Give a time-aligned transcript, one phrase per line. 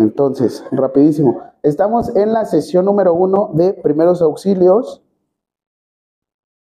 [0.00, 1.42] Entonces, rapidísimo.
[1.62, 5.02] Estamos en la sesión número uno de primeros auxilios.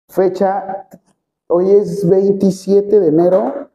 [0.09, 0.87] Fecha,
[1.47, 3.69] hoy es 27 de enero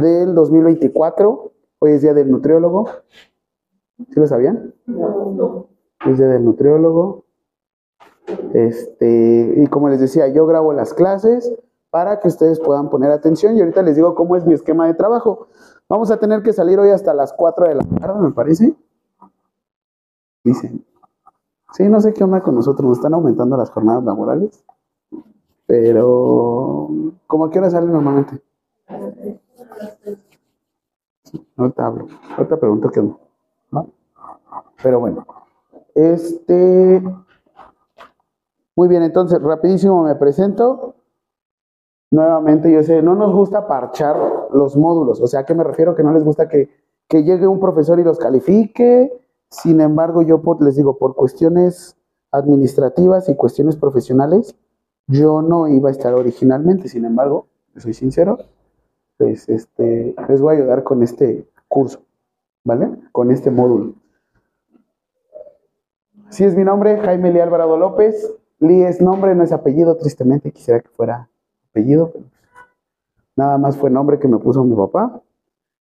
[0.00, 1.52] del 2024.
[1.78, 2.88] Hoy es día del nutriólogo.
[3.98, 4.74] ¿Sí lo sabían?
[4.86, 5.68] No.
[6.06, 7.24] Es día del nutriólogo.
[8.52, 11.54] Este, y como les decía, yo grabo las clases
[11.90, 14.94] para que ustedes puedan poner atención y ahorita les digo cómo es mi esquema de
[14.94, 15.46] trabajo.
[15.88, 18.74] Vamos a tener que salir hoy hasta las 4 de la tarde, me parece.
[20.44, 20.84] Dicen.
[21.72, 24.64] Sí, no sé qué onda con nosotros, nos están aumentando las jornadas laborales.
[25.66, 26.88] Pero,
[27.26, 28.40] ¿cómo a qué hora salen normalmente?
[31.56, 32.06] Ahorita hablo,
[32.36, 33.16] ahorita pregunto qué onda.
[33.72, 33.90] ¿no?
[34.82, 35.26] Pero bueno,
[35.94, 37.02] este.
[38.76, 40.94] Muy bien, entonces, rapidísimo me presento.
[42.10, 44.16] Nuevamente, yo sé, no nos gusta parchar
[44.52, 45.20] los módulos.
[45.20, 45.94] O sea, ¿a qué me refiero?
[45.96, 46.68] Que no les gusta que,
[47.08, 49.23] que llegue un profesor y los califique.
[49.62, 51.96] Sin embargo, yo les digo, por cuestiones
[52.32, 54.56] administrativas y cuestiones profesionales,
[55.06, 56.88] yo no iba a estar originalmente.
[56.88, 58.38] Sin embargo, soy sincero,
[59.16, 62.02] pues este, les voy a ayudar con este curso,
[62.64, 62.90] ¿vale?
[63.12, 63.94] Con este módulo.
[66.30, 68.34] Sí es mi nombre, Jaime Lee Alvarado López.
[68.58, 71.28] Lee es nombre, no es apellido, tristemente quisiera que fuera
[71.70, 72.24] apellido, pero
[73.36, 75.22] nada más fue nombre que me puso mi papá.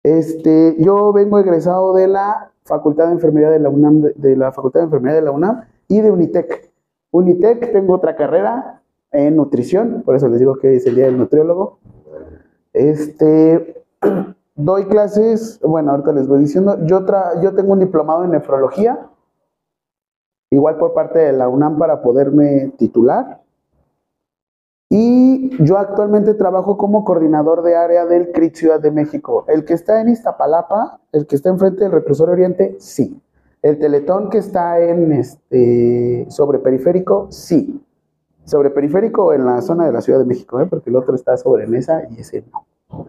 [0.04, 4.80] Este, yo vengo egresado de la Facultad de Enfermería de la UNAM, de, la Facultad
[4.80, 6.70] de Enfermería de la UNAM y de Unitec.
[7.12, 11.16] Unitec tengo otra carrera en nutrición, por eso les digo que es el día del
[11.16, 11.78] nutriólogo.
[12.72, 13.84] Este,
[14.54, 19.08] doy clases, bueno, ahorita les voy diciendo, yo, tra- yo tengo un diplomado en nefrología,
[20.50, 23.42] igual por parte de la UNAM para poderme titular.
[24.88, 29.44] Y yo actualmente trabajo como coordinador de área del CRIT Ciudad de México.
[29.48, 33.20] El que está en Iztapalapa, el que está enfrente del Reclusor Oriente, sí.
[33.62, 37.82] El Teletón que está en este sobre periférico, sí.
[38.44, 40.66] Sobre periférico en la zona de la Ciudad de México, ¿eh?
[40.66, 43.08] porque el otro está sobre mesa y ese no.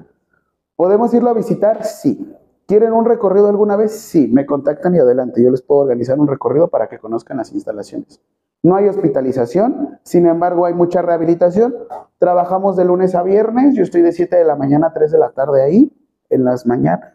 [0.75, 1.83] ¿Podemos irlo a visitar?
[1.83, 2.35] Sí.
[2.65, 3.91] ¿Quieren un recorrido alguna vez?
[3.91, 4.27] Sí.
[4.27, 5.43] Me contactan y adelante.
[5.43, 8.19] Yo les puedo organizar un recorrido para que conozcan las instalaciones.
[8.63, 11.75] No hay hospitalización, sin embargo hay mucha rehabilitación.
[12.17, 15.19] Trabajamos de lunes a viernes, yo estoy de 7 de la mañana a 3 de
[15.19, 15.93] la tarde ahí,
[16.29, 17.13] en las mañanas.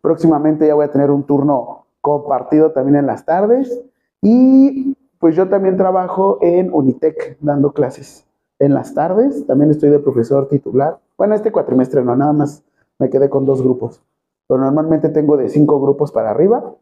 [0.00, 3.82] Próximamente ya voy a tener un turno compartido también en las tardes.
[4.22, 8.24] Y pues yo también trabajo en Unitec dando clases
[8.60, 9.46] en las tardes.
[9.46, 10.98] También estoy de profesor titular.
[11.18, 12.64] Bueno, este cuatrimestre no, nada más
[12.98, 14.02] me quedé con dos grupos.
[14.46, 16.76] Pero normalmente tengo de cinco grupos para arriba.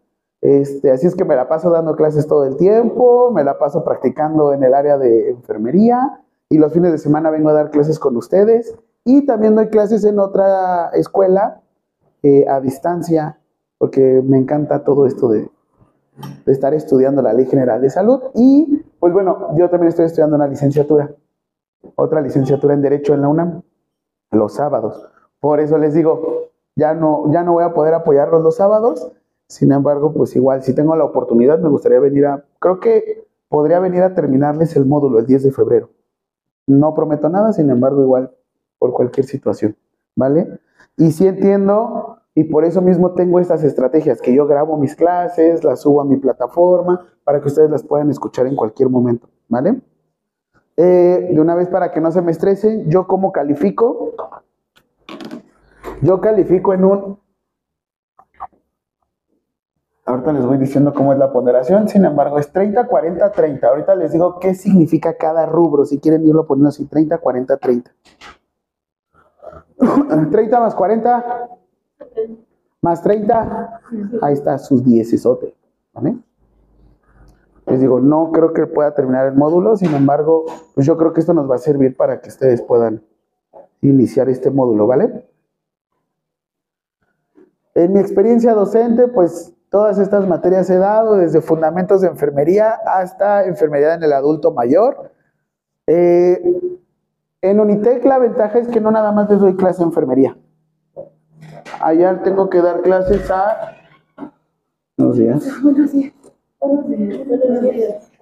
[0.45, 3.83] Este, así es que me la paso dando clases todo el tiempo, me la paso
[3.83, 7.99] practicando en el área de enfermería y los fines de semana vengo a dar clases
[7.99, 11.63] con ustedes y también doy clases en otra escuela
[12.23, 13.39] eh, a distancia
[13.79, 15.49] porque me encanta todo esto de,
[16.45, 20.37] de estar estudiando la Ley General de Salud y pues bueno, yo también estoy estudiando
[20.37, 21.11] una licenciatura,
[21.95, 23.63] otra licenciatura en Derecho en la UNAM,
[24.31, 25.09] los sábados.
[25.41, 29.11] Por eso les digo, ya no, ya no voy a poder apoyarlos los sábados,
[29.49, 33.79] sin embargo, pues igual, si tengo la oportunidad, me gustaría venir a, creo que podría
[33.79, 35.91] venir a terminarles el módulo el 10 de febrero.
[36.67, 38.33] No prometo nada, sin embargo, igual,
[38.79, 39.77] por cualquier situación,
[40.17, 40.59] ¿vale?
[40.97, 45.63] Y sí entiendo, y por eso mismo tengo estas estrategias, que yo grabo mis clases,
[45.63, 49.81] las subo a mi plataforma, para que ustedes las puedan escuchar en cualquier momento, ¿vale?
[50.77, 54.15] Eh, de una vez para que no se me estresen, yo como califico,
[56.03, 57.19] yo califico en un
[60.07, 63.67] Ahorita les voy diciendo cómo es la ponderación, sin embargo es 30, 40, 30.
[63.67, 67.91] Ahorita les digo qué significa cada rubro, si quieren irlo poniendo así, 30, 40, 30.
[70.31, 71.49] 30 más 40
[72.85, 73.81] más 30,
[74.21, 75.57] ahí está sus 10 esote,
[75.95, 76.19] ¿vale?
[77.67, 80.45] Les digo, no creo que pueda terminar el módulo, sin embargo,
[80.75, 83.03] pues yo creo que esto nos va a servir para que ustedes puedan
[83.81, 85.27] iniciar este módulo, ¿vale?
[87.75, 93.45] En mi experiencia docente, pues todas estas materias he dado, desde fundamentos de enfermería hasta
[93.45, 95.11] enfermería en el adulto mayor.
[95.89, 96.41] Eh,
[97.43, 100.39] en Unitec la ventaja es que no nada más les doy clase de enfermería.
[101.81, 103.73] Allá tengo que dar clases a...
[104.97, 105.45] Buenos días.
[105.61, 106.13] Buenos días.
[106.61, 107.27] Buenos días.
[107.27, 108.13] Buenos días.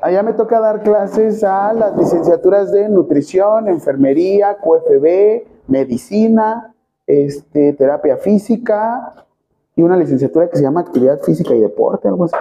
[0.00, 6.74] Allá me toca dar clases a las licenciaturas de nutrición, enfermería, QFB, medicina,
[7.06, 9.23] este, terapia física
[9.76, 12.36] y una licenciatura que se llama actividad física y deporte, algo así.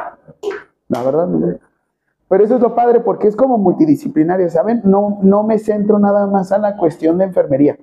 [0.88, 1.58] La verdad, no.
[2.30, 4.82] Pero eso es lo padre porque es como multidisciplinario, ¿saben?
[4.84, 7.78] No, no me centro nada más a la cuestión de enfermería,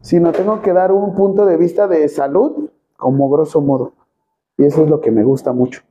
[0.00, 3.92] sino tengo que dar un punto de vista de salud como grosso modo.
[4.56, 5.82] Y eso es lo que me gusta mucho.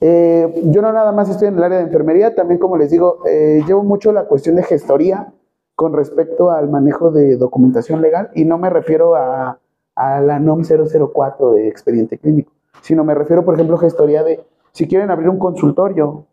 [0.00, 3.18] Eh, yo no nada más estoy en el área de enfermería, también como les digo,
[3.26, 5.32] eh, llevo mucho la cuestión de gestoría
[5.74, 9.58] con respecto al manejo de documentación legal y no me refiero a,
[9.94, 12.52] a la NOM 004 de expediente clínico,
[12.82, 16.26] sino me refiero, por ejemplo, a gestoría de si quieren abrir un consultorio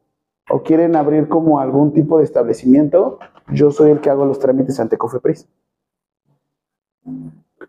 [0.50, 3.20] o quieren abrir como algún tipo de establecimiento,
[3.52, 5.48] yo soy el que hago los trámites ante Cofepris.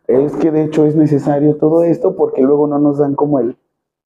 [0.07, 3.57] Es que de hecho es necesario todo esto porque luego no nos dan como el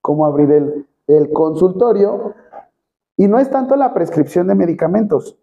[0.00, 2.34] cómo abrir el, el consultorio
[3.16, 5.38] y no es tanto la prescripción de medicamentos.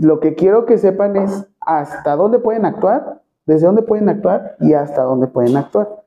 [0.00, 4.74] Lo que quiero que sepan es hasta dónde pueden actuar, desde dónde pueden actuar y
[4.74, 6.04] hasta dónde pueden actuar.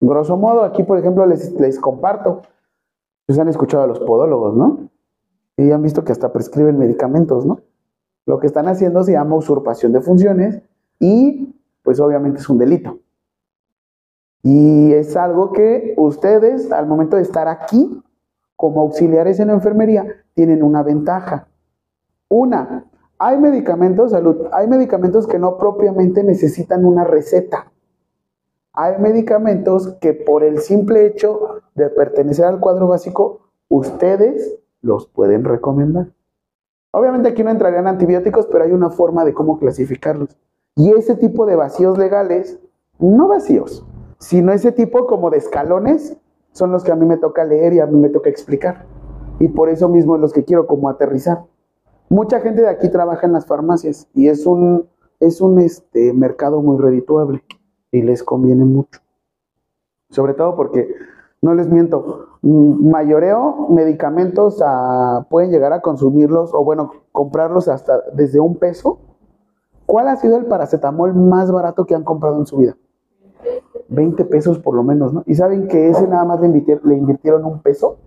[0.00, 2.40] Grosso modo, aquí por ejemplo les, les comparto.
[3.20, 4.88] Ustedes han escuchado a los podólogos, ¿no?
[5.58, 7.60] Y han visto que hasta prescriben medicamentos, ¿no?
[8.24, 10.62] Lo que están haciendo se llama usurpación de funciones
[10.98, 12.98] y pues obviamente es un delito.
[14.42, 18.02] Y es algo que ustedes al momento de estar aquí
[18.56, 21.46] como auxiliares en la enfermería tienen una ventaja.
[22.28, 22.86] Una,
[23.18, 27.72] hay medicamentos, salud, hay medicamentos que no propiamente necesitan una receta.
[28.72, 35.44] Hay medicamentos que por el simple hecho de pertenecer al cuadro básico, ustedes los pueden
[35.44, 36.08] recomendar.
[36.90, 40.36] Obviamente aquí no entrarían antibióticos, pero hay una forma de cómo clasificarlos.
[40.74, 42.60] Y ese tipo de vacíos legales,
[42.98, 43.86] no vacíos,
[44.18, 46.18] sino ese tipo como de escalones,
[46.52, 48.86] son los que a mí me toca leer y a mí me toca explicar.
[49.38, 51.44] Y por eso mismo es los que quiero como aterrizar.
[52.08, 54.88] Mucha gente de aquí trabaja en las farmacias y es un,
[55.18, 57.42] es un este, mercado muy redituable
[57.90, 59.00] y les conviene mucho.
[60.10, 60.94] Sobre todo porque,
[61.42, 64.62] no les miento, mayoreo medicamentos
[65.28, 69.00] pueden llegar a consumirlos o bueno, comprarlos hasta desde un peso.
[69.84, 72.76] ¿Cuál ha sido el paracetamol más barato que han comprado en su vida?
[73.88, 75.22] 20 pesos por lo menos, ¿no?
[75.26, 77.98] ¿Y saben que ese nada más le invirtieron un peso?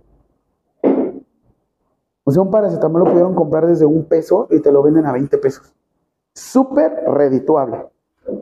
[2.30, 5.10] O sea, un paracetamol lo pudieron comprar desde un peso y te lo venden a
[5.10, 5.74] 20 pesos.
[6.32, 7.88] Súper redituable,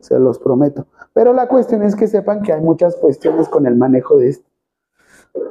[0.02, 0.85] se los prometo.
[1.14, 4.46] Pero la cuestión es que sepan que hay muchas cuestiones con el manejo de esto.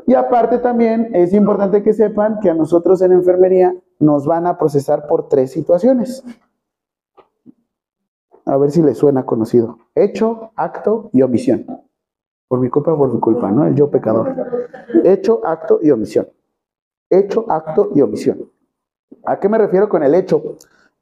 [0.05, 4.59] Y aparte también es importante que sepan que a nosotros en enfermería nos van a
[4.59, 6.23] procesar por tres situaciones.
[8.45, 9.79] A ver si les suena conocido.
[9.95, 11.65] Hecho, acto y omisión.
[12.47, 13.65] Por mi culpa, por mi culpa, ¿no?
[13.65, 14.35] El yo pecador.
[15.03, 16.27] Hecho, acto y omisión.
[17.09, 18.49] Hecho, acto y omisión.
[19.25, 20.57] ¿A qué me refiero con el hecho?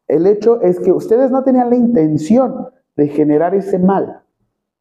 [0.08, 4.22] El hecho es que ustedes no tenían la intención de generar ese mal,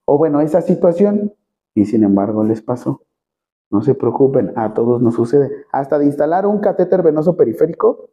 [0.05, 1.32] o bueno, esa situación,
[1.75, 3.03] y sin embargo les pasó.
[3.71, 5.50] No se preocupen, a todos nos sucede.
[5.73, 8.11] Hasta de instalar un catéter venoso periférico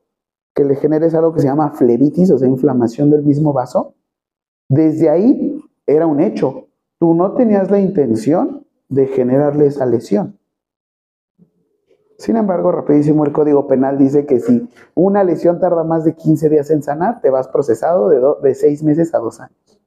[0.54, 3.96] que le genere algo que se llama flebitis, o sea, inflamación del mismo vaso,
[4.69, 6.68] desde ahí era un hecho.
[6.98, 10.40] Tú no tenías la intención de generarle esa lesión.
[12.21, 16.50] Sin embargo, rapidísimo, el Código Penal dice que si una lesión tarda más de 15
[16.50, 19.81] días en sanar, te vas procesado de, de seis meses a dos años.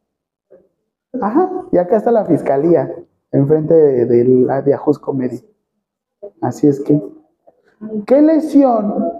[1.20, 2.92] Ajá, y acá está la fiscalía,
[3.30, 5.40] enfrente de, de, de, de Ajusco Medio.
[6.40, 7.00] Así es que,
[8.06, 9.12] ¿qué lesión,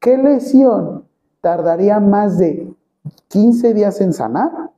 [0.00, 1.04] qué lesión
[1.40, 2.74] tardaría más de
[3.28, 4.70] 15 días en sanar?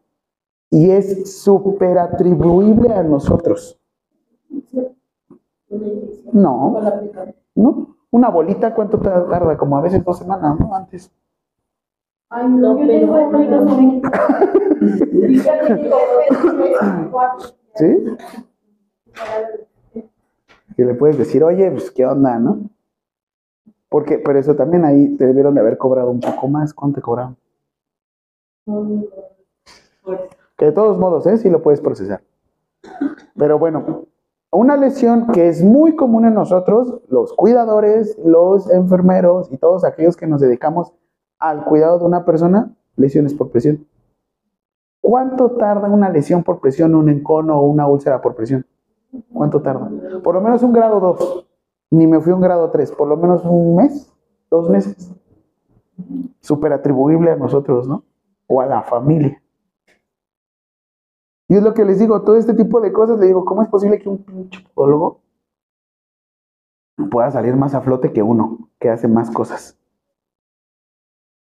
[0.72, 3.78] y es súper atribuible a nosotros.
[6.32, 6.80] No,
[7.54, 7.96] no.
[8.10, 9.56] Una bolita, ¿cuánto tarda?
[9.56, 10.74] Como a veces dos semanas, ¿no?
[10.74, 11.10] Antes.
[12.28, 12.92] Ay, no, pero
[17.74, 18.04] ¿Sí?
[20.76, 22.70] Que le puedes decir, oye, pues, ¿qué onda, no?
[23.88, 26.72] Porque, pero eso también ahí te debieron de haber cobrado un poco más.
[26.72, 27.36] ¿Cuánto te cobraron?
[30.56, 31.36] Que de todos modos, ¿eh?
[31.36, 32.22] sí lo puedes procesar.
[33.36, 34.06] Pero bueno,
[34.52, 40.16] una lesión que es muy común en nosotros, los cuidadores, los enfermeros y todos aquellos
[40.16, 40.92] que nos dedicamos
[41.38, 43.86] al cuidado de una persona, lesiones por presión.
[45.00, 48.66] ¿Cuánto tarda una lesión por presión, un encono o una úlcera por presión?
[49.32, 49.90] ¿Cuánto tarda?
[50.22, 51.46] Por lo menos un grado 2.
[51.90, 54.12] Ni me fui a un grado 3, por lo menos un mes,
[54.50, 55.12] dos meses.
[56.40, 58.04] Súper atribuible a nosotros, ¿no?
[58.46, 59.42] O a la familia.
[61.52, 63.68] Y es lo que les digo, todo este tipo de cosas, le digo, ¿cómo es
[63.68, 65.20] posible que un pinche podólogo
[67.10, 69.78] pueda salir más a flote que uno, que hace más cosas?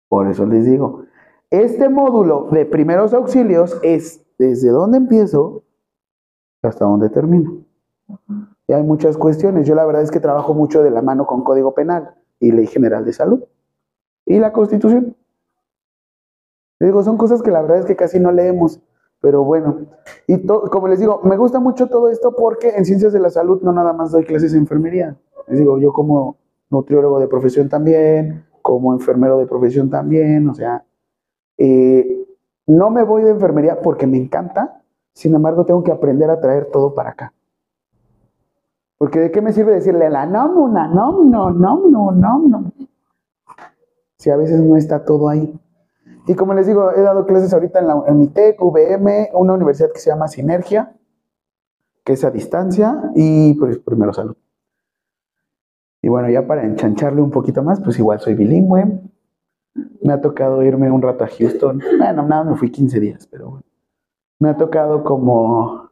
[0.10, 1.06] Por eso les digo,
[1.50, 5.64] este módulo de primeros auxilios es desde dónde empiezo
[6.62, 7.64] hasta dónde termino.
[8.68, 9.66] Y hay muchas cuestiones.
[9.66, 12.68] Yo la verdad es que trabajo mucho de la mano con Código Penal y Ley
[12.68, 13.46] General de Salud
[14.26, 15.16] y la Constitución.
[16.80, 18.82] Les digo, son cosas que la verdad es que casi no leemos.
[19.22, 19.86] Pero bueno,
[20.28, 23.30] y to, como les digo, me gusta mucho todo esto porque en ciencias de la
[23.30, 25.16] salud no nada más doy clases de enfermería.
[25.48, 26.38] Les digo, yo como
[26.72, 30.84] nutriólogo de profesión también, como enfermero de profesión también, o sea,
[31.58, 32.26] eh,
[32.66, 34.82] no me voy de enfermería porque me encanta,
[35.14, 37.34] sin embargo tengo que aprender a traer todo para acá.
[38.98, 42.72] Porque de qué me sirve decirle la nómina, no, no, no, no, no, no,
[44.18, 45.60] si a veces no está todo ahí.
[46.28, 50.00] Y como les digo, he dado clases ahorita en la UNITEC, VM, una universidad que
[50.00, 50.94] se llama Sinergia,
[52.04, 54.36] que es a distancia, y pues primero salud.
[56.02, 59.02] Y bueno, ya para enchancharle un poquito más, pues igual soy bilingüe.
[60.02, 61.82] Me ha tocado irme un rato a Houston.
[61.98, 63.64] Bueno, nada, me fui 15 días, pero bueno.
[64.40, 65.92] Me ha tocado como,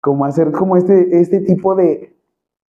[0.00, 2.16] como hacer como este, este tipo de,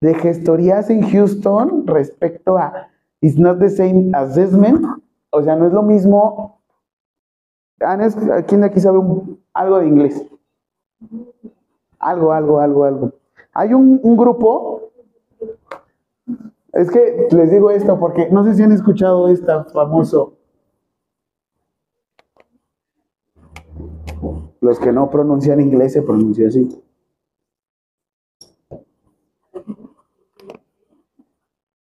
[0.01, 2.89] de gestorías en Houston respecto a
[3.21, 4.85] It's not the same assessment.
[5.29, 6.61] O sea, no es lo mismo.
[8.47, 8.99] ¿Quién de aquí sabe
[9.53, 10.25] algo de inglés?
[11.99, 13.11] Algo, algo, algo, algo.
[13.53, 14.91] Hay un, un grupo
[16.71, 20.37] es que les digo esto porque no sé si han escuchado esta famoso.
[24.59, 26.81] Los que no pronuncian inglés se pronuncia así.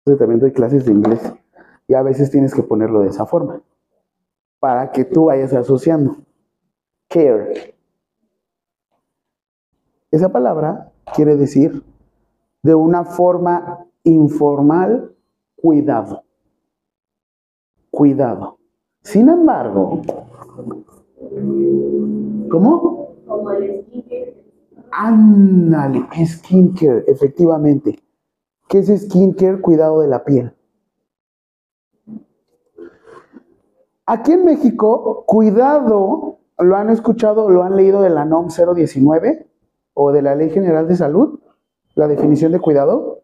[0.05, 1.33] Yo también doy clases de inglés
[1.87, 3.63] y a veces tienes que ponerlo de esa forma
[4.63, 6.19] para que tú vayas asociando.
[7.09, 7.75] Care.
[10.13, 11.83] Esa palabra quiere decir
[12.63, 15.17] de una forma informal,
[15.57, 16.23] cuidado.
[17.91, 18.59] Cuidado.
[19.03, 20.01] Sin embargo,
[22.49, 23.17] ¿cómo?
[23.27, 24.45] Como el skincare.
[24.93, 27.99] Ándale, skincare, efectivamente.
[28.69, 29.61] ¿Qué es skincare?
[29.61, 30.55] Cuidado de la piel.
[34.07, 39.47] Aquí en México, cuidado, ¿lo han escuchado, lo han leído de la NOM 019
[39.95, 41.39] o de la Ley General de Salud?
[41.95, 43.21] La definición de cuidado.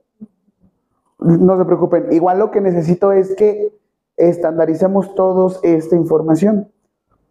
[1.19, 2.13] No se preocupen.
[2.13, 3.77] Igual lo que necesito es que
[4.17, 6.71] estandaricemos todos esta información.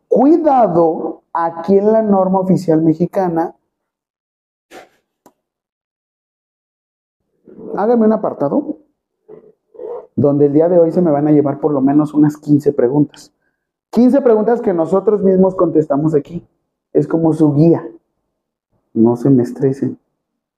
[0.10, 3.56] Cuidado, aquí en la norma oficial mexicana,
[7.76, 8.78] hágame un apartado
[10.16, 12.74] donde el día de hoy se me van a llevar por lo menos unas 15
[12.74, 13.32] preguntas.
[13.92, 16.46] 15 preguntas que nosotros mismos contestamos aquí.
[16.94, 17.88] Es como su guía.
[18.94, 19.98] No se me estresen.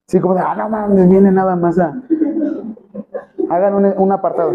[0.07, 2.01] Sí, como de, ah, no mames, viene nada más a,
[3.49, 4.53] hagan un, apartado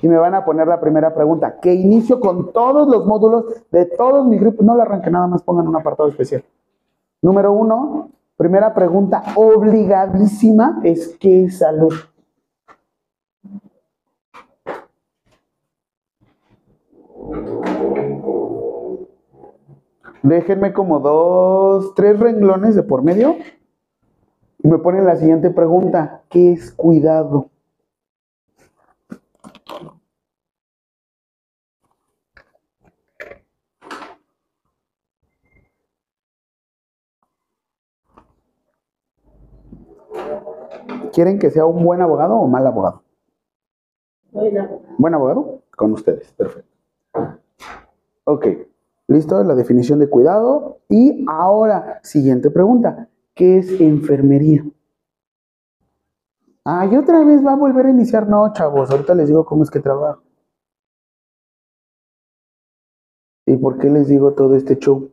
[0.00, 3.86] y me van a poner la primera pregunta, que inicio con todos los módulos de
[3.86, 6.44] todos mis grupos, no la arranquen nada más, pongan un apartado especial.
[7.20, 11.92] Número uno, primera pregunta obligadísima es ¿qué es salud?
[20.28, 23.36] Déjenme como dos, tres renglones de por medio
[24.62, 27.48] y me ponen la siguiente pregunta, ¿qué es cuidado?
[41.14, 43.02] ¿Quieren que sea un buen abogado o mal abogado?
[44.30, 44.82] Buen abogado.
[44.98, 45.62] ¿Buen abogado?
[45.74, 46.68] Con ustedes, perfecto.
[48.24, 48.46] Ok,
[49.08, 50.78] listo, la definición de cuidado.
[50.88, 53.08] Y ahora, siguiente pregunta.
[53.34, 54.64] ¿Qué es enfermería?
[56.64, 58.28] Ah, y otra vez va a volver a iniciar.
[58.28, 60.22] No, chavos, ahorita les digo cómo es que trabajo.
[63.46, 65.10] ¿Y por qué les digo todo este show?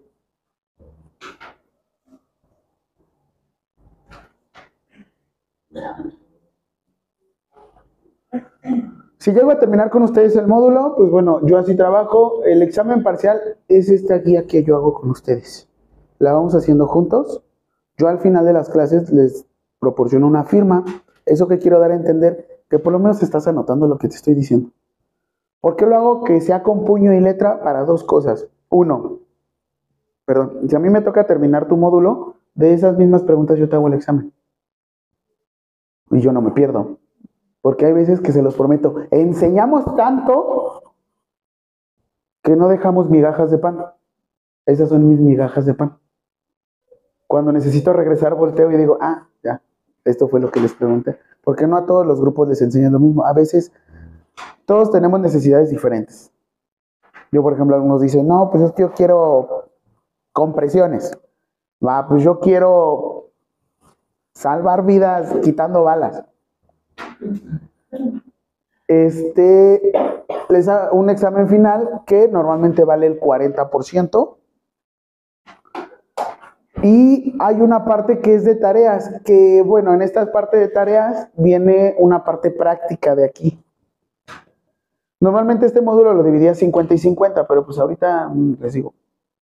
[9.26, 12.44] Si llego a terminar con ustedes el módulo, pues bueno, yo así trabajo.
[12.44, 15.68] El examen parcial es esta guía que yo hago con ustedes.
[16.20, 17.42] La vamos haciendo juntos.
[17.98, 19.48] Yo al final de las clases les
[19.80, 20.86] proporciono una firma.
[21.26, 24.16] Eso que quiero dar a entender, que por lo menos estás anotando lo que te
[24.16, 24.70] estoy diciendo.
[25.60, 27.64] ¿Por qué lo hago que sea con puño y letra?
[27.64, 28.48] Para dos cosas.
[28.70, 29.22] Uno,
[30.26, 33.76] perdón, si a mí me toca terminar tu módulo, de esas mismas preguntas yo te
[33.76, 34.32] hago el examen.
[36.12, 37.00] Y yo no me pierdo.
[37.66, 40.84] Porque hay veces que se los prometo, enseñamos tanto
[42.44, 43.84] que no dejamos migajas de pan.
[44.68, 45.98] Esas son mis migajas de pan.
[47.26, 49.64] Cuando necesito regresar, volteo y digo, ah, ya,
[50.04, 51.18] esto fue lo que les pregunté.
[51.44, 53.26] Porque no a todos los grupos les enseñan lo mismo.
[53.26, 53.72] A veces
[54.66, 56.32] todos tenemos necesidades diferentes.
[57.32, 59.72] Yo, por ejemplo, algunos dicen, no, pues yo quiero
[60.34, 61.18] compresiones.
[61.84, 63.32] Va, pues yo quiero
[64.36, 66.26] salvar vidas quitando balas.
[68.88, 69.82] Este
[70.50, 74.38] les un examen final que normalmente vale el 40%.
[76.84, 81.30] Y hay una parte que es de tareas, que bueno, en esta parte de tareas
[81.36, 83.60] viene una parte práctica de aquí.
[85.20, 88.94] Normalmente este módulo lo dividía 50 y 50, pero pues ahorita mm, les digo,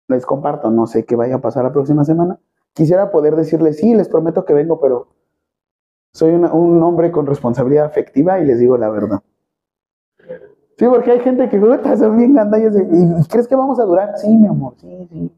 [0.07, 2.39] les comparto, no sé qué vaya a pasar la próxima semana.
[2.75, 5.09] Quisiera poder decirles, sí, les prometo que vengo, pero
[6.13, 9.21] soy un hombre con responsabilidad afectiva y les digo la verdad.
[10.79, 11.61] Sí, porque hay gente que
[11.97, 14.19] son bien gandallas y ¿crees que vamos a durar?
[14.19, 15.33] Sí, mi amor, sí, sí.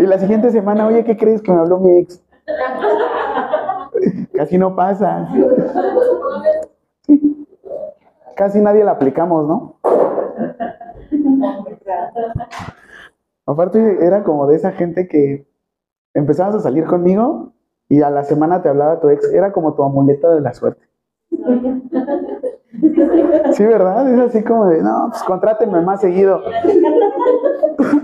[0.00, 2.22] Y la siguiente semana, oye, ¿qué crees que me habló mi ex?
[4.34, 5.28] Casi no pasa.
[8.36, 9.76] Casi nadie la aplicamos, ¿no?
[13.46, 15.46] Aparte, era como de esa gente que
[16.12, 17.53] empezabas a salir conmigo
[17.88, 19.32] y a la semana te hablaba tu ex.
[19.32, 20.84] Era como tu amuleto de la suerte.
[23.52, 24.12] Sí, ¿verdad?
[24.12, 26.42] Es así como de, no, pues contrátenme más seguido.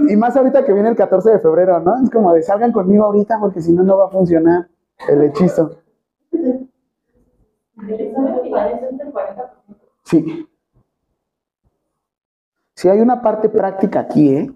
[0.08, 2.02] Y más ahorita que viene el 14 de febrero, ¿no?
[2.02, 4.68] Es como de, salgan conmigo ahorita porque si no, no va a funcionar
[5.08, 5.78] el hechizo.
[10.04, 10.46] Sí.
[12.74, 14.50] Sí, hay una parte práctica aquí, ¿eh?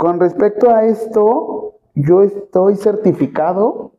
[0.00, 3.92] Con respecto a esto, yo estoy certificado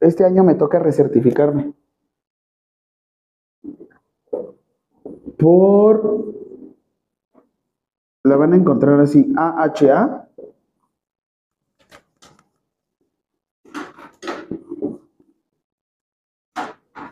[0.00, 1.74] este año me toca recertificarme.
[5.38, 6.34] Por...
[8.24, 10.30] La van a encontrar así, AHA.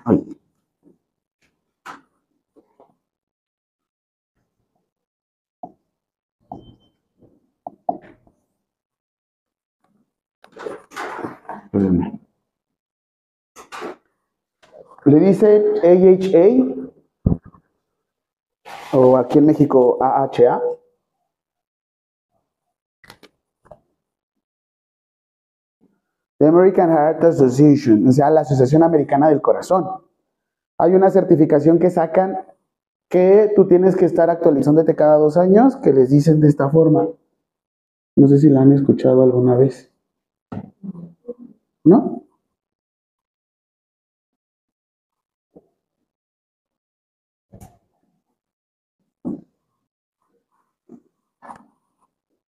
[0.07, 0.37] Ay.
[15.05, 16.77] Le dicen AHA
[18.93, 20.61] o aquí en México AHA.
[26.39, 29.87] The American Heart Association, o sea, la Asociación Americana del Corazón.
[30.79, 32.45] Hay una certificación que sacan
[33.09, 37.09] que tú tienes que estar actualizándote cada dos años, que les dicen de esta forma.
[38.17, 39.91] No sé si la han escuchado alguna vez.
[41.87, 42.25] ¿No?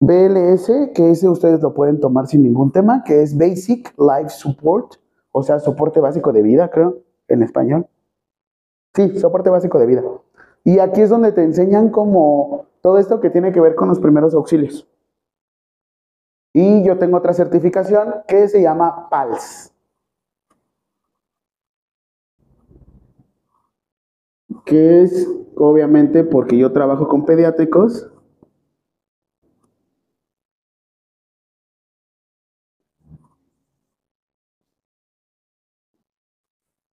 [0.00, 4.94] BLS, que ese ustedes lo pueden tomar sin ningún tema, que es Basic Life Support,
[5.30, 7.86] o sea, soporte básico de vida, creo, en español.
[8.94, 10.02] Sí, soporte básico de vida.
[10.64, 14.00] Y aquí es donde te enseñan como todo esto que tiene que ver con los
[14.00, 14.88] primeros auxilios.
[16.52, 19.72] Y yo tengo otra certificación que se llama PALS.
[24.64, 28.10] Que es, obviamente, porque yo trabajo con pediátricos,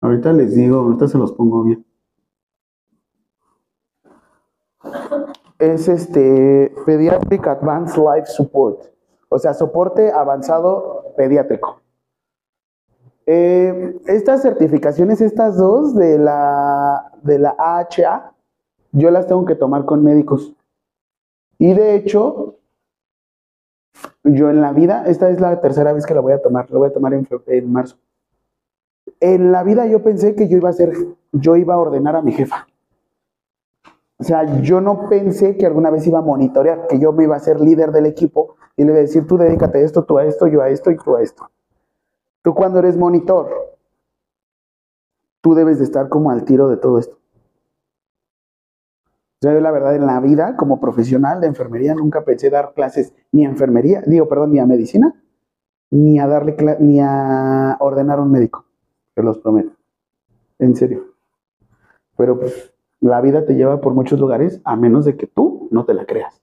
[0.05, 1.87] Ahorita les digo, ahorita se los pongo bien.
[5.59, 8.94] Es este Pediatric Advanced Life Support,
[9.35, 11.81] o sea, soporte avanzado pediátrico.
[13.27, 18.33] Eh, estas certificaciones, estas dos de la, de la AHA,
[18.93, 20.55] yo las tengo que tomar con médicos.
[21.59, 22.57] Y de hecho,
[24.23, 26.79] yo en la vida, esta es la tercera vez que la voy a tomar, la
[26.79, 27.97] voy a tomar en, en marzo
[29.21, 30.93] en la vida yo pensé que yo iba a ser,
[31.33, 32.67] yo iba a ordenar a mi jefa.
[34.25, 37.37] O sea, yo no pensé que alguna vez iba a monitorear, que yo me iba
[37.37, 40.17] a ser líder del equipo y le iba a decir, tú dedícate a esto, tú
[40.17, 41.51] a esto, yo a esto y tú a esto.
[42.41, 43.51] Tú cuando eres monitor,
[45.43, 47.19] tú debes de estar como al tiro de todo esto.
[48.97, 52.73] O sea, yo la verdad en la vida, como profesional de enfermería, nunca pensé dar
[52.73, 55.23] clases ni a enfermería, digo, perdón, ni a medicina,
[55.91, 58.65] ni a darle ni a ordenar a un médico
[59.13, 59.77] te los prometo.
[60.59, 61.13] En serio.
[62.17, 65.85] Pero pues la vida te lleva por muchos lugares a menos de que tú no
[65.85, 66.43] te la creas.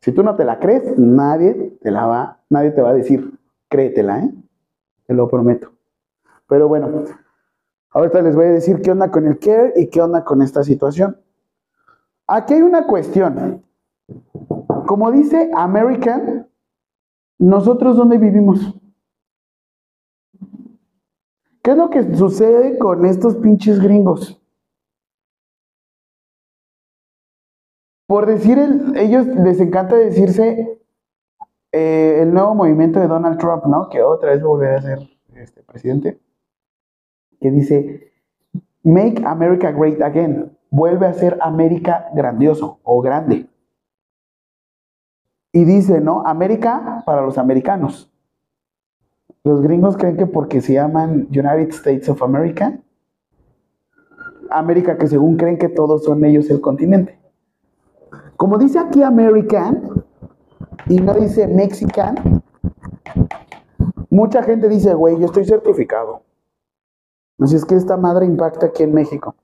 [0.00, 3.38] Si tú no te la crees, nadie te la va, nadie te va a decir,
[3.68, 4.32] créetela, ¿eh?
[5.06, 5.72] Te lo prometo.
[6.48, 7.04] Pero bueno,
[7.90, 10.62] ahorita les voy a decir qué onda con el care y qué onda con esta
[10.64, 11.18] situación.
[12.26, 13.62] Aquí hay una cuestión.
[14.86, 16.48] Como dice American,
[17.38, 18.74] nosotros dónde vivimos?
[21.62, 24.39] ¿Qué es lo que sucede con estos pinches gringos?
[28.10, 30.80] Por decir, el, ellos les encanta decirse
[31.70, 33.88] eh, el nuevo movimiento de Donald Trump, ¿no?
[33.88, 34.98] Que otra vez volverá a ser
[35.36, 36.20] este, presidente.
[37.40, 38.12] Que dice,
[38.82, 40.58] Make America Great Again.
[40.70, 43.48] Vuelve a ser América grandioso o grande.
[45.52, 46.26] Y dice, ¿no?
[46.26, 48.12] América para los americanos.
[49.44, 52.76] Los gringos creen que porque se llaman United States of America,
[54.50, 57.19] América que según creen que todos son ellos el continente.
[58.40, 60.02] Como dice aquí American
[60.86, 62.42] y no dice Mexican,
[64.08, 66.22] mucha gente dice, güey, yo estoy certificado.
[67.38, 69.34] Así es que esta madre impacta aquí en México.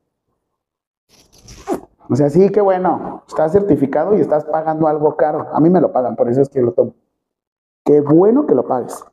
[2.08, 5.46] O sea, sí, que bueno, estás certificado y estás pagando algo caro.
[5.52, 6.94] A mí me lo pagan, por eso es que lo tomo.
[7.84, 9.04] Qué bueno que lo pagues.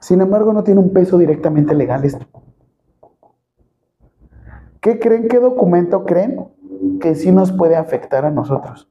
[0.00, 2.26] Sin embargo, no tiene un peso directamente legal esto.
[4.80, 5.28] ¿Qué creen?
[5.28, 6.55] ¿Qué documento creen
[7.00, 8.88] que sí nos puede afectar a nosotros?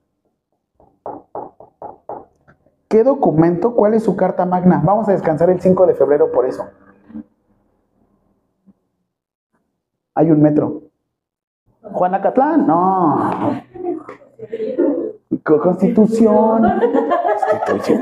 [2.88, 3.74] ¿Qué documento?
[3.76, 4.82] ¿Cuál es su carta magna?
[4.84, 6.66] Vamos a descansar el 5 de febrero por eso.
[10.14, 10.84] Hay un metro.
[11.82, 13.32] Juanacatlán, no.
[15.44, 16.64] Co- Constitución.
[17.68, 18.02] Constitución.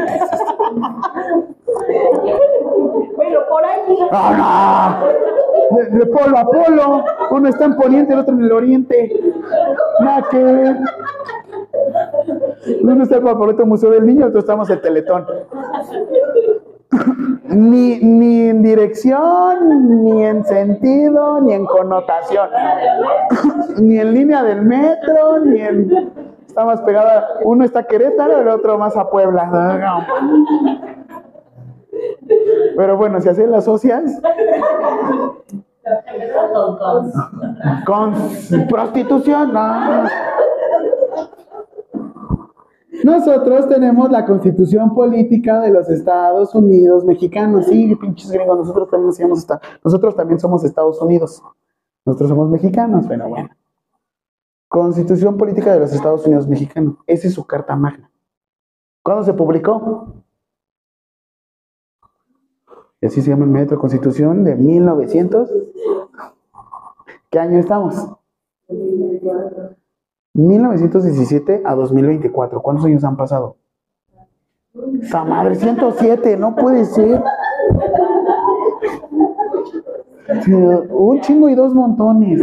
[3.15, 3.97] Bueno, por ahí.
[4.11, 5.42] ¡Ah, no!
[5.71, 7.05] De, polo a polo.
[7.31, 9.11] Uno está en poniente, el otro en el oriente.
[9.99, 10.77] Nada que ver.
[12.81, 15.25] Uno está en Papalote Museo del Niño, otro estamos en Teletón.
[17.45, 22.49] Ni, ni en dirección, ni en sentido, ni en connotación.
[23.79, 26.11] ni en línea del metro, ni en.
[26.47, 27.27] Está más pegada.
[27.43, 30.05] Uno está a Querétaro, el otro más a Puebla.
[32.75, 34.19] Pero bueno, si así las socias,
[37.85, 38.13] con
[38.69, 40.03] prostitución, no.
[43.03, 47.65] Nosotros tenemos la constitución política de los Estados Unidos mexicanos.
[47.65, 51.43] Sí, pinches gringos, nosotros también esta- Nosotros también somos Estados Unidos.
[52.05, 53.49] Nosotros somos mexicanos, pero bueno.
[54.69, 56.95] Constitución política de los Estados Unidos mexicanos.
[57.05, 58.09] Esa es su carta magna.
[59.03, 60.22] ¿Cuándo se publicó?
[63.03, 65.51] Y así se llama el metro Constitución de 1900.
[67.29, 67.95] ¿Qué año estamos?
[70.33, 72.61] 1917 a 2024.
[72.61, 73.57] ¿Cuántos años han pasado?
[75.01, 75.55] ¡Sa madre!
[75.55, 77.21] 107, no puede ser.
[80.89, 82.39] Un chingo y dos montones.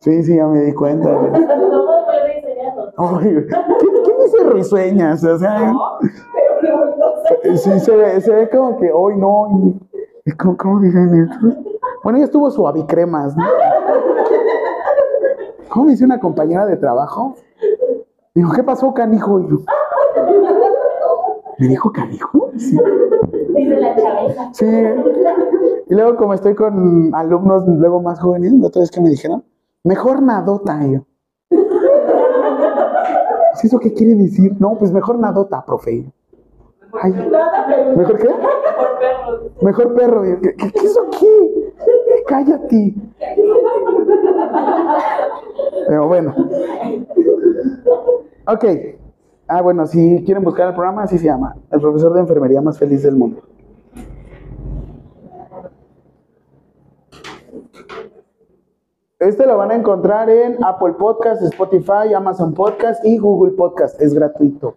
[0.00, 1.10] Sí, sí, ya me di cuenta.
[2.98, 3.46] No puede
[4.34, 4.72] enseñarnos.
[4.74, 5.24] Ay, ¿quién, quién dice risueñas?
[5.24, 5.74] O sea,
[7.56, 9.48] sí, se ve, se ve como que hoy no.
[10.24, 11.62] y- ¿Cómo, cómo dicen esto?
[12.04, 13.44] Bueno, ya estuvo suavicremas, ¿no?
[15.70, 17.34] ¿Cómo me dice una compañera de trabajo?
[18.34, 19.40] Dijo, ¿qué pasó, canijo?
[19.40, 19.56] Y yo,
[21.58, 22.50] ¿Me dijo canijo?
[22.56, 22.78] Sí.
[23.56, 24.50] Dice la.
[24.52, 24.66] Sí.
[25.88, 29.44] Y luego, como estoy con alumnos luego más jóvenes, la otra vez que me dijeron,
[29.84, 30.78] mejor nadota.
[30.86, 31.00] Y yo,
[33.58, 34.54] ¿Sí ¿Eso qué quiere decir?
[34.60, 36.06] No, pues mejor nadota, profe.
[37.96, 38.28] ¿Mejor qué?
[39.62, 40.22] Mejor perro.
[40.22, 41.74] ¿Qué, qué, qué eso qué?
[42.26, 42.94] Cállate.
[45.88, 46.34] Pero bueno.
[48.46, 48.64] Ok.
[49.48, 51.56] Ah, bueno, si quieren buscar el programa, así se llama.
[51.72, 53.42] El profesor de enfermería más feliz del mundo.
[59.18, 64.00] Este lo van a encontrar en Apple Podcast, Spotify, Amazon Podcast y Google Podcast.
[64.00, 64.76] Es gratuito.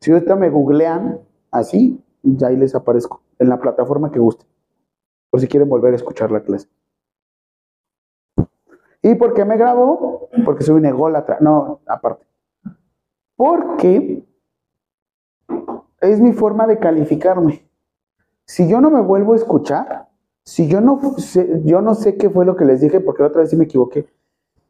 [0.00, 1.18] Si ahorita me googlean
[1.50, 4.44] así, ya ahí les aparezco en la plataforma que guste.
[5.30, 6.68] Por si quieren volver a escuchar la clase.
[9.00, 10.28] ¿Y por qué me grabo?
[10.44, 11.38] Porque soy un ególatra.
[11.40, 12.26] No, aparte.
[13.34, 14.26] Porque
[16.02, 17.66] es mi forma de calificarme.
[18.44, 20.08] Si yo no me vuelvo a escuchar,
[20.44, 23.28] si yo no sé, yo no sé qué fue lo que les dije, porque la
[23.28, 24.06] otra vez sí me equivoqué.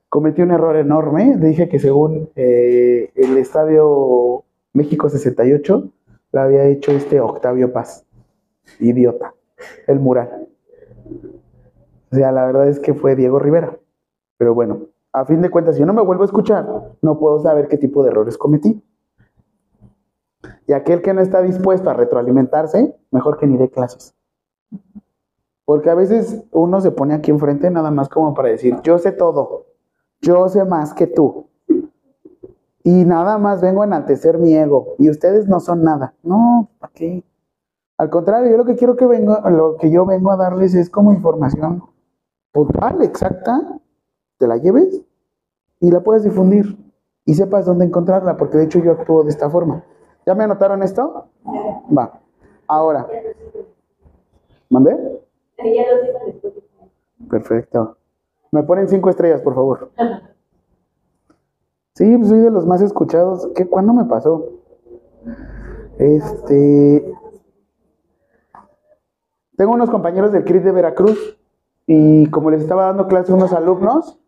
[0.08, 1.36] Cometí un error enorme.
[1.36, 5.90] Dije que según eh, el estadio México 68
[6.32, 8.06] lo había hecho este Octavio Paz.
[8.78, 9.34] Idiota.
[9.88, 10.48] El mural.
[12.12, 13.76] O sea, la verdad es que fue Diego Rivera.
[14.36, 16.66] Pero bueno, a fin de cuentas, si yo no me vuelvo a escuchar,
[17.02, 18.80] no puedo saber qué tipo de errores cometí.
[20.68, 24.14] Y aquel que no está dispuesto a retroalimentarse, mejor que ni dé clases.
[25.64, 29.12] Porque a veces uno se pone aquí enfrente nada más como para decir, yo sé
[29.12, 29.66] todo,
[30.20, 31.46] yo sé más que tú.
[32.82, 34.94] Y nada más vengo a enaltecer mi ego.
[34.98, 36.14] Y ustedes no son nada.
[36.22, 37.24] No, ¿para qué?
[37.96, 40.90] Al contrario, yo lo que quiero que vengo, lo que yo vengo a darles es
[40.90, 41.82] como información
[42.52, 43.80] puntual, exacta,
[44.38, 45.02] te la lleves
[45.80, 46.76] y la puedes difundir
[47.24, 49.84] y sepas dónde encontrarla, porque de hecho yo actúo de esta forma.
[50.26, 51.28] ¿Ya me anotaron esto?
[51.96, 52.20] Va.
[52.66, 53.06] Ahora.
[54.70, 55.23] ¿Mandé?
[55.58, 56.52] Ya los.
[57.28, 57.96] Perfecto.
[58.50, 59.90] Me ponen cinco estrellas, por favor.
[61.96, 63.48] Sí, pues soy de los más escuchados.
[63.54, 64.48] ¿Qué, ¿Cuándo me pasó?
[65.96, 67.14] Este.
[69.56, 71.38] Tengo unos compañeros del CRIT de Veracruz
[71.86, 74.18] y como les estaba dando clase a unos alumnos,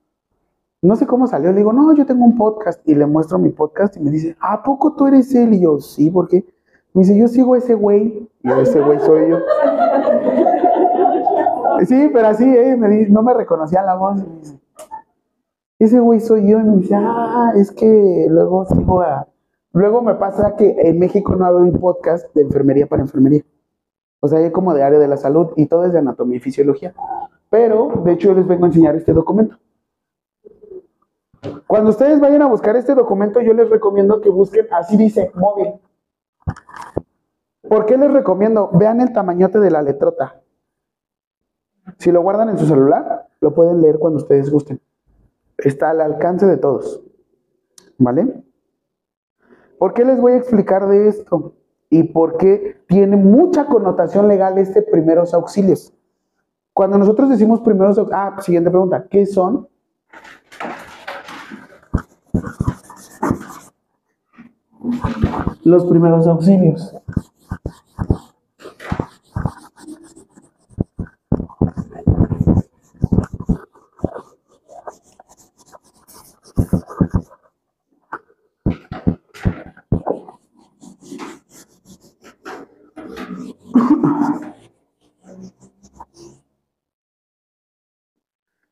[0.82, 3.50] no sé cómo salió, le digo, no, yo tengo un podcast y le muestro mi
[3.50, 5.54] podcast y me dice, ¿a poco tú eres él?
[5.54, 6.44] Y yo, sí, ¿por qué?
[6.92, 9.38] Me dice, yo sigo a ese güey y yo, ese güey soy yo.
[11.84, 14.22] Sí, pero así, eh, me dice, no me reconocía la voz.
[15.78, 16.58] Ese güey soy yo.
[16.60, 19.26] Y me dice, ah, es que luego sigo a...
[19.72, 23.42] Luego me pasa que en México no hay un podcast de enfermería para enfermería.
[24.20, 26.40] O sea, hay como de área de la salud y todo es de anatomía y
[26.40, 26.94] fisiología.
[27.50, 29.56] Pero, de hecho, yo les vengo a enseñar este documento.
[31.66, 35.74] Cuando ustedes vayan a buscar este documento, yo les recomiendo que busquen, así dice, móvil.
[37.68, 38.70] ¿Por qué les recomiendo?
[38.72, 40.40] Vean el tamañote de la letrota.
[41.98, 44.80] Si lo guardan en su celular, lo pueden leer cuando ustedes gusten.
[45.58, 47.02] Está al alcance de todos.
[47.98, 48.44] ¿Vale?
[49.78, 51.54] ¿Por qué les voy a explicar de esto?
[51.88, 55.92] Y por qué tiene mucha connotación legal este primeros auxilios.
[56.72, 59.68] Cuando nosotros decimos primeros auxilios, ah, siguiente pregunta, ¿qué son?
[65.64, 66.94] Los primeros auxilios.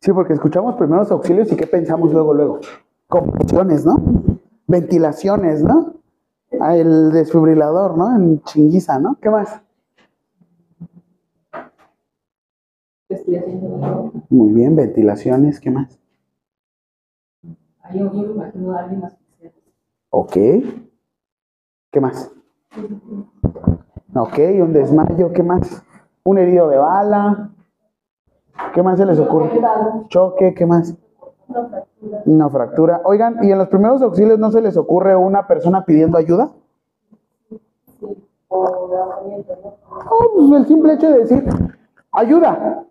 [0.04, 2.60] Sí, porque escuchamos primeros auxilios y qué pensamos luego, luego.
[3.08, 3.96] Compresiones, ¿no?
[4.66, 5.94] Ventilaciones, ¿no?
[6.60, 8.14] Ah, el desfibrilador, ¿no?
[8.14, 9.16] En chinguiza, ¿no?
[9.18, 9.62] ¿Qué más?
[14.28, 15.98] Muy bien, ventilaciones, ¿qué más?
[17.94, 19.54] Yo imagino a alguien asfixiado.
[20.10, 20.34] Ok.
[21.90, 22.30] ¿Qué más?
[24.14, 25.82] Ok, un desmayo, ¿qué más?
[26.24, 27.54] Un herido de bala.
[28.72, 29.60] ¿Qué más se les ocurre?
[30.08, 30.94] Choque, ¿qué más?
[32.26, 33.00] Una fractura.
[33.04, 36.50] Oigan, ¿y en los primeros auxilios no se les ocurre una persona pidiendo ayuda?
[38.48, 39.74] O ahogamiento, ¿no?
[40.10, 41.44] Oh, pues el simple hecho de decir,
[42.12, 42.84] ayuda.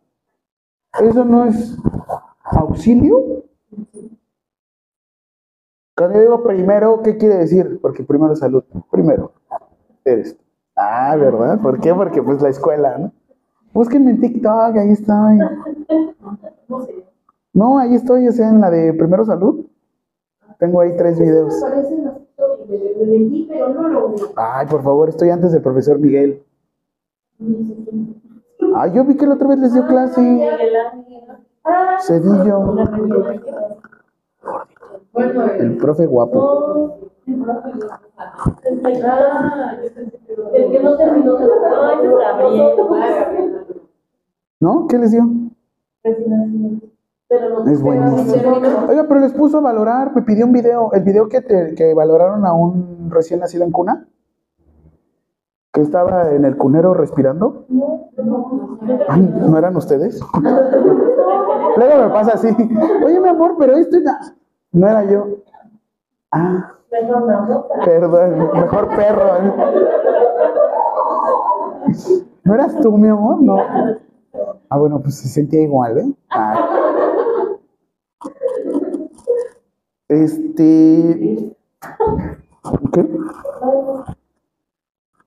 [1.01, 1.77] ¿Eso no es
[2.43, 3.43] auxilio?
[5.95, 7.79] Cuando yo digo primero, ¿qué quiere decir?
[7.81, 8.63] Porque primero es salud.
[8.91, 9.33] Primero,
[10.03, 10.37] eres.
[10.75, 11.59] Ah, ¿verdad?
[11.61, 11.93] ¿Por qué?
[11.93, 13.11] Porque pues la escuela, ¿no?
[13.73, 15.39] Búsquenme en TikTok, ahí estoy.
[17.53, 19.65] No ahí estoy, sea, en la de primero salud.
[20.59, 21.53] Tengo ahí tres videos.
[24.35, 26.43] Ay, por favor, estoy antes del profesor Miguel.
[28.75, 30.21] Ay, yo vi que la otra vez les dio clase.
[31.99, 32.75] Cedillo.
[35.59, 36.99] El profe guapo.
[40.53, 41.45] El que no terminó de
[44.63, 44.87] No.
[44.87, 45.23] ¿Qué les dio?
[47.27, 48.53] Pero no Es buenísimo.
[48.87, 51.93] Oiga, pero les puso a valorar, me pidió un video, el video que, te- que
[51.93, 54.07] valoraron a un recién nacido en cuna,
[55.73, 57.65] que estaba en el cunero respirando.
[59.09, 60.21] Ah, ¿No eran ustedes?
[61.77, 62.47] Luego me pasa así,
[63.05, 63.97] oye mi amor, pero esto
[64.71, 65.25] no era yo.
[66.31, 69.27] Ah, perdón, mejor perro.
[69.37, 69.53] ¿eh?
[72.45, 73.41] ¿No eras tú, mi amor?
[73.41, 73.57] No.
[74.73, 76.11] Ah, bueno, pues se sentía igual, ¿eh?
[76.31, 76.67] Ah.
[80.07, 81.55] Este.
[82.91, 83.09] ¿Qué?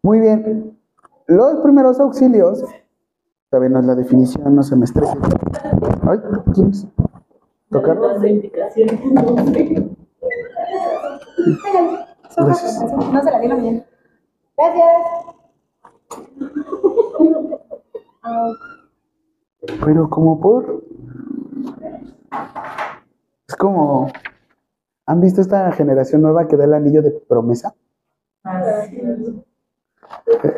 [0.03, 0.77] Muy bien.
[1.29, 2.65] Los primeros auxilios.
[3.49, 5.17] Todavía no es la definición, no se me estrese.
[6.03, 6.19] Ay,
[6.53, 6.89] ¿quién es?
[7.71, 7.99] ¿Tocar?
[7.99, 8.51] No sé.
[12.37, 12.83] Gracias.
[13.13, 13.87] No se la di la mía.
[14.57, 14.87] Gracias.
[19.85, 20.85] Pero como por...
[23.49, 24.11] Es como...
[25.07, 27.75] ¿Han visto esta generación nueva que da el anillo de promesa?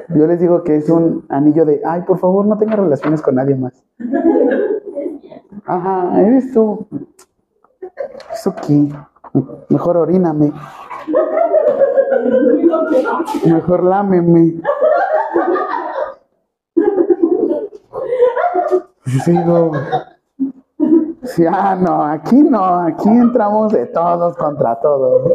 [0.08, 3.34] Yo les digo que es un anillo de, ay, por favor, no tenga relaciones con
[3.34, 3.84] nadie más.
[5.66, 6.86] Ajá, eres tú.
[8.32, 8.90] Eso aquí.
[9.68, 10.52] Mejor oríname.
[13.44, 14.62] Mejor lámeme.
[19.08, 19.72] Yo digo,
[21.22, 25.32] sí, ah, no, aquí no, aquí entramos de todos contra todos.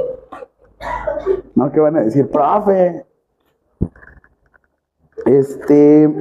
[1.56, 2.30] No, ¿qué van a decir?
[2.30, 3.04] Profe.
[5.26, 6.14] Este.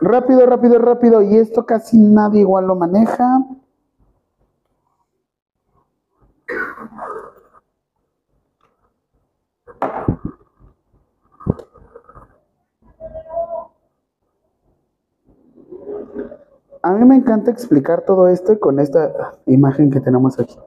[0.00, 1.22] Rápido, rápido, rápido.
[1.22, 3.38] Y esto casi nadie igual lo maneja.
[16.82, 20.58] A mí me encanta explicar todo esto con esta imagen que tenemos aquí.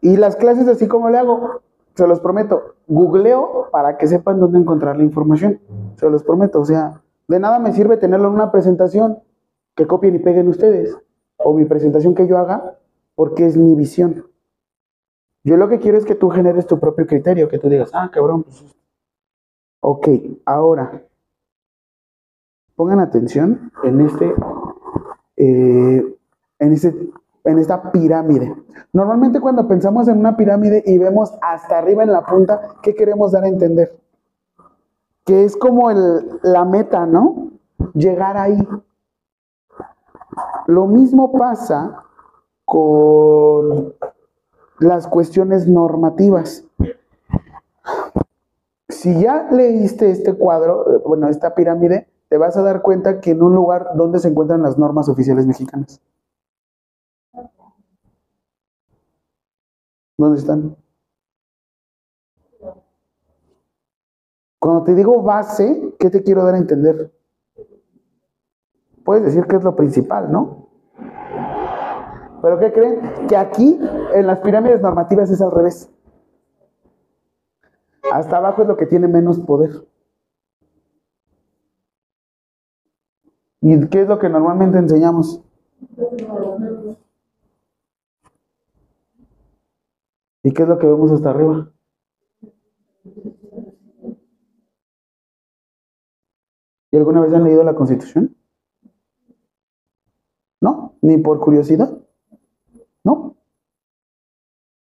[0.00, 1.60] Y las clases así como le hago,
[1.94, 5.60] se los prometo, googleo para que sepan dónde encontrar la información.
[5.96, 9.18] Se los prometo, o sea, de nada me sirve tenerlo en una presentación
[9.76, 10.96] que copien y peguen ustedes,
[11.36, 12.78] o mi presentación que yo haga,
[13.14, 14.26] porque es mi visión.
[15.44, 18.10] Yo lo que quiero es que tú generes tu propio criterio, que tú digas, ah,
[18.10, 18.64] cabrón, pues.
[19.82, 20.08] Ok,
[20.44, 21.02] ahora,
[22.80, 24.34] pongan atención en este,
[25.36, 26.16] eh,
[26.60, 27.10] en este
[27.44, 28.56] en esta pirámide.
[28.94, 33.32] Normalmente cuando pensamos en una pirámide y vemos hasta arriba en la punta, ¿qué queremos
[33.32, 34.00] dar a entender?
[35.26, 37.50] Que es como el, la meta, ¿no?
[37.92, 38.66] Llegar ahí.
[40.66, 42.04] Lo mismo pasa
[42.64, 43.92] con
[44.78, 46.64] las cuestiones normativas.
[48.88, 53.42] Si ya leíste este cuadro, bueno, esta pirámide, te vas a dar cuenta que en
[53.42, 56.00] un lugar donde se encuentran las normas oficiales mexicanas.
[60.16, 60.76] ¿Dónde están?
[64.60, 67.12] Cuando te digo base, ¿qué te quiero dar a entender?
[69.04, 70.68] Puedes decir que es lo principal, ¿no?
[72.42, 73.26] Pero ¿qué creen?
[73.26, 73.80] Que aquí,
[74.14, 75.90] en las pirámides normativas, es al revés.
[78.12, 79.84] Hasta abajo es lo que tiene menos poder.
[83.62, 85.42] ¿Y qué es lo que normalmente enseñamos?
[90.42, 91.70] ¿Y qué es lo que vemos hasta arriba?
[96.90, 98.34] ¿Y alguna vez han leído la Constitución?
[100.60, 100.94] ¿No?
[101.02, 101.96] ¿Ni por curiosidad?
[103.04, 103.36] ¿No?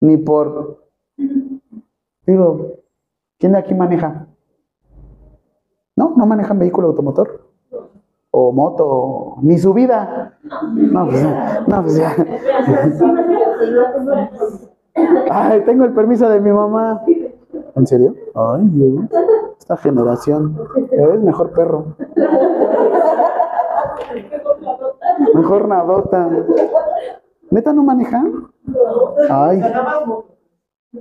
[0.02, 0.86] Ni por...
[2.28, 2.84] Digo,
[3.40, 4.28] ¿quién de aquí maneja?
[5.96, 6.14] ¿No?
[6.18, 7.45] ¿No manejan vehículo automotor?
[8.38, 9.38] ¿O moto?
[9.44, 10.34] ¿Ni su vida?
[10.74, 11.26] No, pues.
[11.68, 12.14] No, pues ya.
[15.32, 17.02] Ay, tengo el permiso de mi mamá.
[17.78, 18.14] ¿En serio?
[18.36, 19.04] Ay, yo.
[19.58, 20.60] Esta generación.
[20.92, 21.96] Es mejor perro.
[25.34, 26.30] Mejor nadota.
[27.52, 28.50] ¿Neta no manejan?
[29.30, 29.64] Ay.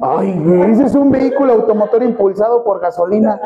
[0.01, 3.41] Ay, ese es un vehículo automotor impulsado por gasolina.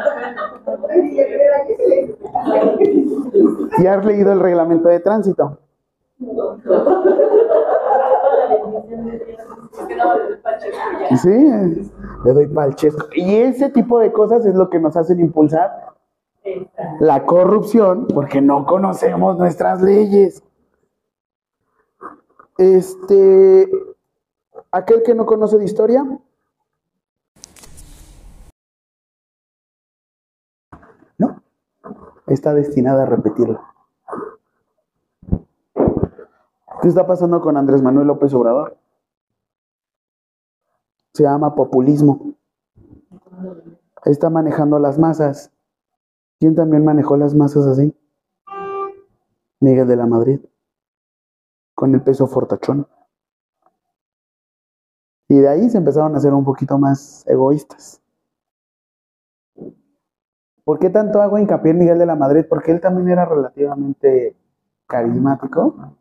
[3.79, 5.59] ¿Y has leído el reglamento de tránsito?
[11.17, 11.89] Sí,
[12.25, 13.07] le doy palchesco.
[13.15, 15.89] Y ese tipo de cosas es lo que nos hacen impulsar
[17.01, 20.43] la corrupción, porque no conocemos nuestras leyes.
[22.57, 23.71] Este,
[24.73, 26.05] aquel que no conoce de historia,
[32.29, 33.61] está destinada a repetirlo.
[36.81, 38.77] ¿Qué está pasando con Andrés Manuel López Obrador?
[41.13, 42.35] Se llama populismo.
[44.05, 45.51] Está manejando las masas.
[46.39, 47.93] ¿Quién también manejó las masas así?
[49.61, 50.41] Miguel de la Madrid,
[51.75, 52.87] con el peso fortachón.
[55.29, 58.01] Y de ahí se empezaron a ser un poquito más egoístas.
[60.69, 62.45] ¿Por qué tanto hago hincapié en Miguel de la Madrid?
[62.47, 64.37] Porque él también era relativamente
[64.87, 65.95] carismático.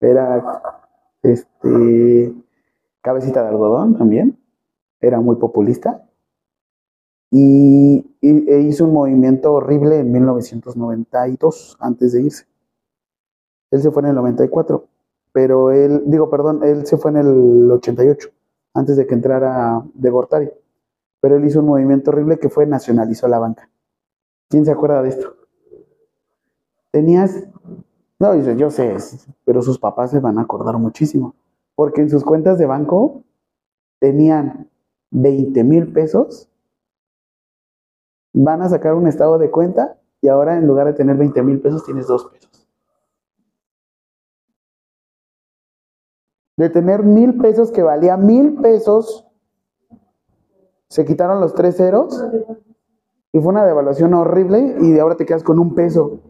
[0.00, 0.42] Era
[1.22, 2.34] este
[3.02, 4.38] cabecita de algodón también,
[5.02, 6.02] era muy populista,
[7.30, 12.46] y, e hizo un movimiento horrible en 1992, antes de irse.
[13.70, 14.88] Él se fue en el 94,
[15.30, 18.30] pero él, digo, perdón, él se fue en el 88,
[18.72, 20.50] antes de que entrara de Gortari.
[21.20, 23.68] Pero él hizo un movimiento horrible que fue nacionalizó la banca.
[24.48, 25.36] ¿Quién se acuerda de esto?
[26.90, 27.48] Tenías,
[28.18, 28.96] no, dice, yo sé,
[29.44, 31.34] pero sus papás se van a acordar muchísimo
[31.74, 33.24] porque en sus cuentas de banco
[33.98, 34.70] tenían
[35.10, 36.48] 20 mil pesos,
[38.32, 41.60] van a sacar un estado de cuenta y ahora en lugar de tener 20 mil
[41.60, 42.68] pesos tienes 2 pesos.
[46.56, 49.26] De tener mil pesos que valía mil pesos,
[50.88, 52.24] se quitaron los tres ceros
[53.34, 56.20] y fue una devaluación horrible y de ahora te quedas con un peso.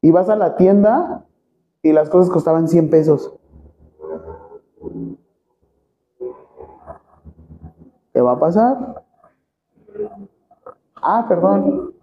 [0.00, 1.24] Y vas a la tienda
[1.80, 3.32] y las cosas costaban 100 pesos.
[8.12, 9.04] ¿Qué va a pasar?
[10.96, 11.94] Ah, perdón.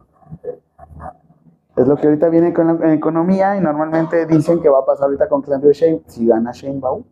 [1.76, 5.08] Es lo que ahorita viene con la economía y normalmente dicen que va a pasar
[5.08, 7.04] ahorita con Claudio Shane, si gana Sheinbaum,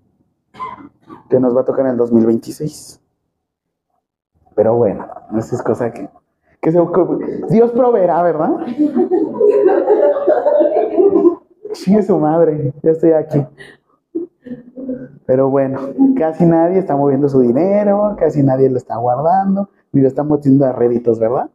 [1.30, 3.01] que nos va a tocar en el 2026.
[4.55, 5.05] Pero bueno,
[5.38, 6.09] esa es cosa que,
[6.62, 6.80] que se,
[7.49, 8.51] Dios proveerá, ¿verdad?
[11.72, 13.45] Es su madre, ya estoy aquí.
[15.26, 15.80] Pero bueno,
[16.18, 20.66] casi nadie está moviendo su dinero, casi nadie lo está guardando, ni lo están metiendo
[20.66, 21.49] a réditos, ¿verdad?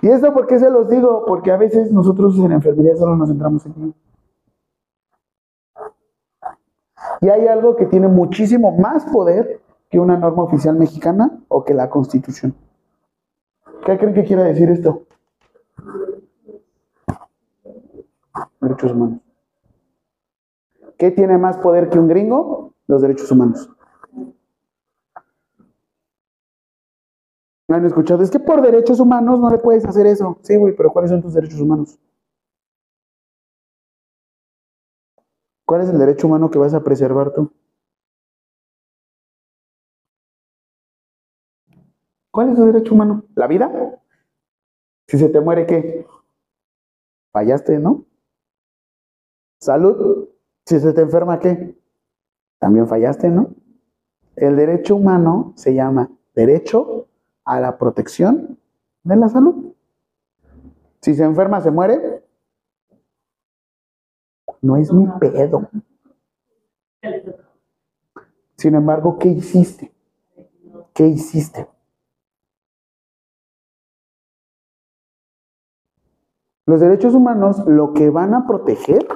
[0.00, 1.24] ¿Y esto por qué se los digo?
[1.26, 3.94] Porque a veces nosotros en enfermería solo nos centramos aquí.
[7.20, 9.57] Y hay algo que tiene muchísimo más poder
[9.90, 12.54] que una norma oficial mexicana o que la constitución.
[13.84, 15.06] ¿Qué creen que quiere decir esto?
[18.60, 19.20] Derechos humanos.
[20.98, 22.74] ¿Qué tiene más poder que un gringo?
[22.86, 23.68] Los derechos humanos.
[27.68, 28.22] ¿Han escuchado?
[28.22, 30.38] Es que por derechos humanos no le puedes hacer eso.
[30.42, 31.98] Sí, güey, pero ¿cuáles son tus derechos humanos?
[35.66, 37.52] ¿Cuál es el derecho humano que vas a preservar tú?
[42.38, 43.24] ¿Cuál es tu derecho humano?
[43.34, 44.00] ¿La vida?
[45.08, 46.06] Si se te muere, ¿qué?
[47.32, 48.04] Fallaste, ¿no?
[49.60, 50.28] Salud.
[50.64, 51.76] Si se te enferma, ¿qué?
[52.60, 53.56] También fallaste, ¿no?
[54.36, 57.08] El derecho humano se llama derecho
[57.44, 58.56] a la protección
[59.02, 59.74] de la salud.
[61.02, 62.24] Si se enferma, se muere.
[64.62, 65.68] No es mi pedo.
[68.56, 69.92] Sin embargo, ¿qué hiciste?
[70.94, 71.66] ¿Qué hiciste?
[76.68, 79.08] Los derechos humanos lo que van a proteger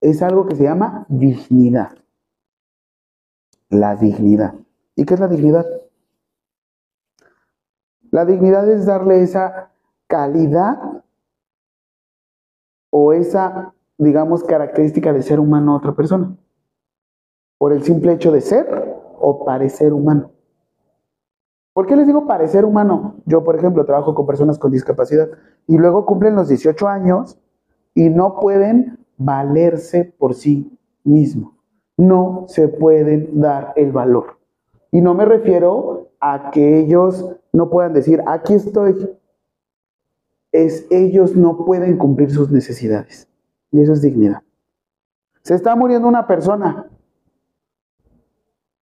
[0.00, 1.98] es algo que se llama dignidad.
[3.68, 4.54] La dignidad.
[4.94, 5.66] ¿Y qué es la dignidad?
[8.12, 9.72] La dignidad es darle esa
[10.06, 11.02] calidad
[12.90, 16.36] o esa, digamos, característica de ser humano a otra persona.
[17.58, 20.35] Por el simple hecho de ser o parecer humano.
[21.76, 23.16] ¿Por qué les digo parecer humano?
[23.26, 25.28] Yo, por ejemplo, trabajo con personas con discapacidad
[25.66, 27.38] y luego cumplen los 18 años
[27.92, 30.74] y no pueden valerse por sí
[31.04, 31.52] mismos.
[31.98, 34.38] No se pueden dar el valor.
[34.90, 39.14] Y no me refiero a que ellos no puedan decir, aquí estoy.
[40.52, 43.28] Es ellos no pueden cumplir sus necesidades.
[43.70, 44.42] Y eso es dignidad.
[45.42, 46.88] Se está muriendo una persona.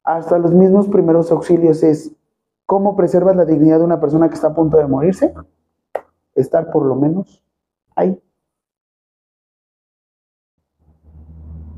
[0.04, 2.14] Hasta los mismos primeros auxilios es
[2.66, 5.34] cómo preservas la dignidad de una persona que está a punto de morirse.
[6.34, 7.44] Estar por lo menos
[7.94, 8.20] ahí.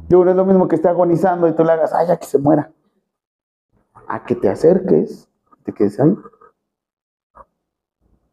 [0.08, 2.26] Yo no es lo mismo que esté agonizando y tú le hagas, ay, ya que
[2.26, 2.72] se muera.
[4.06, 5.28] A que te acerques,
[5.64, 6.16] te quedes ahí.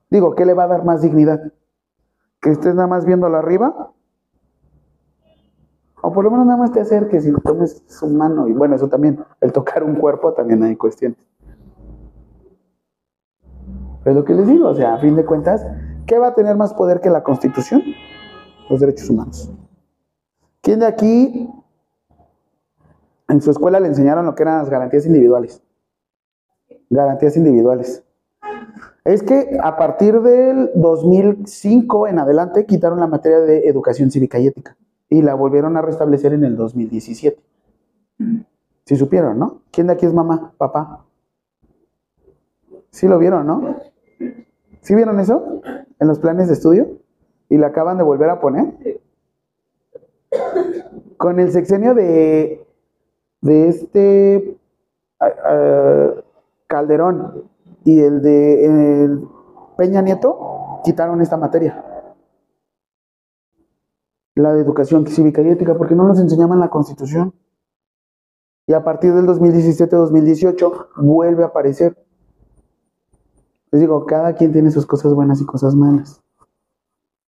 [0.09, 1.51] Digo, ¿qué le va a dar más dignidad?
[2.39, 3.91] ¿Que estés nada más viéndolo arriba?
[6.03, 8.47] O por lo menos nada más te acerques y tomes su mano.
[8.47, 11.17] Y bueno, eso también, el tocar un cuerpo también hay cuestiones.
[14.03, 15.65] Pero lo que les digo, o sea, a fin de cuentas,
[16.05, 17.81] ¿qué va a tener más poder que la Constitución?
[18.69, 19.51] Los derechos humanos.
[20.61, 21.49] ¿Quién de aquí
[23.33, 25.61] en su escuela le enseñaron lo que eran las garantías individuales.
[26.89, 28.03] Garantías individuales.
[29.03, 34.47] Es que a partir del 2005 en adelante quitaron la materia de educación cívica y
[34.47, 34.77] ética
[35.09, 37.41] y la volvieron a restablecer en el 2017.
[38.85, 39.61] Si supieron, ¿no?
[39.71, 41.05] ¿Quién de aquí es mamá, papá?
[42.91, 43.75] Sí lo vieron, ¿no?
[44.83, 45.61] ¿Sí vieron eso
[45.99, 46.99] en los planes de estudio?
[47.49, 49.01] ¿Y la acaban de volver a poner?
[51.17, 52.63] Con el sexenio de
[53.43, 54.57] de este
[56.67, 57.49] Calderón
[57.83, 59.19] y el de
[59.77, 61.83] Peña Nieto quitaron esta materia.
[64.35, 67.33] La de educación cívica y ética, porque no nos enseñaban la constitución.
[68.65, 72.02] Y a partir del 2017-2018 vuelve a aparecer.
[73.73, 76.21] Les digo, cada quien tiene sus cosas buenas y cosas malas.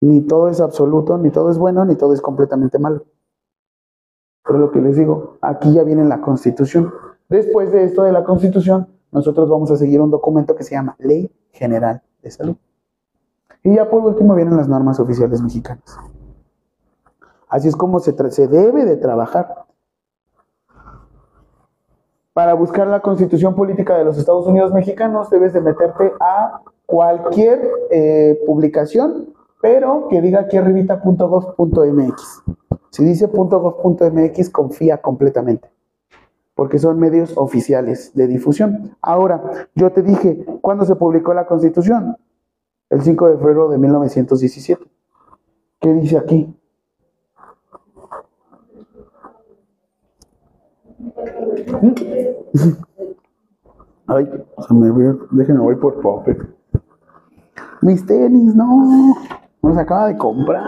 [0.01, 3.05] Ni todo es absoluto, ni todo es bueno, ni todo es completamente malo.
[4.45, 6.93] Pero lo que les digo, aquí ya viene la constitución.
[7.29, 10.97] Después de esto de la constitución, nosotros vamos a seguir un documento que se llama
[10.99, 12.57] Ley General de Salud.
[13.63, 15.97] Y ya por último vienen las normas oficiales mexicanas.
[17.49, 19.67] Así es como se, se debe de trabajar.
[22.33, 27.71] Para buscar la constitución política de los Estados Unidos mexicanos debes de meterte a cualquier
[27.91, 32.43] eh, publicación, pero que diga aquí arribita.gov.mx.
[32.91, 35.71] Si dice .gov.mx, confía completamente,
[36.55, 38.97] porque son medios oficiales de difusión.
[39.01, 42.17] Ahora, yo te dije, ¿cuándo se publicó la Constitución?
[42.93, 44.85] el 5 de febrero de 1917.
[45.81, 46.55] ¿Qué dice aquí?
[54.07, 54.29] Ay,
[54.67, 56.55] se me ve, déjenme voy por papel.
[57.83, 59.15] Mis tenis, no.
[59.63, 60.63] Nos acaba de comprar.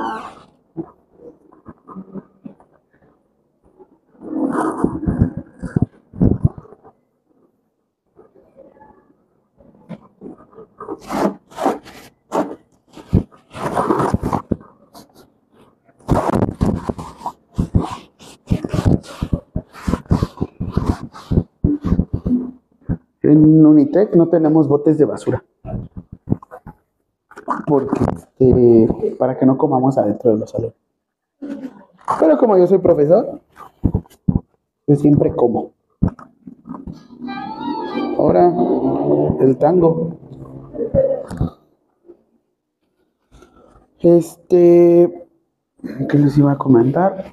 [23.24, 25.42] En Unitec no tenemos botes de basura.
[27.66, 30.76] Porque, este, para que no comamos adentro de los salones.
[32.20, 33.40] Pero como yo soy profesor,
[34.86, 35.70] yo siempre como.
[38.18, 38.52] Ahora,
[39.40, 40.18] el tango.
[44.00, 45.28] Este,
[46.10, 47.24] ¿qué les iba a comentar?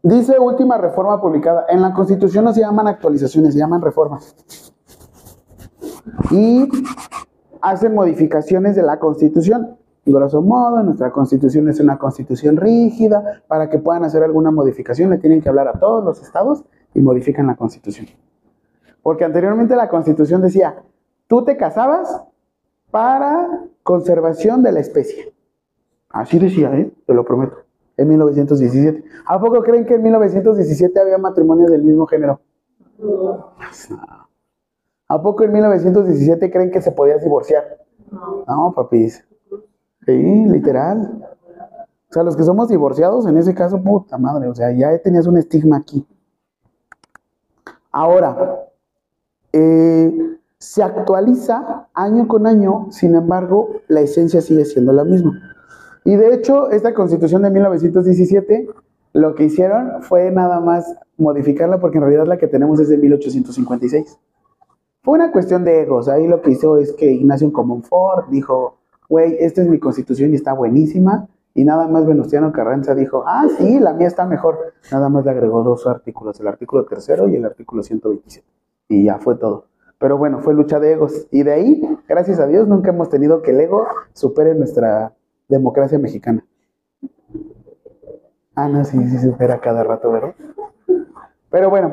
[0.00, 1.66] Dice última reforma publicada.
[1.68, 4.36] En la Constitución no se llaman actualizaciones, se llaman reformas.
[6.30, 6.68] Y
[7.60, 9.76] hacen modificaciones de la Constitución.
[10.06, 13.42] Grosso modo, nuestra Constitución es una Constitución rígida.
[13.46, 17.00] Para que puedan hacer alguna modificación, le tienen que hablar a todos los estados y
[17.00, 18.06] modifican la Constitución.
[19.02, 20.82] Porque anteriormente la Constitución decía,
[21.26, 22.22] tú te casabas
[22.90, 25.34] para conservación de la especie.
[26.10, 26.92] Así decía, ¿eh?
[27.06, 27.56] te lo prometo,
[27.96, 29.04] en 1917.
[29.26, 32.40] ¿A poco creen que en 1917 había matrimonios del mismo género?
[35.08, 37.78] ¿A poco en 1917 creen que se podía divorciar?
[38.10, 39.24] No, papis.
[40.06, 41.26] Sí, literal.
[42.10, 45.26] O sea, los que somos divorciados, en ese caso, puta madre, o sea, ya tenías
[45.26, 46.06] un estigma aquí.
[47.90, 48.68] Ahora,
[49.52, 55.40] eh, se actualiza año con año, sin embargo, la esencia sigue siendo la misma.
[56.04, 58.68] Y de hecho, esta constitución de 1917,
[59.12, 62.98] lo que hicieron fue nada más modificarla porque en realidad la que tenemos es de
[62.98, 64.18] 1856.
[65.04, 66.08] Fue una cuestión de egos.
[66.08, 70.36] Ahí lo que hizo es que Ignacio Comonfort dijo, güey, esta es mi constitución y
[70.36, 71.28] está buenísima.
[71.52, 74.58] Y nada más Venustiano Carranza dijo, ah, sí, la mía está mejor.
[74.90, 78.46] Nada más le agregó dos artículos, el artículo tercero y el artículo 127.
[78.88, 79.66] Y ya fue todo.
[79.98, 81.28] Pero bueno, fue lucha de egos.
[81.30, 85.12] Y de ahí, gracias a Dios, nunca hemos tenido que el ego supere nuestra
[85.48, 86.46] democracia mexicana.
[88.54, 90.34] Ah, no, sí, sí supera cada rato, ¿verdad?
[91.50, 91.92] Pero bueno,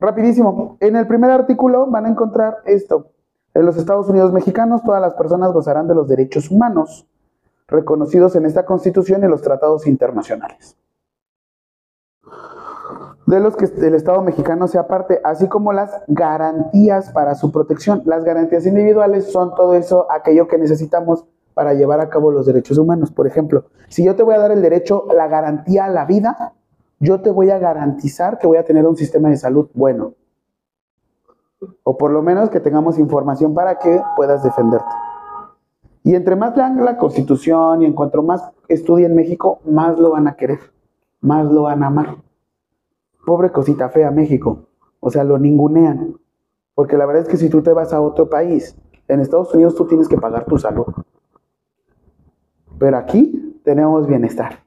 [0.00, 0.76] rapidísimo.
[0.80, 3.10] En el primer artículo van a encontrar esto.
[3.54, 7.06] En los Estados Unidos mexicanos, todas las personas gozarán de los derechos humanos
[7.68, 10.76] reconocidos en esta Constitución y los tratados internacionales.
[13.26, 18.02] De los que el Estado mexicano sea parte, así como las garantías para su protección.
[18.04, 22.78] Las garantías individuales son todo eso, aquello que necesitamos para llevar a cabo los derechos
[22.78, 23.10] humanos.
[23.10, 26.52] Por ejemplo, si yo te voy a dar el derecho, la garantía a la vida,
[26.98, 30.14] yo te voy a garantizar que voy a tener un sistema de salud bueno.
[31.82, 34.86] O por lo menos que tengamos información para que puedas defenderte.
[36.02, 40.28] Y entre más lean la Constitución y en cuanto más estudien México, más lo van
[40.28, 40.60] a querer,
[41.20, 42.16] más lo van a amar.
[43.24, 44.66] Pobre cosita fea México.
[45.00, 46.16] O sea, lo ningunean.
[46.74, 48.76] Porque la verdad es que si tú te vas a otro país,
[49.08, 50.86] en Estados Unidos tú tienes que pagar tu salud.
[52.78, 54.65] Pero aquí tenemos bienestar.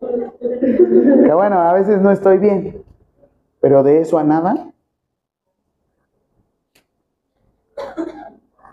[0.00, 2.84] Que bueno, a veces no estoy bien,
[3.60, 4.72] pero de eso a nada.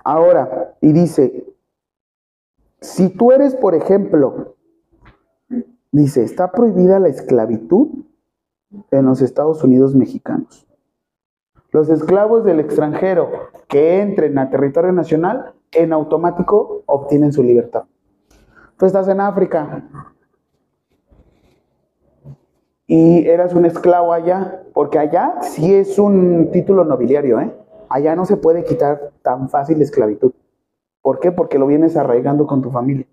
[0.04, 1.46] Ahora, y dice,
[2.80, 4.56] si tú eres, por ejemplo,
[5.92, 8.06] dice, está prohibida la esclavitud
[8.92, 10.68] en los Estados Unidos mexicanos.
[11.72, 13.32] Los esclavos del extranjero
[13.68, 17.86] que entren a territorio nacional en automático obtienen su libertad.
[18.78, 19.90] Tú estás en África
[22.88, 27.52] y eras un esclavo allá, porque allá sí es un título nobiliario, ¿eh?
[27.90, 30.34] Allá no se puede quitar tan fácil la esclavitud.
[31.02, 31.32] ¿Por qué?
[31.32, 33.08] Porque lo vienes arraigando con tu familia.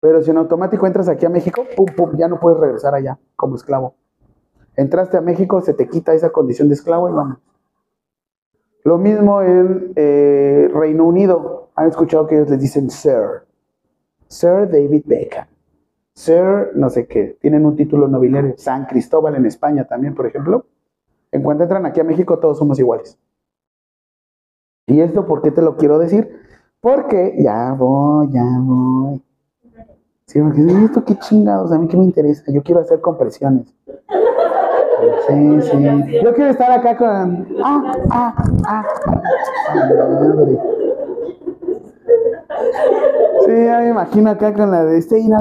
[0.00, 3.18] Pero si en automático entras aquí a México, pum, pum, ya no puedes regresar allá
[3.36, 3.94] como esclavo.
[4.76, 7.38] Entraste a México, se te quita esa condición de esclavo y vamos.
[8.82, 11.70] Lo mismo en eh, Reino Unido.
[11.74, 13.46] Han escuchado que ellos les dicen Sir.
[14.28, 15.46] Sir David Beckham.
[16.14, 17.38] Sir, no sé qué.
[17.40, 18.54] Tienen un título nobiliario.
[18.56, 20.66] San Cristóbal en España también, por ejemplo.
[21.32, 23.18] En cuanto entran aquí a México, todos somos iguales.
[24.86, 26.40] ¿Y esto por qué te lo quiero decir?
[26.80, 29.22] Porque ya voy, ya voy.
[30.26, 32.50] Sí, porque esto qué chingados, a mí qué me interesa.
[32.52, 33.74] Yo quiero hacer compresiones.
[35.26, 36.20] Sí, sí.
[36.22, 37.48] Yo quiero estar acá con.
[37.64, 38.34] Ah, ah,
[38.66, 38.84] ah.
[39.74, 40.58] Madre.
[43.46, 45.32] Sí, ya me imagino acá con la de in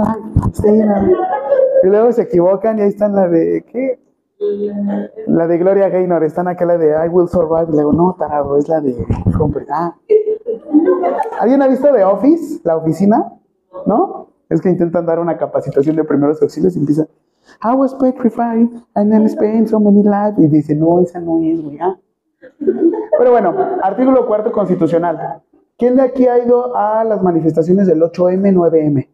[1.84, 4.00] Y luego se equivocan y ahí están la de, ¿qué?
[5.28, 7.68] La de Gloria Gaynor, están acá la de I Will Survive.
[7.70, 8.96] Y luego, no, tarado, es la de.
[9.70, 9.96] Ah.
[11.40, 12.62] ¿Alguien ha visto The Office?
[12.64, 13.34] ¿La oficina?
[13.86, 14.28] ¿No?
[14.50, 17.08] Es que intentan dar una capacitación de primeros auxilios y empieza.
[17.64, 20.38] I was petrified and then spent so many lives.
[20.38, 21.78] Y dice, no, esa no es, güey.
[21.82, 21.98] ah".
[23.18, 25.42] Pero bueno, artículo cuarto constitucional.
[25.78, 29.08] ¿Quién de aquí ha ido a las manifestaciones del 8M, 9M?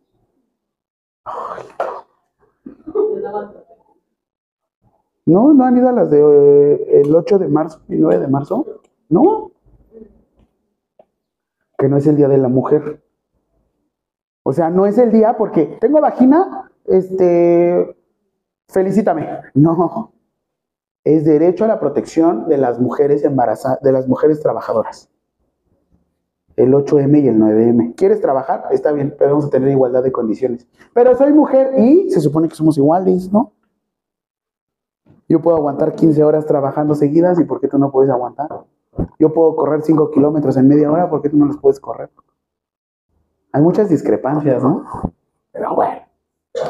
[5.26, 8.28] No, no han ido a las de eh, el 8 de marzo y 9 de
[8.28, 8.82] marzo.
[9.09, 9.51] No.
[11.78, 13.01] Que no es el día de la mujer.
[14.43, 17.97] O sea, no es el día porque tengo vagina, este,
[18.67, 19.28] felicítame.
[19.55, 20.13] No.
[21.03, 25.09] Es derecho a la protección de las mujeres embarazadas, de las mujeres trabajadoras.
[26.55, 27.95] El 8M y el 9M.
[27.95, 28.65] ¿Quieres trabajar?
[28.71, 30.67] Está bien, pero vamos a tener igualdad de condiciones.
[30.93, 33.55] Pero soy mujer y se supone que somos iguales, ¿no?
[35.28, 38.49] Yo puedo aguantar 15 horas trabajando seguidas y ¿por qué tú no puedes aguantar?
[39.19, 42.09] Yo puedo correr 5 kilómetros en media hora, ¿por qué tú no los puedes correr?
[43.51, 44.86] Hay muchas discrepancias, ¿no?
[45.51, 46.01] Pero bueno,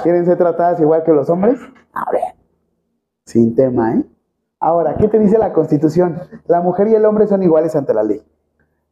[0.03, 1.59] ¿quieren ser tratadas igual que los hombres?
[1.93, 2.35] A ver,
[3.25, 4.05] sin tema, ¿eh?
[4.59, 6.19] Ahora, ¿qué te dice la Constitución?
[6.47, 8.23] La mujer y el hombre son iguales ante la ley.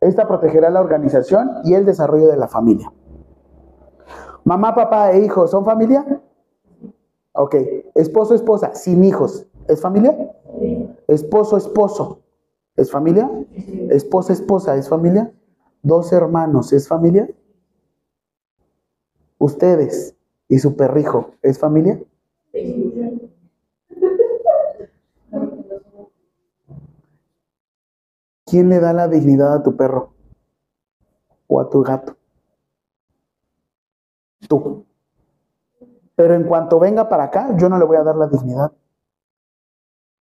[0.02, 2.92] Esta protegerá la organización y el desarrollo de la familia.
[4.44, 6.06] Mamá, papá e hijos, ¿son familia?
[7.32, 7.56] Ok.
[7.96, 10.16] Esposo, esposa, sin hijos, ¿es familia?
[11.08, 12.20] Esposo, esposo,
[12.76, 13.30] ¿es familia?
[13.90, 15.32] Esposa, esposa, ¿es familia?
[15.82, 17.30] Dos hermanos, ¿es familia?
[19.38, 20.16] Ustedes
[20.48, 22.00] y su perrijo, ¿es familia?
[28.46, 30.14] ¿Quién le da la dignidad a tu perro?
[31.48, 32.16] ¿O a tu gato?
[34.48, 34.86] Tú.
[36.16, 38.72] Pero en cuanto venga para acá, yo no le voy a dar la dignidad.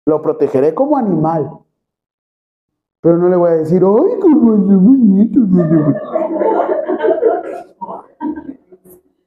[0.05, 1.49] Lo protegeré como animal.
[3.01, 5.39] Pero no le voy a decir, ¡ay, qué bonito!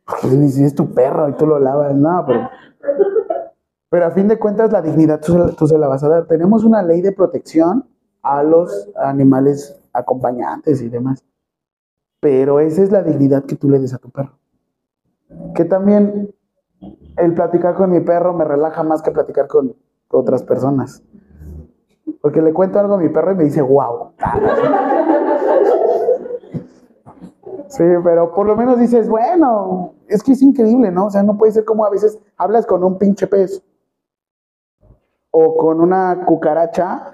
[0.06, 2.48] Porque si es tu perro y tú lo lavas, no, pero.
[3.88, 6.26] Pero a fin de cuentas, la dignidad tú tú se la vas a dar.
[6.26, 7.88] Tenemos una ley de protección
[8.22, 11.24] a los animales acompañantes y demás.
[12.20, 14.38] Pero esa es la dignidad que tú le des a tu perro.
[15.54, 16.34] Que también
[17.16, 19.76] el platicar con mi perro me relaja más que platicar con
[20.10, 21.02] otras personas.
[22.20, 24.12] Porque le cuento algo a mi perro y me dice, wow.
[27.68, 31.06] Sí, pero por lo menos dices, bueno, es que es increíble, ¿no?
[31.06, 33.62] O sea, no puede ser como a veces hablas con un pinche pez
[35.30, 37.10] o con una cucaracha.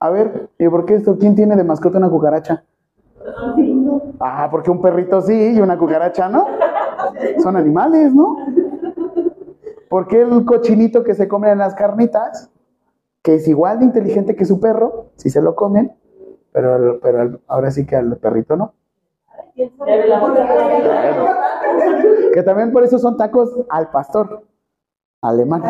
[0.00, 1.16] A ver, ¿y por qué esto?
[1.18, 2.64] ¿Quién tiene de mascota una cucaracha?
[4.18, 6.46] Ah, porque un perrito sí y una cucaracha no.
[7.42, 8.36] Son animales, ¿no?
[9.92, 12.50] ¿Por qué el cochinito que se come en las carnitas,
[13.22, 15.94] que es igual de inteligente que su perro, si se lo comen,
[16.50, 18.72] pero, pero ahora sí que al perrito no?
[22.32, 24.46] Que también por eso son tacos al pastor
[25.20, 25.62] alemán.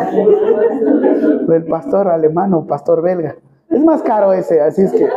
[1.45, 3.35] Del pastor alemán o pastor belga.
[3.69, 5.09] Es más caro ese, así es que.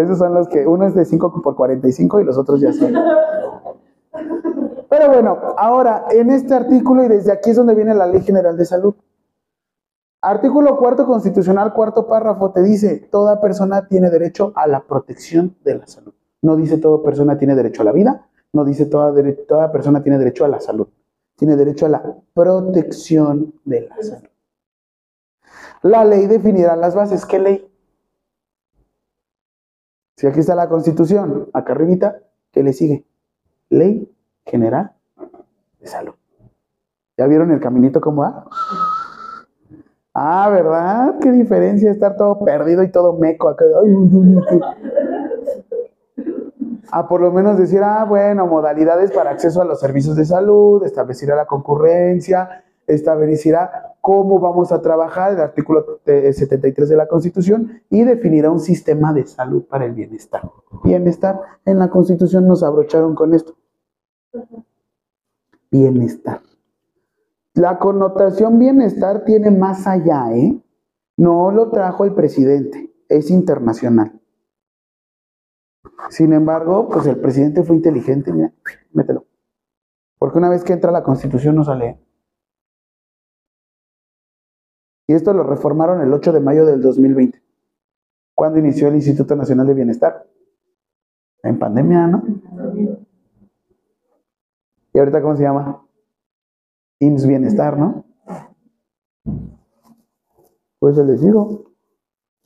[0.00, 2.94] Esos son los que, uno es de 5 por 45 y los otros ya son.
[5.06, 8.64] Bueno, ahora en este artículo y desde aquí es donde viene la Ley General de
[8.64, 8.94] Salud.
[10.22, 15.76] Artículo cuarto constitucional, cuarto párrafo, te dice, toda persona tiene derecho a la protección de
[15.76, 16.14] la salud.
[16.40, 19.12] No dice toda persona tiene derecho a la vida, no dice toda,
[19.46, 20.88] toda persona tiene derecho a la salud.
[21.36, 24.28] Tiene derecho a la protección de la salud.
[25.82, 27.26] La ley definirá las bases.
[27.26, 27.70] ¿Qué ley?
[30.16, 33.04] Si aquí está la constitución, acá arribita, ¿qué le sigue?
[33.68, 34.13] Ley
[34.46, 34.92] General
[35.80, 36.14] de Salud.
[37.16, 38.44] ¿Ya vieron el caminito cómo va?
[40.14, 41.18] Ah, ¿verdad?
[41.20, 43.64] Qué diferencia estar todo perdido y todo meco acá.
[46.90, 50.84] A por lo menos decir, ah, bueno, modalidades para acceso a los servicios de salud,
[50.84, 57.82] establecerá la concurrencia, establecerá cómo vamos a trabajar el artículo eh, 73 de la Constitución
[57.90, 60.42] y definirá un sistema de salud para el bienestar.
[60.84, 63.54] Bienestar, en la Constitución nos abrocharon con esto.
[65.70, 66.40] Bienestar.
[67.54, 70.60] La connotación bienestar tiene más allá, ¿eh?
[71.16, 74.20] No lo trajo el presidente, es internacional.
[76.10, 78.52] Sin embargo, pues el presidente fue inteligente, mira,
[78.92, 79.26] mételo.
[80.18, 82.00] Porque una vez que entra la constitución no sale.
[85.06, 87.42] Y esto lo reformaron el 8 de mayo del 2020,
[88.34, 90.26] cuando inició el Instituto Nacional de Bienestar.
[91.42, 92.24] En pandemia, ¿no?
[94.94, 95.86] ¿Y ahorita cómo se llama?
[97.00, 98.04] IMSS Bienestar, ¿no?
[100.78, 101.64] Pues les digo.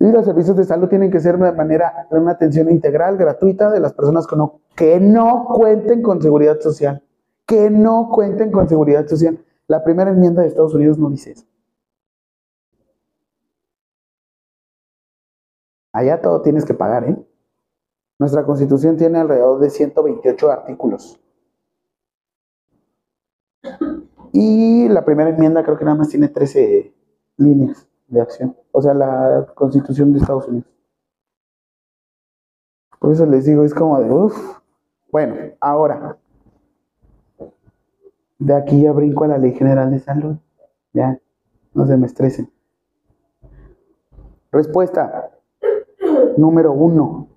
[0.00, 3.80] Y los servicios de salud tienen que ser de manera, una atención integral, gratuita de
[3.80, 7.04] las personas que no, que no cuenten con seguridad social.
[7.46, 9.44] Que no cuenten con seguridad social.
[9.66, 11.44] La primera enmienda de Estados Unidos no dice eso.
[15.92, 17.16] Allá todo tienes que pagar, ¿eh?
[18.18, 21.20] Nuestra constitución tiene alrededor de 128 artículos.
[24.32, 26.92] Y la primera enmienda creo que nada más tiene 13
[27.36, 28.56] líneas de acción.
[28.72, 30.68] O sea, la constitución de Estados Unidos.
[32.98, 34.60] Por eso les digo, es como de, uff.
[35.10, 36.18] Bueno, ahora.
[38.38, 40.36] De aquí ya brinco a la Ley General de Salud.
[40.92, 41.20] Ya,
[41.74, 42.50] no se me estresen.
[44.50, 45.30] Respuesta
[46.36, 47.27] número uno.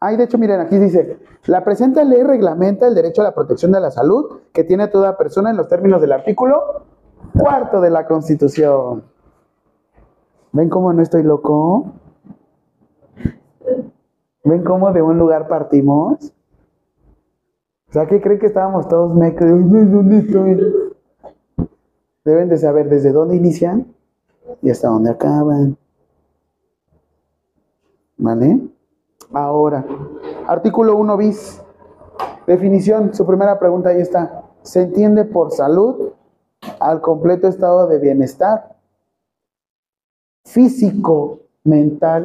[0.00, 3.72] Ay, de hecho, miren, aquí dice, la presente ley reglamenta el derecho a la protección
[3.72, 6.84] de la salud que tiene toda persona en los términos del artículo
[7.36, 9.02] cuarto de la Constitución.
[10.52, 11.92] ¿Ven cómo no estoy loco?
[14.44, 16.32] ¿Ven cómo de un lugar partimos?
[17.88, 19.46] O sea, ¿qué creen que estábamos todos mecos?
[22.24, 23.94] Deben de saber desde dónde inician
[24.62, 25.76] y hasta dónde acaban.
[28.16, 28.77] ¿Vale?
[29.32, 29.84] Ahora,
[30.46, 31.62] artículo 1 bis.
[32.46, 34.44] Definición, su primera pregunta ahí está.
[34.62, 36.12] ¿Se entiende por salud
[36.80, 38.76] al completo estado de bienestar
[40.44, 42.24] físico, mental,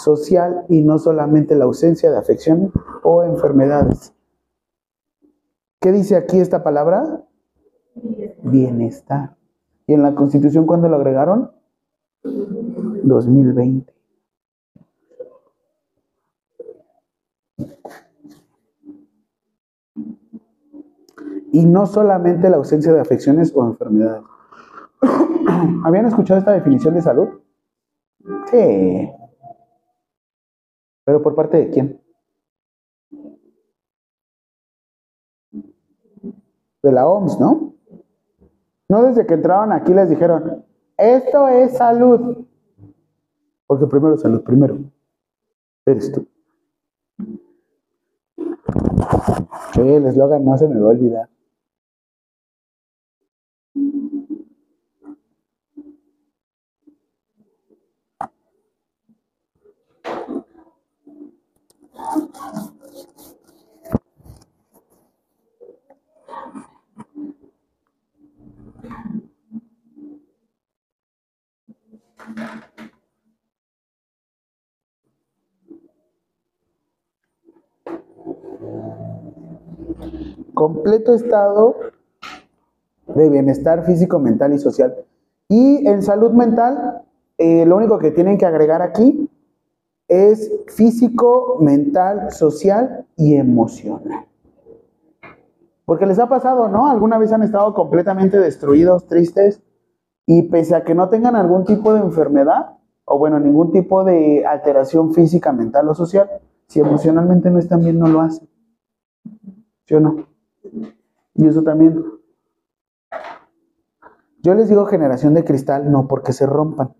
[0.00, 2.70] social y no solamente la ausencia de afecciones
[3.02, 4.14] o enfermedades?
[5.80, 7.24] ¿Qué dice aquí esta palabra?
[8.42, 9.36] Bienestar.
[9.86, 11.50] ¿Y en la Constitución cuándo lo agregaron?
[12.22, 13.92] 2020.
[21.54, 24.24] Y no solamente la ausencia de afecciones o enfermedades.
[25.84, 27.28] ¿Habían escuchado esta definición de salud?
[28.50, 29.08] Sí.
[31.04, 32.00] ¿Pero por parte de quién?
[36.82, 37.74] De la OMS, ¿no?
[38.88, 40.64] No desde que entraron aquí les dijeron,
[40.96, 42.48] esto es salud.
[43.68, 44.76] Porque primero salud, primero.
[45.86, 46.26] Eres tú.
[49.72, 51.28] Sí, el eslogan no se me va a olvidar.
[80.54, 81.76] Completo estado
[83.06, 84.94] de bienestar físico, mental y social.
[85.48, 87.02] Y en salud mental,
[87.36, 89.23] eh, lo único que tienen que agregar aquí
[90.14, 94.26] es físico, mental, social y emocional.
[95.84, 96.88] Porque les ha pasado, ¿no?
[96.88, 99.62] Alguna vez han estado completamente destruidos, tristes,
[100.26, 104.46] y pese a que no tengan algún tipo de enfermedad, o bueno, ningún tipo de
[104.46, 106.30] alteración física, mental o social,
[106.66, 108.48] si emocionalmente no están bien, no lo hacen.
[109.86, 110.26] ¿Sí o no?
[111.34, 112.02] Y eso también.
[114.42, 116.94] Yo les digo generación de cristal no porque se rompan.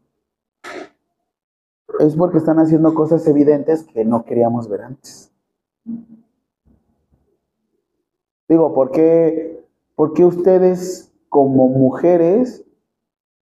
[2.01, 5.33] Es porque están haciendo cosas evidentes que no queríamos ver antes.
[8.49, 9.65] Digo, ¿por qué,
[9.95, 12.65] ¿por qué ustedes como mujeres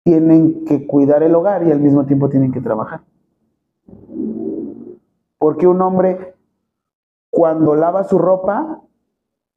[0.03, 3.01] tienen que cuidar el hogar y al mismo tiempo tienen que trabajar?
[5.37, 6.35] Porque un hombre
[7.31, 8.81] cuando lava su ropa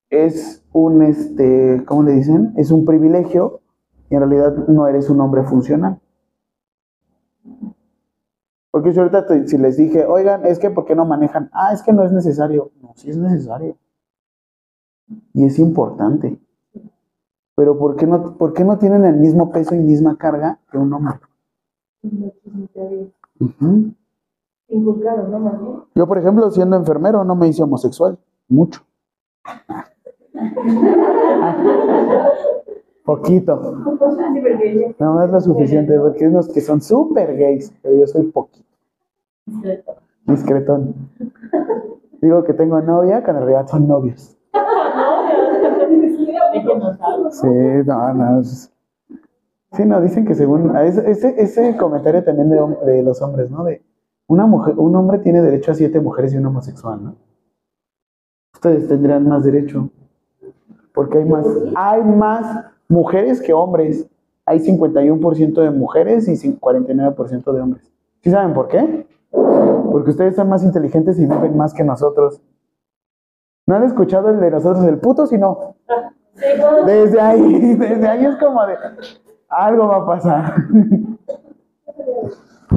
[0.09, 2.55] es un, este, ¿cómo le dicen?
[2.57, 3.61] Es un privilegio
[4.09, 6.01] y en realidad no eres un hombre funcional.
[8.75, 11.49] Porque si ahorita si les dije, oigan, es que ¿por qué no manejan?
[11.53, 12.72] Ah, es que no es necesario.
[12.83, 13.77] No, sí es necesario.
[15.33, 16.41] Y es importante.
[17.55, 20.79] Pero ¿por qué no, por qué no tienen el mismo peso y misma carga que
[20.79, 21.20] un hombre?
[25.95, 28.18] Yo, por ejemplo, siendo enfermero, no me hice homosexual.
[28.49, 28.81] Mucho.
[33.05, 33.61] Poquito.
[34.98, 38.64] No es lo suficiente, porque hay unos que son súper gays, pero yo soy poquito.
[40.26, 40.94] Discretón.
[42.22, 44.38] Digo que tengo novia, que en realidad son novios.
[47.30, 47.48] Sí,
[47.86, 48.42] no, no.
[48.42, 50.74] Sí, no, dicen que según.
[50.76, 53.64] Ese, ese comentario también de, los hombres, ¿no?
[53.64, 53.82] De
[54.28, 57.16] una mujer, un hombre tiene derecho a siete mujeres y un homosexual, ¿no?
[58.55, 59.90] Ustedes tendrán más derecho.
[60.94, 64.09] Porque hay más, hay más mujeres que hombres.
[64.47, 67.91] Hay 51% de mujeres y 49% de hombres.
[68.22, 69.07] ¿Sí saben por qué?
[69.30, 72.43] Porque ustedes son más inteligentes y viven más que nosotros.
[73.66, 75.76] ¿No han escuchado el de nosotros, el puto, si no?
[76.85, 78.76] Desde ahí, desde ahí es como de,
[79.49, 80.55] algo va a pasar.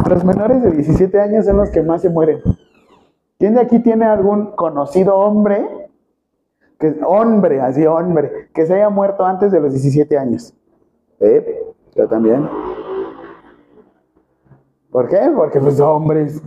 [0.10, 2.39] Los menores de 17 años son los que más se mueren.
[3.39, 5.86] ¿Quién de aquí tiene algún conocido hombre,
[6.80, 10.53] que hombre, así hombre, que se haya muerto antes de los 17 años?
[11.19, 11.63] ¿Eh?
[11.95, 12.47] Yo también.
[14.91, 15.32] ¿Por qué?
[15.36, 16.41] Porque los hombres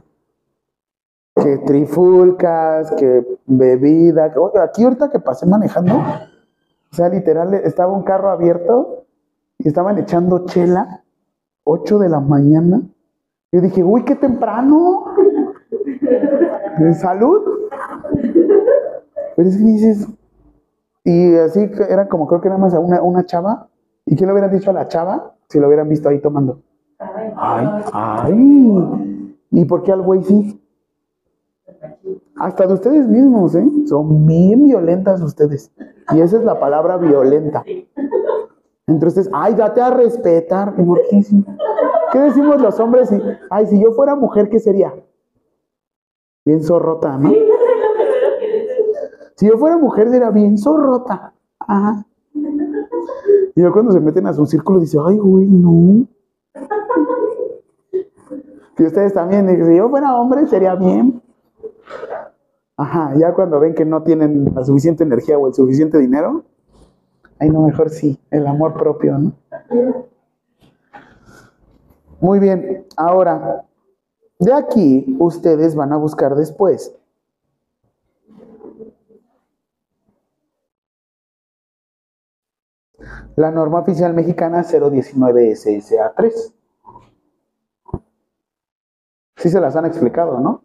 [1.35, 8.03] que trifulcas, que bebida, que, aquí ahorita que pasé manejando, o sea, literal, estaba un
[8.03, 9.07] carro abierto
[9.59, 11.05] y estaban echando chela,
[11.65, 12.83] 8 de la mañana.
[13.53, 15.05] Yo dije, uy, qué temprano.
[16.79, 17.43] ¿De salud?
[19.37, 20.09] Pero es que dices,
[21.11, 23.69] y así era como creo que era más una, una chava.
[24.07, 26.63] ¿Y quién le hubiera dicho a la chava si lo hubieran visto ahí tomando?
[27.37, 29.37] Ay, ay.
[29.51, 30.63] ¿Y por qué al güey sí?
[32.37, 33.67] Hasta de ustedes mismos, ¿eh?
[33.87, 35.73] Son bien violentas ustedes.
[36.13, 37.65] Y esa es la palabra violenta.
[38.87, 40.75] Entonces, ay, date a respetar.
[40.79, 41.23] ¿Y por qué,
[42.13, 43.11] ¿Qué decimos los hombres?
[43.51, 44.93] ay, si yo fuera mujer, ¿qué sería?
[46.45, 47.31] Bien zorrota, ¿no?
[49.41, 51.33] Si yo fuera mujer, sería bien zorrota.
[51.61, 52.05] Ajá.
[52.35, 56.07] Y yo cuando se meten a su círculo, dice, ay, güey, no.
[58.77, 61.23] Y ustedes también, si yo fuera hombre, sería bien.
[62.77, 66.45] Ajá, ya cuando ven que no tienen la suficiente energía o el suficiente dinero,
[67.39, 69.33] ay, no, mejor sí, el amor propio, ¿no?
[72.21, 73.65] Muy bien, ahora,
[74.39, 76.95] de aquí ustedes van a buscar después.
[83.41, 86.55] La norma oficial mexicana 019 SSA 3.
[89.37, 90.63] Sí se las han explicado, ¿no?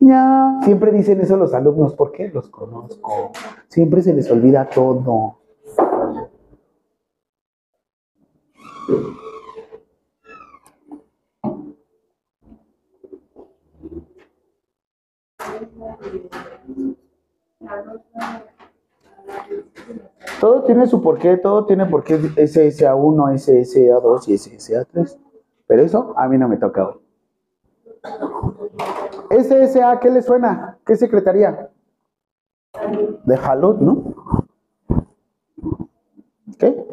[0.00, 2.30] Ya, siempre dicen eso los alumnos, ¿por qué?
[2.30, 3.32] Los conozco.
[3.68, 5.40] Siempre se les olvida todo.
[20.40, 25.18] Todo tiene su porqué, todo tiene porqué SSA1, SSA2 y SSA3.
[25.66, 27.00] Pero eso a mí no me toca hoy.
[29.30, 30.78] SSA, ¿qué le suena?
[30.84, 31.70] ¿Qué secretaría?
[33.24, 34.14] De Jalud, ¿no?
[36.58, 36.86] ¿Qué?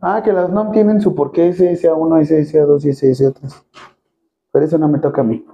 [0.00, 3.64] Ah, que las NOM tienen su porqué SSA1, SSA2 y SSA3.
[4.52, 5.44] Pero eso no me toca a mí.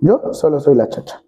[0.00, 1.22] Yo solo soy la chacha.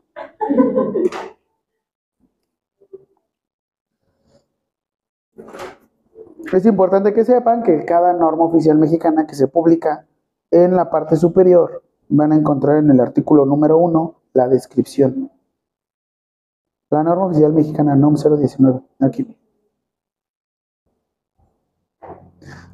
[6.52, 10.06] Es importante que sepan que cada norma oficial mexicana que se publica
[10.50, 15.30] en la parte superior van a encontrar en el artículo número 1 la descripción.
[16.90, 19.36] La norma oficial mexicana NOM 019, aquí.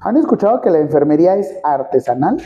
[0.01, 2.39] ¿Han escuchado que la enfermería es artesanal?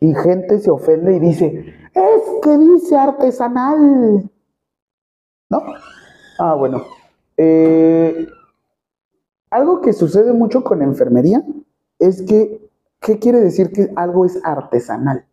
[0.00, 4.30] Y gente se ofende y dice, es que dice artesanal.
[5.50, 5.62] ¿No?
[6.38, 6.82] Ah, bueno.
[7.36, 8.26] Eh,
[9.50, 11.44] algo que sucede mucho con enfermería
[11.98, 12.68] es que,
[13.00, 15.26] ¿qué quiere decir que algo es artesanal?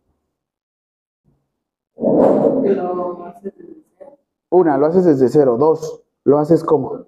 [4.50, 5.56] Una, lo haces desde cero.
[5.58, 7.04] Dos, lo haces como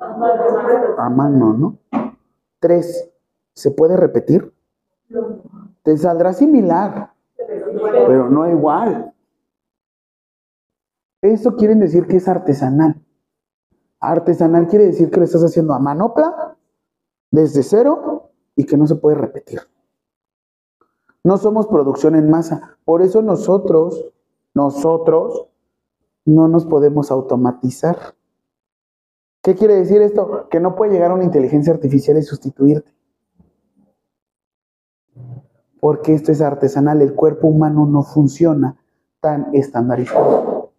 [0.99, 1.79] a mano, ¿no?
[2.59, 3.11] Tres,
[3.55, 4.53] ¿se puede repetir?
[5.83, 9.15] Te saldrá similar, pero no igual.
[11.23, 13.01] Eso quiere decir que es artesanal.
[14.01, 16.56] Artesanal quiere decir que lo estás haciendo a manopla,
[17.37, 19.61] desde cero, y que no se puede repetir.
[21.22, 22.78] No somos producción en masa.
[22.84, 24.07] Por eso nosotros,
[24.55, 25.47] nosotros,
[26.24, 28.14] no nos podemos automatizar.
[29.43, 30.49] ¿Qué quiere decir esto?
[30.49, 32.97] Que no puede llegar una inteligencia artificial y sustituirte
[35.87, 38.76] porque esto es artesanal, el cuerpo humano no funciona
[39.20, 40.72] tan estandarizado.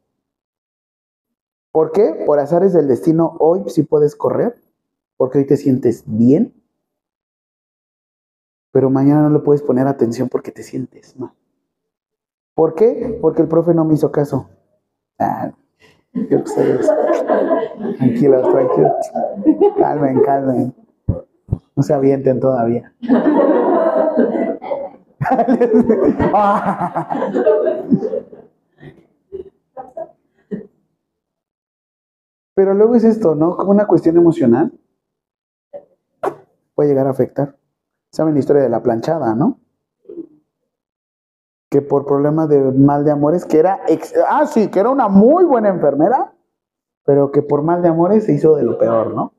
[1.72, 2.24] ¿Por qué?
[2.26, 4.62] Por azares del destino, hoy sí puedes correr,
[5.18, 6.54] porque hoy te sientes bien,
[8.72, 11.32] pero mañana no le puedes poner atención porque te sientes mal.
[12.54, 13.18] ¿Por qué?
[13.22, 14.50] Porque el profe no me hizo caso.
[15.20, 15.52] Ah,
[16.14, 16.44] yo
[17.98, 18.92] Tranquilos, tranquilos.
[19.78, 20.76] Calmen, calmen.
[21.76, 22.94] No se avienten todavía.
[32.56, 33.56] Pero luego es esto, ¿no?
[33.56, 34.74] Como una cuestión emocional
[36.78, 37.56] puede llegar a afectar.
[38.12, 39.60] Saben la historia de la planchada, ¿no?
[41.72, 45.08] Que por problemas de mal de amores, que era, ex- ah, sí, que era una
[45.10, 46.34] muy buena enfermera,
[47.04, 49.34] pero que por mal de amores se hizo de lo peor, ¿no?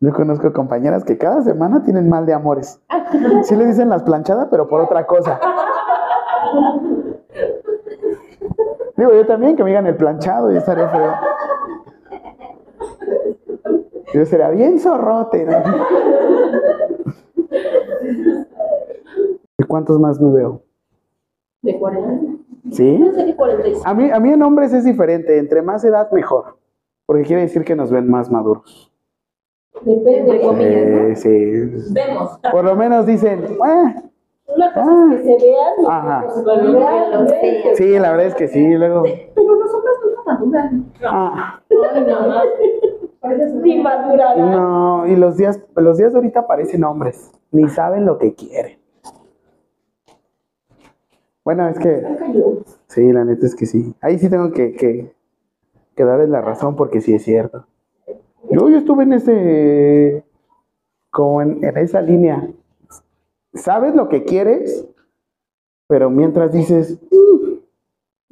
[0.00, 2.80] Yo conozco compañeras que cada semana tienen mal de amores.
[3.44, 5.40] Sí le dicen las planchadas, pero por otra cosa.
[8.96, 11.12] Digo, yo también que me digan el planchado y estaría feo.
[14.12, 15.58] Yo sería bien zorrote, ¿no?
[19.58, 20.62] ¿Y cuántos más me veo?
[21.62, 22.36] De 40.
[22.70, 22.98] ¿Sí?
[22.98, 23.88] No sé qué 45.
[23.88, 25.38] A mí, a mí en hombres es diferente.
[25.38, 26.56] Entre más edad, mejor.
[27.06, 28.92] Porque quiere decir que nos ven más maduros.
[29.82, 31.08] Depende, comillas, ¿no?
[31.08, 31.92] Eh, sí.
[31.92, 32.38] Vemos.
[32.50, 33.94] Por lo menos dicen, "Eh".
[34.54, 36.24] Una cosa es que se vean y Ajá.
[37.74, 38.74] sí, la verdad es que sí.
[38.74, 39.02] Luego,
[39.34, 40.92] Pero los hombres nunca maduran.
[41.04, 42.22] ah, Ay, no
[43.82, 44.36] madurada.
[44.36, 45.06] no.
[45.06, 47.30] Y los días, los días de ahorita parecen hombres.
[47.50, 48.78] Ni saben lo que quieren.
[51.44, 52.06] Bueno, es que,
[52.86, 53.94] sí, la neta es que sí.
[54.00, 55.12] Ahí sí tengo que, que,
[55.96, 57.66] que darles la razón porque sí es cierto.
[58.48, 60.24] Yo, yo estuve en ese,
[61.10, 62.48] como en, en esa línea.
[63.54, 64.86] Sabes lo que quieres,
[65.88, 67.00] pero mientras dices,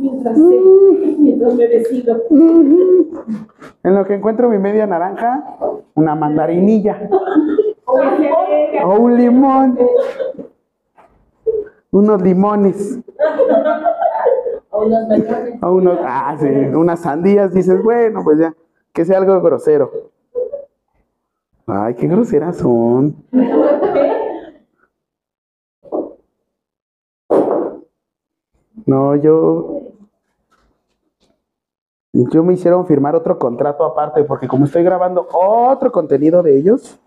[0.00, 2.22] Mientras sé, mientras me decido.
[2.30, 3.24] "Ujú",
[3.82, 5.44] en lo que encuentro mi media naranja,
[5.94, 7.08] una mandarinilla
[8.84, 9.78] o un limón,
[11.90, 12.98] unos limones
[14.70, 15.62] O unos melones.
[15.62, 18.54] o unos, ah, sí, unas sandías, dices, bueno, pues ya,
[18.92, 19.90] que sea algo grosero.
[21.66, 23.14] Ay, qué groseras son.
[28.86, 29.89] No, yo.
[32.12, 36.98] Yo me hicieron firmar otro contrato aparte, porque como estoy grabando otro contenido de ellos,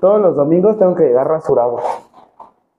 [0.00, 1.78] todos los domingos tengo que llegar rasurado.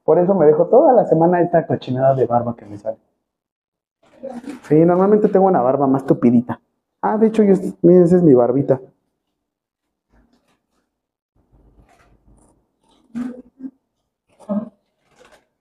[0.05, 2.97] Por eso me dejo toda la semana esta cochinada de barba que me sale.
[4.64, 6.60] Sí, normalmente tengo una barba más tupidita.
[7.01, 8.80] Ah, de hecho, yo, miren, esa es mi barbita.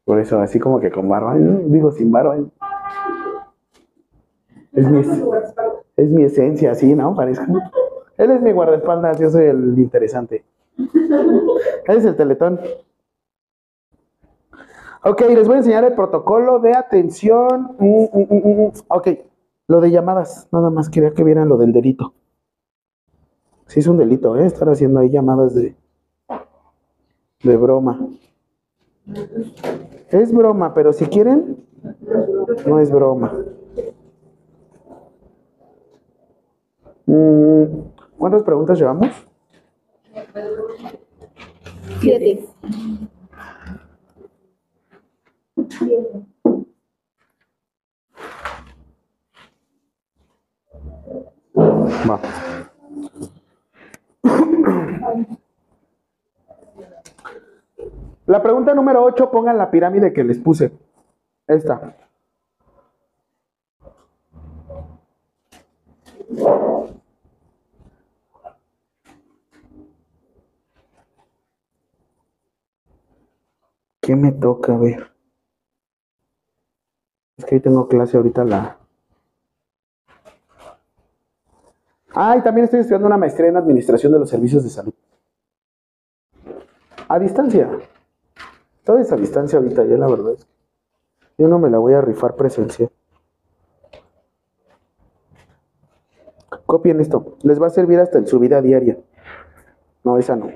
[0.05, 2.37] Por eso, así como que con barba, digo sin barba.
[4.79, 5.01] Es mi,
[5.97, 7.16] es mi esencia, sí, ¿no?
[7.16, 7.53] Parezco.
[8.16, 10.45] Él es mi guardaespaldas, yo soy el interesante.
[11.87, 12.61] Ese es el teletón.
[15.03, 17.74] Ok, les voy a enseñar el protocolo de atención.
[17.79, 18.72] Mm, mm, mm, mm.
[18.89, 19.09] Ok,
[19.66, 20.47] lo de llamadas.
[20.53, 22.14] Nada más quería que vieran lo del delito.
[23.66, 24.47] Sí es un delito, ¿eh?
[24.47, 25.74] Estar haciendo ahí llamadas de,
[27.43, 27.99] de broma.
[30.11, 31.64] Es broma, pero si quieren,
[32.66, 33.33] no es broma.
[33.35, 33.59] Mm,
[38.19, 39.09] ¿Cuántas preguntas llevamos?
[42.01, 42.45] Siete.
[52.09, 52.21] Va.
[58.27, 60.73] La pregunta número 8, pongan la pirámide que les puse.
[61.47, 61.97] Esta.
[74.09, 75.13] ¿Qué me toca ver?
[77.37, 78.79] Es que hoy tengo clase ahorita la...
[82.15, 84.95] Ah, y también estoy estudiando una maestría en Administración de los Servicios de Salud.
[87.07, 87.69] A distancia.
[88.83, 91.93] Todo es a distancia ahorita, ya la verdad es que yo no me la voy
[91.93, 92.91] a rifar presencial.
[96.65, 97.37] Copien esto.
[97.43, 98.97] Les va a servir hasta en su vida diaria.
[100.03, 100.51] No, esa no.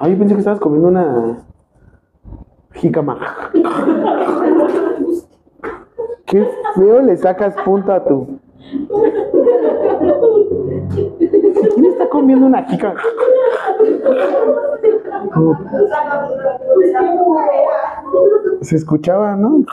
[0.00, 1.44] Ay, pensé que estabas comiendo una
[2.72, 3.18] jícama.
[6.24, 8.38] Qué feo le sacas punta a tu.
[11.74, 13.00] ¿Quién está comiendo una jícama?
[15.34, 15.58] Como-
[18.62, 19.64] Se escuchaba, ¿no?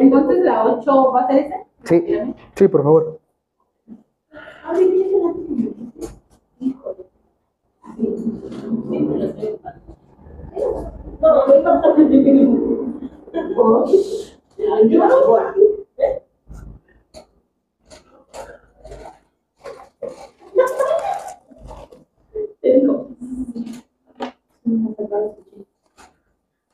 [0.00, 1.69] Entonces la 8 va a ser ese.
[1.90, 2.06] Sí,
[2.54, 3.20] sí, por favor.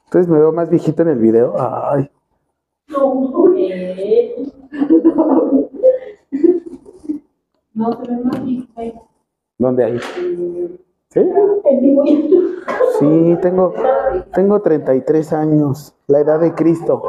[0.04, 1.54] Entonces me veo más viejito en el video.
[1.58, 2.10] Ay.
[7.74, 8.40] No, se ve más.
[9.58, 9.98] ¿dónde hay?
[11.10, 11.20] ¿Sí?
[12.98, 13.74] Sí, tengo,
[14.34, 17.02] tengo 33 años, la edad de Cristo.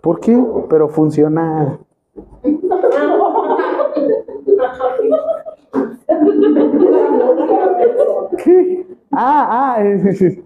[0.00, 0.42] ¿Por qué?
[0.68, 1.78] Pero funcional.
[8.44, 8.86] ¿Qué?
[9.12, 9.84] Ah, ah.
[9.84, 10.38] es- es-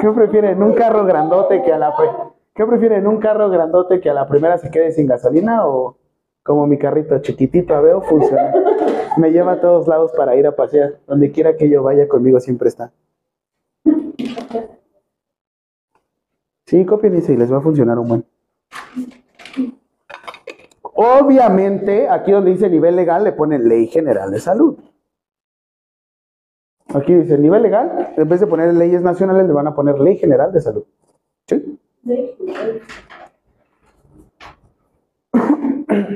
[0.00, 0.62] ¿Qué prefieren?
[0.62, 1.94] ¿Un carro grandote que a la
[2.54, 3.06] ¿Qué prefieren?
[3.06, 5.96] ¿Un carro grandote que a la primera se quede sin gasolina o
[6.42, 8.52] como mi carrito chiquitito a veo funciona?
[9.16, 10.98] Me lleva a todos lados para ir a pasear.
[11.06, 12.90] Donde quiera que yo vaya conmigo siempre está.
[16.66, 18.24] Sí, copien y les va a funcionar un buen.
[20.82, 24.76] Obviamente, aquí donde dice nivel legal le ponen Ley General de Salud.
[26.94, 30.16] Aquí dice nivel legal, en vez de poner leyes nacionales le van a poner Ley
[30.16, 30.84] General de Salud.
[31.46, 31.78] ¿Sí?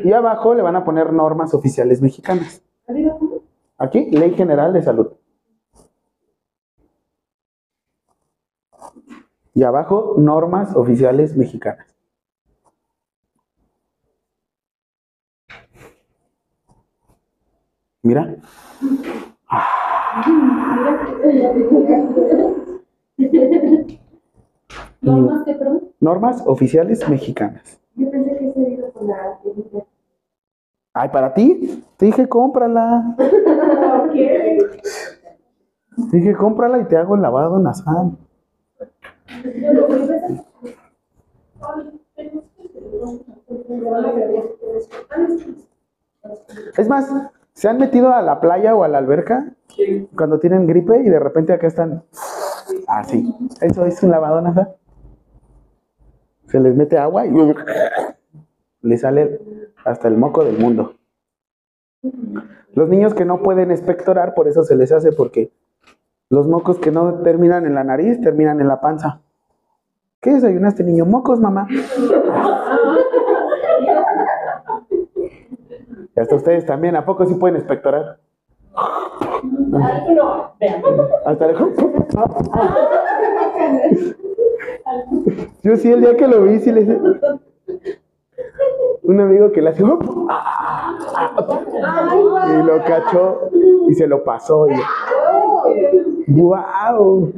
[0.04, 2.62] Y abajo le van a poner normas oficiales mexicanas.
[3.78, 5.12] Aquí, Ley General de Salud.
[9.54, 11.94] Y abajo, normas oficiales mexicanas.
[18.02, 18.36] Mira.
[18.80, 19.81] No
[25.02, 25.92] más que, perdón.
[26.00, 27.80] Normas oficiales mexicanas.
[27.94, 29.38] Yo pensé que se iba con la.
[30.94, 31.84] Ay, para ti.
[31.96, 33.14] Te dije, cómprala.
[33.16, 34.58] ¿Por qué?
[36.10, 38.16] Te dije, cómprala y te hago el lavado nasal.
[46.76, 47.10] Es más,
[47.54, 49.54] ¿se han metido a la playa o a la alberca
[50.16, 52.04] cuando tienen gripe y de repente acá están
[52.88, 53.34] así?
[53.60, 54.76] Eso es un lavado nasal.
[56.48, 57.32] Se les mete agua y
[58.82, 59.40] le sale
[59.84, 60.94] hasta el moco del mundo.
[62.74, 65.52] Los niños que no pueden expectorar, por eso se les hace, porque
[66.30, 69.20] los mocos que no terminan en la nariz, terminan en la panza.
[70.20, 71.04] ¿Qué desayunaste, niño?
[71.04, 71.68] Mocos, mamá.
[76.11, 78.18] Y hasta ustedes también, ¿a poco sí pueden expectorar?
[79.44, 80.82] No, vean.
[81.26, 81.56] Hasta el...
[85.62, 87.00] Yo sí, el día que lo vi, sí le hice...
[89.02, 89.82] Un amigo que le hace...
[89.82, 89.86] Y
[92.62, 93.50] lo cachó
[93.88, 94.68] y se lo pasó.
[94.68, 94.74] Y...
[96.28, 97.32] ¡Wow!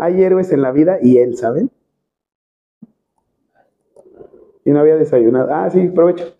[0.00, 1.70] Hay héroes en la vida y él, ¿saben?
[4.64, 5.48] Y no había desayunado.
[5.52, 6.34] Ah, sí, provecho.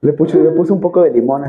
[0.00, 1.44] Le puse, le puse un poco de limón.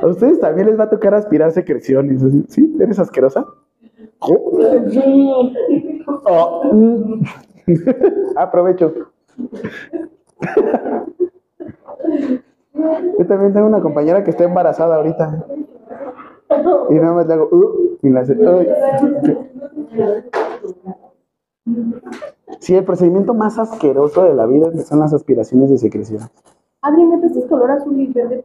[0.00, 2.22] A ustedes también les va a tocar aspirar secreciones.
[2.48, 2.76] ¿Sí?
[2.80, 3.46] ¿Eres asquerosa?
[6.24, 7.24] Oh, mm.
[8.36, 8.92] Aprovecho.
[13.18, 15.44] Yo también tengo una compañera que está embarazada ahorita.
[16.90, 18.36] Y nada más le hago, "Uh", y la hace.
[22.60, 26.22] Sí, el procedimiento más asqueroso de la vida son las aspiraciones de secreción.
[26.82, 28.44] Adri, ¿me prestas color azul y verde?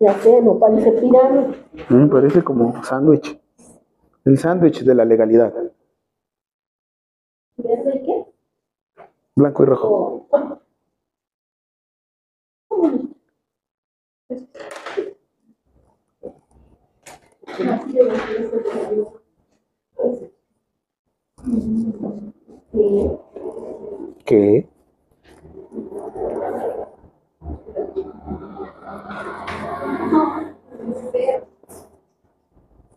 [0.00, 1.54] Ya sé, no parece pirámide.
[1.88, 3.40] Me parece como sándwich.
[4.24, 5.52] El sándwich de la legalidad.
[7.56, 8.26] ¿Verde qué?
[9.34, 10.26] Blanco y rojo.
[10.30, 10.57] Oh.
[14.28, 14.36] Sí.
[24.26, 24.68] ¿Qué?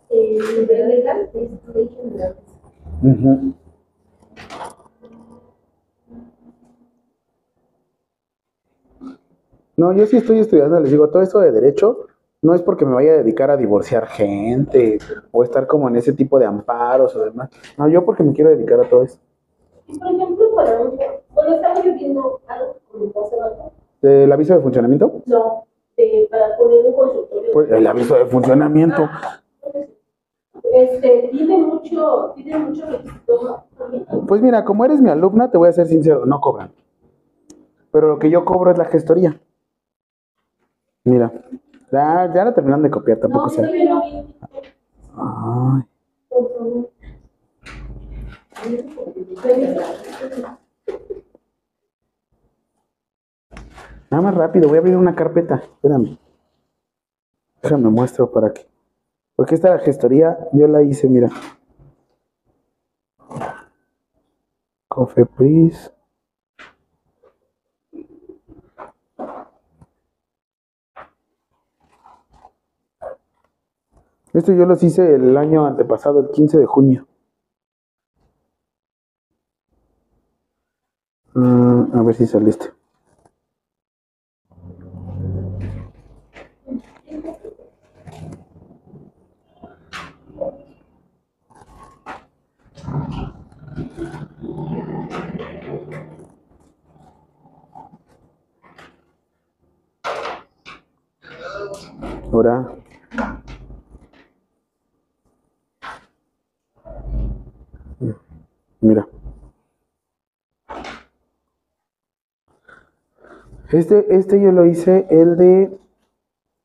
[0.10, 2.36] Eh, de legal, es ley general.
[3.02, 3.54] Ujú.
[9.82, 12.06] No, yo sí estoy estudiando, les digo, todo esto de derecho
[12.44, 15.00] no es porque me vaya a dedicar a divorciar gente
[15.32, 17.50] o estar como en ese tipo de amparos o demás.
[17.80, 19.18] No, yo porque me quiero dedicar a todo eso.
[19.88, 21.00] Y por ejemplo, para un.
[21.34, 23.72] Bueno, estaba yo viendo algo como hace rato.
[24.04, 25.24] ¿El aviso de funcionamiento?
[25.26, 25.66] No,
[25.98, 27.52] de, para poner un consultorio.
[27.52, 29.10] Pues el aviso de funcionamiento.
[30.76, 33.64] Este, tiene mucho, tiene mucho requisito.
[34.28, 36.72] Pues mira, como eres mi alumna, te voy a ser sincero, no cobran.
[37.92, 39.40] Pero lo que yo cobro es la gestoría.
[41.04, 41.32] Mira,
[41.92, 43.62] Ya, ya la terminaron de copiar, tampoco No, sé.
[45.18, 45.84] Ay,
[54.10, 55.56] nada más rápido, voy a abrir una carpeta.
[55.56, 56.18] Espérame.
[57.62, 58.68] Déjame muestro para que.
[59.36, 61.30] Porque esta gestoría yo la hice, mira.
[64.88, 65.92] Cofepris.
[74.34, 77.06] Esto yo los hice el año antepasado, el 15 de junio.
[81.34, 82.72] Mm, a ver si saliste.
[102.32, 102.82] Ahora.
[108.82, 109.08] Mira.
[113.72, 115.78] Este, este yo lo hice, el de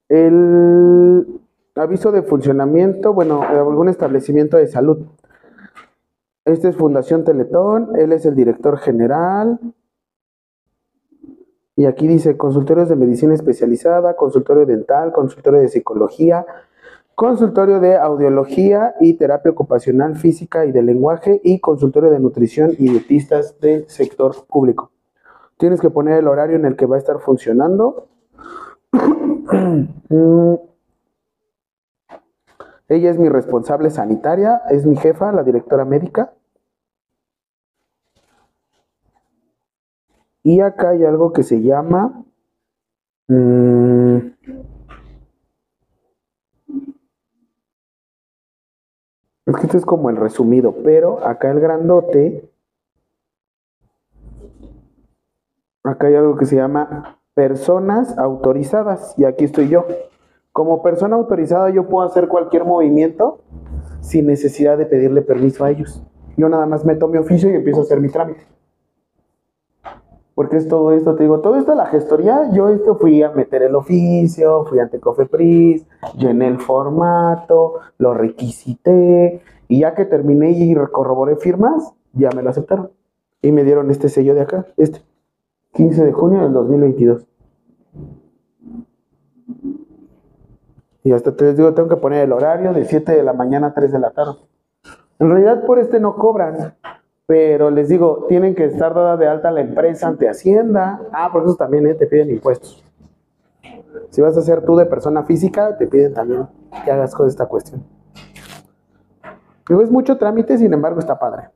[0.09, 1.41] el
[1.77, 5.07] aviso de funcionamiento, bueno, de algún establecimiento de salud.
[6.45, 9.59] Este es Fundación Teletón, él es el director general.
[11.77, 16.47] Y aquí dice consultorios de medicina especializada, consultorio dental, consultorio de psicología,
[17.15, 22.89] consultorio de audiología y terapia ocupacional física y de lenguaje y consultorio de nutrición y
[22.89, 24.91] dietistas del sector público.
[25.59, 28.09] Tienes que poner el horario en el que va a estar funcionando.
[32.89, 36.33] Ella es mi responsable sanitaria, es mi jefa, la directora médica.
[40.43, 42.25] Y acá hay algo que se llama...
[43.27, 44.17] mm,
[49.47, 52.53] es que este es como el resumido, pero acá el grandote...
[55.89, 59.87] Acá hay algo que se llama personas autorizadas y aquí estoy yo.
[60.53, 63.41] Como persona autorizada yo puedo hacer cualquier movimiento
[64.01, 66.03] sin necesidad de pedirle permiso a ellos.
[66.37, 68.47] Yo nada más meto mi oficio y empiezo a hacer mi trámite.
[70.35, 73.63] Porque es todo esto, te digo, todo esto la gestoría, yo esto fui a meter
[73.63, 75.87] el oficio, fui ante Cofepris,
[76.19, 82.51] llené el formato, lo requisité, y ya que terminé y corroboré firmas, ya me lo
[82.51, 82.91] aceptaron.
[83.41, 85.01] Y me dieron este sello de acá, este,
[85.75, 87.27] 15 de junio del 2022.
[91.05, 93.69] Y hasta te les digo, tengo que poner el horario de 7 de la mañana
[93.69, 94.39] a 3 de la tarde.
[95.19, 96.75] En realidad por este no cobran,
[97.27, 101.01] pero les digo, tienen que estar dada de alta la empresa ante Hacienda.
[101.13, 102.83] Ah, por eso también eh, te piden impuestos.
[104.11, 106.47] Si vas a ser tú de persona física, te piden también
[106.85, 107.85] que hagas con esta cuestión.
[109.69, 111.51] Digo, es mucho trámite, sin embargo está padre.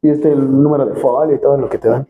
[0.00, 2.06] Y este el número de folio y todo lo que te dan.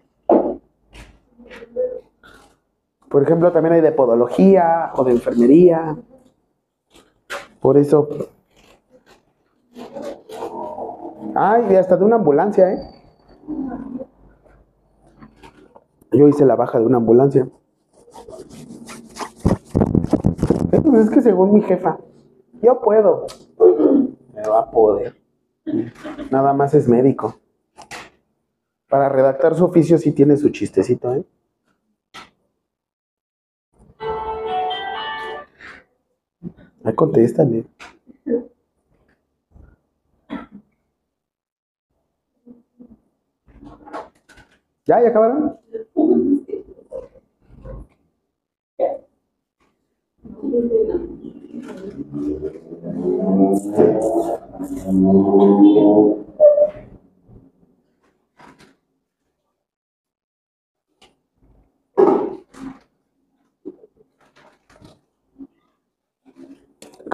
[3.14, 5.96] Por ejemplo, también hay de podología o de enfermería.
[7.60, 8.08] Por eso.
[11.36, 12.78] Ay, y hasta de una ambulancia, ¿eh?
[16.10, 17.46] Yo hice la baja de una ambulancia.
[20.72, 21.98] Eh, pues es que según mi jefa,
[22.62, 23.26] yo puedo.
[24.34, 25.14] Me va a poder.
[26.32, 27.36] Nada más es médico.
[28.88, 31.24] Para redactar su oficio sí tiene su chistecito, ¿eh?
[36.84, 37.64] Ay, contéstale.
[44.86, 45.00] ¿Ya?
[45.02, 45.58] ¿Ya acabaron?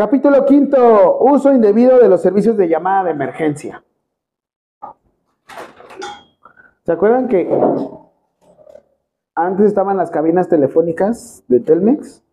[0.00, 3.84] Capítulo quinto, uso indebido de los servicios de llamada de emergencia.
[6.86, 7.46] ¿Se acuerdan que
[9.34, 12.24] antes estaban las cabinas telefónicas de Telmex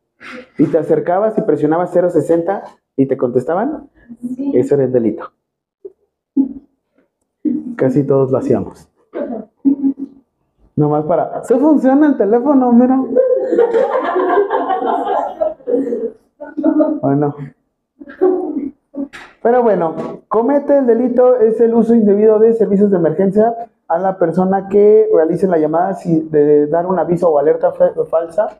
[0.57, 2.63] y te acercabas y presionabas 060
[2.95, 3.89] y te contestaban?
[4.53, 5.33] Eso era el delito.
[7.75, 8.87] Casi todos lo hacíamos.
[10.73, 11.43] Nomás para...
[11.43, 12.97] ¿Se funciona el teléfono, mira?
[17.01, 17.35] Bueno.
[19.41, 19.95] Pero bueno,
[20.27, 23.53] comete el delito es el uso indebido de servicios de emergencia
[23.87, 28.59] a la persona que realice la llamada de dar un aviso o alerta fa- falsa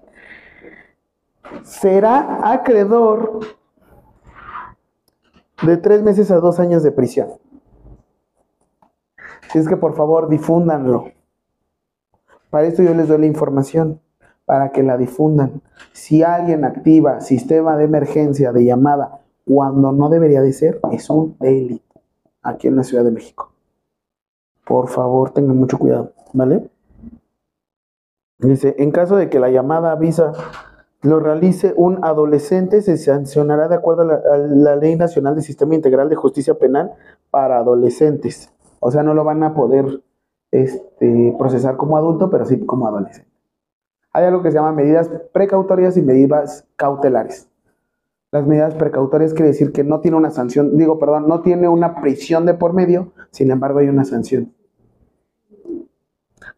[1.64, 3.40] será acreedor
[5.64, 7.30] de tres meses a dos años de prisión.
[9.52, 11.06] Si es que por favor difúndanlo.
[12.49, 13.99] Para esto yo les doy la información,
[14.45, 15.61] para que la difundan.
[15.94, 21.38] Si alguien activa sistema de emergencia de llamada cuando no debería de ser, es un
[21.40, 22.02] delito
[22.41, 23.52] aquí en la Ciudad de México.
[24.65, 26.69] Por favor, tengan mucho cuidado, ¿vale?
[28.40, 30.34] Dice, en caso de que la llamada avisa
[31.02, 35.44] lo realice un adolescente, se sancionará de acuerdo a la, a la Ley Nacional del
[35.44, 36.91] Sistema Integral de Justicia Penal
[37.32, 38.52] para adolescentes.
[38.80, 40.03] O sea, no lo van a poder
[40.52, 43.30] este, procesar como adulto, pero sí como adolescente.
[44.11, 47.49] Hay algo que se llama medidas precautorias y medidas cautelares.
[48.32, 52.02] Las medidas precautorias quiere decir que no tiene una sanción, digo, perdón, no tiene una
[52.02, 54.54] prisión de por medio, sin embargo hay una sanción.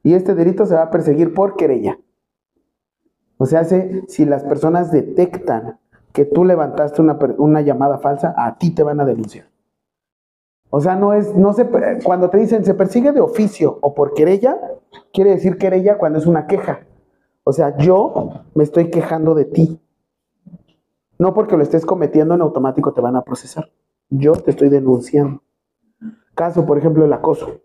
[0.03, 1.99] Y este delito se va a perseguir por querella.
[3.37, 5.79] O sea, si, las personas detectan
[6.11, 9.49] que tú levantaste una llamada falsa, a ti te van a denunciar.
[10.71, 11.67] O sea, no es, no se,
[12.03, 14.59] cuando te dicen se persigue de oficio o por querella,
[15.13, 16.81] quiere decir querella cuando es una queja.
[17.43, 19.81] O sea, yo me estoy quejando de ti.
[21.19, 23.69] No porque lo estés cometiendo en automático te van a procesar.
[24.09, 25.43] Yo te estoy denunciando.
[26.33, 27.59] Caso, por ejemplo, el acoso.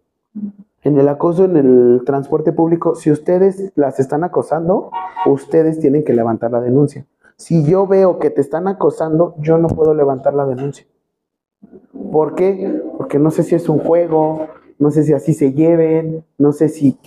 [0.83, 4.91] En el acoso en el transporte público, si ustedes las están acosando,
[5.25, 7.07] ustedes tienen que levantar la denuncia.
[7.37, 10.87] Si yo veo que te están acosando, yo no puedo levantar la denuncia.
[12.13, 12.83] ¿Por qué?
[12.99, 14.49] Porque no sé si es un juego,
[14.79, 16.99] no sé si así se lleven, no sé si...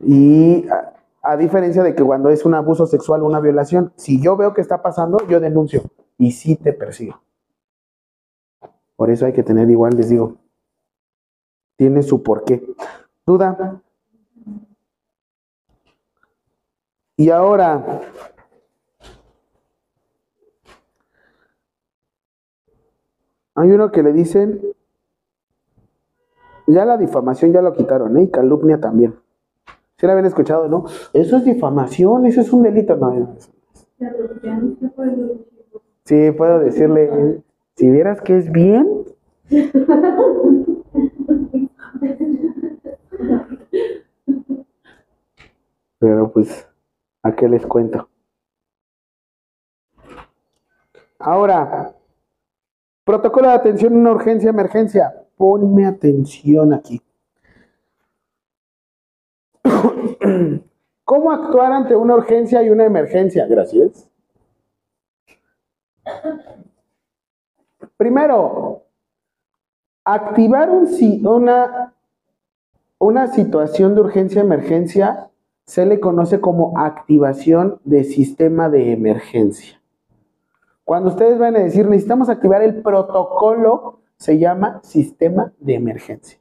[0.00, 0.66] Y
[1.24, 4.54] a, diferencia de que cuando es un abuso sexual o una violación, si yo veo
[4.54, 5.82] que está pasando, yo denuncio
[6.18, 7.20] y sí te persigo.
[8.96, 10.36] Por eso hay que tener igual, les digo,
[11.76, 12.64] tiene su porqué.
[13.26, 13.80] ¿Duda?
[17.16, 18.00] Y ahora,
[23.54, 24.60] hay uno que le dicen,
[26.66, 28.24] ya la difamación ya lo quitaron, ¿eh?
[28.24, 29.23] y calumnia también.
[29.96, 30.84] Si la habían escuchado, ¿no?
[31.12, 32.96] Eso es difamación, eso es un delito.
[32.96, 33.36] No,
[36.04, 37.42] Sí, puedo decirle,
[37.76, 39.04] si vieras que es bien.
[45.98, 46.68] Pero pues,
[47.22, 48.08] ¿a qué les cuento?
[51.18, 51.94] Ahora,
[53.04, 55.14] protocolo de atención en una urgencia, emergencia.
[55.36, 57.00] Ponme atención aquí.
[61.04, 63.46] ¿Cómo actuar ante una urgencia y una emergencia?
[63.46, 64.08] Gracias.
[67.96, 68.84] Primero,
[70.04, 71.94] activar una,
[72.98, 75.30] una situación de urgencia-emergencia
[75.64, 79.80] se le conoce como activación de sistema de emergencia.
[80.84, 86.38] Cuando ustedes van a decir necesitamos activar el protocolo, se llama sistema de emergencia.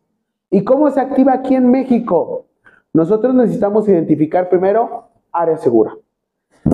[0.50, 2.46] ¿Y cómo se activa aquí en México?
[2.94, 5.96] Nosotros necesitamos identificar primero área segura.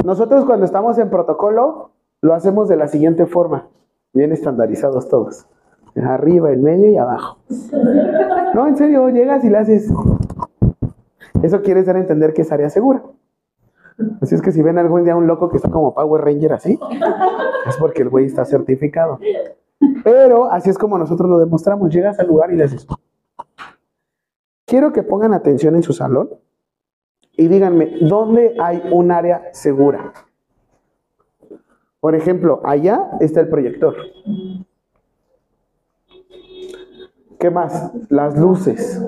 [0.03, 1.91] Nosotros cuando estamos en protocolo
[2.21, 3.67] lo hacemos de la siguiente forma,
[4.13, 5.47] bien estandarizados todos.
[5.95, 7.37] Arriba, en medio y abajo.
[8.53, 9.91] No, en serio, llegas y le haces.
[11.41, 13.01] Eso quiere dar a entender que es área segura.
[14.21, 16.77] Así es que si ven algún día un loco que está como Power Ranger así,
[17.67, 19.19] es porque el güey está certificado.
[20.03, 21.89] Pero así es como nosotros lo demostramos.
[21.89, 22.85] Llegas al lugar y le haces.
[24.69, 26.29] Quiero que pongan atención en su salón
[27.35, 30.13] y díganme, ¿dónde hay un área segura?
[31.99, 33.95] Por ejemplo, allá está el proyector.
[37.39, 37.91] ¿Qué más?
[38.09, 39.03] Las luces.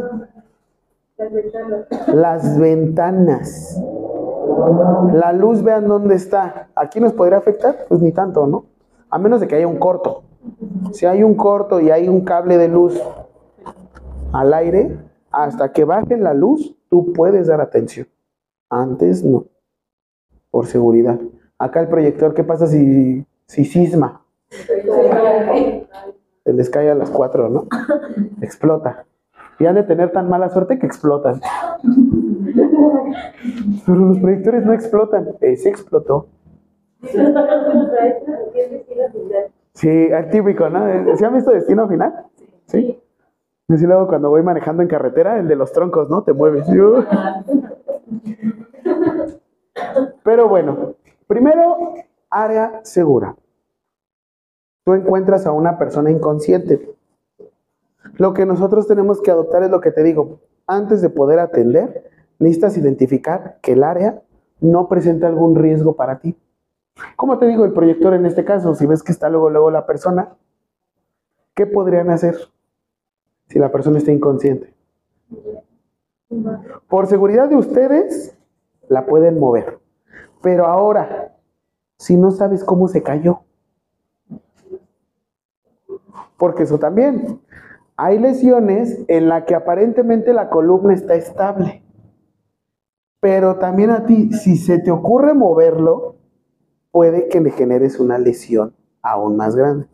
[2.08, 3.80] Las ventanas.
[5.14, 6.70] La luz, vean dónde está.
[6.74, 7.86] ¿Aquí nos podría afectar?
[7.88, 8.66] Pues ni tanto, ¿no?
[9.12, 10.24] A menos de que haya un corto.
[10.92, 13.00] Si hay un corto y hay un cable de luz
[14.34, 18.08] al aire, hasta que baje la luz, tú puedes dar atención.
[18.70, 19.45] Antes no,
[20.49, 21.20] por seguridad.
[21.58, 24.26] Acá el proyector, ¿qué pasa si, si sisma?
[26.44, 27.68] Se les cae a las 4, ¿no?
[28.41, 29.06] Explota.
[29.60, 31.40] Y han de tener tan mala suerte que explotan.
[33.86, 35.36] Pero los proyectores no explotan.
[35.40, 36.28] Ese explotó.
[39.74, 41.16] Sí, el típico, ¿no?
[41.16, 42.26] ¿Se han visto Destino Final?
[42.66, 42.99] Sí.
[43.80, 46.23] Luego cuando voy manejando en carretera, el de los troncos, ¿no?
[46.23, 46.68] Te mueves.
[46.68, 47.06] Yo-
[50.23, 50.95] Pero bueno,
[51.27, 51.93] primero,
[52.30, 53.35] área segura.
[54.84, 56.95] Tú encuentras a una persona inconsciente.
[58.18, 60.39] Lo que nosotros tenemos que adoptar es lo que te digo.
[60.68, 64.22] Antes de poder atender, necesitas identificar que el área
[64.60, 66.35] no presenta algún riesgo para ti.
[67.15, 69.85] Como te digo, el proyector en este caso, si ves que está luego, luego la
[69.85, 70.30] persona,
[71.56, 72.35] ¿qué podrían hacer
[73.52, 74.73] si la persona está inconsciente?
[76.88, 78.38] Por seguridad de ustedes,
[78.88, 79.80] la pueden mover.
[80.41, 81.36] Pero ahora,
[81.98, 83.41] si no sabes cómo se cayó,
[86.38, 87.41] porque eso también,
[87.98, 91.84] hay lesiones en la que aparentemente la columna está estable.
[93.19, 96.15] Pero también a ti, si se te ocurre moverlo,
[96.91, 99.88] puede que le generes una lesión aún más grande.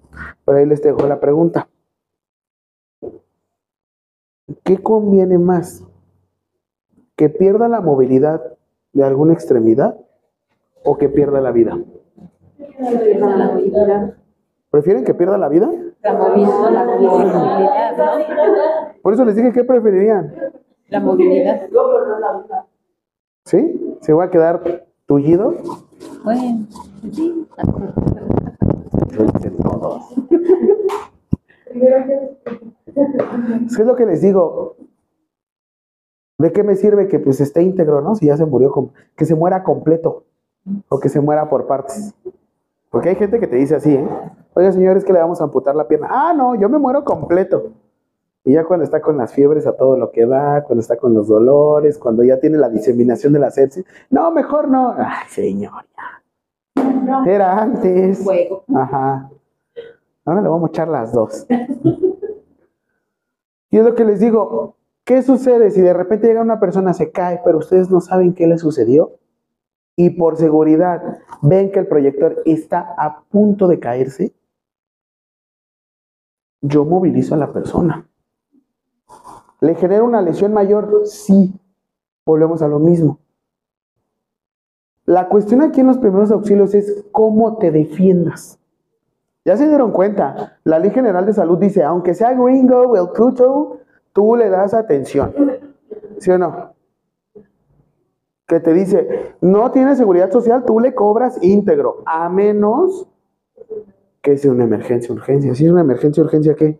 [0.46, 1.68] Pero ahí les dejo la pregunta.
[4.64, 5.84] ¿Qué conviene más?
[7.16, 8.42] ¿Que pierda la movilidad
[8.94, 9.98] de alguna extremidad
[10.84, 11.78] o que pierda la vida?
[14.70, 15.70] ¿Prefieren que pierda la vida?
[16.02, 19.02] La movilidad, la movilidad, ¿no?
[19.02, 20.34] Por eso les dije que preferirían.
[20.90, 21.68] La movilidad.
[23.46, 23.98] ¿Sí?
[24.02, 25.56] ¿Se va a quedar tullido?
[26.24, 26.68] Bueno,
[27.12, 27.48] sí.
[33.70, 34.76] es lo que les digo?
[36.40, 38.16] ¿De qué me sirve que pues esté íntegro, no?
[38.16, 40.24] Si ya se murió, com- que se muera completo
[40.90, 42.14] o que se muera por partes.
[42.90, 44.08] Porque hay gente que te dice así, ¿eh?
[44.54, 46.08] Oiga, señores, que le vamos a amputar la pierna.
[46.10, 47.72] Ah, no, yo me muero completo.
[48.44, 51.14] Y ya cuando está con las fiebres a todo lo que da, cuando está con
[51.14, 54.94] los dolores, cuando ya tiene la diseminación de la sepsis, no, mejor no.
[54.98, 57.24] Ay, señor, ya.
[57.26, 58.26] Era antes.
[58.74, 59.30] Ajá.
[60.28, 61.48] Ahora le vamos a echar las dos.
[63.70, 64.76] Y es lo que les digo,
[65.06, 68.46] ¿qué sucede si de repente llega una persona, se cae, pero ustedes no saben qué
[68.46, 69.14] le sucedió?
[69.96, 74.36] Y por seguridad ven que el proyector está a punto de caerse.
[76.60, 78.06] Yo movilizo a la persona.
[79.62, 81.04] ¿Le genera una lesión mayor?
[81.06, 81.54] Sí.
[82.26, 83.20] Volvemos a lo mismo.
[85.06, 88.60] La cuestión aquí en los primeros auxilios es cómo te defiendas.
[89.48, 93.80] Ya se dieron cuenta, la Ley General de Salud dice, aunque sea gringo el puto,
[94.12, 95.34] tú le das atención.
[96.18, 96.74] ¿Sí o no?
[98.46, 103.08] Que te dice, no tiene seguridad social, tú le cobras íntegro, a menos
[104.22, 105.56] que sea una emergencia, urgencia.
[105.56, 106.78] Si es una emergencia, urgencia, ¿qué?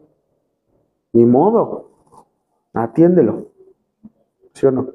[1.14, 1.90] Ni modo,
[2.74, 3.46] atiéndelo.
[4.52, 4.90] ¿Sí o no?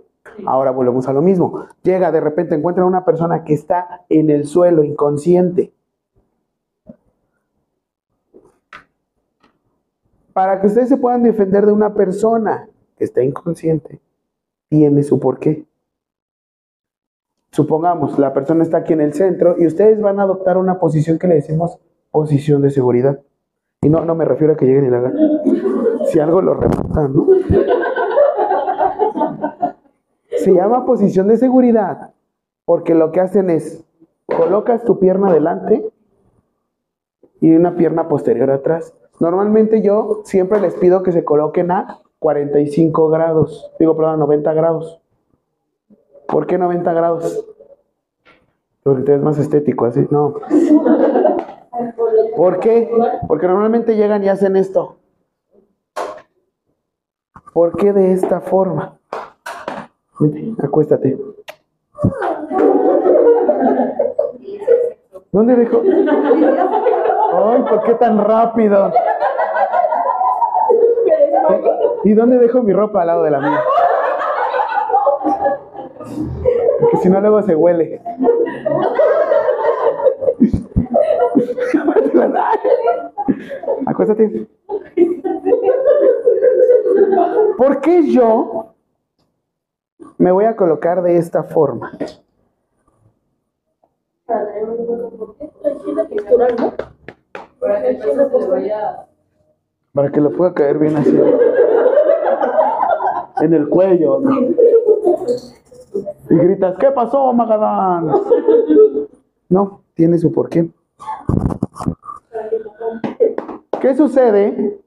[0.45, 1.65] Ahora volvemos a lo mismo.
[1.83, 5.73] Llega, de repente encuentra a una persona que está en el suelo, inconsciente.
[10.33, 14.01] Para que ustedes se puedan defender de una persona que está inconsciente,
[14.69, 15.67] tiene su porqué.
[17.51, 21.19] Supongamos, la persona está aquí en el centro y ustedes van a adoptar una posición
[21.19, 21.79] que le decimos
[22.11, 23.21] posición de seguridad.
[23.83, 25.15] Y no, no me refiero a que lleguen y la hagan.
[26.07, 27.27] Si algo lo rematan, ¿no?
[30.39, 32.13] Se llama posición de seguridad
[32.65, 33.85] porque lo que hacen es
[34.27, 35.91] colocas tu pierna adelante
[37.41, 38.95] y una pierna posterior atrás.
[39.23, 45.01] Normalmente yo siempre les pido que se coloquen a 45 grados, digo, perdón, 90 grados.
[46.27, 47.47] ¿Por qué 90 grados?
[48.83, 50.35] Porque te es más estético, así, no.
[52.37, 52.91] ¿Por qué?
[53.29, 54.97] Porque normalmente llegan y hacen esto.
[57.53, 58.99] ¿Por qué de esta forma?
[60.61, 61.17] Acuéstate.
[65.31, 65.81] ¿Dónde dejó?
[67.35, 68.93] Ay, ¿por qué tan rápido?
[72.05, 73.61] ¿Y dónde dejo mi ropa al lado de la mía?
[76.81, 78.01] Porque si no luego se huele.
[83.87, 84.49] Acuéstate.
[87.57, 88.75] ¿Por qué yo
[90.19, 91.93] me voy a colocar de esta forma?
[99.93, 101.21] Para que lo pueda caer bien así.
[103.43, 104.21] En el cuello.
[106.31, 108.09] Y gritas, ¿qué pasó, Magadán?
[109.49, 110.71] No, tiene su porqué.
[113.81, 114.81] ¿Qué sucede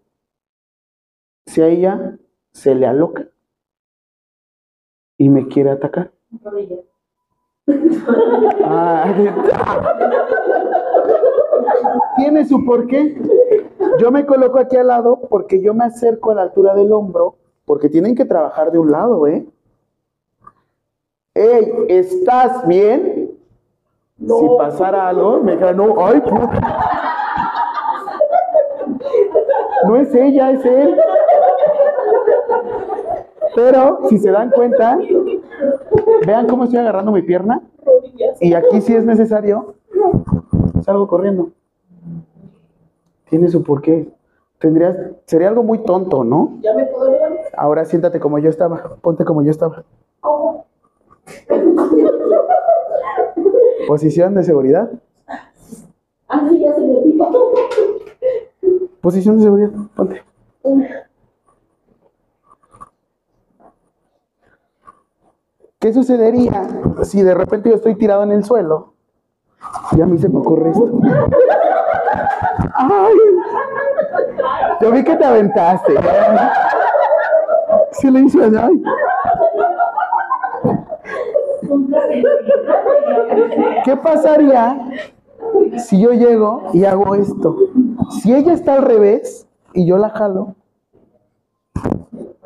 [1.45, 2.18] si a ella
[2.53, 3.27] se le aloca
[5.18, 6.11] y me quiere atacar?
[8.64, 9.14] Ah,
[12.15, 13.22] tiene su porqué.
[13.99, 17.36] Yo me coloco aquí al lado porque yo me acerco a la altura del hombro,
[17.65, 19.45] porque tienen que trabajar de un lado, ¿eh?
[21.33, 23.31] Ey, ¿estás bien?
[24.17, 26.23] Si pasara algo, me dijera, no, ay.
[29.85, 30.95] No es ella, es él.
[33.55, 34.97] Pero, si se dan cuenta,
[36.25, 37.61] vean cómo estoy agarrando mi pierna.
[38.39, 39.75] y aquí si es necesario,
[40.81, 41.49] salgo corriendo.
[43.29, 44.07] Tiene su porqué.
[44.59, 46.57] Tendrías, sería algo muy tonto, ¿no?
[46.61, 47.35] ¿Ya me puedo levantar?
[47.57, 49.84] Ahora siéntate como yo estaba, ponte como yo estaba.
[50.19, 50.65] ¿Cómo?
[53.88, 54.90] Posición de seguridad.
[56.27, 57.52] Así ya se me dijo.
[59.02, 60.23] Posición de seguridad, ponte.
[65.80, 66.68] ¿Qué sucedería
[67.03, 68.94] si de repente yo estoy tirado en el suelo?
[69.91, 70.99] Y a mí se me ocurre esto.
[72.73, 73.15] ¡Ay!
[74.82, 75.94] Yo vi que te aventaste.
[77.99, 78.84] Silencio, ay.
[83.84, 84.77] ¿Qué pasaría
[85.77, 87.57] si yo llego y hago esto?
[88.22, 90.55] Si ella está al revés y yo la jalo,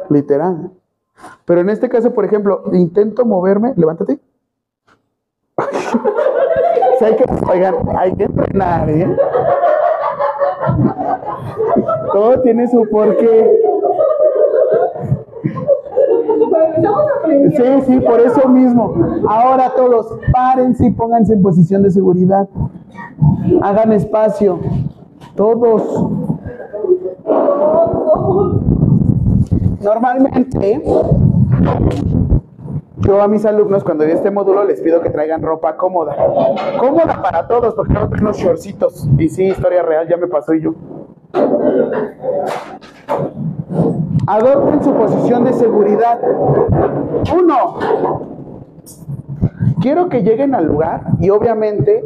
[0.10, 0.72] literal.
[1.46, 4.20] Pero en este caso, por ejemplo, intento moverme, levántate.
[7.00, 9.18] Sea, hay que, oigan, hay que entrenar, ¿eh?
[12.12, 13.52] Todo tiene su porqué.
[16.30, 17.19] Estamos aprendiendo.
[17.56, 18.94] Sí, sí, por eso mismo.
[19.28, 22.48] Ahora todos, párense y pónganse en posición de seguridad.
[23.62, 24.60] Hagan espacio.
[25.36, 25.84] Todos.
[29.82, 30.84] Normalmente,
[32.98, 36.16] yo a mis alumnos cuando doy este módulo les pido que traigan ropa cómoda.
[36.80, 39.08] Cómoda para todos, porque no tengo unos shortcitos.
[39.18, 40.74] Y sí, historia real, ya me pasó y yo.
[44.28, 46.20] Adopten su posición de seguridad.
[47.36, 47.80] Uno,
[49.82, 52.04] quiero que lleguen al lugar y obviamente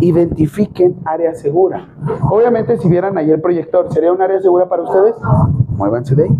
[0.00, 1.88] identifiquen área segura.
[2.30, 5.14] Obviamente si vieran ahí el proyector, ¿sería un área segura para ustedes?
[5.76, 6.38] Muévanse de ahí.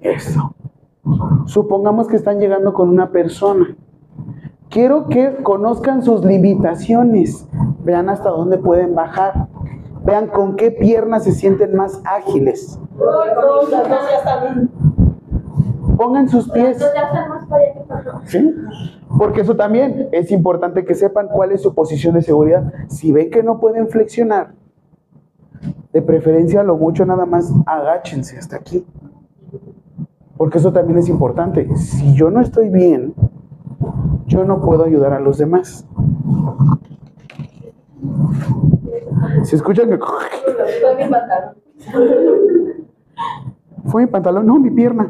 [0.00, 0.54] Eso.
[1.46, 3.76] Supongamos que están llegando con una persona.
[4.68, 7.48] Quiero que conozcan sus limitaciones.
[7.84, 9.48] Vean hasta dónde pueden bajar.
[10.04, 12.78] Vean con qué piernas se sienten más ágiles.
[13.00, 14.70] Dos, las dos ya están.
[15.96, 16.78] Pongan sus pies.
[18.26, 18.54] ¿Sí?
[19.18, 22.72] Porque eso también es importante que sepan cuál es su posición de seguridad.
[22.88, 24.52] Si ven que no pueden flexionar,
[25.92, 28.86] de preferencia lo mucho nada más agáchense hasta aquí.
[30.36, 31.68] Porque eso también es importante.
[31.76, 33.14] Si yo no estoy bien,
[34.26, 35.86] yo no puedo ayudar a los demás.
[39.44, 39.98] Si escuchan que
[43.86, 44.46] Fue mi pantalón.
[44.46, 45.08] no, mi pierna.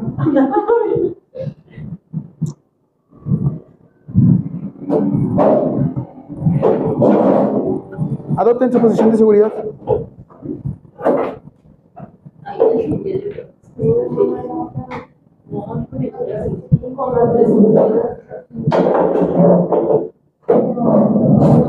[8.37, 9.51] Adopten su posición de seguridad.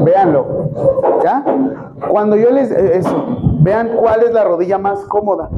[0.05, 0.47] Véanlo.
[1.23, 1.45] ¿Ya?
[2.09, 2.71] Cuando yo les.
[2.71, 3.25] eh, Eso.
[3.61, 5.49] Vean cuál es la rodilla más cómoda.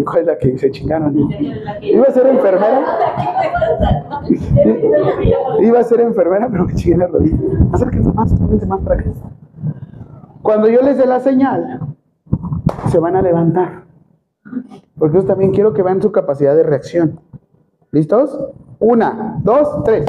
[0.00, 1.14] ¿Y cuál es la que se chingaron?
[1.82, 2.82] Iba a ser enfermera.
[5.60, 7.36] Iba a ser enfermera, pero me chingué la rodilla.
[7.72, 9.10] Acérquense más, pónganse más para acá.
[10.40, 11.80] Cuando yo les dé la señal,
[12.88, 13.84] se van a levantar.
[14.98, 17.20] Porque yo también quiero que vean su capacidad de reacción.
[17.90, 18.38] ¿Listos?
[18.78, 20.06] Una, dos, tres.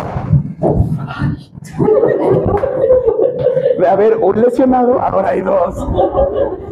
[3.86, 5.86] A ver, un lesionado, ahora hay dos.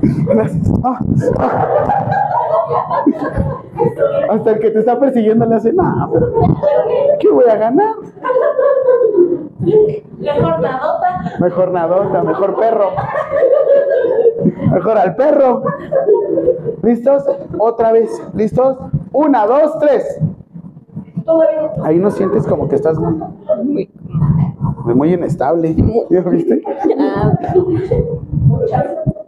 [2.70, 3.60] Ah, ah.
[4.30, 6.32] Hasta el que te está persiguiendo le hace, pero
[7.20, 7.96] ¿qué voy a ganar?
[10.20, 11.22] La jornadota.
[11.40, 12.90] Mejor nadota, mejor perro.
[14.72, 15.64] Mejor al perro.
[16.84, 17.24] ¿Listos?
[17.58, 18.10] Otra vez.
[18.34, 18.78] ¿Listos?
[19.12, 20.20] Una, dos, tres.
[21.84, 23.90] Ahí no sientes como que estás muy,
[24.86, 25.76] muy, muy inestable.
[26.10, 26.62] ¿Ya viste?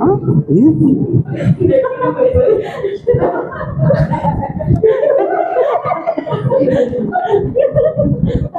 [0.00, 0.18] Ah,
[0.48, 1.24] bien.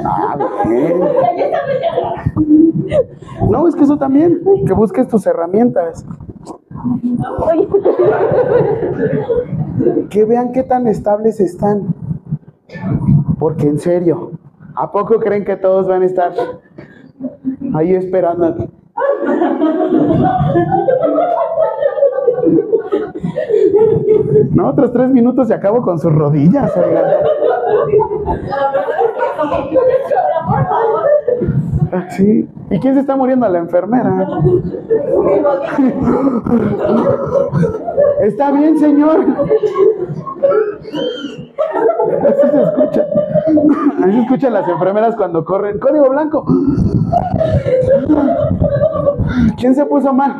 [0.04, 0.36] Ah,
[0.66, 1.00] bien.
[3.50, 6.04] No, es que eso también, que busques tus herramientas.
[10.08, 11.94] Que vean qué tan estables están.
[13.38, 14.32] Porque en serio,
[14.74, 16.32] ¿a poco creen que todos van a estar
[17.74, 18.68] ahí esperando?
[24.52, 26.72] No, otros tres minutos y acabo con sus rodillas.
[31.92, 32.48] Ah, Sí.
[32.70, 33.48] ¿Y quién se está muriendo?
[33.48, 34.28] La enfermera.
[38.22, 39.24] Está bien, señor.
[42.28, 43.06] Así se escucha.
[44.02, 45.78] Así se escuchan las enfermeras cuando corren.
[45.78, 46.44] Código blanco.
[49.56, 50.36] ¿Quién se puso mal?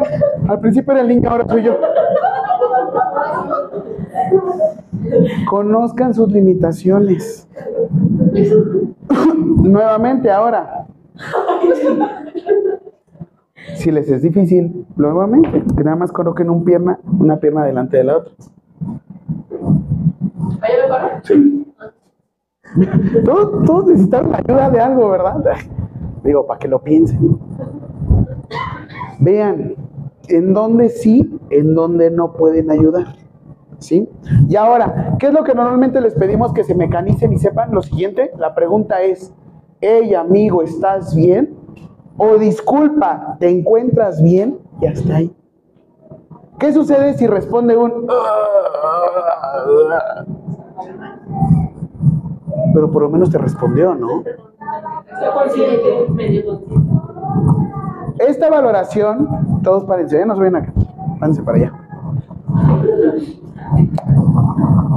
[0.48, 1.76] Al principio era el niño, ahora soy yo.
[5.48, 7.48] Conozcan sus limitaciones.
[9.36, 10.86] Nuevamente, ahora.
[13.74, 18.32] Si les es difícil, nuevamente, que nada más coloquen una pierna delante de la otra.
[21.22, 21.66] Sí.
[23.24, 25.36] Todos, todos necesitan la ayuda de algo, ¿verdad?
[26.22, 27.38] Digo, para que lo piensen.
[29.18, 29.74] Vean,
[30.28, 33.16] en dónde sí, en dónde no pueden ayudar.
[33.78, 34.08] ¿Sí?
[34.48, 37.72] Y ahora, ¿qué es lo que normalmente les pedimos que se mecanicen y sepan?
[37.72, 39.32] Lo siguiente, la pregunta es,
[39.80, 41.56] hey amigo, ¿estás bien?
[42.18, 44.58] O disculpa, ¿te encuentras bien?
[44.82, 45.34] Y hasta ahí.
[46.58, 48.06] ¿Qué sucede si responde un...
[52.74, 54.22] Pero por lo menos te respondió, ¿no?
[58.18, 60.26] Esta valoración, todos párense, ¿eh?
[60.26, 60.72] no se ven acá,
[61.18, 61.72] párense para allá.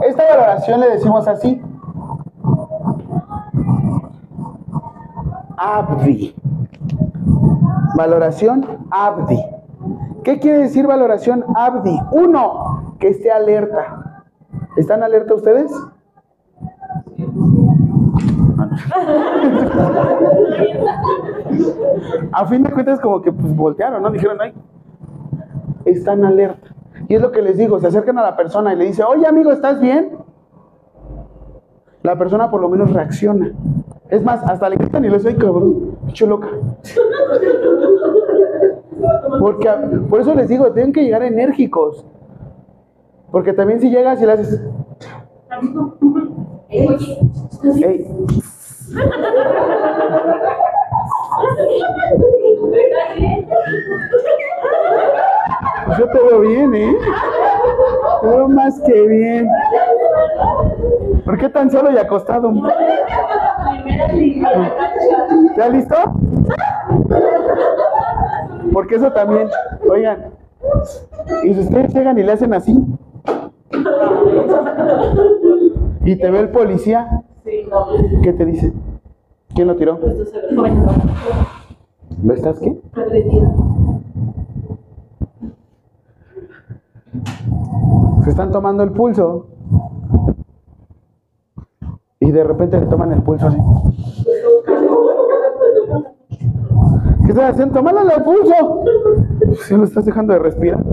[0.08, 1.62] Esta valoración le decimos así.
[5.58, 6.36] Abdi.
[7.96, 9.42] Valoración Abdi.
[10.24, 11.98] ¿Qué quiere decir valoración Abdi?
[12.12, 14.03] Uno, que esté alerta.
[14.76, 15.72] ¿Están alerta ustedes?
[22.32, 24.10] A fin de cuentas como que pues voltearon, ¿no?
[24.10, 24.54] Dijeron, ay,
[25.86, 26.70] están alerta.
[27.08, 29.28] Y es lo que les digo, se acercan a la persona y le dice, oye
[29.28, 30.18] amigo, ¿estás bien?
[32.02, 33.52] La persona por lo menos reacciona.
[34.10, 36.48] Es más, hasta le gritan y le dice, ay cabrón, bicho loca.
[39.40, 39.70] Porque
[40.10, 42.06] por eso les digo, tienen que llegar enérgicos.
[43.34, 44.62] Porque también si llegas y le haces,
[55.88, 56.96] pues yo te veo bien, ¿eh?
[58.22, 59.50] Te veo más que bien.
[61.26, 62.54] ¿Por qué tan solo y acostado?
[65.58, 65.96] ¿Ya listo?
[68.72, 69.50] Porque eso también,
[69.90, 70.34] oigan,
[71.44, 72.78] y si ustedes llegan y le hacen así,
[76.06, 77.88] y te ve el policía, Sí, no.
[78.22, 78.74] ¿qué te dice?
[79.54, 80.00] ¿Quién lo tiró?
[82.24, 82.80] ¿Lo estás qué?
[88.24, 89.48] Se están tomando el pulso.
[92.20, 93.58] Y de repente le toman el pulso así.
[97.26, 97.74] ¿Qué estás haciendo?
[97.74, 98.84] ¡Tómale el pulso!
[99.66, 100.84] Si lo estás dejando de respirar.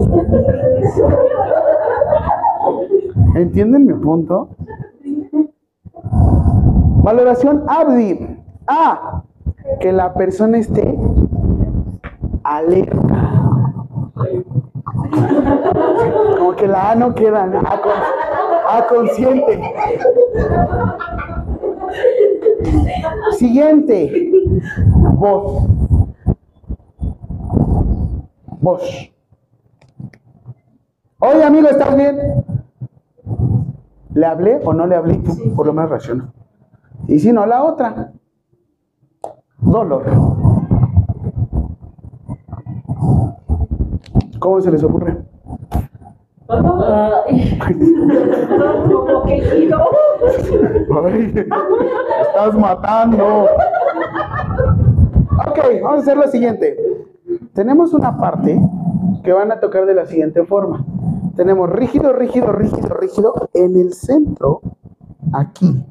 [3.35, 4.49] ¿Entienden mi punto?
[7.03, 8.39] Valoración Abdi.
[8.67, 9.23] A.
[9.81, 10.99] Que la persona esté
[12.43, 13.33] alerta.
[16.39, 17.49] Como que la A no queda.
[18.69, 19.61] A consciente.
[23.33, 24.31] Siguiente.
[25.15, 25.69] Voz.
[28.61, 29.13] Voz.
[31.19, 32.19] Oye, amigo, ¿estás bien?
[34.15, 35.21] ¿Le hablé o no le hablé?
[35.55, 36.33] Por lo menos reaccionó.
[37.07, 38.13] Y si no, la otra.
[39.59, 40.05] Dolor.
[44.39, 45.19] ¿Cómo se les ocurre?
[46.51, 47.59] Ay,
[52.23, 53.47] estás matando.
[55.47, 56.77] Ok, vamos a hacer lo siguiente.
[57.53, 58.61] Tenemos una parte
[59.23, 60.85] que van a tocar de la siguiente forma.
[61.41, 64.61] Tenemos rígido, rígido, rígido, rígido en el centro,
[65.33, 65.87] aquí.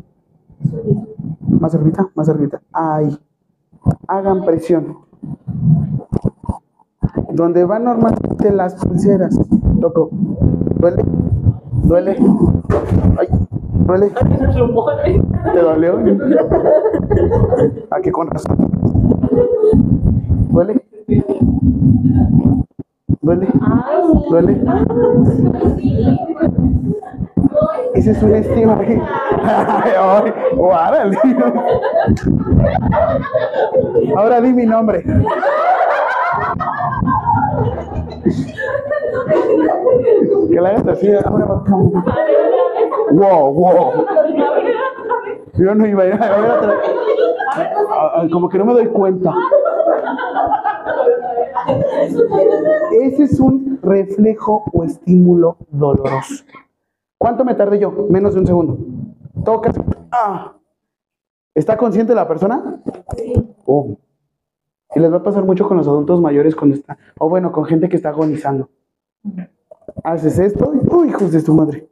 [1.59, 2.61] Más cerquita, más cerquita.
[2.71, 3.17] Ahí.
[4.07, 4.99] Hagan presión.
[7.33, 9.35] Donde van normalmente las pulseras.
[9.81, 10.11] Toco.
[10.75, 11.03] ¿Duele?
[11.81, 12.17] ¿Duele?
[13.17, 13.27] Ay,
[13.87, 14.11] ¿duele?
[15.51, 15.97] ¿Te dolió?
[17.89, 18.55] ¿A qué con razón?
[20.51, 20.85] ¿Duele?
[23.21, 23.47] ¿Duele?
[24.29, 24.61] ¿Duele?
[27.93, 28.77] Ese es un estilo.
[28.79, 30.33] Ay.
[34.15, 35.03] Ahora di mi nombre.
[40.49, 41.11] Que la hagas así.
[41.13, 41.45] Ahora.
[43.11, 44.05] Wow, wow.
[45.57, 46.73] Yo no iba a ir a ver otra.
[48.31, 49.33] Como que no me doy cuenta.
[53.01, 56.43] Ese es un reflejo o estímulo doloroso.
[57.17, 57.91] ¿Cuánto me tardé yo?
[58.09, 58.77] Menos de un segundo.
[59.43, 59.71] Toca.
[60.11, 60.55] Ah.
[61.53, 62.81] ¿Está consciente la persona?
[63.15, 63.33] Sí.
[63.65, 63.97] Oh.
[64.95, 67.65] Y les va a pasar mucho con los adultos mayores cuando está, o bueno, con
[67.65, 68.69] gente que está agonizando.
[70.03, 71.89] Haces esto y, uy, hijos de tu madre.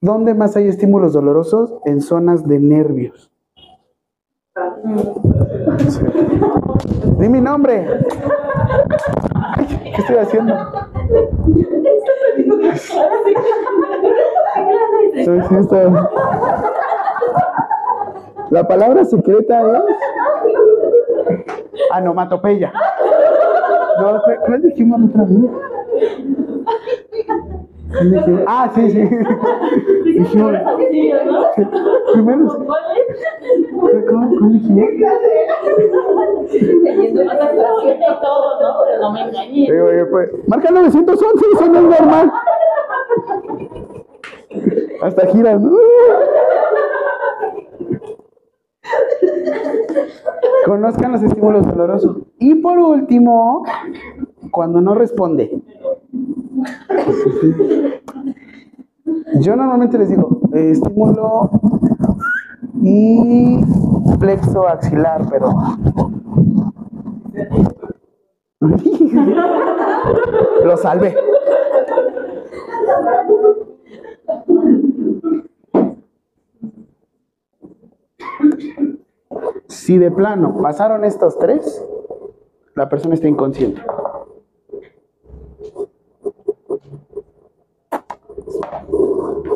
[0.00, 1.74] ¿Dónde más hay estímulos dolorosos?
[1.84, 3.30] En zonas de nervios.
[7.18, 7.86] Di mi nombre.
[9.82, 10.54] ¿Qué estoy haciendo?
[18.50, 19.82] La palabra secreta es
[21.92, 22.72] anomatopeya.
[24.00, 25.50] No, ¿Cuál dijimos otra vez?
[28.46, 29.00] Ah, sí, sí.
[30.04, 30.52] Dijimos.
[32.12, 32.48] Primero.
[34.08, 34.88] ¿Cómo, cómo dijimos?
[38.20, 38.78] todo, ¿no?
[38.84, 39.68] Pero no me engañé.
[40.10, 42.32] Pues, marca 911, eso no es normal.
[45.02, 45.72] Hasta giras, ¿no?
[50.64, 52.18] Conozcan los estímulos dolorosos.
[52.38, 53.64] Y por último,
[54.50, 55.50] cuando no responde.
[59.40, 61.50] Yo normalmente les digo estímulo
[62.82, 63.60] y
[64.18, 65.50] flexo axilar, pero
[70.64, 71.16] lo salvé.
[79.68, 81.84] Si de plano pasaron estos tres,
[82.74, 83.82] la persona está inconsciente.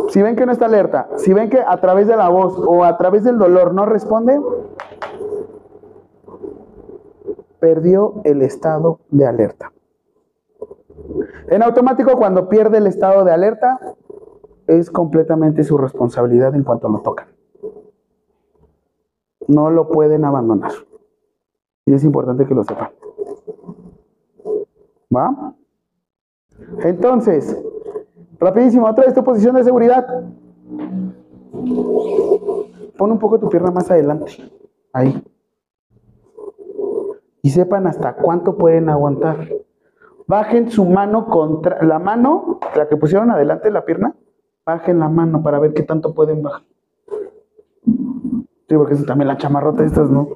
[0.08, 2.84] Si ven que no está alerta, si ven que a través de la voz o
[2.84, 4.40] a través del dolor no responde,
[7.58, 9.72] perdió el estado de alerta.
[11.48, 13.78] En automático, cuando pierde el estado de alerta,
[14.66, 17.28] es completamente su responsabilidad en cuanto lo tocan.
[19.48, 20.72] No lo pueden abandonar.
[21.84, 22.90] Y es importante que lo sepan.
[25.14, 25.54] ¿Va?
[26.82, 27.56] Entonces,
[28.38, 30.06] rapidísimo, otra vez tu posición de seguridad.
[32.96, 34.32] Pon un poco tu pierna más adelante.
[34.92, 35.22] Ahí.
[37.42, 39.48] Y sepan hasta cuánto pueden aguantar.
[40.26, 44.16] Bajen su mano contra la mano, la que pusieron adelante la pierna,
[44.64, 46.62] bajen la mano para ver qué tanto pueden bajar.
[48.68, 50.28] Sí, porque es también la chamarrota estas, ¿no?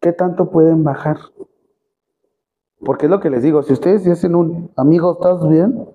[0.00, 1.16] ¿Qué tanto pueden bajar?
[2.84, 5.86] Porque es lo que les digo, si ustedes dicen un amigo, ¿estás bien?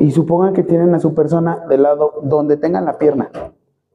[0.00, 3.30] y supongan que tienen a su persona del lado donde tengan la pierna,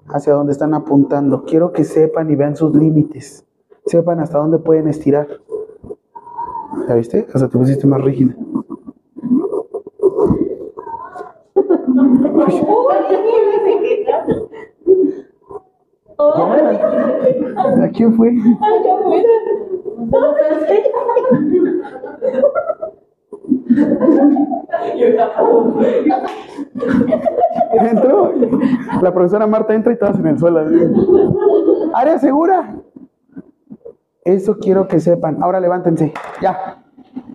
[0.07, 1.43] hacia donde están apuntando.
[1.43, 3.45] Quiero que sepan y vean sus límites,
[3.85, 5.27] sepan hasta dónde pueden estirar.
[6.87, 7.27] ¿Ya viste?
[7.33, 8.35] Hasta te pusiste más rígida.
[16.19, 18.33] ¿A quién fue?
[27.79, 28.33] Entró.
[29.01, 30.61] La profesora Marta entra y todas en el suelo.
[31.93, 32.75] Área segura.
[34.23, 35.41] Eso quiero que sepan.
[35.43, 36.13] Ahora levántense.
[36.41, 36.83] Ya.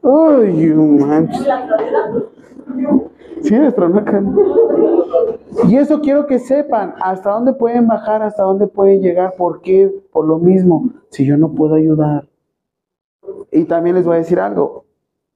[0.03, 1.47] Uy, manches.
[3.43, 3.55] Sí,
[5.69, 9.93] Y eso quiero que sepan, hasta dónde pueden bajar, hasta dónde pueden llegar, ¿por qué?
[10.13, 12.29] Por lo mismo, si yo no puedo ayudar.
[13.51, 14.85] Y también les voy a decir algo,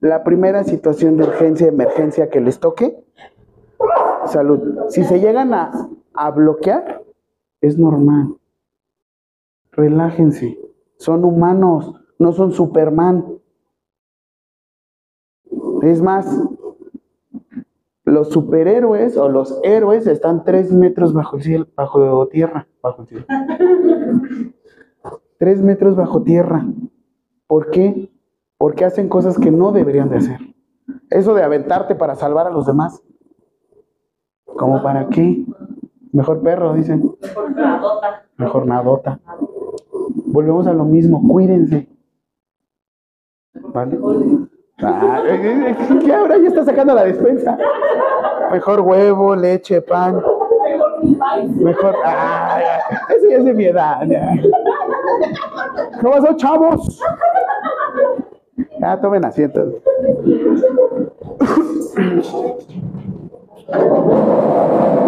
[0.00, 3.04] la primera situación de urgencia, emergencia que les toque,
[4.26, 4.60] salud.
[4.88, 5.70] Si se llegan a,
[6.14, 7.02] a bloquear,
[7.60, 8.36] es normal.
[9.70, 10.58] Relájense,
[10.98, 13.38] son humanos, no son Superman.
[15.82, 16.26] Es más,
[18.12, 23.08] los superhéroes o los héroes están tres metros bajo el cielo, bajo tierra, bajo el
[23.08, 23.26] cielo.
[25.38, 26.64] tres metros bajo tierra.
[27.46, 28.12] ¿Por qué?
[28.58, 30.38] Porque hacen cosas que no deberían de hacer.
[31.10, 33.02] Eso de aventarte para salvar a los demás.
[34.44, 35.44] ¿Cómo para qué?
[36.12, 37.16] Mejor perro, dicen.
[37.20, 38.22] Mejor nadota.
[38.36, 39.20] Mejor nadota.
[40.26, 41.88] Volvemos a lo mismo, cuídense.
[43.54, 43.98] ¿Vale?
[44.82, 45.22] Ah,
[46.04, 47.56] ¿Qué ahora ya está sacando la despensa?
[48.50, 50.22] Mejor huevo, leche, pan.
[51.56, 51.94] Mejor.
[52.04, 52.60] Ah,
[53.08, 54.00] eso ya es de mi edad.
[56.00, 57.00] ¿Cómo son, chavos?
[58.80, 59.64] Ya, tomen asiento.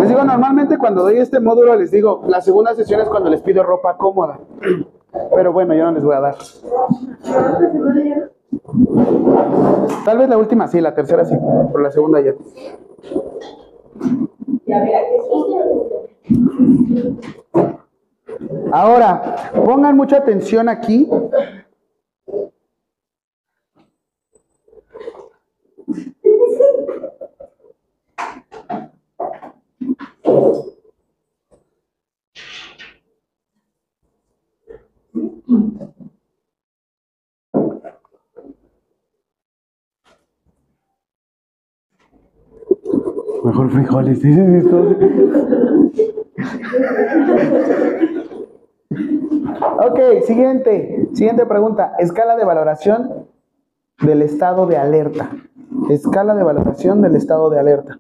[0.00, 3.42] Les digo, normalmente cuando doy este módulo les digo, la segunda sesión es cuando les
[3.42, 4.38] pido ropa cómoda.
[5.34, 6.34] Pero bueno, yo no les voy a dar.
[10.04, 11.34] Tal vez la última sí, la tercera sí,
[11.72, 12.34] pero la segunda ya.
[18.72, 21.08] Ahora, pongan mucha atención aquí.
[43.44, 44.64] Mejor frijoles, dices.
[49.86, 51.92] Ok, siguiente, siguiente pregunta.
[51.98, 53.26] Escala de valoración
[54.00, 55.30] del estado de alerta.
[55.90, 57.98] Escala de valoración del estado de alerta.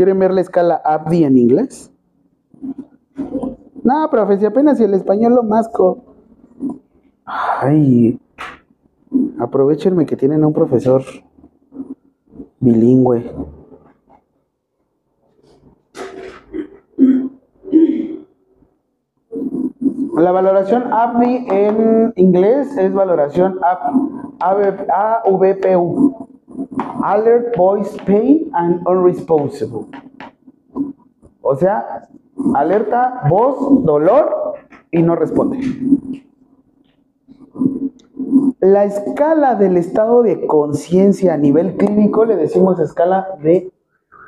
[0.00, 1.92] ¿Quieren ver la escala Abdi en inglés?
[3.82, 5.98] No, profe, si apenas el español lo masco.
[7.26, 8.18] Ay,
[9.38, 11.02] aprovechenme que tienen a un profesor
[12.60, 13.30] bilingüe.
[20.16, 23.60] La valoración ABDI en inglés es valoración
[24.40, 26.29] AVPU.
[27.02, 29.86] Alert, Voice, Pain and Unresponsible.
[31.42, 32.08] O sea,
[32.54, 34.54] alerta, voz, dolor
[34.90, 35.58] y no responde.
[38.60, 43.72] La escala del estado de conciencia a nivel clínico le decimos escala de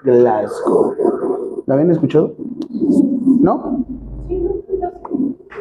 [0.05, 0.95] Glasgow.
[1.67, 2.35] ¿La habían escuchado?
[3.41, 3.85] ¿No?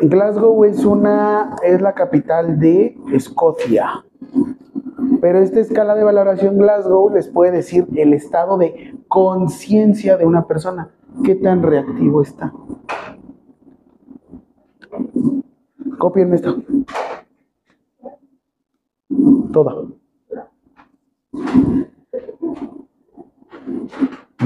[0.01, 4.05] Glasgow es una es la capital de Escocia.
[5.21, 10.47] Pero esta escala de valoración Glasgow les puede decir el estado de conciencia de una
[10.47, 10.89] persona,
[11.23, 12.51] qué tan reactivo está.
[15.99, 16.63] Copienme esto.
[19.53, 19.85] Toda.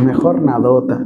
[0.03, 1.05] Mejor nadota.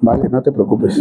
[0.00, 1.00] Vale, no te preocupes.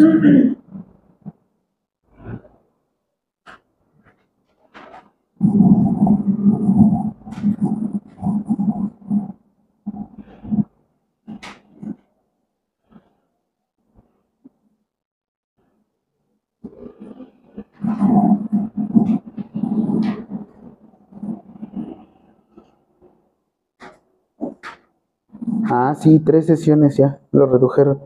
[25.70, 28.00] Ah, sí, tres sesiones ya, lo redujeron.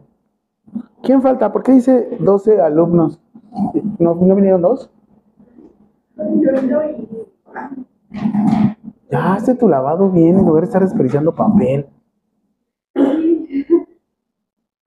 [1.02, 1.52] ¿Quién falta?
[1.52, 3.20] ¿Por qué dice 12 alumnos?
[3.98, 4.90] ¿No, ¿no vinieron dos?
[9.12, 11.88] Ya, hace tu lavado bien en lugar de estar desperdiciando papel.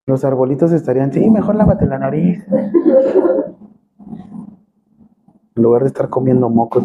[0.06, 2.44] Los arbolitos estarían, sí, mejor lávate la nariz.
[5.54, 6.84] En lugar de estar comiendo mocos.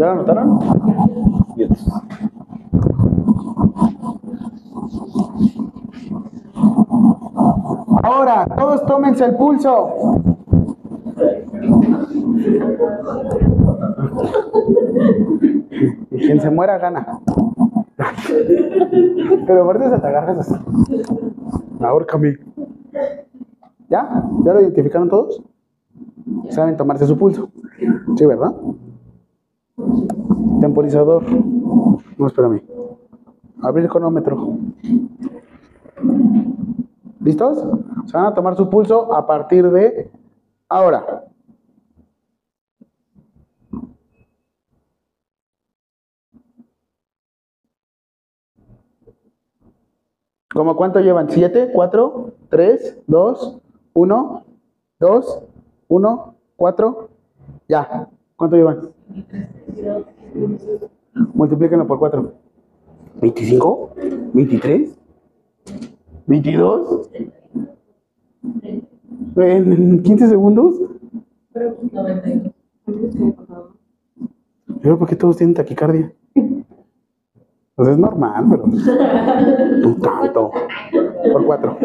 [0.00, 0.58] ¿Ya la anotaron?
[1.56, 1.68] Bien.
[8.02, 10.22] Ahora, todos tómense el pulso.
[16.10, 17.20] Y quien se muera gana.
[19.46, 20.54] Pero aparte se te agarras así.
[21.78, 22.38] Ahórcame.
[23.90, 24.24] ¿Ya?
[24.46, 25.42] ¿Ya lo identificaron todos?
[26.48, 27.50] ¿Saben tomarse su pulso?
[28.16, 28.54] Sí, ¿verdad?
[30.80, 31.22] temporizador.
[31.30, 32.62] No, espérame.
[33.62, 34.56] Abrir cronómetro.
[37.20, 37.58] ¿Listos?
[38.06, 40.10] Se van a tomar su pulso a partir de
[40.68, 41.24] ahora.
[50.52, 51.30] ¿Cómo cuánto llevan?
[51.30, 51.70] ¿Siete?
[51.72, 52.32] ¿Cuatro?
[52.48, 52.98] ¿Tres?
[53.06, 53.60] ¿Dos?
[53.92, 54.44] ¿Uno?
[54.98, 55.42] ¿Dos?
[55.88, 56.34] ¿Uno?
[56.56, 57.10] ¿Cuatro?
[57.68, 58.08] Ya.
[58.36, 58.90] ¿Cuánto llevan?
[61.34, 62.32] Multiplíquenlo por 4.
[63.20, 63.90] 25,
[64.32, 64.98] 23,
[66.26, 67.10] 22.
[69.36, 70.80] En 15 segundos.
[71.52, 72.52] Pero 92.
[74.82, 76.12] Yo, ¿por qué todos tienen taquicardia?
[77.74, 78.66] Pues es normal, pero.
[78.66, 80.50] No tanto.
[81.32, 81.78] Por cuatro.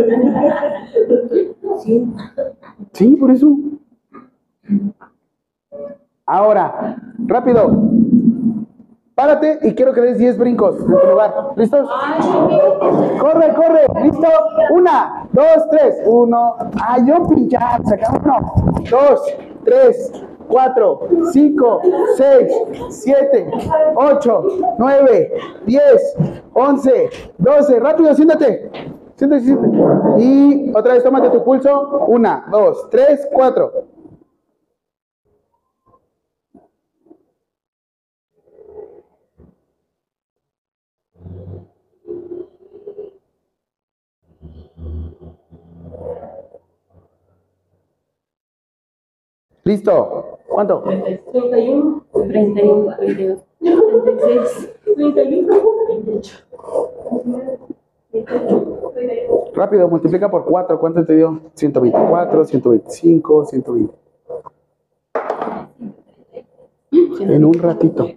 [2.94, 3.58] Sí, por eso.
[6.26, 7.92] Ahora, rápido.
[9.16, 11.90] Párate y quiero que des 10 brincos en tu ¿Listos?
[13.18, 13.86] Corre, corre.
[14.04, 14.28] ¿Listo?
[14.72, 16.02] Una, dos, tres.
[16.06, 16.58] Uno.
[16.86, 17.62] Ay, yo pinchar.
[17.64, 18.82] Ah, Saca uno.
[18.92, 19.22] Dos,
[19.64, 20.12] tres,
[20.50, 21.00] 4,
[21.32, 21.82] 5,
[22.18, 22.54] 6,
[22.90, 23.52] 7,
[23.96, 24.44] 8,
[24.80, 25.34] 9,
[25.66, 26.18] 10,
[26.54, 27.80] 11, 12.
[27.80, 28.70] Rápido, siéntate.
[29.16, 30.22] Siéntate, siéntate.
[30.22, 32.06] Y otra vez tómate tu pulso.
[32.06, 33.72] 1, 2, 3, 4.
[49.66, 50.38] Listo.
[50.48, 50.84] ¿Cuánto?
[50.84, 55.54] 31, 31, 32, 36, 31,
[59.56, 60.80] Rápido, multiplica por 4.
[60.80, 61.42] ¿Cuánto te dio?
[61.56, 63.94] 124, 125, 120.
[67.22, 68.08] En un ratito.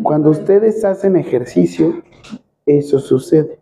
[0.00, 2.00] Cuando ustedes hacen ejercicio,
[2.64, 3.58] eso sucede.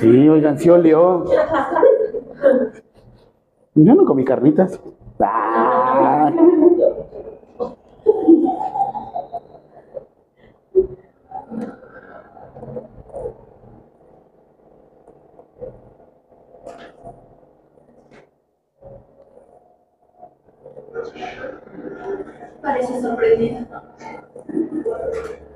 [0.00, 1.24] Sí, oigan, sí olió.
[3.74, 4.80] Yo no comí carnitas.
[5.20, 6.32] Ah.
[22.62, 23.66] Parece sorprendido.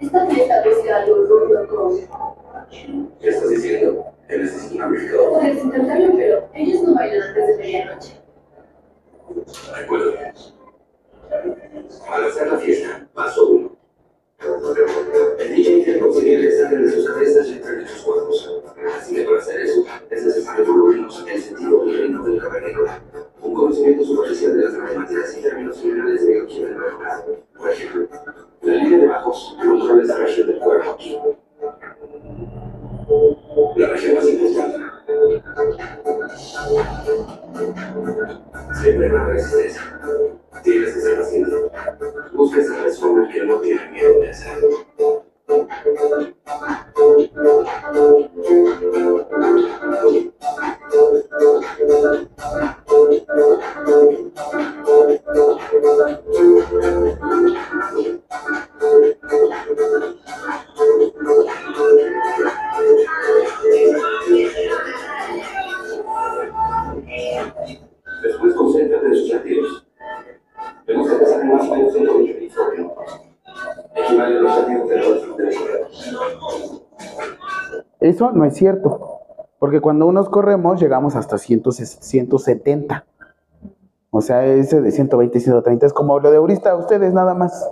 [0.00, 1.28] Esta meta desea algo
[1.68, 1.98] con...
[3.20, 4.06] ¿Qué estás diciendo?
[4.28, 5.32] ¿Que necesito un amplificador?
[5.32, 8.20] Puedes intentarlo, pero ellos no bailan antes de medianoche.
[9.74, 10.14] Recuerdo.
[12.10, 13.78] Al hacer la fiesta, paso uno.
[15.38, 18.62] El DJ que conseguir el sangre de sus cabezas y entre sus cuerpos.
[18.96, 23.02] Así que para hacer eso, es necesario por lo menos el sentido divino del cavernícola,
[23.42, 27.24] un conocimiento superficial de las matemáticas y términos generales de bioquímica.
[27.56, 28.08] Por ejemplo,
[28.62, 30.96] la línea de bajos controla la región del cuerpo.
[33.76, 34.78] La región más importante.
[38.80, 40.00] Siempre más resistencia.
[40.62, 41.50] Tienes que ser paciente.
[42.32, 44.87] Busca esa personas que no tiene miedo de hacerlo.
[78.20, 79.20] No es cierto,
[79.58, 83.06] porque cuando unos corremos llegamos hasta 100 170.
[84.10, 87.70] O sea, ese de 120 y 130 es como lo de ahorita, ustedes nada más.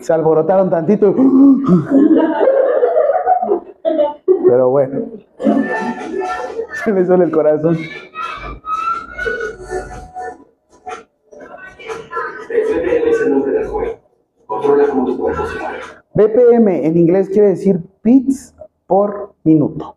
[0.00, 1.14] Se alborotaron tantito.
[4.46, 5.06] Pero bueno.
[6.84, 7.78] Se me suena el corazón.
[16.14, 18.54] BPM en inglés quiere decir beats
[18.86, 19.96] por minuto.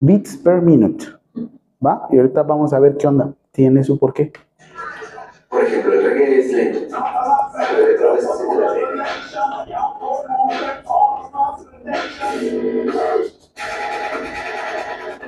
[0.00, 1.06] Beats per minute.
[1.84, 2.08] ¿Va?
[2.10, 3.34] Y ahorita vamos a ver qué onda.
[3.52, 4.32] Tiene su porqué.
[5.48, 6.96] Por ejemplo, el reggae es lento.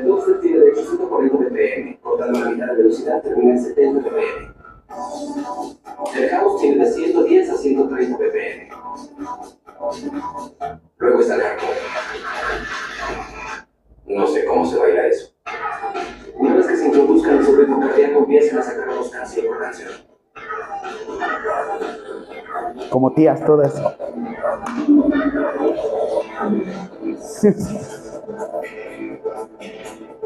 [0.04, 4.52] Dubstep tiene de hecho 140 BPM, la mitad de velocidad termina en 70 BPM.
[6.16, 6.30] El
[6.60, 8.68] tiene de 110 a 130 BPM.
[10.98, 12.91] Luego está el hardcore.
[14.06, 15.32] No sé cómo se baila eso.
[16.34, 19.90] Una vez que se introduzcan su ritmo cardíaco, empiezan a sacar dos canción por canción.
[22.90, 23.80] Como tías todas.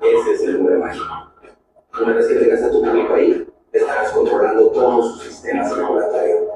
[0.00, 1.04] Ese es el número mágico.
[2.00, 6.48] Una vez que tengas a tu público ahí, estarás controlando todos sus sistemas de.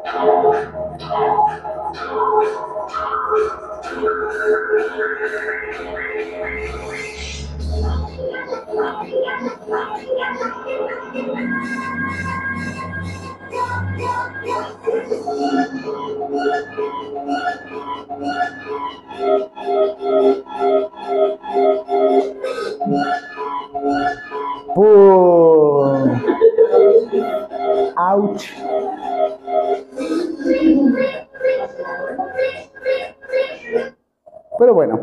[34.58, 35.00] Pero bueno,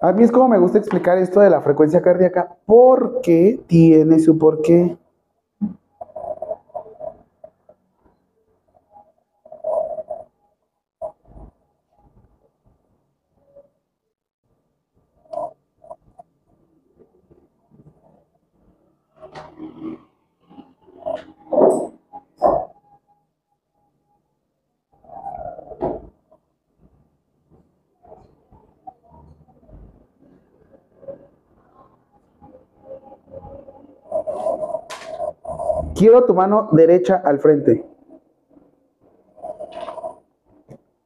[0.00, 4.38] a mí es como me gusta explicar esto de la frecuencia cardíaca porque tiene su
[4.38, 4.96] porqué.
[35.96, 37.82] Quiero tu mano derecha al frente.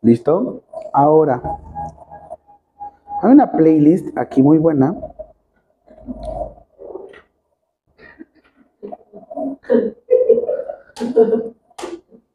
[0.03, 0.63] ¿Listo?
[0.93, 1.41] Ahora,
[3.23, 4.97] hay una playlist aquí muy buena.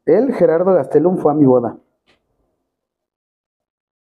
[0.06, 1.78] El Gerardo Gastelum fue a mi boda.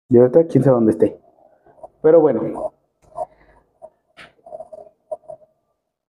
[0.09, 1.19] Y ahorita quién sabe dónde esté.
[2.01, 2.73] Pero bueno.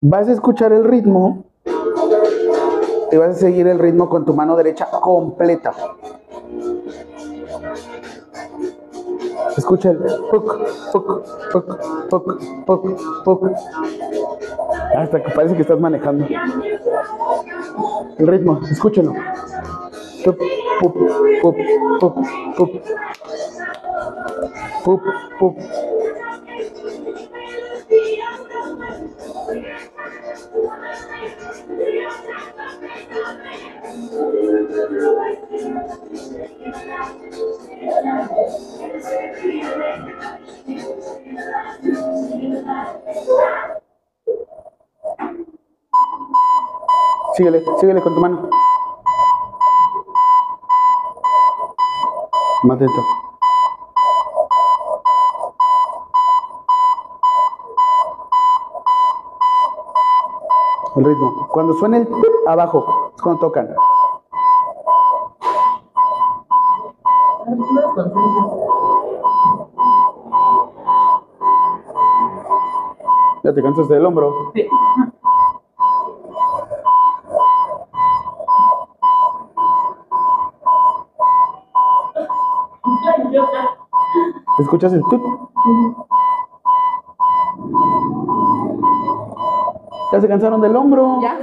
[0.01, 1.45] Vas a escuchar el ritmo
[3.11, 5.73] y vas a seguir el ritmo con tu mano derecha completa.
[9.55, 10.57] Escucha el puc,
[10.91, 11.79] puc, puc,
[12.09, 13.51] puc, puc, puc.
[14.97, 16.25] Hasta que parece que estás manejando
[18.17, 19.13] el ritmo, escúchenlo.
[20.23, 20.37] Pup,
[20.79, 20.93] pup,
[21.41, 21.57] pup,
[21.99, 22.15] pup,
[22.57, 22.81] pup.
[24.83, 25.01] Pup,
[25.39, 25.57] pup.
[47.33, 48.49] Síguele, síguele con tu mano.
[52.63, 53.01] Más lento.
[60.95, 61.47] El ritmo.
[61.49, 62.07] Cuando suene el
[62.47, 63.75] abajo, es cuando tocan.
[73.43, 74.51] Ya te cansas del hombro.
[74.53, 74.67] Sí.
[84.59, 85.21] ¿Escuchas el tut?
[90.11, 91.19] Ya se cansaron del hombro.
[91.21, 91.39] Ya.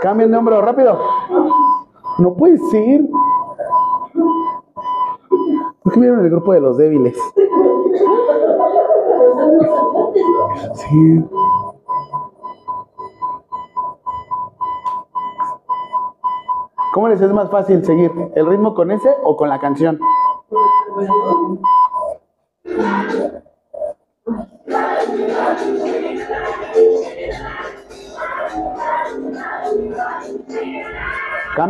[0.00, 0.98] Cambien de hombro rápido.
[2.18, 3.02] No puede ser.
[5.82, 7.18] ¿Por qué vieron el grupo de los débiles?
[10.74, 11.24] Sí.
[16.94, 18.12] ¿Cómo les es más fácil seguir?
[18.34, 19.98] ¿El ritmo con ese o con la canción?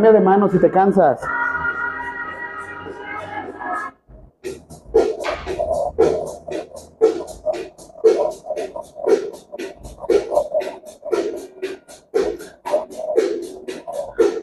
[0.01, 1.21] Cambia de mano si te cansas.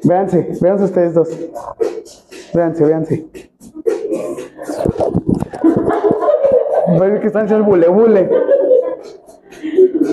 [0.05, 1.29] Véanse, véanse ustedes dos.
[2.55, 3.29] Véanse, véanse.
[6.99, 8.31] Parece que están haciendo bule bule.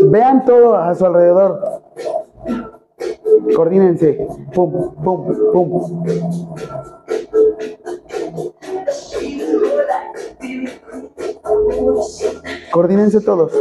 [0.05, 1.64] Vean todo a su alrededor.
[3.55, 4.27] Coordínense.
[4.53, 6.03] Pum, pum, pum.
[12.71, 13.51] Coordínense todos.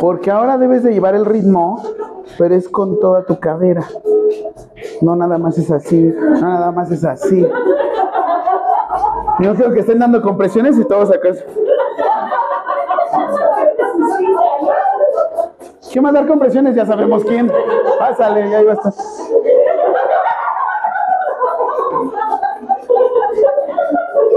[0.00, 1.82] Porque ahora debes de llevar el ritmo,
[2.38, 3.84] pero es con toda tu cadera.
[5.02, 7.46] No nada más es así, no nada más es así.
[9.40, 11.30] No quiero que estén dando compresiones y todos acá.
[15.92, 16.74] ¿Quién va a dar compresiones?
[16.74, 17.50] Ya sabemos quién.
[17.98, 18.92] Pásale, ya iba a estar.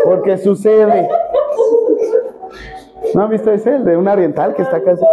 [0.03, 1.09] Porque sucede.
[3.13, 3.75] ¿No han visto ese?
[3.75, 4.93] El de un oriental que está acá.
[4.93, 5.05] así?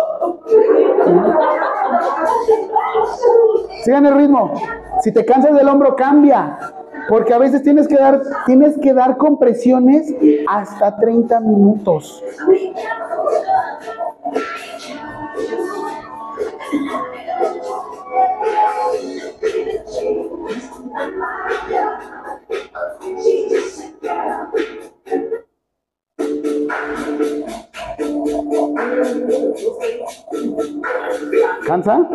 [3.85, 4.53] Sigan el ritmo.
[5.03, 6.59] Si te cansas del hombro, cambia.
[7.09, 10.15] Porque a veces tienes que dar, tienes que dar compresiones
[10.49, 12.23] hasta 30 minutos.
[31.81, 32.10] Answer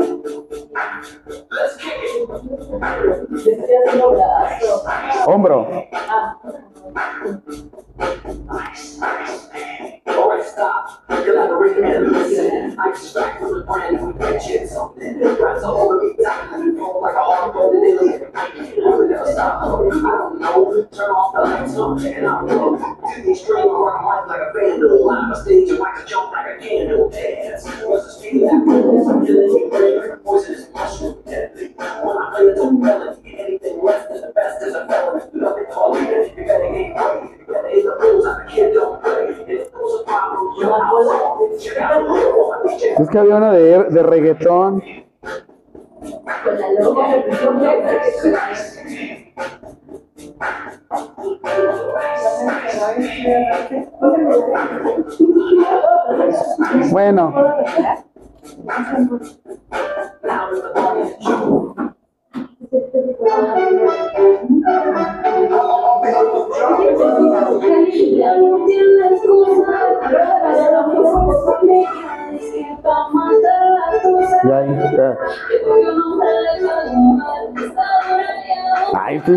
[43.16, 44.84] que había uno de, de reggaetón.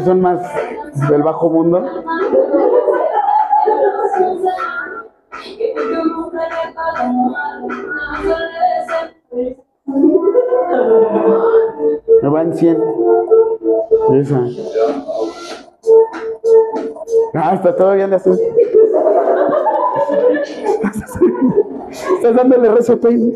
[0.09, 0.41] Son más
[1.11, 1.85] del bajo mundo.
[12.23, 12.83] Me va en 100.
[14.15, 14.41] Esa.
[17.35, 18.31] Ah, está todo bien de así.
[22.15, 23.35] Estás dándole rezo a Pain.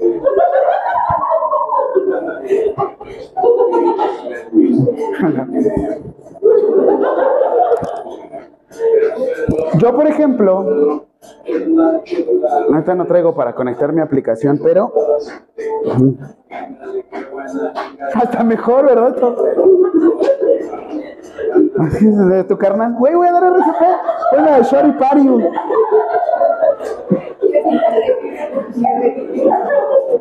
[9.79, 10.07] Yo, por
[10.43, 11.05] ejemplo,
[12.69, 14.93] ahorita no traigo para conectar mi aplicación, pero
[18.15, 19.17] Hasta mejor, ¿verdad?
[21.79, 22.95] Así es, de tu carnal.
[22.99, 23.81] Güey, voy a dar RCP.
[24.33, 25.29] Bueno, de Shorty Party.
[25.29, 25.49] güey.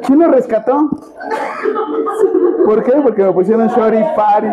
[0.05, 0.89] ¿Quién lo rescató?
[2.65, 2.91] ¿Por qué?
[3.03, 4.47] Porque me pusieron Shorty Party.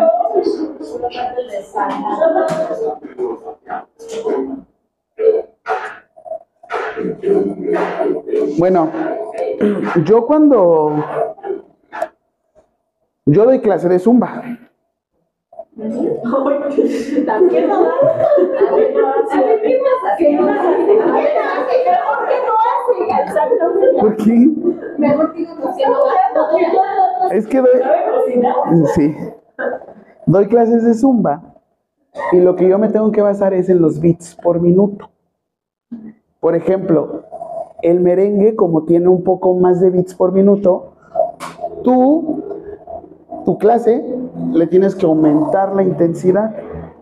[8.59, 8.91] Bueno,
[10.05, 11.05] yo cuando
[13.27, 14.43] yo doy clase de zumba.
[24.01, 24.51] ¿por qué?
[24.99, 25.35] Mejor
[27.31, 27.71] Es que doy,
[28.95, 29.17] sí,
[30.27, 31.43] doy clases de zumba
[32.33, 35.11] y lo que yo me tengo que basar es en los beats por minuto.
[36.41, 37.25] Por ejemplo,
[37.83, 40.93] el merengue, como tiene un poco más de beats por minuto,
[41.83, 42.45] tú,
[43.45, 44.05] tu clase,
[44.53, 46.55] le tienes que aumentar la intensidad.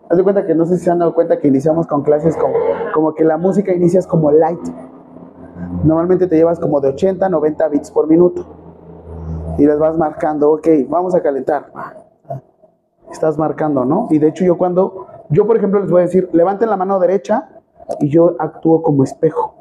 [0.08, 2.36] Haz de cuenta que no sé si se han dado cuenta que iniciamos con clases
[2.36, 2.54] como,
[2.94, 4.60] como que la música inicias como light.
[5.84, 8.46] Normalmente te llevas como de 80 a 90 beats por minuto.
[9.58, 11.72] Y les vas marcando, ok, vamos a calentar.
[13.10, 14.08] Estás marcando, ¿no?
[14.10, 16.98] Y de hecho yo cuando, yo por ejemplo les voy a decir, levanten la mano
[16.98, 17.55] derecha
[18.00, 19.54] y yo actúo como espejo.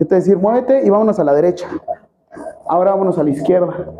[0.00, 1.68] A decir, muévete y vámonos a la derecha.
[2.66, 3.92] Ahora vámonos a la izquierda.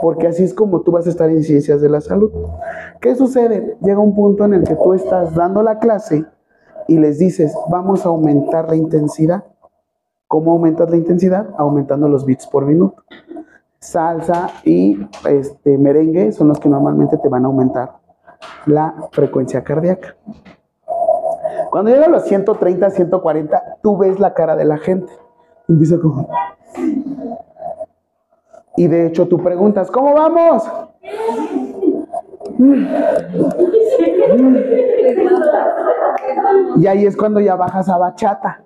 [0.00, 2.30] Porque así es como tú vas a estar en ciencias de la salud.
[3.00, 3.76] ¿Qué sucede?
[3.80, 6.24] Llega un punto en el que tú estás dando la clase
[6.88, 9.44] y les dices, vamos a aumentar la intensidad.
[10.26, 11.48] ¿Cómo aumentas la intensidad?
[11.56, 13.04] Aumentando los beats por minuto.
[13.78, 14.98] Salsa y
[15.28, 17.98] este, merengue son los que normalmente te van a aumentar
[18.66, 20.16] la frecuencia cardíaca.
[21.74, 25.12] Cuando llega a los 130, 140, tú ves la cara de la gente.
[25.68, 26.28] Empieza como...
[28.76, 30.70] Y de hecho tú preguntas, ¿cómo vamos?
[36.76, 38.62] Y ahí es cuando ya bajas a bachata,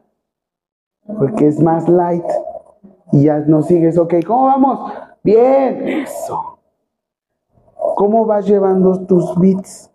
[1.06, 2.26] porque es más light.
[3.12, 4.92] Y ya no sigues, ok, ¿cómo vamos?
[5.24, 6.58] Bien, eso.
[7.96, 9.90] ¿Cómo vas llevando tus beats?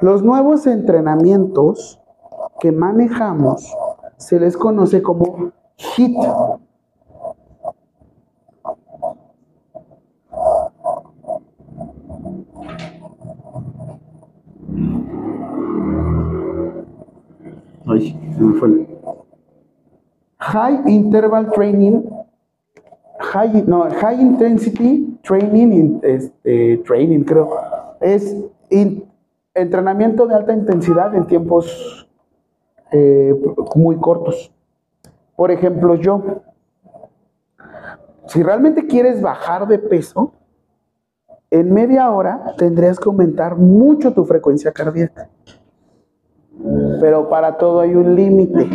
[0.00, 1.97] Los nuevos entrenamientos
[2.60, 3.74] que manejamos
[4.16, 6.16] se les conoce como HIT.
[17.86, 18.86] Ay, se me fue.
[20.40, 22.02] High Interval Training,
[23.18, 27.50] High, no, High Intensity Training, in- este, Training creo,
[28.00, 28.36] es
[29.54, 32.07] entrenamiento de alta intensidad en tiempos
[32.90, 33.34] eh,
[33.74, 34.52] muy cortos.
[35.36, 36.42] Por ejemplo, yo,
[38.26, 40.32] si realmente quieres bajar de peso,
[41.50, 45.28] en media hora tendrías que aumentar mucho tu frecuencia cardíaca.
[47.00, 48.68] Pero para todo hay un límite.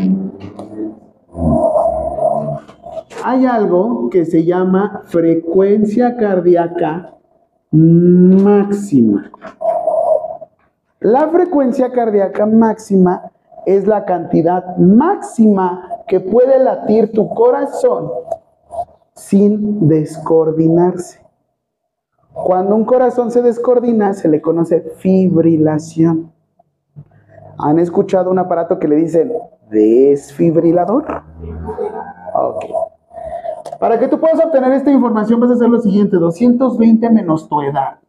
[3.23, 7.13] Hay algo que se llama frecuencia cardíaca
[7.71, 9.31] máxima.
[10.99, 13.32] La frecuencia cardíaca máxima
[13.65, 18.11] es la cantidad máxima que puede latir tu corazón
[19.15, 21.23] sin descoordinarse.
[22.33, 26.33] Cuando un corazón se descoordina, se le conoce fibrilación.
[27.59, 29.31] ¿Han escuchado un aparato que le dicen
[29.69, 31.23] desfibrilador?
[32.33, 32.65] Ok.
[33.79, 37.61] Para que tú puedas obtener esta información vas a hacer lo siguiente, 220 menos tu
[37.61, 37.99] edad.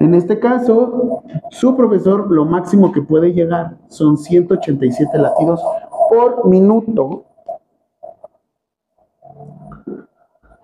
[0.00, 5.62] En este caso, su profesor lo máximo que puede llegar son 187 latidos
[6.08, 7.24] por minuto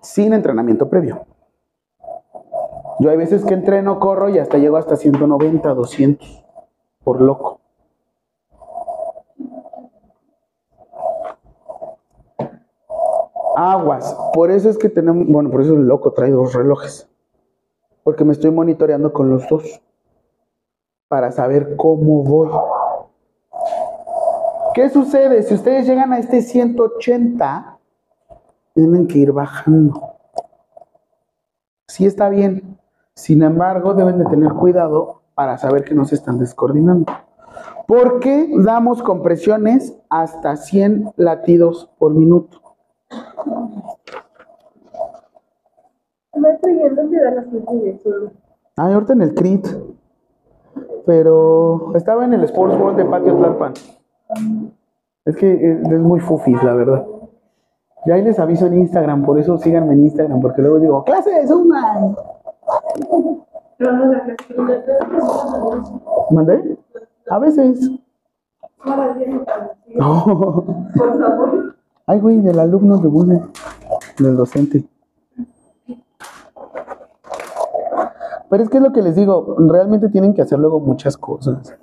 [0.01, 1.25] sin entrenamiento previo.
[2.99, 6.45] Yo hay veces que entreno, corro y hasta llego hasta 190, 200
[7.03, 7.59] por loco.
[13.55, 14.15] Aguas.
[14.33, 17.10] Por eso es que tenemos, bueno, por eso el loco trae dos relojes.
[18.03, 19.81] Porque me estoy monitoreando con los dos.
[21.07, 22.49] Para saber cómo voy.
[24.73, 25.43] ¿Qué sucede?
[25.43, 27.77] Si ustedes llegan a este 180,
[28.73, 30.15] tienen que ir bajando.
[31.87, 32.79] Sí está bien.
[33.13, 37.11] Sin embargo, deben de tener cuidado para saber que no se están descoordinando.
[37.85, 42.61] ¿Por qué damos compresiones hasta 100 latidos por minuto?
[46.37, 48.31] Maestro, ¿y en dónde dan las clases de zumba?
[48.77, 49.67] Ah, ahorita en el CRIT.
[51.05, 53.73] Pero estaba en el Sports World de Patio Tlalpan.
[55.25, 57.05] Es que eh, es muy fufis, la verdad.
[58.05, 61.31] Ya ahí les aviso en Instagram, por eso síganme en Instagram, porque luego digo, clase
[61.31, 62.15] de Zumba.
[63.77, 63.87] Que
[66.31, 66.77] ¿Mandé?
[67.29, 67.91] A veces.
[69.93, 70.23] No.
[70.97, 71.75] Por favor.
[72.07, 73.41] Ay, güey, del alumno de Bude,
[74.17, 74.85] del docente.
[78.51, 81.73] Pero es que es lo que les digo, realmente tienen que hacer luego muchas cosas.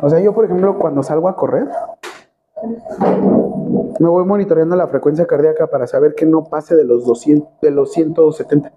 [0.00, 1.68] O sea, yo, por ejemplo, cuando salgo a correr,
[4.00, 7.70] me voy monitoreando la frecuencia cardíaca para saber que no pase de los 200, de
[7.70, 8.72] los 170.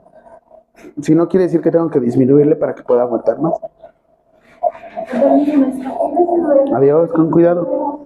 [1.01, 3.53] Si no quiere decir que tengo que disminuirle para que pueda aguantar más.
[6.75, 8.01] Adiós, con cuidado.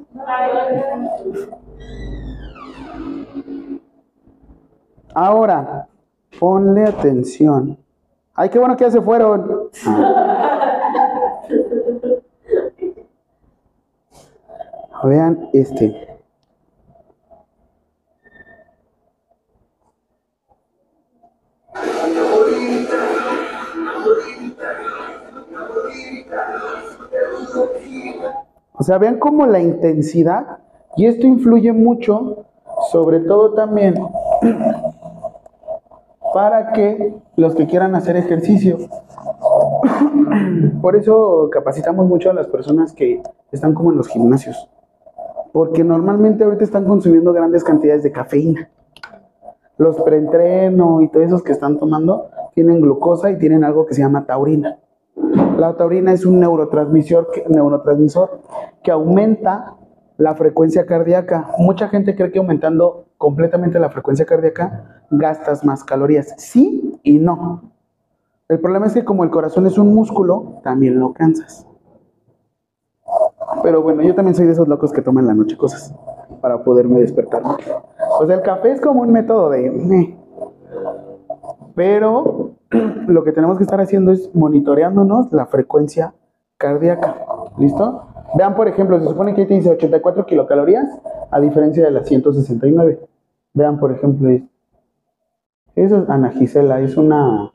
[5.15, 5.87] Ahora,
[6.39, 7.82] ponle atención.
[8.35, 9.69] Ay, qué bueno que ya se fueron.
[15.03, 16.07] Vean este.
[28.75, 30.57] O sea, vean cómo la intensidad,
[30.97, 32.45] y esto influye mucho,
[32.91, 33.95] sobre todo también
[36.33, 38.77] para que los que quieran hacer ejercicio.
[40.81, 44.69] Por eso capacitamos mucho a las personas que están como en los gimnasios.
[45.51, 48.69] Porque normalmente ahorita están consumiendo grandes cantidades de cafeína.
[49.77, 54.01] Los preentreno y todos esos que están tomando tienen glucosa y tienen algo que se
[54.01, 54.79] llama taurina.
[55.57, 58.41] La taurina es un neurotransmisor que, neurotransmisor
[58.81, 59.75] que aumenta
[60.17, 61.51] la frecuencia cardíaca.
[61.59, 66.33] Mucha gente cree que aumentando completamente la frecuencia cardíaca gastas más calorías.
[66.39, 67.71] Sí y no.
[68.49, 71.65] El problema es que como el corazón es un músculo, también lo cansas.
[73.63, 75.95] Pero bueno, yo también soy de esos locos que toman la noche cosas
[76.41, 77.43] para poderme despertar.
[78.19, 80.17] O sea, el café es como un método de...
[81.75, 82.55] Pero
[83.07, 86.13] lo que tenemos que estar haciendo es monitoreándonos la frecuencia
[86.57, 87.15] cardíaca.
[87.57, 88.01] ¿Listo?
[88.35, 90.89] Vean, por ejemplo, se supone que ahí te dice 84 kilocalorías
[91.31, 93.12] a diferencia de las 169.
[93.53, 94.43] Vean, por ejemplo, es-
[95.75, 97.51] eso es Ana Gisela, es una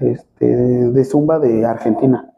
[0.00, 2.30] este, de, zumba de Argentina.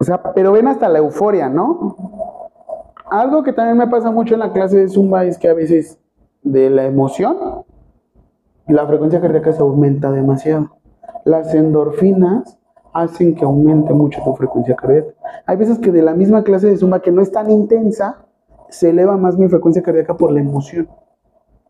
[0.00, 1.96] O sea, pero ven hasta la euforia, ¿no?
[3.10, 6.00] Algo que también me pasa mucho en la clase de Zumba es que a veces
[6.42, 7.64] de la emoción
[8.66, 10.76] la frecuencia cardíaca se aumenta demasiado.
[11.24, 12.58] Las endorfinas
[12.92, 15.12] hacen que aumente mucho tu frecuencia cardíaca.
[15.46, 18.26] Hay veces que de la misma clase de Zumba que no es tan intensa,
[18.72, 20.88] se eleva más mi frecuencia cardíaca por la emoción.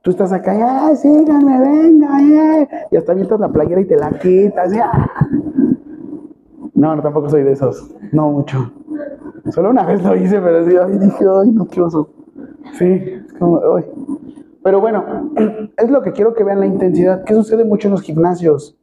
[0.03, 2.69] Tú estás acá, ¡ay, síganme, venga!
[2.91, 4.73] Y hasta avientas la playera y te la quitas.
[4.83, 5.29] ¡ah!
[6.75, 7.95] No, no, tampoco soy de esos.
[8.13, 8.73] No mucho.
[9.51, 12.11] Solo una vez lo hice, pero sí, ay, dije, ay, no, qué oso.
[12.79, 13.85] Sí, es como, ay.
[14.63, 15.05] Pero bueno,
[15.77, 17.25] es lo que quiero que vean la intensidad.
[17.25, 18.79] ¿Qué sucede mucho en los gimnasios?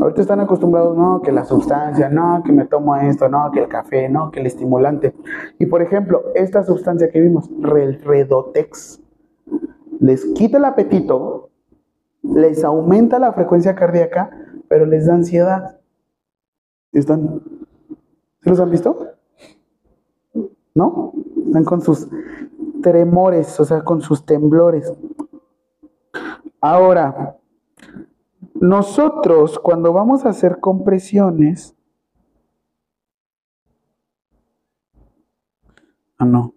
[0.00, 3.68] Ahorita están acostumbrados, no, que la sustancia, no, que me tomo esto, no, que el
[3.68, 5.14] café, no, que el estimulante.
[5.58, 9.02] Y por ejemplo, esta sustancia que vimos, Redotex,
[10.00, 11.50] les quita el apetito,
[12.22, 14.30] les aumenta la frecuencia cardíaca,
[14.68, 15.80] pero les da ansiedad.
[16.92, 17.42] ¿Están?
[18.40, 19.08] ¿Sí los han visto?
[20.74, 21.12] ¿No?
[21.46, 22.08] Están con sus
[22.82, 24.92] tremores, o sea, con sus temblores.
[26.60, 27.36] Ahora,
[28.62, 31.74] nosotros cuando vamos a hacer compresiones...
[36.16, 36.54] Ah, no.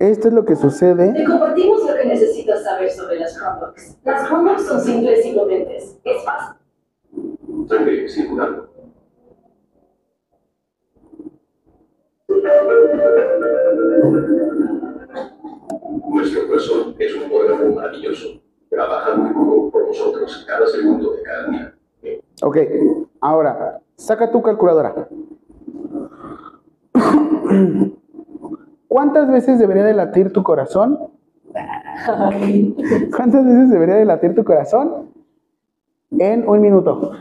[0.00, 1.12] Esto es lo que sucede.
[1.14, 3.96] Te compartimos lo que necesitas saber sobre las Chromebooks.
[4.04, 5.98] Las Chromebooks son simples y potentes.
[6.04, 6.56] Es fácil.
[7.62, 8.73] Estoy
[16.10, 18.40] Nuestro corazón es un órgano maravilloso.
[18.68, 21.74] Trabaja muy duro por nosotros cada segundo de cada día.
[22.42, 22.58] Ok,
[23.20, 25.08] ahora, saca tu calculadora.
[28.88, 30.98] ¿Cuántas veces debería de latir tu corazón?
[33.16, 35.10] ¿Cuántas veces debería de latir tu corazón?
[36.10, 37.12] En un minuto.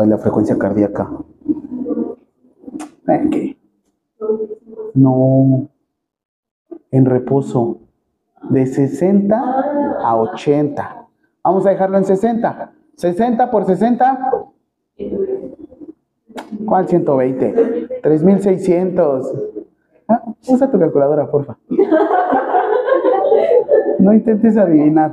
[0.00, 1.10] ¿Cuál es la frecuencia cardíaca?
[3.30, 3.58] ¿Qué?
[4.94, 5.68] No.
[6.90, 7.80] En reposo.
[8.48, 9.36] De 60
[10.02, 11.06] a 80.
[11.44, 12.72] Vamos a dejarlo en 60.
[12.96, 14.30] 60 por 60.
[16.64, 18.00] ¿Cuál 120?
[18.02, 19.34] 3600.
[20.08, 21.58] Ah, usa tu calculadora, porfa.
[23.98, 25.12] No intentes adivinar.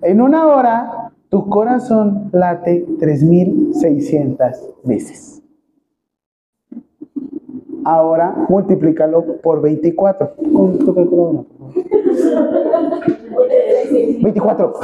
[0.00, 1.03] En una hora,
[1.34, 5.42] tu corazón late 3600 veces.
[7.84, 10.36] Ahora, multiplícalo por 24.
[10.36, 11.74] Con tu calculadora, por favor.
[14.22, 14.74] 24.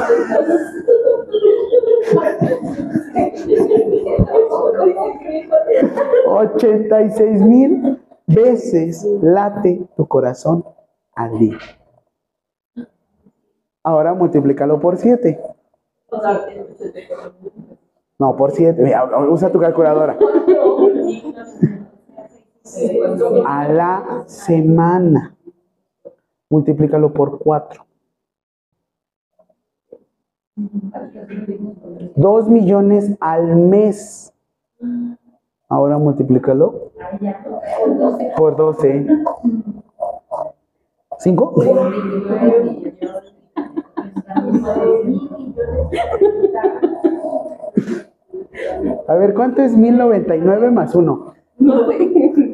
[6.27, 10.65] Ochenta y seis mil veces late tu corazón
[11.15, 11.59] al día.
[13.85, 15.41] Ahora multiplícalo por 7.
[18.19, 18.83] No, por 7.
[19.31, 20.17] Usa tu calculadora.
[23.47, 25.37] A la semana.
[26.51, 27.87] Multiplícalo por 4.
[32.17, 34.33] 2 millones al mes.
[35.69, 36.93] Ahora multiplícalo
[38.37, 39.07] por 12.
[41.19, 41.55] ¿Cinco?
[49.09, 51.35] A ver, ¿cuánto es 1099 más 1?
[51.59, 51.99] No sé,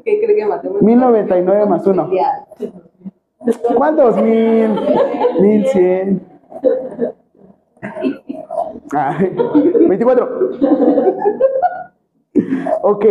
[0.04, 0.82] ¿qué cree que matemáticas?
[0.82, 2.10] 1099 más 1.
[3.76, 4.16] ¿Cuántos?
[4.16, 4.70] Mil,
[5.40, 6.22] mil cien.
[8.92, 9.36] Ay,
[9.88, 10.50] 24.
[12.82, 13.04] Ok.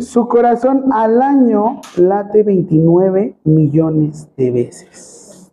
[0.00, 5.52] Su corazón al año late 29 millones de veces.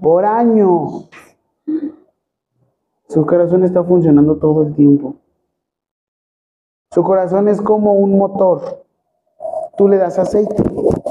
[0.00, 1.07] Por año.
[3.08, 5.16] Su corazón está funcionando todo el tiempo.
[6.92, 8.84] Su corazón es como un motor.
[9.78, 10.62] Tú le das aceite,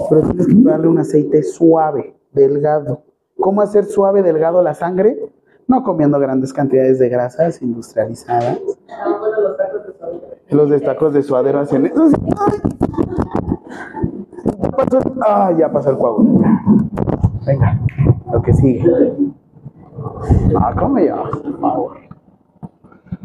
[0.09, 3.01] pero tienes que darle un aceite suave, delgado.
[3.39, 5.17] ¿Cómo hacer suave, delgado la sangre?
[5.67, 8.59] No comiendo grandes cantidades de grasas industrializadas.
[10.49, 11.59] Los tacos de suadero.
[11.59, 12.09] Hacen eso.
[15.25, 16.41] Ah, ya pasó el coágulo.
[17.45, 17.81] Venga,
[18.31, 18.83] lo que sigue.
[20.59, 21.97] Ah, come ya, por favor.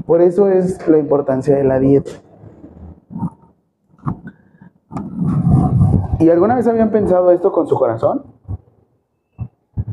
[0.06, 2.10] Por eso es la importancia de la dieta.
[6.19, 8.23] ¿Y alguna vez habían pensado esto con su corazón?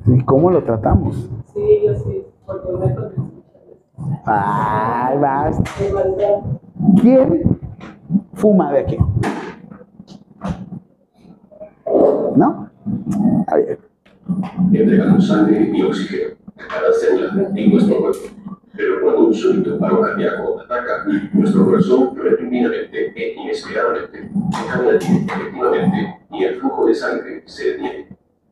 [0.08, 1.30] ¿Y cómo lo tratamos?
[1.54, 2.96] Sí, yo sí, porque me
[4.26, 5.64] Ay, basta.
[7.02, 7.60] ¿Quién
[8.34, 8.98] fuma de aquí?
[12.36, 12.70] ¿No?
[13.48, 13.80] A ver.
[15.20, 18.20] Sangre y oxígeno a cada célula en nuestro cuerpo.
[18.76, 24.30] Pero cuando un súbito paro cardíaco ataca, nuestro corazón repentinamente e inesperadamente
[24.96, 28.08] efectivamente y el flujo de sangre se detiene.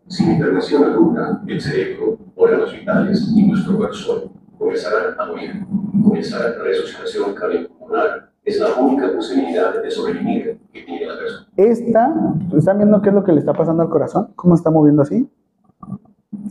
[0.07, 5.65] Sin intervención alguna, el cerebro, órganos vitales y nuestro corazón comenzarán a morir.
[6.03, 8.31] Comenzará la resucitación cardiopulmonar.
[8.43, 11.47] Es la única posibilidad de sobrevivir que tiene la persona.
[11.57, 12.15] Esta,
[12.55, 14.29] ¿están viendo qué es lo que le está pasando al corazón?
[14.35, 15.29] ¿Cómo está moviendo así?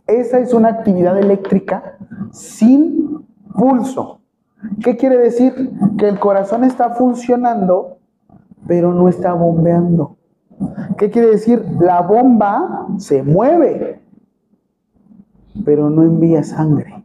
[0.07, 1.99] Esa es una actividad eléctrica
[2.31, 3.27] sin
[3.57, 4.21] pulso.
[4.83, 5.73] ¿Qué quiere decir?
[5.99, 7.99] Que el corazón está funcionando,
[8.67, 10.17] pero no está bombeando.
[10.97, 11.65] ¿Qué quiere decir?
[11.81, 14.01] La bomba se mueve,
[15.65, 17.05] pero no envía sangre.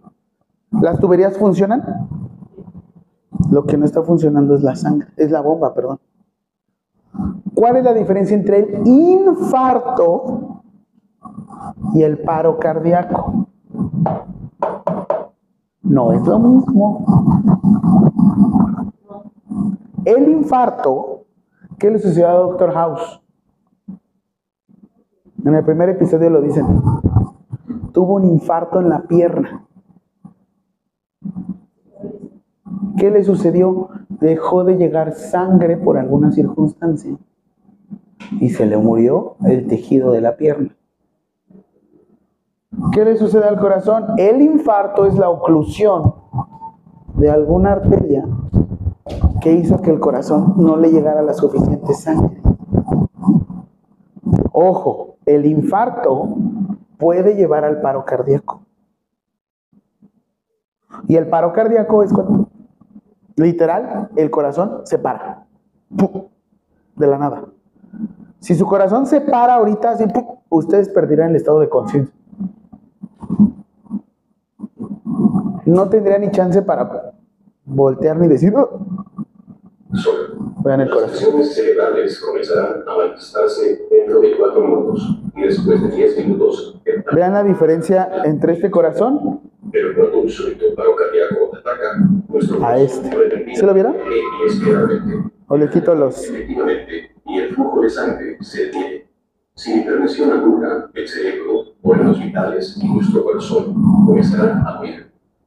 [0.71, 2.07] ¿Las tuberías funcionan?
[3.49, 5.99] Lo que no está funcionando es la sangre, es la bomba, perdón.
[7.53, 10.60] ¿Cuál es la diferencia entre el infarto
[11.93, 13.47] y el paro cardíaco?
[15.83, 17.05] No es lo mismo.
[20.05, 21.25] El infarto,
[21.77, 23.21] ¿qué le sucedió a Doctor House?
[25.43, 26.65] En el primer episodio lo dicen.
[27.93, 29.67] Tuvo un infarto en la pierna.
[32.97, 33.89] ¿Qué le sucedió?
[34.09, 37.17] Dejó de llegar sangre por alguna circunstancia
[38.39, 40.75] y se le murió el tejido de la pierna.
[42.93, 44.05] ¿Qué le sucede al corazón?
[44.17, 46.15] El infarto es la oclusión
[47.15, 48.25] de alguna arteria
[49.41, 52.41] que hizo que el corazón no le llegara la suficiente sangre.
[54.53, 56.29] Ojo, el infarto
[56.97, 58.61] puede llevar al paro cardíaco.
[61.07, 62.47] Y el paro cardíaco es cuando,
[63.35, 65.45] literal, el corazón se para.
[66.95, 67.45] De la nada.
[68.39, 70.05] Si su corazón se para ahorita, así,
[70.49, 72.20] ustedes perderán el estado de conciencia.
[75.71, 77.13] No tendría ni chance para
[77.65, 78.85] voltear ni decir, "Oh".
[80.63, 81.17] Vean el Las corazón.
[81.19, 86.79] funciones cerebrales comenzarán a manifestarse dentro de 4 minutos y después de 10 minutos.
[86.85, 89.41] el tamaño Vean la diferencia entre este corazón
[89.71, 91.97] Pero cuando un súbito paro cardíaco ataca,
[92.29, 93.09] nuestro A este.
[93.55, 93.95] ¿Sí lo vieron?
[94.43, 95.31] inesperadamente.
[95.47, 96.23] o le quito los...
[96.29, 99.07] Efectivamente, y el flujo de sangre se detiene.
[99.55, 103.73] Sin intervención alguna, el cerebro, órganos vitales y nuestro corazón
[104.05, 104.81] comenzarán a.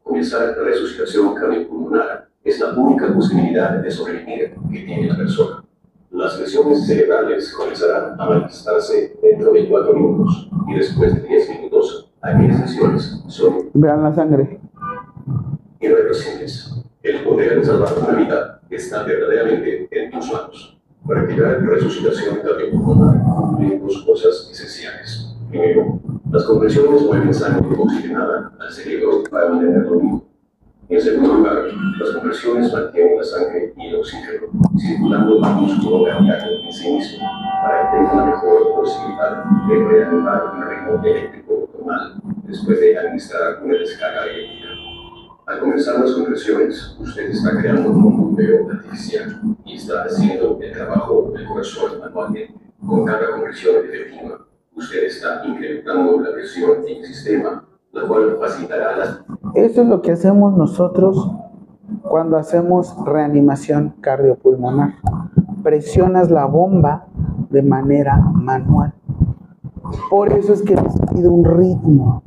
[0.05, 5.65] Comenzar la resucitación cardiopulmonar es la única posibilidad de sobrevivir que tiene la persona.
[6.11, 12.13] Las lesiones cerebrales comenzarán a manifestarse dentro de 4 minutos y después de 10 minutos,
[12.21, 14.61] aquellas lesiones son Vean la sangre.
[15.81, 16.85] irreversibles.
[17.03, 20.79] El poder de salvar una vida está verdaderamente en tus manos.
[21.07, 23.17] Practicar resucitación cardiopulmonar
[23.53, 25.34] incluye dos cosas esenciales.
[25.55, 26.01] Primero,
[26.33, 30.25] las compresiones mueven sangre oxigenada al cerebro para mantenerlo vivo.
[30.89, 31.67] En segundo lugar,
[32.01, 37.29] las compresiones mantienen la sangre y el oxígeno circulando al músculo cardíaco en sí mismo
[37.63, 43.63] para que tenga una mejor posibilidad de reanimar un ritmo eléctrico normal después de administrar
[43.63, 44.67] una descarga eléctrica.
[45.47, 51.33] Al comenzar las compresiones, usted está creando un bombeo artificial y está haciendo el trabajo
[51.33, 52.55] del corazón manualmente.
[52.85, 54.45] Con cada compresión efectiva,
[54.77, 57.67] usted está incrementando la presión en el sistema,
[58.07, 59.21] cual facilitará las
[59.55, 61.31] Eso es lo que hacemos nosotros
[62.03, 64.95] cuando hacemos reanimación cardiopulmonar.
[65.63, 67.07] Presionas la bomba
[67.51, 68.93] de manera manual.
[70.11, 72.23] Por eso es que les pido un ritmo.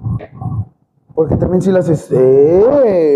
[1.13, 2.09] Porque también si lo haces...
[2.11, 3.07] ¡eh!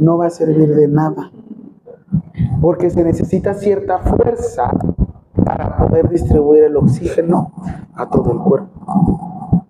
[0.00, 1.30] no va a servir de nada.
[2.60, 4.70] Porque se necesita cierta fuerza
[5.44, 7.52] para poder distribuir el oxígeno
[7.94, 9.64] a todo el cuerpo.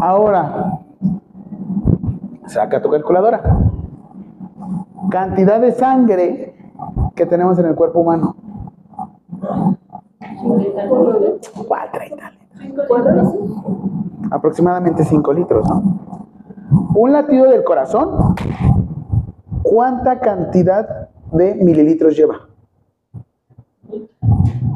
[0.00, 0.80] Ahora,
[2.46, 3.42] saca tu calculadora.
[5.10, 6.54] Cantidad de sangre
[7.14, 8.36] que tenemos en el cuerpo humano.
[11.66, 12.38] Cuatro y tal.
[14.30, 15.82] Aproximadamente 5 litros, ¿no?
[16.94, 18.34] Un latido del corazón,
[19.74, 22.46] ¿cuánta cantidad de mililitros lleva?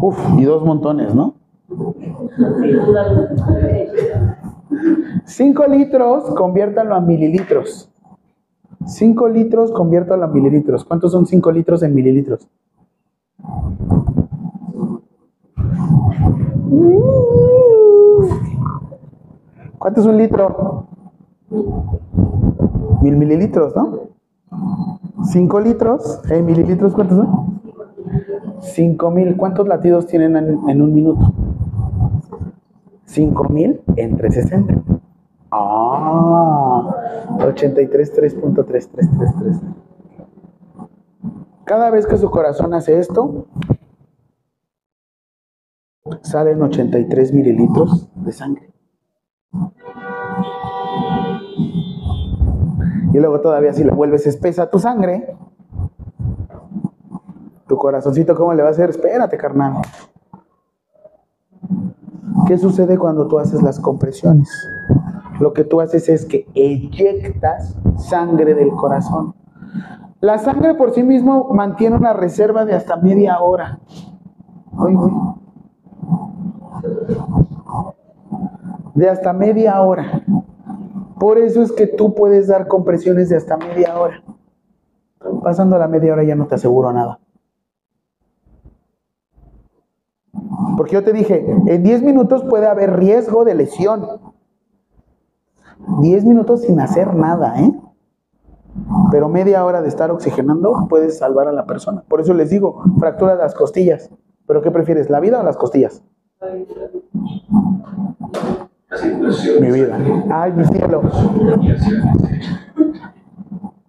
[0.01, 1.35] Uf, y dos montones, ¿no?
[5.25, 7.89] 5 litros, conviértanlo a mililitros.
[8.87, 10.85] 5 litros, conviértanlo a mililitros.
[10.85, 12.49] ¿Cuántos son 5 litros en mililitros?
[19.79, 20.89] ¿Cuánto es un litro?
[23.01, 24.08] Mil mililitros, ¿no?
[25.31, 27.61] 5 litros en mililitros, ¿cuántos son?
[28.61, 29.37] 5 mil.
[29.37, 31.33] ¿Cuántos latidos tienen en, en un minuto?
[33.05, 34.83] 5000 entre 60.
[35.51, 36.95] Ah,
[37.47, 39.61] 83, 3.3333.
[41.65, 43.47] Cada vez que su corazón hace esto,
[46.23, 48.73] salen 83 mililitros de sangre.
[53.13, 55.37] Y luego todavía si le vuelves espesa tu sangre,
[57.67, 58.91] tu corazoncito, ¿cómo le va a hacer?
[58.91, 59.83] Espérate, carnal.
[62.47, 64.49] ¿Qué sucede cuando tú haces las compresiones?
[65.41, 69.35] Lo que tú haces es que eyectas sangre del corazón.
[70.21, 73.79] La sangre por sí mismo mantiene una reserva de hasta media hora.
[74.73, 75.13] Uy, uy.
[78.95, 80.23] De hasta media hora.
[81.19, 84.23] Por eso es que tú puedes dar compresiones de hasta media hora.
[85.43, 87.21] Pasando la media hora ya no te aseguro nada.
[90.77, 94.07] Porque yo te dije, en 10 minutos puede haber riesgo de lesión.
[96.01, 97.73] 10 minutos sin hacer nada, ¿eh?
[99.11, 102.05] Pero media hora de estar oxigenando puedes salvar a la persona.
[102.09, 104.11] Por eso les digo, fractura de las costillas.
[104.47, 106.03] ¿Pero qué prefieres, la vida o las costillas?
[109.61, 109.99] Mi vida.
[110.31, 111.03] Ay, mi cielo.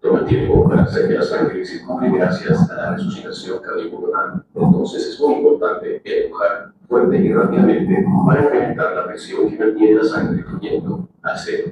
[0.02, 4.44] Toma tiempo para hacer que la sangre circule gracias a la resucitación cardiopulmonar.
[4.54, 10.04] Entonces es muy importante empujar fuerte y rápidamente para incrementar la presión que mantiene la
[10.04, 11.72] sangre fluyendo a cero.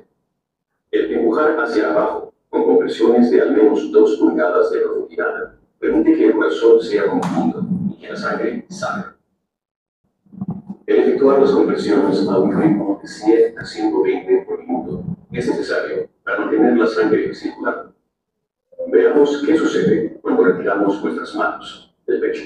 [0.91, 6.27] El empujar hacia abajo, con compresiones de al menos 2 pulgadas de profundidad, permite que
[6.27, 9.16] el corazón sea confundido y que la sangre salga.
[11.17, 16.41] Efectuar las compresiones a un ritmo de 100 a 120 por minuto es necesario para
[16.41, 17.91] mantener la sangre circulando.
[18.91, 22.43] Veamos qué sucede cuando retiramos nuestras manos del pecho.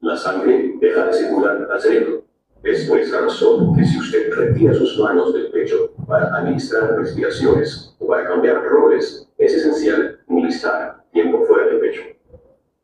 [0.00, 2.24] La sangre deja de circular al cerebro.
[2.62, 7.94] Es por esa razón que si usted retira sus manos del pecho para administrar respiraciones
[7.98, 12.00] o para cambiar roles, es esencial utilizar tiempo fuera del pecho.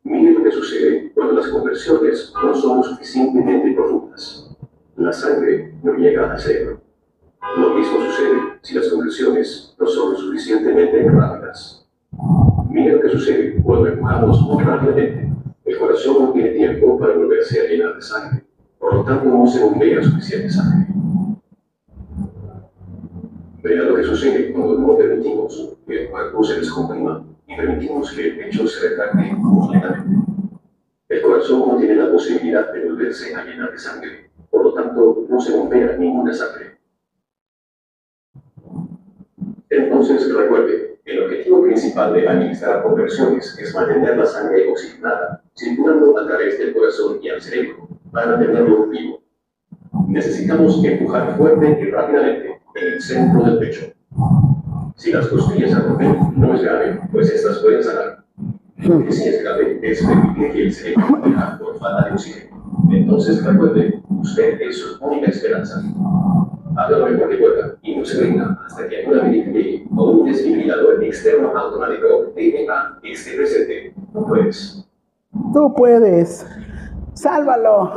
[0.03, 4.50] Mire lo que sucede cuando las conversiones no son suficientemente profundas.
[5.01, 6.79] La sangre no llega al cerebro.
[7.57, 11.89] Lo mismo sucede si las conversiones no son suficientemente rápidas.
[12.69, 15.27] Mira lo que sucede cuando empujamos muy rápidamente.
[15.65, 18.43] El corazón no tiene tiempo para volverse a llenar de sangre.
[18.77, 20.87] Por lo tanto, no se bombea suficiente sangre.
[23.63, 28.27] Vea lo que sucede cuando no permitimos que el cuerpo se descomprima y permitimos que
[28.27, 30.15] el pecho se retracte completamente.
[31.09, 34.30] El corazón no tiene la posibilidad de volverse a llenar de sangre.
[34.49, 36.77] Por lo tanto, no se bombea ninguna sangre.
[39.69, 46.25] Entonces, recuerde, el objetivo principal de administrar conversiones es mantener la sangre oxigenada, circulando a
[46.27, 49.21] través del corazón y al cerebro, para mantenerlo vivo.
[50.07, 53.93] Necesitamos empujar fuerte y rápidamente en el centro del pecho.
[54.95, 58.23] Si las costillas se rompen, no es grave, pues estas pueden sanar.
[58.77, 61.21] Lo que sí es grave es permitir que el cerebro
[61.59, 62.87] por falta de oxígeno.
[62.91, 65.81] Entonces, recuerde, usted es su única esperanza.
[66.73, 71.55] Mejor que pueda y no se rinda hasta que una verifique o un desfibrilador externo
[71.55, 73.93] automático DNA esté presente.
[74.13, 74.87] No puedes.
[75.53, 76.47] Tú puedes.
[77.13, 77.91] Sálvalo.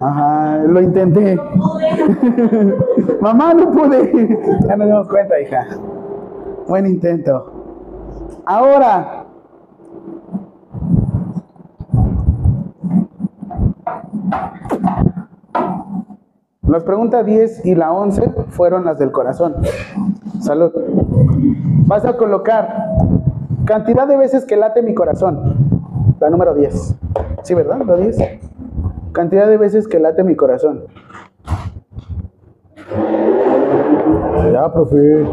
[0.00, 1.36] Ajá, lo intenté.
[3.20, 4.12] Mamá, no pude.
[4.68, 5.66] Ya nos dimos cuenta, hija.
[6.68, 7.52] Buen intento.
[8.46, 9.27] Ahora.
[16.68, 19.56] Las preguntas 10 y la 11 fueron las del corazón.
[20.40, 20.70] Salud.
[21.86, 22.90] Vas a colocar
[23.64, 25.54] cantidad de veces que late mi corazón.
[26.20, 26.94] La número 10.
[27.42, 27.80] ¿Sí, verdad?
[27.86, 28.18] La 10.
[29.12, 30.84] Cantidad de veces que late mi corazón.
[34.52, 35.26] Ya, profe.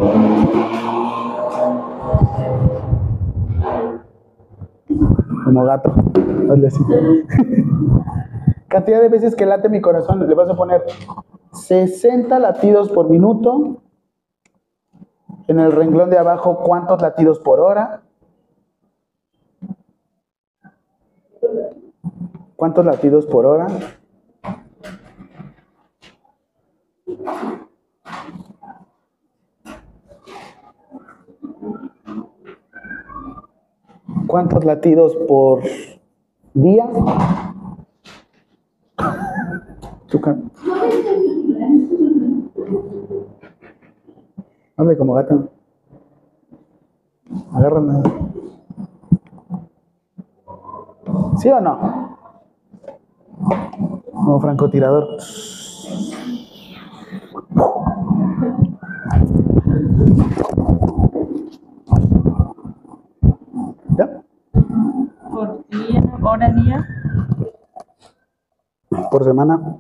[5.44, 5.94] Como gato.
[6.50, 6.84] Hazle así.
[8.68, 10.28] Cantidad de veces que late mi corazón.
[10.28, 10.84] Le vas a poner
[11.54, 13.82] 60 latidos por minuto.
[15.48, 18.02] En el renglón de abajo, ¿cuántos latidos por hora?
[22.56, 23.68] ¿Cuántos latidos por hora?
[34.28, 35.62] ¿Cuántos latidos por
[36.54, 36.90] día?
[40.08, 40.38] Chuca.
[44.78, 45.36] Hazle como gata.
[47.54, 48.04] Agárrala.
[51.38, 52.18] ¿Sí o no?
[54.12, 55.18] Como francotirador.
[63.98, 64.24] ¿Ya?
[65.32, 66.88] Por día, hora, día.
[69.12, 69.78] Por semana.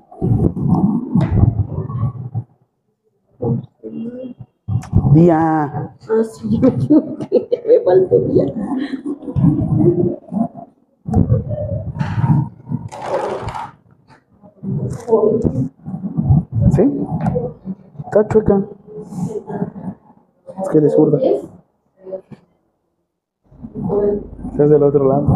[5.14, 5.40] Día.
[5.40, 8.46] Ah, sí, me faltó día.
[16.72, 16.82] ¿Sí?
[18.06, 18.64] Está chueca.
[20.62, 21.20] Es que eres zurda.
[24.52, 25.36] Estás del otro lado.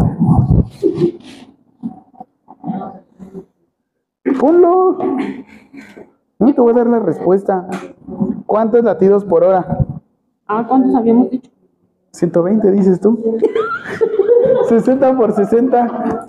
[4.37, 4.97] Ponlo.
[6.39, 7.67] No te voy a dar la respuesta.
[8.45, 9.85] ¿Cuántos latidos por hora?
[10.47, 11.51] Ah, ¿cuántos habíamos dicho?
[12.11, 13.37] 120, dices tú.
[14.67, 16.27] 60 por 60.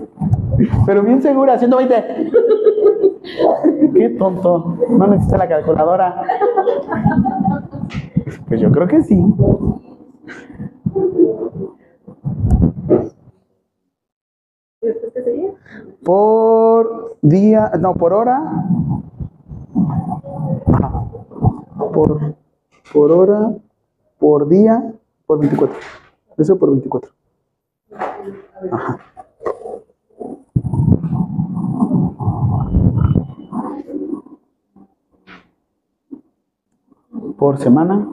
[0.86, 2.30] Pero bien segura, 120.
[3.94, 4.78] Qué tonto.
[4.90, 6.22] No necesita la calculadora.
[8.48, 9.24] Pues yo creo que sí.
[14.82, 15.50] ¿Y después qué seguía?
[16.10, 18.42] Por día, no, por hora.
[20.66, 21.04] Ajá.
[21.94, 22.34] Por,
[22.92, 23.54] por hora.
[24.18, 24.92] por día
[25.24, 25.76] por 24.
[26.36, 27.12] Eso por 24.
[28.72, 28.98] Ajá.
[37.38, 38.08] Por semana,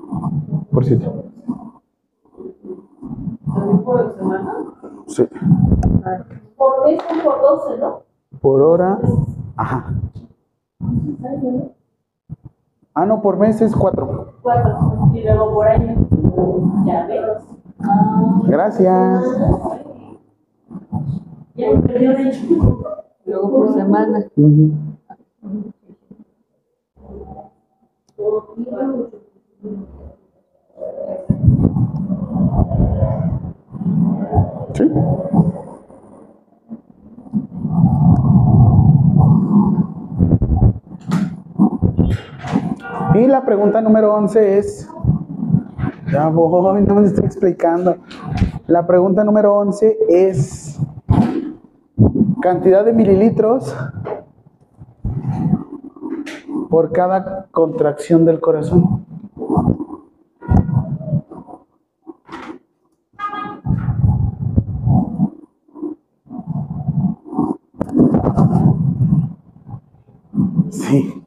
[0.72, 1.12] por 7.
[3.56, 4.54] ¿También por semana?
[5.08, 5.24] Sí.
[6.58, 8.02] Por mes son por 12, ¿no?
[8.42, 9.00] Por hora,
[9.56, 9.94] ajá.
[12.94, 14.34] Ah, no, por mes es 4.
[14.42, 14.78] Cuatro.
[15.14, 15.96] Y luego por año.
[16.86, 17.38] Ya veo.
[17.84, 19.24] Ah, Gracias.
[21.56, 22.84] ya me perdí un hecho.
[23.26, 24.26] Luego por semana.
[34.74, 34.84] Sí.
[43.16, 44.90] Y la pregunta número 11 es,
[46.12, 47.98] ya voy, no me estoy explicando.
[48.68, 50.80] La pregunta número 11 es,
[52.42, 53.76] cantidad de mililitros
[56.70, 59.06] por cada contracción del corazón.
[70.70, 71.18] Sí.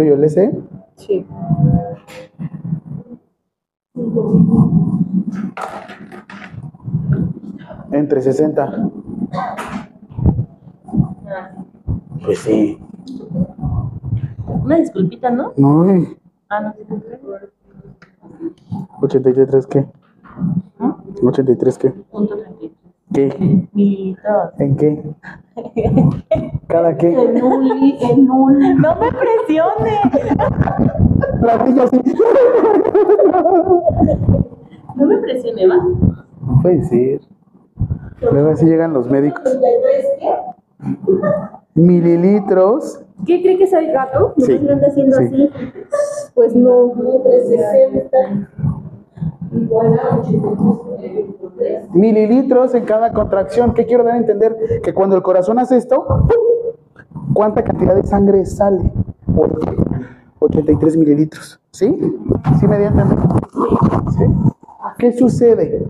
[0.00, 0.14] el tuyo?
[0.14, 0.52] ¿El S?
[0.96, 1.26] Sí.
[7.92, 8.90] Entre 60.
[12.24, 12.78] Pues sí.
[14.46, 15.52] Una disculpita, ¿no?
[15.56, 16.16] No, ay,
[16.48, 16.74] Ah, no.
[19.02, 19.86] 83 qué?
[20.80, 20.96] ¿Ah?
[21.22, 21.90] 83 qué?
[21.90, 22.72] Punto 33.
[23.12, 23.68] ¿Qué?
[24.58, 25.14] ¿En qué?
[26.68, 27.08] ¿Cada qué?
[27.12, 27.66] En un,
[28.00, 28.58] en un.
[28.80, 30.00] ¡No me presione!
[31.40, 32.00] Platillo así.
[34.96, 35.76] No me presione, ¿va?
[35.76, 37.20] No puede ser.
[38.32, 39.42] Luego así llegan los médicos.
[41.74, 43.02] Mililitros.
[43.26, 44.34] ¿Qué cree que es el gato?
[44.36, 45.24] ¿No Sí, anda haciendo sí.
[45.24, 45.50] así?
[46.34, 46.92] Pues no.
[47.24, 48.50] 360.
[51.92, 53.74] Mililitros en cada contracción.
[53.74, 54.56] ¿Qué quiero dar a entender?
[54.82, 56.06] Que cuando el corazón hace esto,
[57.32, 58.92] ¿cuánta cantidad de sangre sale?
[60.38, 61.60] 83 mililitros.
[61.70, 61.98] ¿Sí?
[62.58, 63.18] ¿Sí me a.
[64.98, 65.86] ¿Qué sucede?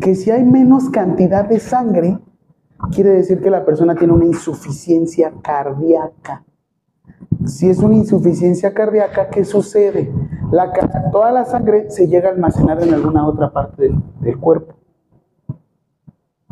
[0.00, 2.18] Que si hay menos cantidad de sangre,
[2.92, 6.44] quiere decir que la persona tiene una insuficiencia cardíaca.
[7.46, 10.10] Si es una insuficiencia cardíaca, ¿qué sucede?
[10.54, 10.72] La,
[11.10, 14.76] toda la sangre se llega a almacenar en alguna otra parte del, del cuerpo.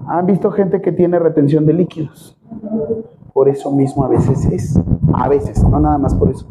[0.09, 2.37] ¿Han visto gente que tiene retención de líquidos?
[3.33, 4.77] Por eso mismo a veces es.
[5.15, 6.49] A veces, no nada más por eso.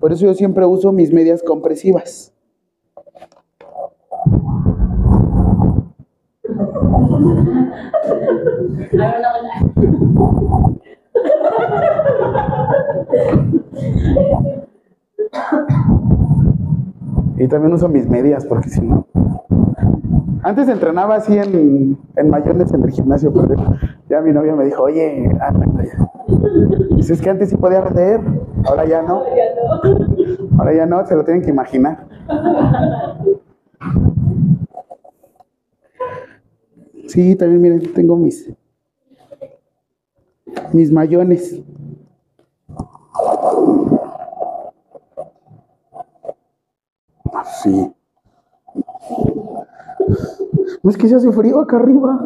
[0.00, 2.32] Por eso yo siempre uso mis medias compresivas.
[17.38, 19.06] Y también uso mis medias porque si no.
[20.42, 23.56] Antes entrenaba así en, en mayones en el gimnasio, pero
[24.08, 26.08] ya mi novia me dijo, oye, anda ya.
[26.96, 28.20] Dice, es que antes sí podía leer,
[28.64, 29.22] ahora ya no.
[30.58, 32.06] Ahora ya no, se lo tienen que imaginar.
[37.08, 38.52] Sí, también miren, tengo mis
[40.72, 41.60] mis mayones.
[47.62, 47.92] Sí.
[50.82, 52.18] No es que se hace frío acá arriba.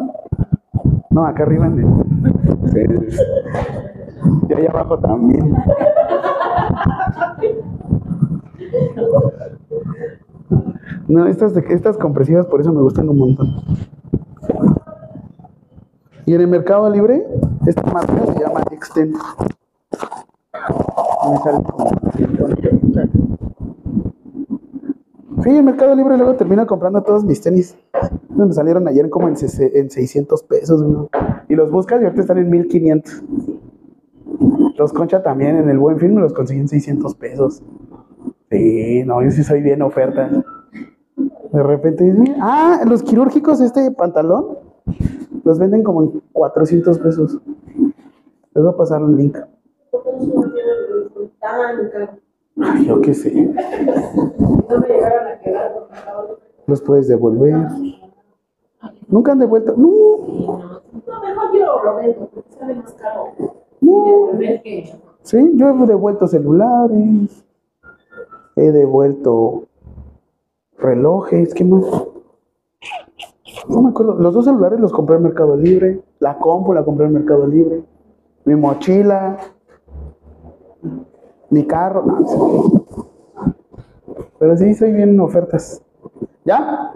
[1.09, 3.17] No, acá arriba en el- sí.
[4.49, 5.55] Y allá abajo también.
[11.07, 13.47] No, estas, estas compresivas por eso me gustan un montón.
[16.25, 17.25] Y en el Mercado Libre,
[17.65, 19.15] esta marca se llama Extend.
[21.29, 23.09] Me sale como 180.
[25.43, 27.77] Sí, en Mercado Libre luego termino comprando todos mis tenis.
[28.29, 30.83] Me salieron ayer como en, en 600 pesos.
[31.49, 33.23] Y los buscas y ahorita están en 1500.
[34.77, 37.61] Los concha también en el buen film los conseguí en 600 pesos.
[38.49, 40.29] Sí, no, yo sí soy bien oferta.
[41.51, 44.57] De repente, dices, "Mira, ah, los quirúrgicos, este pantalón,
[45.43, 47.39] los venden como en 400 pesos.
[48.55, 49.37] Les voy a pasar un link.
[52.61, 53.53] Ay, yo qué sé.
[56.67, 57.67] Los puedes devolver.
[59.07, 59.75] ¿Nunca han devuelto?
[59.77, 63.33] No, No, mejor yo lo vendo, porque sale más caro.
[63.81, 64.05] Y no.
[64.05, 64.93] devolver que.
[65.23, 67.45] Sí, yo he devuelto celulares,
[68.57, 69.63] he devuelto
[70.77, 71.85] relojes, ¿qué más?
[73.69, 77.05] No me acuerdo, los dos celulares los compré en Mercado Libre, la compu la compré
[77.05, 77.83] en Mercado Libre,
[78.43, 79.37] mi mochila,
[81.49, 82.83] mi carro, no,
[84.43, 85.81] pero sí, soy bien en ofertas.
[86.43, 86.91] ¿Ya?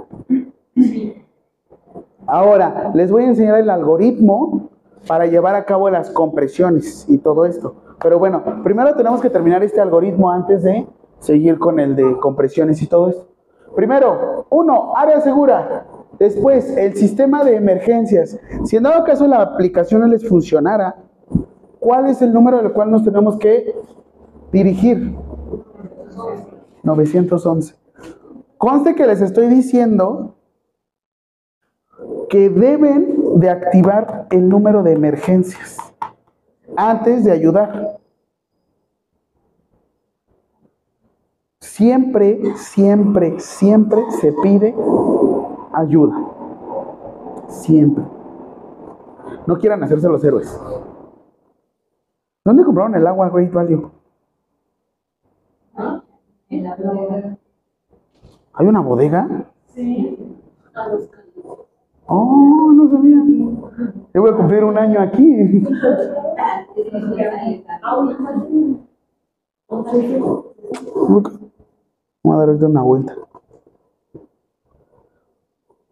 [2.26, 4.70] Ahora, les voy a enseñar el algoritmo
[5.08, 7.76] para llevar a cabo las compresiones y todo esto.
[8.04, 10.88] Pero bueno, primero tenemos que terminar este algoritmo antes de
[11.20, 13.28] seguir con el de compresiones y todo esto.
[13.78, 15.86] Primero, uno, área segura.
[16.20, 18.38] Después, el sistema de emergencias.
[18.66, 20.98] Si en dado caso la aplicación no les funcionara,
[21.80, 23.74] ¿cuál es el número al cual nos tenemos que
[24.52, 25.16] dirigir?
[26.84, 27.76] 911.
[28.58, 30.36] Conste que les estoy diciendo
[32.30, 35.78] que deben de activar el número de emergencias
[36.76, 38.00] antes de ayudar.
[41.60, 44.76] Siempre, siempre, siempre se pide
[45.74, 46.16] ayuda.
[47.50, 48.04] Siempre.
[49.46, 50.60] No quieran hacerse los héroes.
[52.44, 53.92] ¿Dónde compraron el agua Great Value?
[56.50, 57.38] En la bodega.
[58.54, 59.52] ¿Hay una bodega?
[59.74, 60.18] Sí.
[60.74, 61.10] A los
[62.08, 63.18] Oh, no sabía.
[64.14, 65.66] Yo voy a cumplir un año aquí.
[69.68, 69.94] Vamos
[72.24, 73.14] a dar ahorita una vuelta.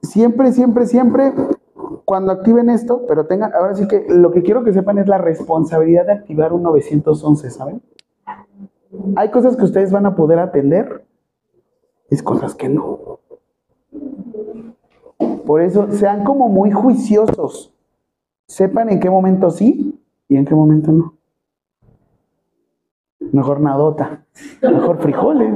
[0.02, 1.34] Siempre, siempre, siempre,
[2.06, 5.18] cuando activen esto, pero tengan, ahora sí que lo que quiero que sepan es la
[5.18, 7.82] responsabilidad de activar un 911, ¿saben?
[9.16, 11.06] Hay cosas que ustedes van a poder atender,
[12.10, 13.20] es cosas que no.
[15.46, 17.74] Por eso sean como muy juiciosos.
[18.48, 21.16] Sepan en qué momento sí y en qué momento no.
[23.32, 24.26] Mejor nadota.
[24.62, 25.54] Mejor frijoles.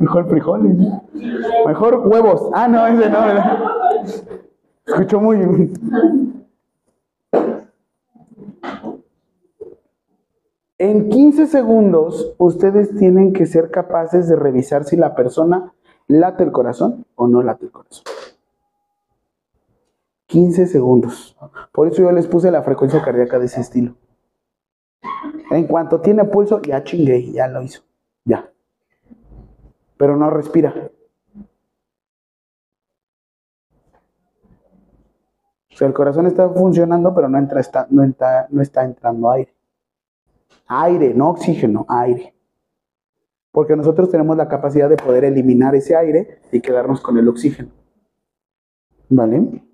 [0.00, 0.76] Mejor frijoles.
[1.66, 2.50] Mejor huevos.
[2.52, 3.58] Ah, no, ese no, ¿verdad?
[4.86, 5.72] Escucho muy.
[10.80, 15.74] En 15 segundos, ustedes tienen que ser capaces de revisar si la persona
[16.08, 18.02] late el corazón o no late el corazón.
[20.24, 21.36] 15 segundos.
[21.70, 23.94] Por eso yo les puse la frecuencia cardíaca de ese estilo.
[25.50, 27.82] En cuanto tiene pulso, ya chingué, ya lo hizo.
[28.24, 28.50] Ya.
[29.98, 30.90] Pero no respira.
[35.70, 39.30] O sea, el corazón está funcionando, pero no, entra, está, no, entra, no está entrando
[39.30, 39.59] aire.
[40.72, 42.32] Aire, no oxígeno, aire.
[43.50, 47.70] Porque nosotros tenemos la capacidad de poder eliminar ese aire y quedarnos con el oxígeno.
[49.08, 49.64] ¿Vale?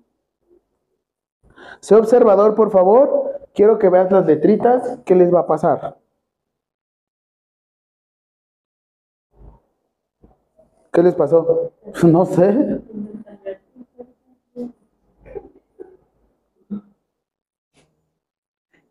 [1.81, 3.47] Sé observador, por favor.
[3.53, 4.99] Quiero que veas las letritas.
[5.05, 5.99] ¿Qué les va a pasar?
[10.91, 11.73] ¿Qué les pasó?
[12.07, 12.81] No sé.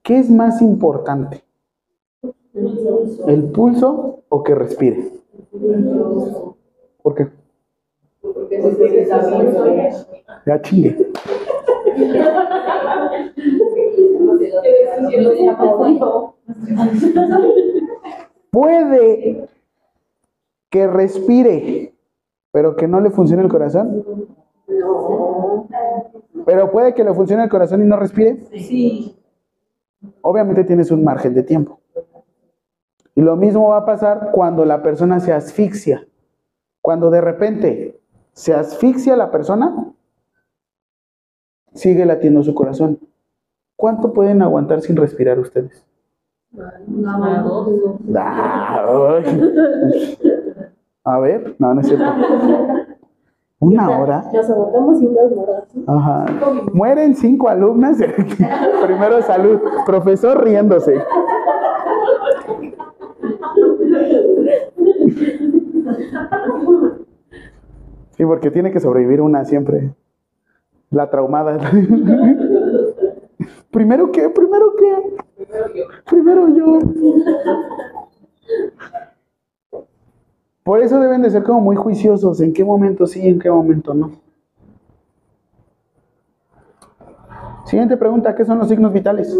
[0.04, 1.45] ¿Qué es más importante?
[3.26, 5.12] ¿El pulso o que respire?
[7.02, 7.28] ¿Por qué?
[10.46, 10.96] Ya chingue.
[18.50, 19.48] Puede
[20.70, 21.94] que respire,
[22.52, 24.04] pero que no le funcione el corazón.
[26.46, 28.44] Pero puede que le funcione el corazón y no respire.
[28.56, 29.14] Sí.
[30.22, 31.80] Obviamente tienes un margen de tiempo.
[33.16, 36.06] Y lo mismo va a pasar cuando la persona se asfixia.
[36.82, 37.98] Cuando de repente
[38.32, 39.92] se asfixia la persona,
[41.72, 43.00] sigue latiendo su corazón.
[43.74, 45.84] ¿Cuánto pueden aguantar sin respirar ustedes?
[46.52, 47.68] Una, dos.
[48.14, 48.84] Ah.
[51.04, 52.04] A ver, no, no es cierto.
[53.58, 54.24] Una hora.
[54.32, 55.08] Nos aguantamos y.
[55.86, 56.26] Ajá.
[56.74, 57.96] Mueren cinco alumnas.
[58.86, 59.60] Primero salud.
[59.86, 61.02] Profesor riéndose.
[68.16, 69.94] Sí, porque tiene que sobrevivir una siempre.
[70.90, 71.58] La traumada.
[73.70, 74.30] ¿Primero qué?
[74.30, 75.16] ¿Primero qué?
[76.06, 76.78] Primero yo.
[80.62, 83.94] Por eso deben de ser como muy juiciosos en qué momento sí en qué momento
[83.94, 84.12] no.
[87.66, 89.36] Siguiente pregunta, ¿qué son los signos vitales?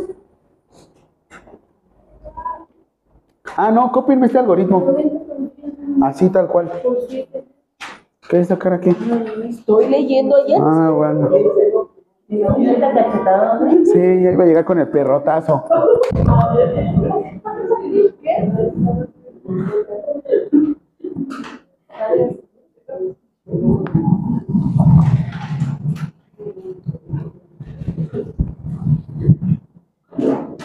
[3.57, 4.85] Ah, no, cópienme este algoritmo.
[6.07, 6.70] Así tal cual.
[8.28, 8.91] ¿Qué es esta cara aquí?
[9.49, 10.59] Estoy leyendo ayer.
[10.62, 11.31] Ah, bueno.
[12.28, 15.65] Sí, ya iba a llegar con el perrotazo.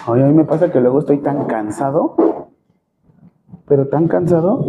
[0.08, 2.16] Oye, a mí me pasa que luego estoy tan cansado,
[3.68, 4.66] pero tan cansado,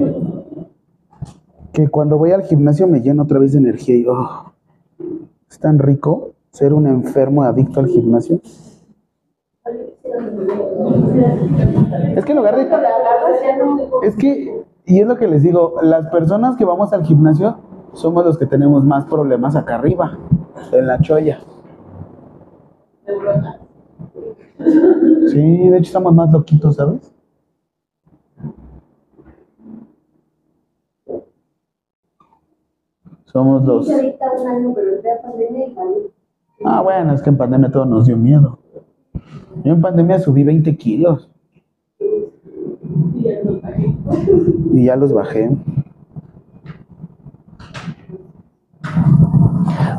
[1.73, 4.53] que cuando voy al gimnasio me lleno otra vez de energía y oh,
[5.51, 8.41] es tan rico ser un enfermo adicto al gimnasio.
[12.17, 12.69] Es que en lugar de...
[14.03, 17.57] Es que, y es lo que les digo, las personas que vamos al gimnasio
[17.95, 20.19] somos los que tenemos más problemas acá arriba,
[20.73, 21.41] en la cholla.
[25.29, 27.13] Sí, de hecho estamos más loquitos, ¿sabes?
[31.07, 31.17] Somos los...
[31.17, 31.61] ahorita un año, pero es
[31.97, 33.21] de pandemia
[35.67, 36.11] y salud.
[36.65, 38.59] Ah, bueno, es que en pandemia todo nos dio miedo.
[39.65, 41.31] Yo en pandemia subí 20 kilos.
[44.73, 45.51] Y ya los bajé.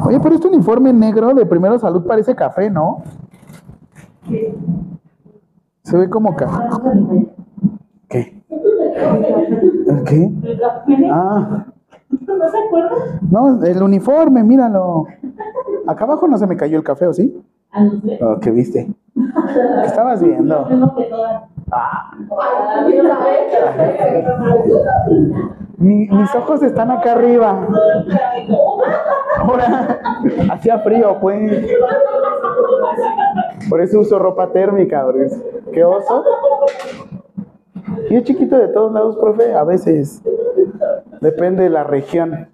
[0.06, 3.04] Oye, pero este uniforme negro de Primero Salud parece café, ¿no?
[5.84, 6.64] Se ve como café.
[8.10, 8.44] ¿Qué?
[9.88, 10.32] ¿El qué?
[11.10, 11.73] Ah,
[12.22, 13.20] ¿No se acuerdan?
[13.30, 15.06] no, el uniforme, míralo.
[15.88, 17.42] Acá abajo no se me cayó el café, ¿o sí?
[17.72, 18.20] Ah, no sé.
[18.24, 18.88] Oh, ¿Qué viste?
[19.16, 20.68] ¿Qué estabas viendo?
[21.72, 22.12] Ah,
[25.78, 27.68] mi- mis ojos están acá arriba.
[29.40, 30.00] Ahora,
[30.52, 31.68] hacía frío, pues.
[33.70, 35.28] Por eso uso ropa térmica, porque
[35.74, 36.24] ¿Qué oso?
[38.10, 40.22] Y es chiquito de todos lados, profe, a veces.
[41.24, 42.50] Depende de la región.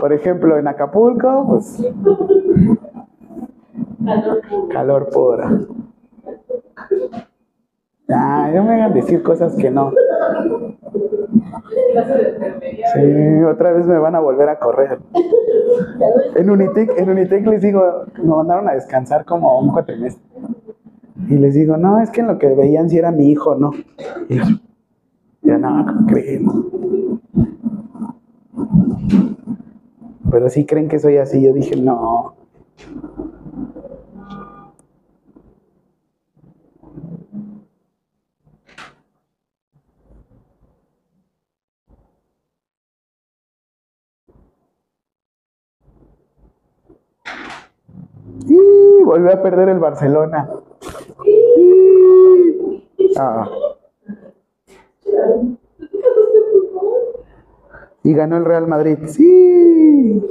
[0.00, 1.86] Por ejemplo, en Acapulco, pues
[4.70, 5.66] calor puro.
[8.08, 9.92] Ah, no me hagan decir cosas que no.
[12.94, 14.98] Sí, otra vez me van a volver a correr.
[16.34, 20.24] En Unitec, en Unitec les digo, me mandaron a descansar como un cuatrimestre.
[21.28, 23.72] Y les digo, no, es que en lo que veían si era mi hijo, ¿no?
[24.30, 24.38] Y
[25.42, 26.72] yo, no, ¿cómo?
[30.30, 31.42] Pero sí creen que soy así.
[31.42, 32.34] Yo dije, no.
[48.46, 50.48] Y volvió a perder el Barcelona.
[53.16, 53.48] Ah.
[58.04, 58.98] Y ganó el Real Madrid.
[59.06, 60.22] Sí.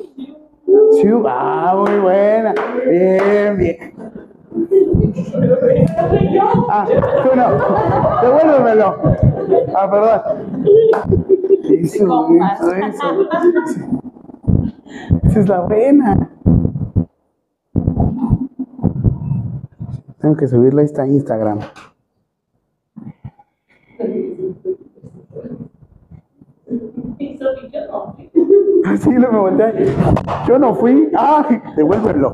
[1.25, 2.53] Ah, muy buena.
[2.89, 3.77] Bien, bien.
[6.69, 7.49] Ah, tú no.
[8.21, 8.95] Devuélvemelo.
[9.75, 10.21] Ah, perdón.
[11.69, 13.11] Eso, eso.
[15.23, 16.29] Esa es la buena.
[20.19, 21.90] Tengo que subirla a
[27.41, 28.31] y yo no fui.
[28.97, 29.95] Sí, lo me volteé.
[30.47, 31.09] Yo no fui.
[31.15, 31.47] ¡Ah!
[31.75, 32.33] Devuélvelo.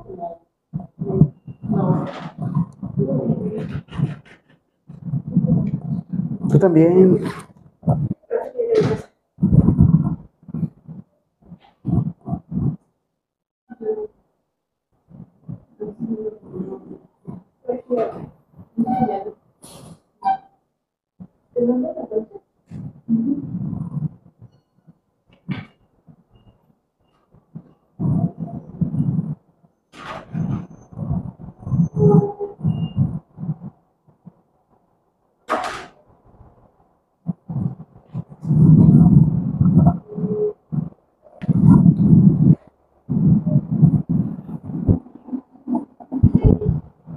[6.61, 7.19] también.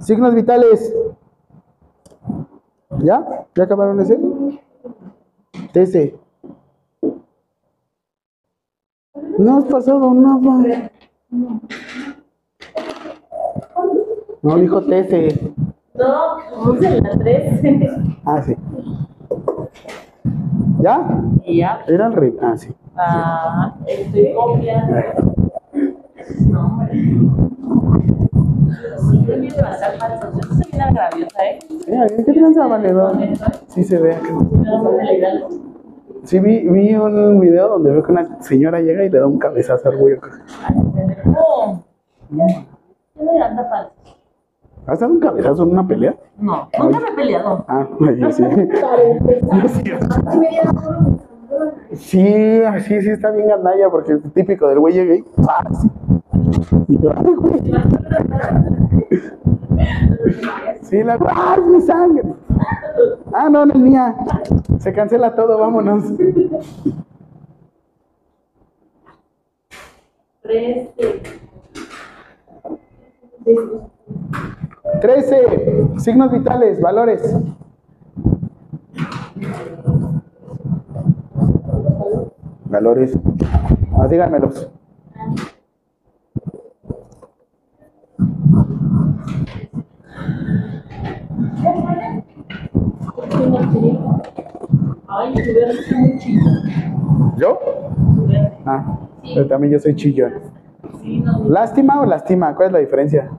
[0.05, 0.95] Signos vitales.
[2.99, 3.25] ¿Ya?
[3.55, 4.19] ¿Ya acabaron ese?
[5.73, 6.15] TC.
[9.39, 10.91] No has pasado nada.
[14.43, 15.53] No, dijo TC.
[15.95, 17.79] No, vamos en la 13.
[18.25, 18.55] Ah, sí.
[20.81, 21.23] ¿Ya?
[21.47, 21.83] Ya.
[21.87, 22.37] Era el rey.
[22.43, 22.75] Ah, sí.
[22.95, 24.97] Ah, estoy copiando.
[26.51, 27.44] No, hombre.
[29.15, 30.33] Sí, yo quiero pasar falsos.
[30.33, 31.59] Yo soy bien agraviosa, ¿eh?
[31.87, 33.17] Mira, ¿qué tranza valedor?
[33.67, 34.29] Sí se ve acá.
[36.23, 39.37] Sí, vi, vi un video donde veo que una señora llega y le da un
[39.37, 40.15] cabezazo al güey.
[40.17, 41.81] ¡Pum!
[43.15, 43.93] ¿Qué me levanta falsos?
[44.87, 46.15] ¿Has dado un cabezazo en una pelea?
[46.37, 47.65] No, nunca me he peleado.
[47.67, 48.43] Ah, ahí sí.
[51.93, 55.63] Sí, así sí está bien gandalla porque es típico del güey llega y ¡pah!
[55.79, 55.89] Sí.
[56.87, 57.61] Y yo, ¡ay, güey!
[60.81, 62.23] Sí, la ¡ah, es mi sangre!
[63.33, 64.15] Ah, no, no es mía.
[64.79, 66.03] Se cancela todo, vámonos.
[70.41, 71.21] 13.
[75.01, 75.87] 13.
[75.97, 77.35] Signos vitales, valores.
[82.65, 83.17] Valores.
[83.97, 84.69] Ah, díganmelos.
[88.17, 88.43] Ay, tu
[91.07, 91.54] verde está muy chido.
[97.37, 97.59] ¿Yo?
[98.27, 98.51] Verde.
[98.65, 100.33] Ah, pero también yo soy chillón.
[101.47, 102.55] ¿Lástima o lastima?
[102.55, 103.29] ¿Cuál es la diferencia?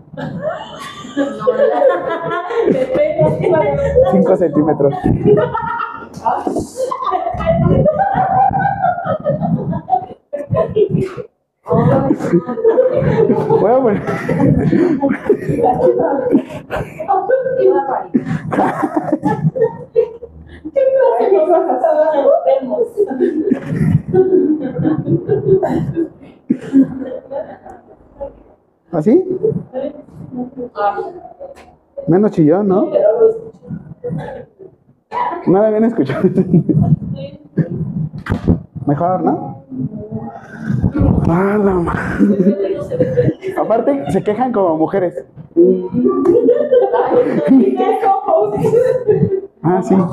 [4.13, 4.95] 5 centímetros.
[13.61, 14.03] Voy a poner-
[17.61, 18.13] Iba a parir.
[19.93, 20.03] ¿Qué
[20.73, 21.83] clase de cosas
[22.47, 22.89] vemos?
[28.93, 29.25] ¿Así?
[32.07, 32.87] Menos chillón, ¿no?
[35.47, 36.29] No la habían escuchado.
[38.87, 39.65] Mejor, ¿no?
[41.29, 41.87] Ah, no,
[43.61, 45.25] Aparte, se quejan como mujeres.
[49.63, 49.97] Ah, sí.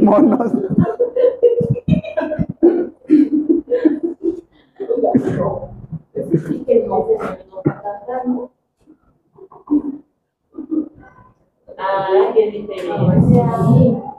[0.00, 0.52] Monos.
[11.76, 14.17] Ah, qué diferencia.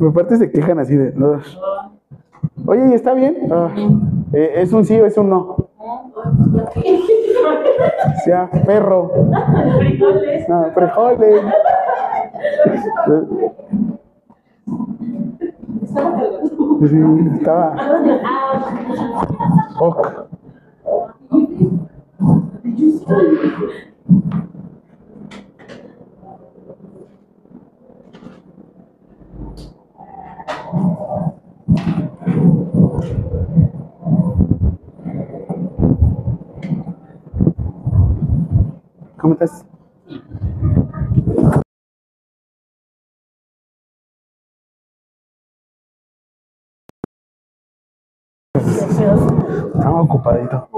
[0.00, 1.10] Por aparte se quejan así de.
[1.10, 1.42] "Ugh".
[2.66, 3.36] Oye, ¿y está bien?
[4.32, 5.56] Eh, ¿Es un sí o es un no?
[8.24, 9.10] Sea perro.
[9.78, 10.48] Frijoles.
[10.48, 11.42] Ah, frijoles.
[16.88, 16.98] Sí,
[17.36, 17.76] estaba.
[19.80, 20.08] Ok.
[39.18, 39.64] ¿Cómo estás?
[48.54, 50.68] Estaba ocupadito.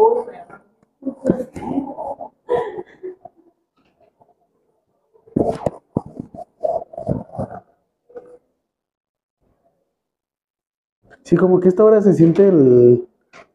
[11.24, 13.06] Sí, como que esta hora se siente el,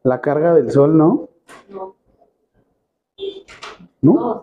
[0.03, 1.29] la carga del sol, ¿no?
[1.69, 1.95] No.
[4.01, 4.41] ¿No?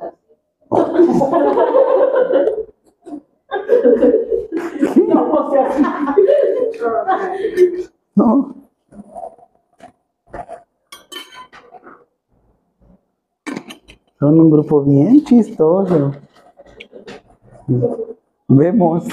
[5.08, 5.68] no o sea.
[6.80, 6.94] Oh.
[8.14, 8.54] no, no.
[14.18, 16.12] Son un grupo bien chistoso.
[18.48, 19.04] Vemos.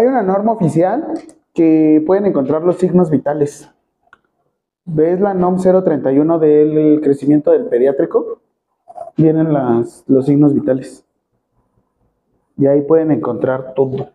[0.00, 1.12] Hay una norma oficial
[1.52, 3.70] que pueden encontrar los signos vitales.
[4.86, 8.40] ¿Ves la NOM 031 del crecimiento del pediátrico?
[9.18, 11.04] Vienen los signos vitales.
[12.56, 14.08] Y ahí pueden encontrar todo.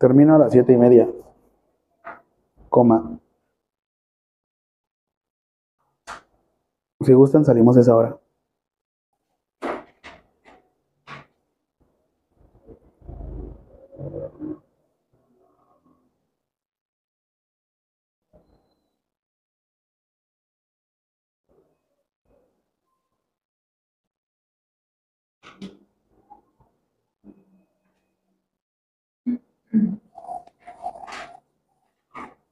[0.00, 1.06] Termino a las siete y media.
[2.70, 3.20] Coma.
[7.02, 8.19] Si gustan, salimos esa hora.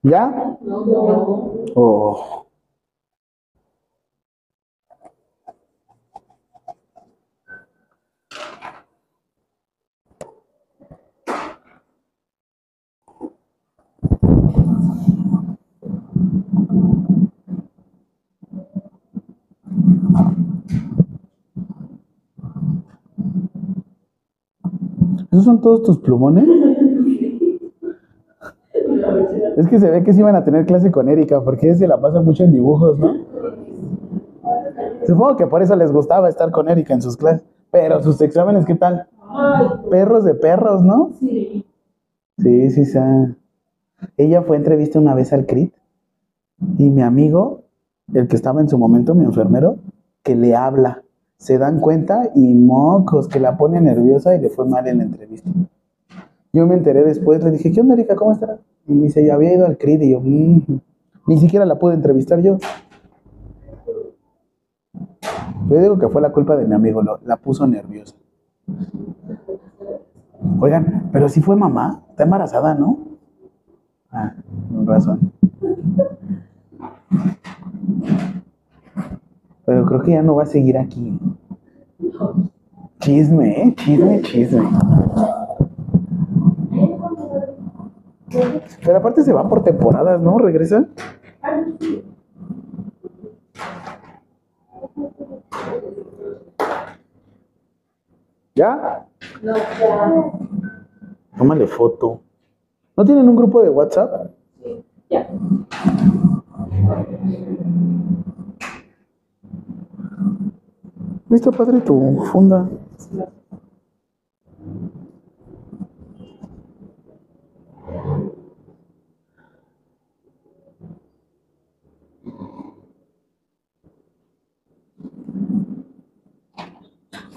[0.08, 0.56] ¿Ya?
[1.74, 2.46] Oh.
[25.30, 26.67] ¿Esos son todos tus plumones?
[29.58, 32.00] Es que se ve que sí iban a tener clase con Erika, porque se la
[32.00, 33.12] pasa mucho en dibujos, ¿no?
[35.04, 37.42] Supongo que por eso les gustaba estar con Erika en sus clases.
[37.72, 39.08] Pero sus exámenes, ¿qué tal?
[39.90, 41.10] Perros de perros, ¿no?
[41.18, 41.66] Sí.
[42.38, 42.98] Sí, sí, sí.
[44.16, 45.74] Ella fue entrevista una vez al CRIT
[46.78, 47.62] y mi amigo,
[48.14, 49.78] el que estaba en su momento, mi enfermero,
[50.22, 51.02] que le habla.
[51.36, 55.04] Se dan cuenta y mocos, que la pone nerviosa y le fue mal en la
[55.04, 55.50] entrevista.
[56.52, 58.14] Yo me enteré después, le dije, ¿qué onda, Erika?
[58.14, 58.60] ¿Cómo estás?
[58.88, 62.40] Y me dice, ya había ido al CRIT y yo, ni siquiera la pude entrevistar
[62.40, 62.58] yo.
[65.70, 68.16] Yo digo que fue la culpa de mi amigo, lo- la puso nerviosa.
[70.60, 72.98] Oigan, pero si fue mamá, está embarazada, ¿no?
[74.10, 74.32] Ah,
[74.72, 75.32] con razón.
[79.66, 81.18] Pero creo que ya no va a seguir aquí.
[83.00, 83.74] Chisme, ¿eh?
[83.76, 84.62] Chisme, chisme.
[88.30, 90.38] Pero aparte se va por temporadas, ¿no?
[90.38, 90.86] ¿Regresa?
[98.54, 99.06] ¿Ya?
[99.42, 100.32] No, ya.
[101.36, 102.20] Tómale foto.
[102.96, 104.32] ¿No tienen un grupo de WhatsApp?
[105.08, 105.28] Ya.
[111.28, 112.68] ¿Viste, padre, tu funda?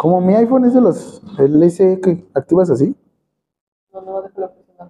[0.01, 2.95] Como mi iPhone es de los, el SE que activas así.
[3.93, 4.89] No, no, déjalo presionar.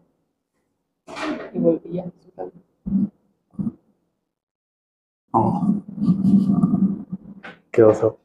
[1.52, 2.06] Y volví ya.
[2.22, 2.52] suéltalo.
[5.34, 5.74] Oh.
[7.72, 8.20] Qué oso.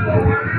[0.05, 0.54] van a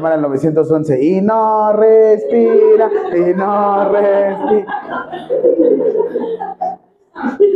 [0.00, 4.66] Llamar al 911 y no respira, y no respira.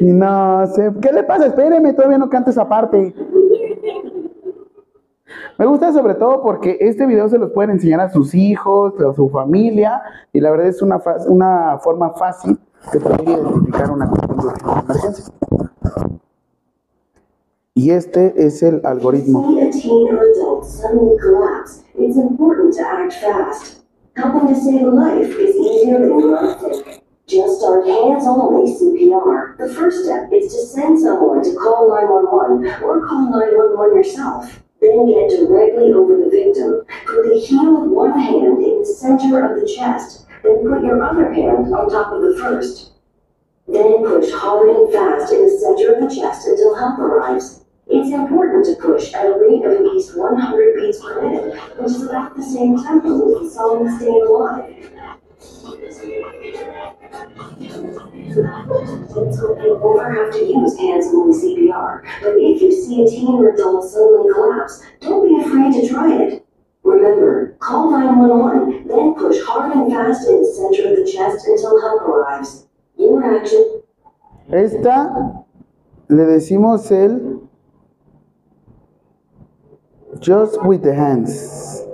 [0.01, 1.47] Y no sé, ¿qué le pasa?
[1.47, 3.15] Espéreme, todavía no cantes esa parte.
[5.57, 9.15] Me gusta sobre todo porque este video se los pueden enseñar a sus hijos, a
[9.15, 12.59] su familia, y la verdad es una, una forma fácil
[12.93, 15.35] de poder identificar una cuestión de emergencia.
[17.77, 19.49] Y este es el algoritmo.
[27.27, 29.57] Just start hands-only CPR.
[29.59, 34.63] The first step is to send someone to call 911 or call 911 yourself.
[34.81, 36.85] Then get directly over the victim.
[37.07, 41.03] Put the heel of one hand in the center of the chest, then put your
[41.03, 42.93] other hand on top of the first.
[43.67, 47.64] Then push hard and fast in the center of the chest until help arrives.
[47.87, 51.91] It's important to push at a rate of at least 100 beats per minute, which
[51.93, 54.75] is about the same tempo as the song Staying Alive.
[59.15, 63.51] Let's hope you have to use hands-only CPR, but if you see a teen or
[63.51, 66.47] adult suddenly collapse, don't be afraid to try it.
[66.83, 71.81] Remember, call 911, then push hard and fast in the center of the chest until
[71.81, 72.67] help arrives.
[72.97, 73.83] Your action
[74.51, 75.45] Esta
[76.09, 77.44] le decimos el
[80.21, 81.87] just with the hands.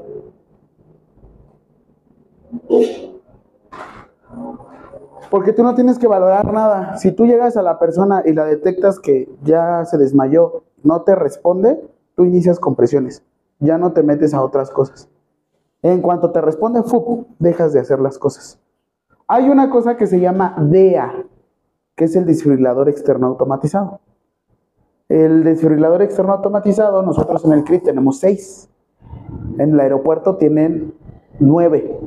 [5.30, 6.96] Porque tú no tienes que valorar nada.
[6.96, 11.14] Si tú llegas a la persona y la detectas que ya se desmayó, no te
[11.14, 11.80] responde,
[12.16, 13.22] tú inicias compresiones.
[13.60, 15.08] Ya no te metes a otras cosas.
[15.82, 16.82] En cuanto te responde,
[17.38, 18.58] dejas de hacer las cosas.
[19.28, 21.24] Hay una cosa que se llama DEA,
[21.94, 24.00] que es el desfibrilador externo automatizado.
[25.10, 28.70] El desfibrilador externo automatizado, nosotros en el CRIT tenemos seis.
[29.58, 30.94] En el aeropuerto tienen
[31.40, 31.98] nueve.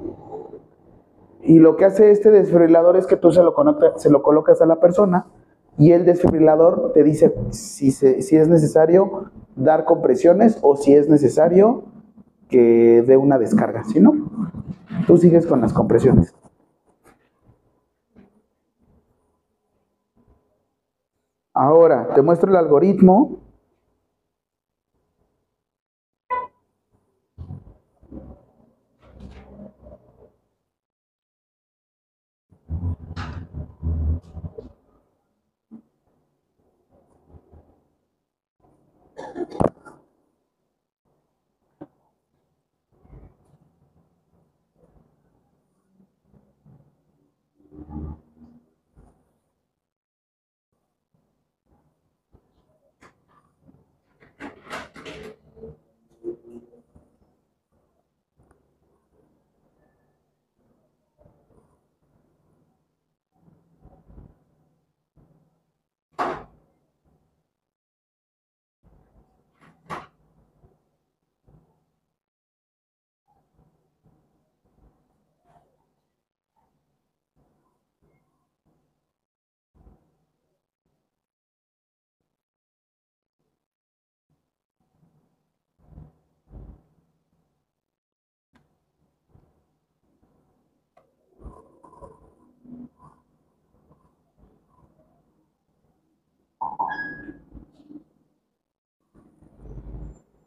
[1.41, 4.61] Y lo que hace este desfibrilador es que tú se lo, conecta- se lo colocas
[4.61, 5.25] a la persona
[5.77, 9.25] y el desfibrilador te dice si es necesario
[9.57, 11.83] dar compresiones o si es necesario
[12.48, 13.83] que dé una descarga.
[13.83, 14.14] Si no,
[15.07, 16.33] tú sigues con las compresiones.
[21.53, 23.42] Ahora, te muestro el algoritmo.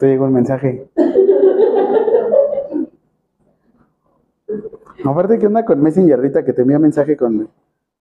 [0.06, 0.86] Te llegó un mensaje.
[5.04, 7.48] Aparte, ¿qué onda con Messenger ahorita que te envía mensaje con...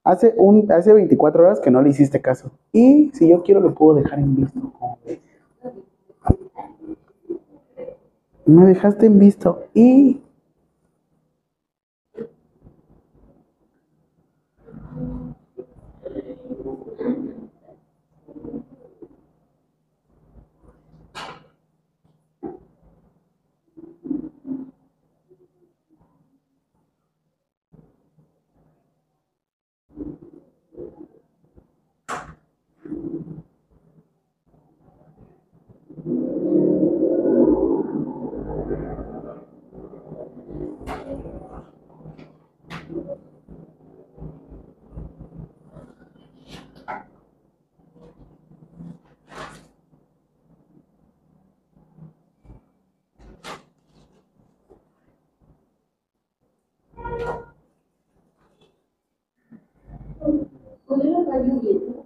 [0.04, 2.52] Hace, un, hace 24 horas que no le hiciste caso.
[2.72, 4.60] Y si yo quiero, lo puedo dejar en visto.
[8.46, 9.64] Me dejaste en visto.
[9.74, 10.22] Y...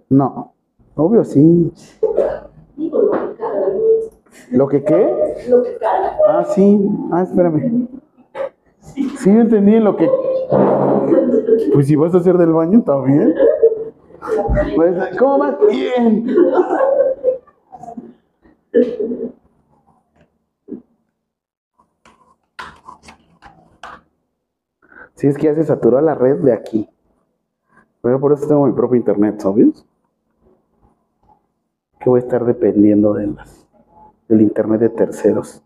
[0.08, 0.52] No.
[0.96, 1.72] Obvio, sí.
[2.76, 4.56] Digo, lo que.
[4.56, 5.46] ¿Lo que qué?
[5.48, 5.78] Lo que.
[6.26, 6.88] Ah, sí.
[7.12, 7.88] Ah, espérame.
[9.18, 10.10] Sí, entendí lo que...
[11.72, 13.34] Pues si vas a hacer del baño, bien.
[14.74, 15.56] Pues, ¿cómo vas?
[15.70, 16.26] Bien.
[25.14, 26.88] Sí, es que ya se saturó la red de aquí.
[28.02, 29.84] Pero por eso tengo mi propio internet, ¿sabes?
[31.98, 33.66] Que voy a estar dependiendo de las,
[34.28, 35.62] del internet de terceros.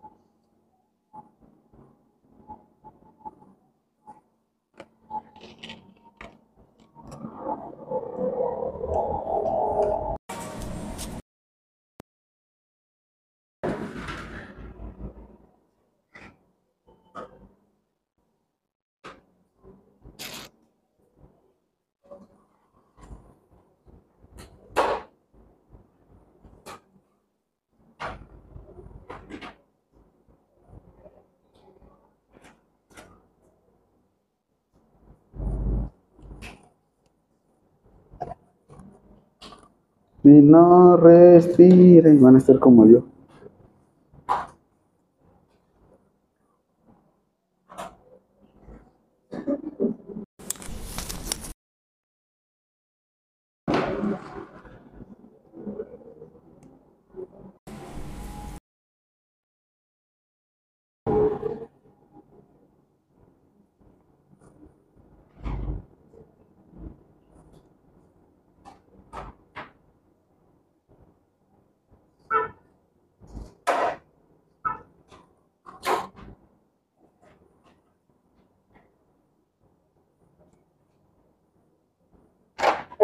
[40.43, 43.05] No respiren, van a estar como yo.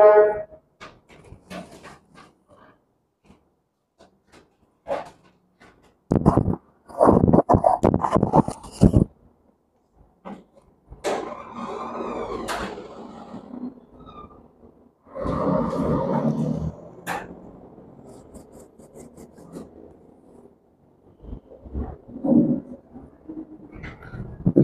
[0.01, 0.51] Este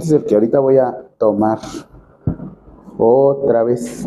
[0.06, 1.58] es el que ahorita voy a tomar.
[2.96, 4.06] Otra vez.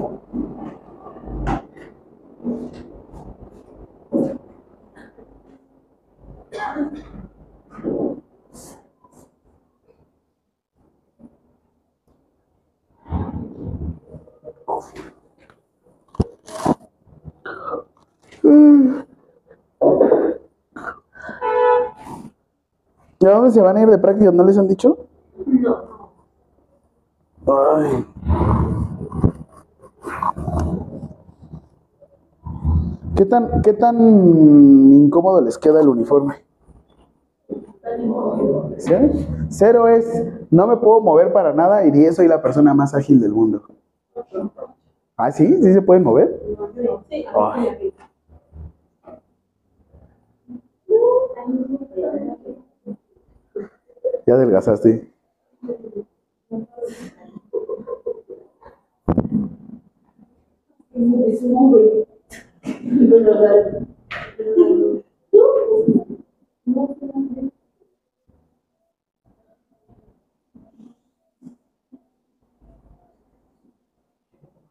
[23.21, 24.31] ¿Y a dónde se van a ir de práctica?
[24.31, 25.08] ¿No les han dicho?
[33.19, 33.98] ¿Qué tan, ¿Qué tan
[34.93, 36.35] incómodo les queda el uniforme?
[39.49, 43.19] Cero es, no me puedo mover para nada y diez soy la persona más ágil
[43.19, 43.61] del mundo.
[45.17, 45.45] ¿Ah, sí?
[45.61, 46.41] ¿Sí se pueden mover?
[47.35, 47.91] Ay.
[54.25, 55.11] Ya adelgazaste.
[61.27, 62.07] Es muy
[62.92, 63.85] bueno.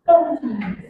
[0.07, 0.88] A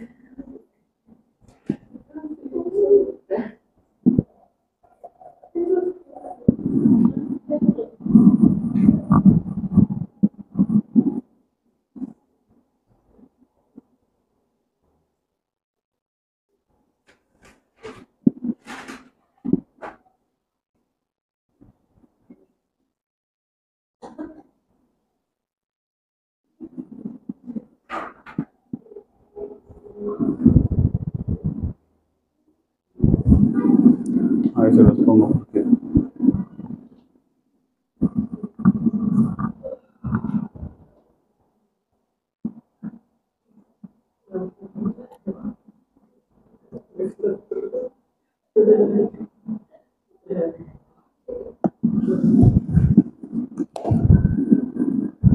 [34.72, 35.46] se los pongo.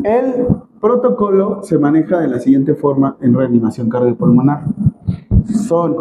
[0.04, 0.48] El
[0.82, 4.64] protocolo se maneja de la siguiente forma en reanimación cardiopulmonar.
[5.46, 5.96] Son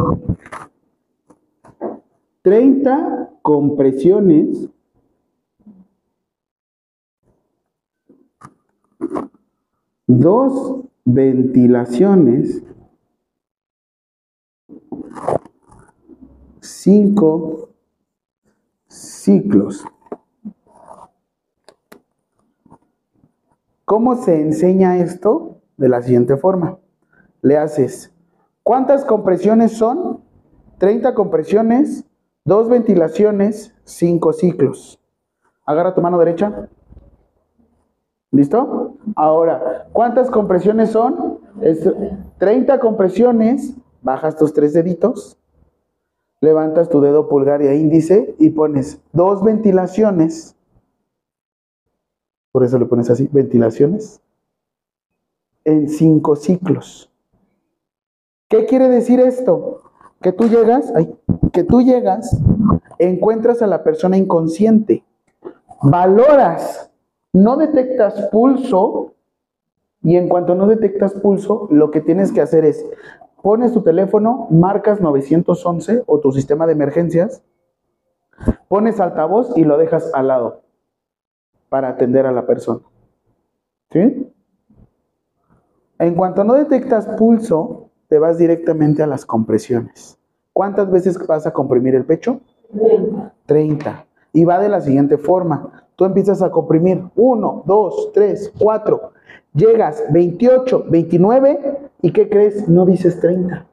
[2.43, 4.69] 30 compresiones
[10.07, 12.63] dos ventilaciones,
[16.61, 17.71] cinco
[18.89, 19.85] ciclos.
[23.85, 25.61] ¿Cómo se enseña esto?
[25.77, 26.79] De la siguiente forma.
[27.41, 28.13] Le haces,
[28.63, 30.23] ¿cuántas compresiones son?
[30.79, 32.05] 30 compresiones,
[32.45, 34.99] dos ventilaciones, cinco ciclos.
[35.65, 36.69] Agarra tu mano derecha.
[38.31, 38.97] ¿Listo?
[39.15, 41.39] Ahora, ¿cuántas compresiones son?
[41.61, 41.89] Es
[42.39, 45.39] 30 compresiones, bajas tus tres deditos,
[46.41, 50.57] levantas tu dedo pulgar e índice y pones dos ventilaciones.
[52.51, 54.21] Por eso le pones así, ventilaciones.
[55.65, 57.11] En cinco ciclos.
[58.49, 59.82] ¿Qué quiere decir esto?
[60.23, 60.93] Que tú llegas,
[61.53, 62.41] que tú llegas,
[62.99, 65.05] encuentras a la persona inconsciente,
[65.83, 66.91] valoras,
[67.33, 69.15] no detectas pulso
[70.03, 72.85] y en cuanto no detectas pulso, lo que tienes que hacer es
[73.43, 77.43] pones tu teléfono, marcas 911 o tu sistema de emergencias,
[78.69, 80.63] pones altavoz y lo dejas al lado
[81.69, 82.81] para atender a la persona.
[83.91, 84.33] ¿Sí?
[85.99, 90.19] En cuanto no detectas pulso, te vas directamente a las compresiones.
[90.53, 92.43] ¿Cuántas veces vas a comprimir el pecho?
[93.47, 94.05] 30.
[94.35, 95.87] Y va de la siguiente forma.
[95.97, 99.13] Tú empiezas a comprimir 1, 2, 3, 4.
[99.55, 102.69] Llegas 28, 29 y ¿qué crees?
[102.69, 103.67] No dices 30.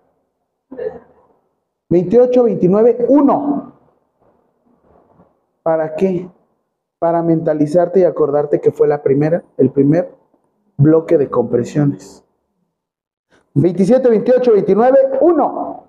[1.90, 3.74] 28, 29, 1.
[5.64, 6.30] ¿Para qué?
[6.98, 10.16] Para mentalizarte y acordarte que fue la primera, el primer
[10.78, 12.24] bloque de compresiones.
[13.56, 15.84] 27, 28, 29, 1.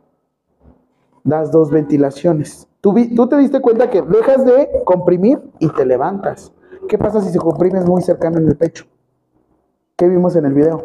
[1.25, 2.69] Das dos ventilaciones.
[2.81, 6.53] Tú, tú te diste cuenta que dejas de comprimir y te levantas.
[6.89, 8.87] ¿Qué pasa si se comprimes muy cercano en el pecho?
[9.97, 10.83] ¿Qué vimos en el video?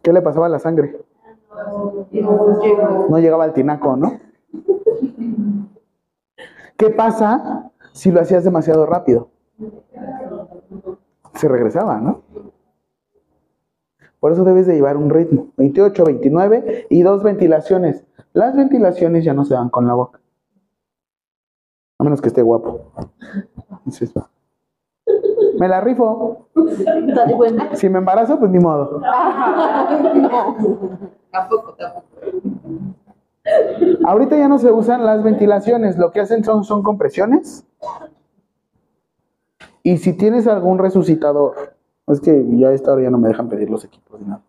[0.00, 1.00] ¿Qué le pasaba a la sangre?
[2.12, 4.20] No llegaba al tinaco, ¿no?
[6.76, 9.30] ¿Qué pasa si lo hacías demasiado rápido?
[11.34, 12.22] Se regresaba, ¿no?
[14.20, 15.48] Por eso debes de llevar un ritmo.
[15.56, 18.04] 28, 29 y dos ventilaciones.
[18.32, 20.20] Las ventilaciones ya no se dan con la boca.
[21.98, 22.92] A menos que esté guapo.
[23.70, 24.12] Entonces,
[25.58, 26.48] me la rifo.
[27.74, 29.00] Si me embarazo, pues ni modo.
[31.30, 32.06] Tampoco, tampoco.
[34.04, 35.98] Ahorita ya no se usan las ventilaciones.
[35.98, 37.66] Lo que hacen son, son compresiones.
[39.82, 41.76] Y si tienes algún resucitador,
[42.12, 44.42] es que ya esta hora ya no me dejan pedir los equipos ni nada.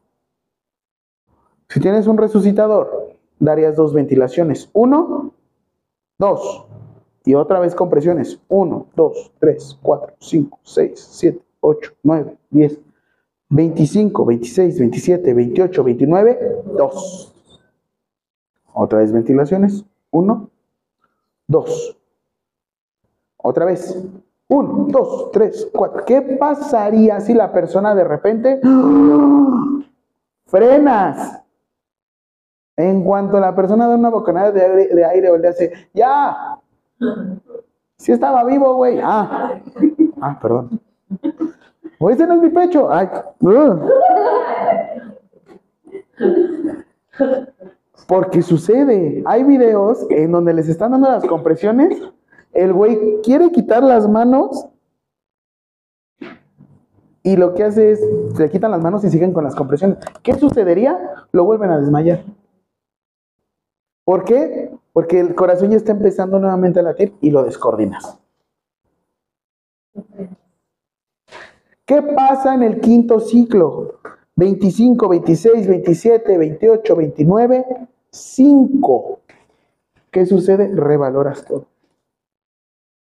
[1.69, 4.69] Si tienes un resucitador, darías dos ventilaciones.
[4.73, 5.33] Uno,
[6.17, 6.65] dos.
[7.25, 8.39] Y otra vez compresiones.
[8.47, 12.79] Uno, dos, tres, cuatro, cinco, seis, siete, ocho, nueve, diez,
[13.49, 17.35] veinticinco, veintiséis, veintisiete, veintiocho, veintinueve, dos.
[18.73, 19.85] Otra vez ventilaciones.
[20.11, 20.49] Uno,
[21.47, 21.97] dos.
[23.37, 23.95] Otra vez.
[24.49, 26.03] Uno, dos, tres, cuatro.
[26.05, 28.59] ¿Qué pasaría si la persona de repente
[30.45, 31.43] frenas?
[32.75, 36.57] En cuanto la persona da una bocanada de aire, de hace, ¡ya!
[37.97, 38.99] Si estaba vivo, güey.
[39.03, 39.59] Ah,
[40.21, 40.79] ah, perdón.
[41.99, 42.89] O ese no es mi pecho.
[42.89, 43.09] Ay.
[48.07, 49.21] Porque sucede.
[49.25, 52.01] Hay videos en donde les están dando las compresiones.
[52.53, 54.67] El güey quiere quitar las manos.
[57.23, 57.99] Y lo que hace es,
[58.35, 59.97] se le quitan las manos y siguen con las compresiones.
[60.23, 60.97] ¿Qué sucedería?
[61.31, 62.23] Lo vuelven a desmayar.
[64.03, 64.71] ¿Por qué?
[64.93, 68.17] Porque el corazón ya está empezando nuevamente a latir y lo descoordinas.
[71.85, 73.99] ¿Qué pasa en el quinto ciclo?
[74.35, 77.65] 25, 26, 27, 28, 29,
[78.09, 79.19] 5.
[80.11, 80.67] ¿Qué sucede?
[80.73, 81.68] Revaloras todo.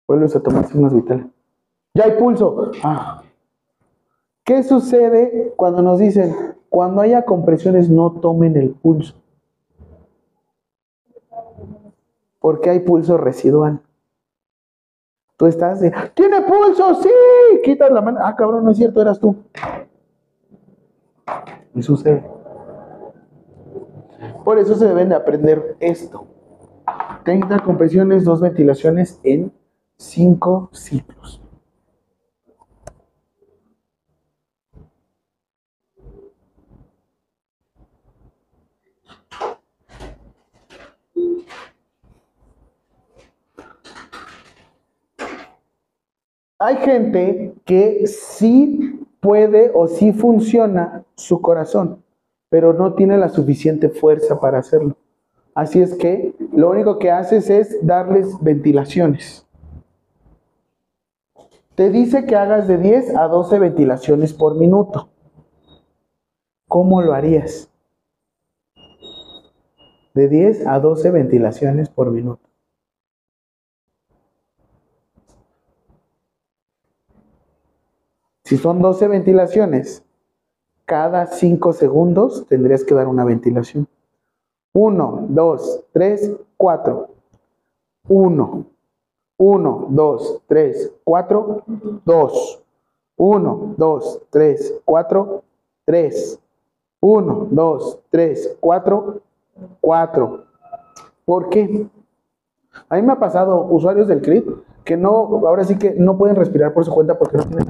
[0.06, 1.26] Vuelves a tomar signos vitales.
[1.94, 2.72] Ya hay pulso.
[2.82, 3.22] Ah.
[4.44, 6.34] ¿Qué sucede cuando nos dicen,
[6.68, 9.14] Cuando haya compresiones, no tomen el pulso.
[12.40, 13.80] Porque hay pulso residual.
[15.36, 16.94] Tú estás de, ¿tiene pulso?
[17.02, 17.10] Sí.
[17.62, 18.20] Quitas la mano.
[18.22, 19.36] Ah, cabrón, no es cierto, eras tú.
[21.74, 22.24] Y sucede.
[24.44, 26.26] Por eso se deben de aprender esto.
[27.24, 29.52] 30 compresiones, dos ventilaciones en
[30.02, 31.40] 5 ciclos.
[46.58, 52.02] Hay gente que sí puede o sí funciona su corazón,
[52.48, 54.96] pero no tiene la suficiente fuerza para hacerlo.
[55.54, 59.46] Así es que lo único que haces es darles ventilaciones.
[61.74, 65.08] Te dice que hagas de 10 a 12 ventilaciones por minuto.
[66.68, 67.70] ¿Cómo lo harías?
[70.14, 72.46] De 10 a 12 ventilaciones por minuto.
[78.44, 80.04] Si son 12 ventilaciones,
[80.84, 83.88] cada 5 segundos tendrías que dar una ventilación.
[84.74, 87.08] 1, 2, 3, 4.
[88.08, 88.71] 1,
[89.44, 91.64] 1, 2, 3, 4,
[92.04, 92.62] 2.
[93.16, 95.42] 1, 2, 3, 4,
[95.84, 96.40] 3.
[97.00, 99.20] 1, 2, 3, 4,
[99.80, 100.44] 4.
[101.24, 101.88] ¿Por qué?
[102.88, 104.46] A mí me ha pasado usuarios del CRIT
[104.84, 105.10] que no,
[105.44, 107.66] ahora sí que no pueden respirar por su cuenta porque no tienen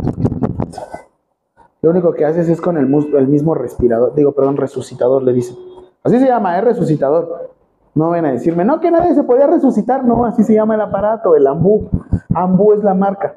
[1.81, 5.57] Lo único que haces es con el, el mismo respirador, digo, perdón, resucitador, le dicen.
[6.03, 7.52] Así se llama, es resucitador.
[7.95, 10.05] No ven a decirme, no, que nadie se podía resucitar.
[10.05, 11.91] No, así se llama el aparato, el ambú.
[12.35, 13.35] Ambú es la marca.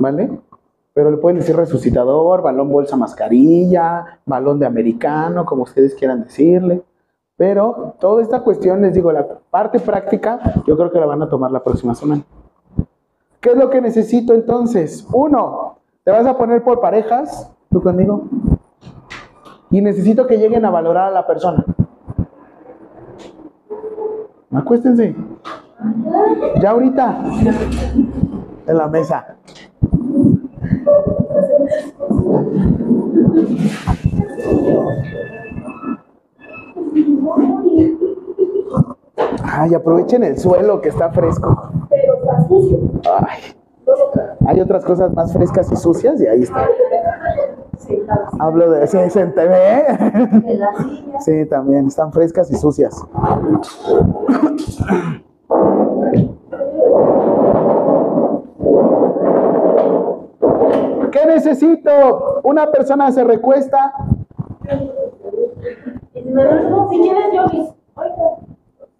[0.00, 0.40] ¿Vale?
[0.94, 6.82] Pero le pueden decir resucitador, balón bolsa mascarilla, balón de americano, como ustedes quieran decirle.
[7.36, 11.28] Pero toda esta cuestión, les digo, la parte práctica, yo creo que la van a
[11.28, 12.22] tomar la próxima semana.
[13.40, 15.06] ¿Qué es lo que necesito entonces?
[15.12, 18.24] Uno, te vas a poner por parejas, tú conmigo,
[19.70, 21.64] y necesito que lleguen a valorar a la persona.
[24.54, 25.14] Acuéstense.
[26.60, 27.22] Ya ahorita.
[28.66, 29.36] En la mesa.
[39.42, 41.70] Ay, aprovechen el suelo que está fresco.
[41.90, 42.78] Pero está sucio.
[43.04, 43.38] Ay.
[44.46, 46.68] Hay otras cosas más frescas y sucias y ahí está.
[48.38, 49.84] Hablo de ese en TV.
[51.20, 52.94] Sí, también, están frescas y sucias.
[61.10, 62.40] ¿Qué necesito?
[62.42, 63.92] Una persona se recuesta.
[66.12, 67.76] Si si quieres, yo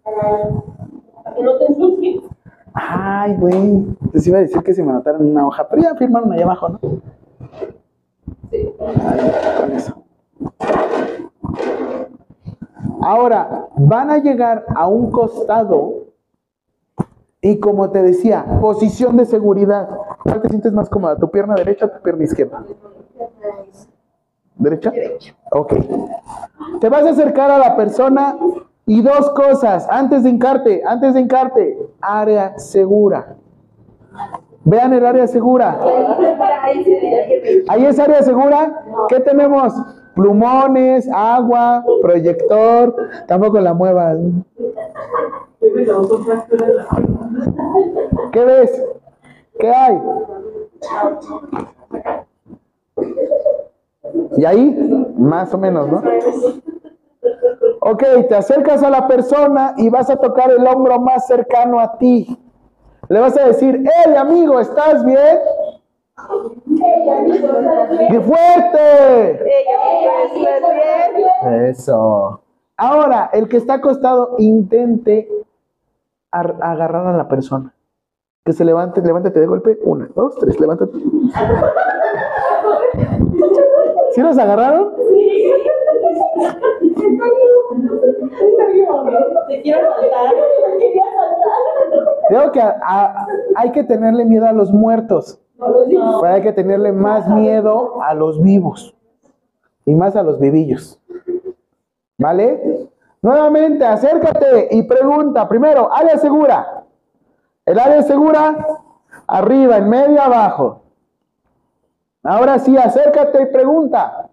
[0.03, 2.23] Para que no te ensucies.
[2.73, 3.85] Ay, güey.
[4.13, 6.41] Les iba a decir que se me anotaron en una hoja, pero ya firmaron ahí
[6.41, 6.79] abajo, ¿no?
[9.59, 10.03] Con eso.
[13.01, 16.05] Ahora, van a llegar a un costado
[17.41, 19.87] y como te decía, posición de seguridad.
[20.23, 21.15] ¿Cuál te sientes más cómoda?
[21.15, 22.65] ¿Tu pierna derecha o tu pierna izquierda?
[24.55, 24.91] ¿Derecha?
[25.51, 25.73] Ok.
[26.79, 28.37] Te vas a acercar a la persona
[28.87, 33.35] y dos cosas, antes de hincarte, antes de hincarte, área segura.
[34.65, 35.79] Vean el área segura.
[37.67, 38.83] Ahí es área segura.
[39.09, 39.73] ¿Qué tenemos?
[40.15, 42.95] Plumones, agua, proyector.
[43.27, 44.17] Tampoco la muevas.
[48.31, 48.83] ¿Qué ves?
[49.59, 50.01] ¿Qué hay?
[54.37, 56.01] Y ahí, más o menos, ¿no?
[57.81, 61.97] Ok, te acercas a la persona y vas a tocar el hombro más cercano a
[61.99, 62.44] ti.
[63.09, 65.39] Le vas a decir, hey amigo, ¿estás bien?
[68.09, 69.45] ¡Qué fuerte!
[71.69, 72.41] Eso.
[72.77, 75.29] Ahora, el que está acostado, intente
[76.31, 77.73] agarrar a la persona.
[78.43, 79.79] Que se levante, levántate de golpe.
[79.83, 80.97] Una, dos, tres, levántate.
[84.11, 84.93] ¿Sí los agarraron?
[89.47, 90.33] Te quiero saltar.
[92.27, 92.61] Creo que
[93.55, 95.39] hay que tenerle miedo a los muertos.
[95.57, 98.95] Pero hay que tenerle más miedo a los vivos.
[99.85, 100.99] Y más a los vivillos.
[102.17, 102.89] ¿Vale?
[103.21, 105.47] Nuevamente, acércate y pregunta.
[105.47, 106.83] Primero, área segura.
[107.65, 108.55] El área segura,
[109.27, 110.81] arriba, en medio, abajo.
[112.23, 114.29] Ahora sí, acércate y pregunta.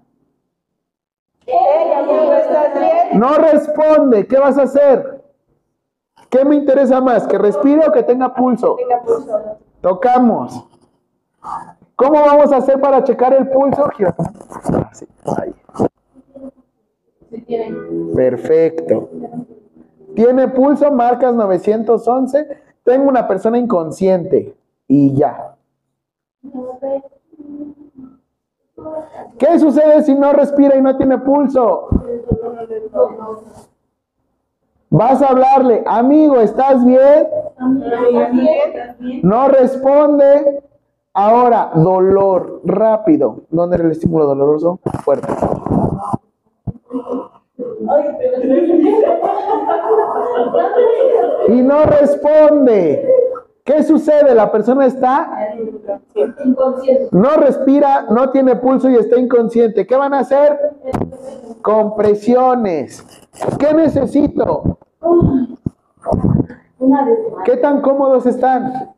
[3.14, 4.26] No responde.
[4.26, 5.21] ¿Qué vas a hacer?
[6.32, 7.26] ¿Qué me interesa más?
[7.26, 8.76] ¿Que respire o que tenga pulso?
[8.76, 9.38] Tenga pulso.
[9.82, 10.66] Tocamos.
[11.94, 13.84] ¿Cómo vamos a hacer para checar el pulso?
[14.90, 15.54] Así, ahí.
[18.16, 19.10] Perfecto.
[20.14, 22.48] Tiene pulso, marcas 911.
[22.82, 24.56] Tengo una persona inconsciente.
[24.88, 25.54] Y ya.
[29.36, 31.88] ¿Qué sucede si no respira y no tiene pulso?
[34.92, 37.26] Vas a hablarle, amigo, ¿estás bien?
[39.22, 40.62] No responde.
[41.14, 43.44] Ahora, dolor, rápido.
[43.48, 44.80] ¿Dónde era el estímulo doloroso?
[45.02, 45.28] Fuerte.
[51.48, 53.08] Y no responde.
[53.64, 54.34] ¿Qué sucede?
[54.34, 55.54] La persona está
[56.14, 57.08] Inconsciente.
[57.12, 59.86] no respira, no tiene pulso y está inconsciente.
[59.86, 60.58] ¿Qué van a hacer?
[61.62, 63.06] Compresiones.
[63.58, 64.78] ¿Qué necesito?
[67.44, 68.94] ¿Qué tan cómodos están?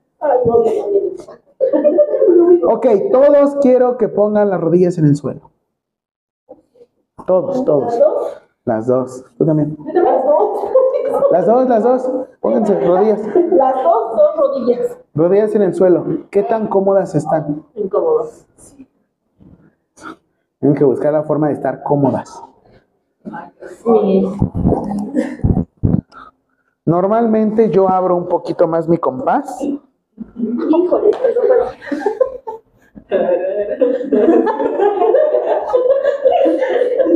[2.68, 5.50] Ok, todos quiero que pongan las rodillas en el suelo.
[7.26, 7.98] Todos, todos.
[8.64, 9.24] Las dos.
[9.36, 9.76] Tú también.
[9.92, 10.70] Las dos.
[11.30, 12.10] Las dos, las dos.
[12.40, 13.20] Pónganse rodillas.
[13.52, 14.98] Las dos, dos rodillas.
[15.14, 16.04] Rodillas en el suelo.
[16.30, 17.64] ¿Qué tan cómodas están?
[17.74, 18.46] Incómodas.
[20.58, 22.42] Tienen que buscar la forma de estar cómodas.
[23.84, 24.26] Sí.
[26.86, 29.58] Normalmente yo abro un poquito más mi compás.
[30.36, 31.10] Híjole.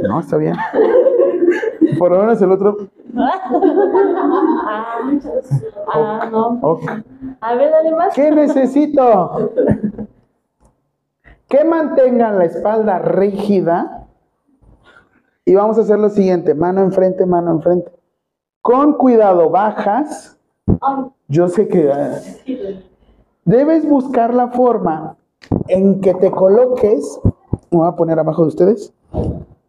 [0.03, 0.55] No, está bien.
[1.99, 2.77] Por lo menos el otro.
[3.17, 5.01] Ah,
[5.93, 6.59] ah, no.
[6.63, 6.83] Ok.
[7.41, 8.15] A ver, dale más.
[8.15, 9.53] ¿Qué necesito?
[11.49, 14.07] Que mantengan la espalda rígida.
[15.45, 17.98] Y vamos a hacer lo siguiente: mano enfrente, mano enfrente.
[18.63, 20.39] Con cuidado, bajas.
[21.29, 21.91] Yo sé que.
[21.93, 22.21] ah,
[23.45, 25.17] debes buscar la forma
[25.69, 27.21] en que te coloques.
[27.71, 28.93] Me voy a poner abajo de ustedes.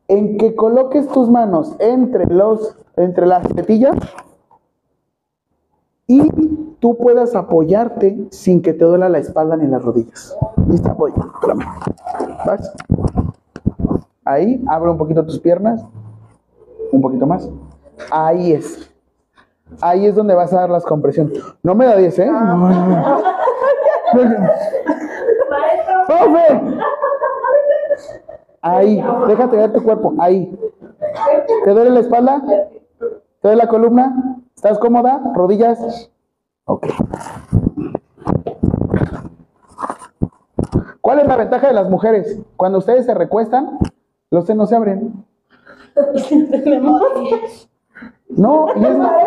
[0.08, 3.96] En que coloques tus manos entre los entre las tetillas
[6.10, 6.28] y
[6.80, 10.36] tú puedas apoyarte sin que te duela la espalda ni las rodillas.
[10.68, 11.12] Listo, voy.
[11.12, 11.66] Espérame.
[12.46, 12.74] Vas.
[14.26, 15.86] Ahí, abre un poquito tus piernas.
[16.92, 17.48] Un poquito más.
[18.12, 18.90] Ahí es.
[19.82, 21.42] Ahí es donde vas a dar las compresiones.
[21.64, 22.26] No me da 10, ¿eh?
[22.26, 23.22] No, no, no.
[26.08, 26.78] ¡Profe!
[28.62, 30.14] Ahí, déjate ver tu cuerpo.
[30.20, 30.58] Ahí.
[31.64, 32.42] ¿Te duele la espalda?
[33.00, 34.42] ¿Te duele la columna?
[34.56, 35.22] ¿Estás cómoda?
[35.34, 36.10] ¿Rodillas?
[36.66, 36.88] Ok.
[41.02, 42.40] ¿Cuál es la ventaja de las mujeres?
[42.58, 43.80] Cuando ustedes se recuestan,
[44.30, 45.26] los senos se abren.
[48.30, 49.26] No, y es más.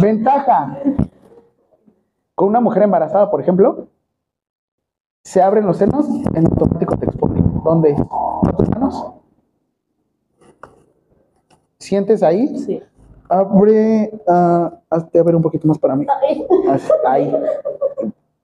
[0.00, 0.78] Ventaja.
[2.34, 3.88] Con una mujer embarazada, por ejemplo,
[5.24, 7.42] se abren los senos, en automático te expone.
[7.64, 7.96] ¿Dónde?
[7.96, 9.12] ¿Con tus manos?
[11.78, 12.58] ¿Sientes ahí?
[12.58, 12.82] Sí.
[13.28, 16.06] Abre, ah, hazte a ver un poquito más para mí.
[16.70, 17.34] Así, Ahí.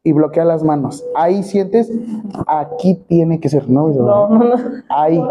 [0.04, 1.04] Y bloquea las manos.
[1.14, 1.90] Ahí sientes,
[2.46, 3.88] aquí tiene que ser, ¿no?
[3.88, 4.56] No, no, no.
[4.88, 5.22] Ahí.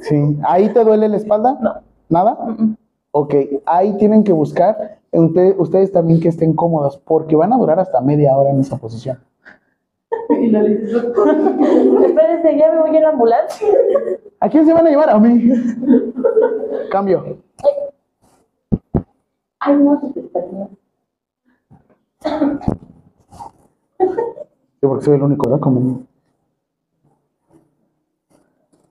[0.00, 0.38] Sí.
[0.44, 1.58] ¿Ahí te duele la espalda?
[1.60, 1.74] No.
[2.08, 2.38] ¿Nada?
[3.10, 3.34] Ok,
[3.66, 8.34] ahí tienen que buscar ustedes también que estén cómodos, porque van a durar hasta media
[8.34, 9.18] hora en esa posición.
[10.30, 10.88] Espérense,
[12.58, 13.68] ya me voy en la ambulancia.
[14.40, 15.10] ¿A quién se van a llevar?
[15.10, 15.52] A mí.
[16.90, 17.36] Cambio.
[19.60, 20.00] Ay, no.
[24.80, 25.60] Sí, porque soy el único, ¿verdad?
[25.60, 26.02] Como...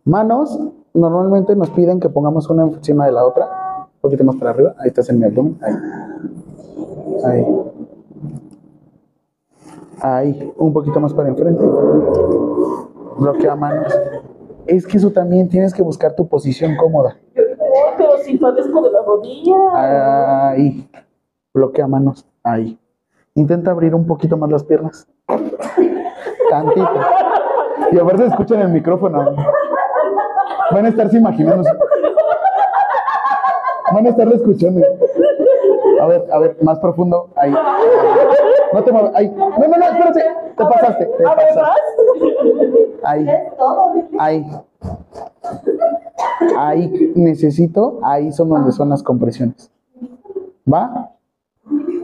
[0.03, 0.59] Manos,
[0.93, 3.45] normalmente nos piden que pongamos una encima de la otra,
[3.93, 4.75] un poquito más para arriba.
[4.79, 5.59] Ahí estás en mi abdomen.
[5.61, 5.75] Ahí.
[7.25, 7.45] Ahí.
[10.01, 10.53] Ahí.
[10.57, 11.63] Un poquito más para enfrente.
[13.17, 13.93] Bloquea manos.
[14.65, 17.17] Es que eso también tienes que buscar tu posición cómoda.
[17.33, 20.49] Pero si padezco de la rodilla.
[20.49, 20.89] Ahí.
[21.53, 22.25] Bloquea manos.
[22.43, 22.79] Ahí.
[23.35, 25.07] Intenta abrir un poquito más las piernas.
[26.49, 26.89] Tantito.
[27.91, 29.35] Y a ver si escuchan el micrófono.
[30.71, 31.69] Van a estarse imaginando.
[33.93, 34.81] Van a estarlo escuchando.
[36.01, 37.29] A ver, a ver, más profundo.
[37.35, 37.53] Ahí.
[38.73, 39.11] No te muevas.
[39.15, 39.29] Ahí.
[39.29, 40.23] No, no, no, espérate.
[40.57, 41.05] Te pasaste.
[41.05, 41.91] Te A ver, pasaste.
[43.03, 43.27] Ahí.
[44.19, 44.45] Ahí.
[46.57, 49.71] Ahí necesito, ahí son donde son las compresiones.
[50.71, 51.11] ¿Va?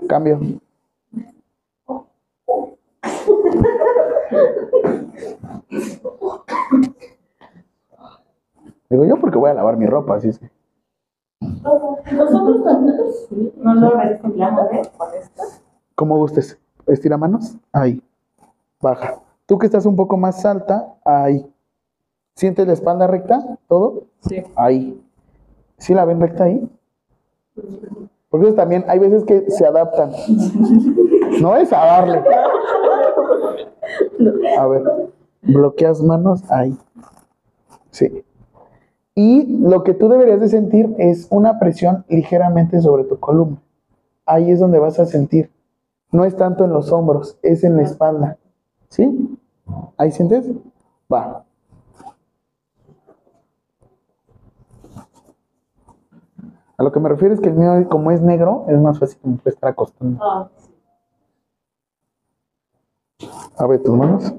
[0.08, 0.40] Cambio.
[8.90, 10.40] Digo yo porque voy a lavar mi ropa, así es.
[10.40, 10.50] que-
[11.42, 12.98] Nosotros también.
[13.58, 15.44] No lo reciclamos con esto.
[15.96, 16.58] Como gustes.
[16.88, 17.58] Estira manos.
[17.74, 18.02] Ahí.
[18.82, 19.20] Baja.
[19.46, 21.46] Tú que estás un poco más alta, ahí.
[22.36, 23.58] ¿Sientes la espalda recta?
[23.68, 24.04] ¿Todo?
[24.22, 24.44] Sí.
[24.56, 25.02] Ahí.
[25.78, 26.70] ¿Sí la ven recta ahí?
[28.30, 30.12] Porque eso también hay veces que se adaptan.
[31.42, 32.24] No es a darle.
[34.58, 34.84] A ver.
[35.42, 36.78] Bloqueas manos ahí.
[37.92, 38.24] Sí.
[39.16, 43.58] Y lo que tú deberías de sentir es una presión ligeramente sobre tu columna.
[44.26, 45.52] Ahí es donde vas a sentir.
[46.12, 48.38] No es tanto en los hombros, es en la espalda.
[48.90, 49.38] ¿Sí?
[49.98, 50.50] ¿Ahí sientes?
[51.12, 51.44] Va.
[56.78, 59.18] A lo que me refiero es que el mío, como es negro, es más fácil
[59.20, 60.24] que me puede estar acostando.
[60.24, 60.48] Ah,
[63.58, 64.34] Abre tus manos.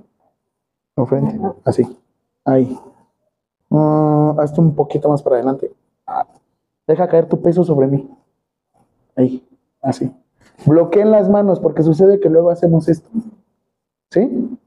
[0.97, 1.41] Enfrente.
[1.65, 1.85] Así.
[2.45, 2.79] Ahí.
[3.71, 5.73] Ah, hazte un poquito más para adelante.
[6.07, 6.27] Ah,
[6.87, 8.09] Deja caer tu peso sobre mí.
[9.15, 9.47] Ahí.
[9.83, 10.11] Así.
[10.65, 13.09] Bloqueen las manos porque sucede que luego hacemos esto.
[14.11, 14.59] ¿Sí?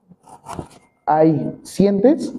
[1.05, 1.59] Ahí.
[1.63, 2.35] ¿Sientes?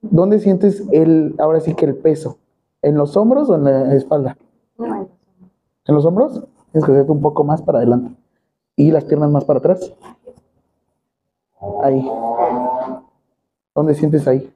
[0.00, 2.38] ¿Dónde sientes el, ahora sí que el peso?
[2.80, 4.38] ¿En los hombros o en la espalda?
[4.78, 6.42] ¿En los hombros?
[6.72, 8.16] Tienes que hacerte un poco más para adelante.
[8.76, 9.92] Y las piernas más para atrás.
[11.82, 12.10] Ahí.
[13.74, 14.52] ¿Dónde sientes ahí?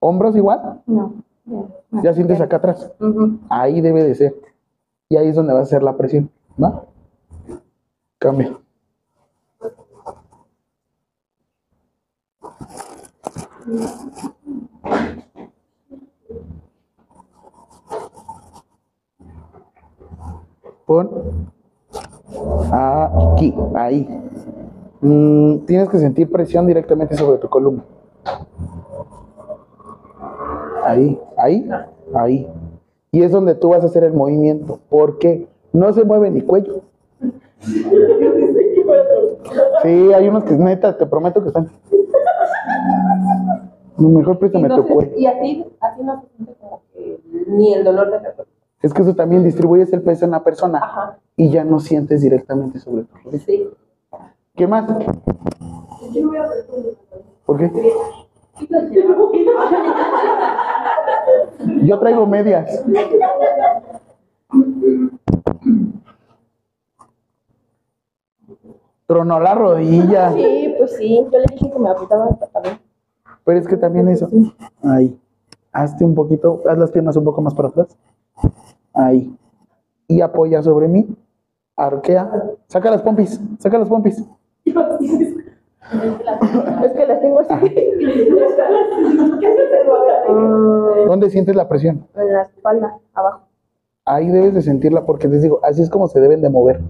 [0.00, 0.82] ¿Hombros igual?
[0.86, 1.14] No.
[2.02, 2.92] ¿Ya sientes acá atrás?
[3.48, 4.34] Ahí debe de ser.
[5.08, 6.30] Y ahí es donde va a ser la presión.
[6.62, 6.84] ¿Va?
[8.18, 8.56] Cambia.
[20.86, 21.10] Pon
[22.70, 24.08] aquí, ahí.
[25.00, 27.84] Mm, tienes que sentir presión directamente sobre tu columna.
[30.84, 31.68] Ahí, ahí,
[32.14, 32.48] ahí.
[33.10, 34.80] Y es donde tú vas a hacer el movimiento.
[34.88, 35.48] ¿Por qué?
[35.72, 36.82] No se mueve ni cuello.
[39.82, 41.70] Sí, hay unos que neta, te prometo que están.
[43.98, 45.12] Mejor préstame tu cuello.
[45.16, 47.18] y así, así no se siente como que
[47.48, 48.34] ni el dolor de la.
[48.82, 51.18] Es que eso también distribuyes el peso en la persona Ajá.
[51.36, 53.44] y ya no sientes directamente sobre tu rodilla.
[53.44, 53.68] Sí.
[54.56, 54.86] ¿Qué más?
[57.44, 57.70] ¿Por qué?
[61.82, 62.84] Yo traigo medias.
[69.06, 70.32] Tronó la rodilla.
[70.32, 71.26] Sí, pues sí.
[71.30, 72.80] Yo le dije que me apretaba hasta también.
[73.44, 74.28] Pero es que también eso.
[74.82, 75.20] Ahí.
[75.70, 77.96] Hazte un poquito, haz las piernas un poco más para atrás.
[78.94, 79.36] Ahí.
[80.08, 81.06] Y apoya sobre mí.
[81.76, 82.56] Arquea.
[82.68, 83.38] Saca las pompis.
[83.58, 84.24] Saca las pompis.
[86.82, 87.54] Es que las tengo así.
[91.06, 92.06] ¿Dónde sientes la presión?
[92.16, 93.42] en la espalda, abajo.
[94.04, 96.80] Ahí debes de sentirla porque les digo, así es como se deben de mover.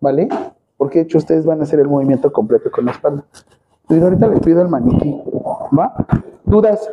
[0.00, 0.28] ¿Vale?
[0.76, 3.24] Porque de hecho ustedes van a hacer el movimiento completo con la espalda.
[3.88, 5.20] Ahorita les pido el maniquí.
[5.76, 5.94] ¿Va?
[6.44, 6.88] ¿Dudas?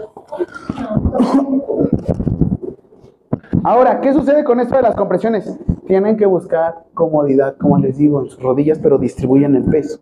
[3.64, 5.58] Ahora, ¿qué sucede con esto de las compresiones?
[5.86, 10.00] Tienen que buscar comodidad, como les digo, en sus rodillas, pero distribuyen el peso.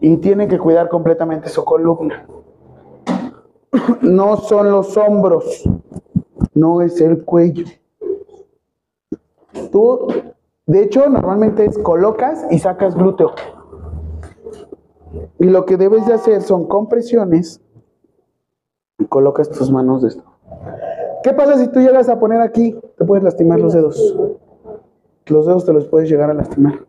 [0.00, 2.26] Y tienen que cuidar completamente su columna.
[4.02, 5.68] No son los hombros,
[6.54, 7.66] no es el cuello.
[9.70, 10.08] Tú,
[10.66, 13.32] de hecho, normalmente es colocas y sacas glúteo.
[15.38, 17.62] Y lo que debes de hacer son compresiones
[18.98, 20.24] y colocas tus manos de esto.
[21.22, 22.78] ¿Qué pasa si tú llegas a poner aquí?
[22.96, 24.16] Te puedes lastimar los dedos.
[25.26, 26.86] Los dedos te los puedes llegar a lastimar.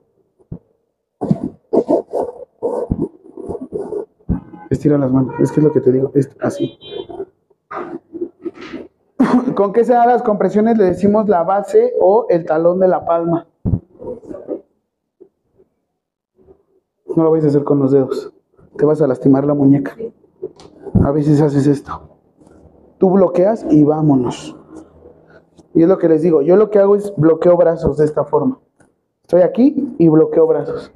[4.72, 5.36] Estira las manos.
[5.40, 6.12] Es que es lo que te digo.
[6.16, 6.80] Es así.
[9.56, 10.78] ¿Con qué se dan las compresiones?
[10.78, 13.48] Le decimos la base o el talón de la palma.
[17.16, 18.34] No lo vais a hacer con los dedos.
[18.78, 19.98] Te vas a lastimar la muñeca.
[21.04, 22.18] A veces haces esto.
[22.98, 24.56] Tú bloqueas y vámonos.
[25.74, 26.42] Y es lo que les digo.
[26.42, 28.58] Yo lo que hago es bloqueo brazos de esta forma.
[29.24, 30.94] Estoy aquí y bloqueo brazos.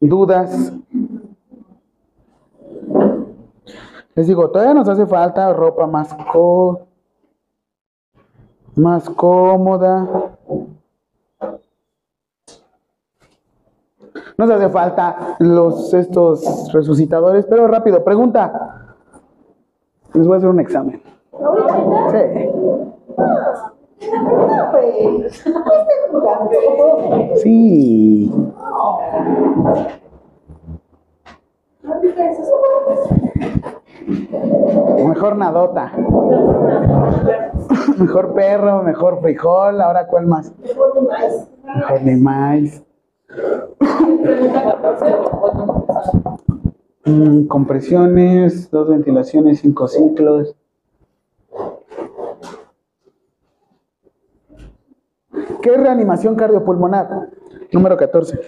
[0.00, 0.72] Dudas.
[4.14, 6.80] Les digo, todavía nos hace falta ropa más co
[8.76, 10.08] más cómoda.
[14.36, 18.96] Nos hace falta los estos resucitadores, pero rápido, pregunta.
[20.14, 21.02] Les voy a hacer un examen.
[22.10, 22.50] Sí.
[27.42, 28.32] Sí.
[35.06, 35.92] Mejor nadota.
[37.98, 39.80] Mejor perro, mejor frijol.
[39.80, 40.52] Ahora, ¿cuál más?
[40.62, 42.82] Mejor más.
[47.04, 50.54] Mm, compresiones, dos ventilaciones, cinco ciclos.
[55.62, 57.30] ¿Qué es reanimación cardiopulmonar?
[57.72, 58.38] Número 14.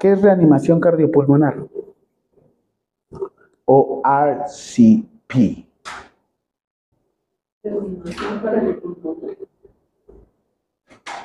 [0.00, 1.56] ¿Qué es reanimación cardiopulmonar?
[3.66, 5.66] O RCP.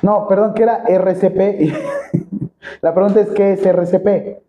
[0.02, 1.72] No, perdón, que era RCP.
[2.82, 4.45] La pregunta es, ¿qué es RCP?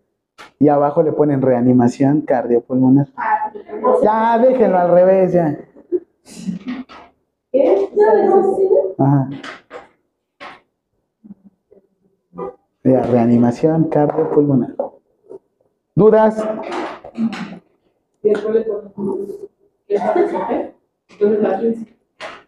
[0.60, 3.08] Y abajo le ponen reanimación cardiopulmonar.
[4.02, 5.58] Ya, déjenlo al revés, ya.
[8.98, 9.28] Ajá.
[12.84, 14.74] Ya, reanimación cardiopulmonar.
[15.94, 16.44] ¿Dudas?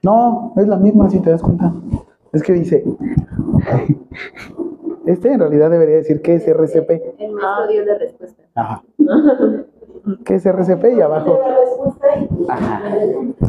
[0.02, 1.72] No, es la misma si te das cuenta.
[2.32, 2.84] Es que dice.
[5.10, 6.90] Este en realidad debería decir qué es RCP.
[7.18, 8.44] El maestro dio la respuesta.
[8.54, 8.84] Ajá.
[10.24, 10.84] ¿Qué es RCP?
[10.96, 11.40] Y abajo.
[12.48, 12.82] Ajá.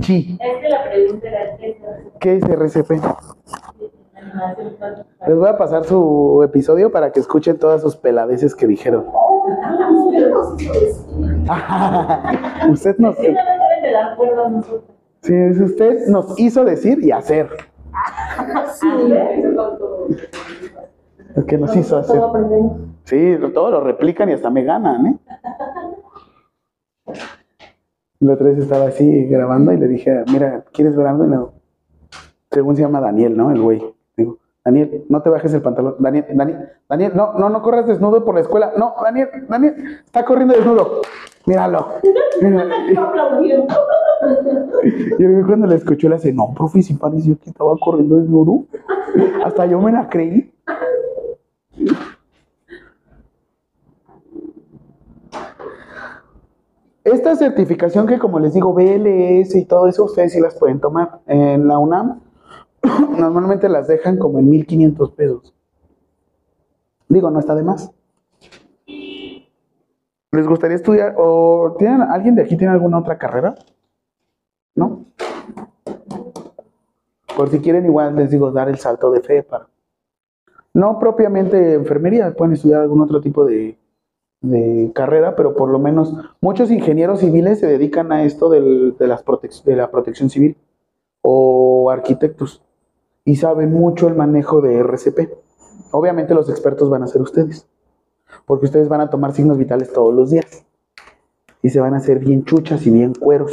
[0.01, 0.39] Sí.
[0.41, 2.89] Es que la pregunta era ¿qué es la ¿Qué es RCP?
[5.27, 9.05] Les voy a pasar su episodio para que escuchen todas sus peladeces que dijeron.
[12.71, 13.15] usted nos,
[15.21, 17.49] Sí, de usted nos hizo decir y hacer.
[21.35, 22.21] Lo que nos hizo hacer.
[23.05, 25.17] Sí, lo- todo lo replican y hasta me ganan, ¿eh?
[28.19, 31.25] La otra vez estaba así grabando y le dije, mira, ¿quieres ver algo?
[31.25, 31.53] Y no.
[32.51, 33.49] Según se llama Daniel, ¿no?
[33.49, 33.81] El güey.
[34.15, 35.95] Digo, Daniel, no te bajes el pantalón.
[35.97, 38.73] Daniel, Daniel, Daniel, no, no, no corras desnudo por la escuela.
[38.77, 39.73] No, Daniel, Daniel,
[40.05, 41.01] está corriendo desnudo.
[41.47, 41.87] Míralo.
[42.41, 42.75] Míralo.
[45.17, 48.65] Y el cuando le escuchó le hace, no, profe, si pareció que estaba corriendo desnudo.
[49.43, 50.53] Hasta yo me la creí.
[57.03, 61.19] Esta certificación que como les digo, BLS y todo eso, ustedes sí las pueden tomar.
[61.25, 62.21] En la UNAM
[63.17, 65.53] normalmente las dejan como en 1500 pesos.
[67.09, 67.91] Digo, no está de más.
[70.33, 73.55] ¿Les gustaría estudiar o tienen alguien de aquí tiene alguna otra carrera?
[74.75, 75.05] ¿No?
[77.35, 79.67] Por si quieren igual les digo dar el salto de fe para
[80.73, 83.77] no propiamente enfermería, pueden estudiar algún otro tipo de,
[84.95, 88.59] carrera, pero por lo menos muchos ingenieros civiles se dedican a esto de,
[88.97, 89.23] las
[89.63, 90.57] de la protección civil
[91.21, 92.63] o arquitectos
[93.23, 95.29] y saben mucho el manejo de RCP.
[95.91, 97.67] Obviamente los expertos van a ser ustedes,
[98.47, 100.65] porque ustedes van a tomar signos vitales todos los días
[101.61, 103.51] y se van a hacer bien chuchas y bien cueros.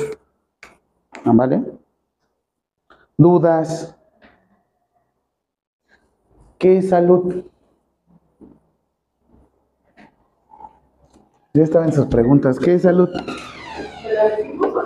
[1.22, 1.64] ¿Vale?
[3.18, 3.97] ¿Dudas?
[6.58, 7.44] ¿Qué es salud?
[11.54, 12.58] Ya estaba en sus preguntas.
[12.58, 13.08] ¿Qué es salud?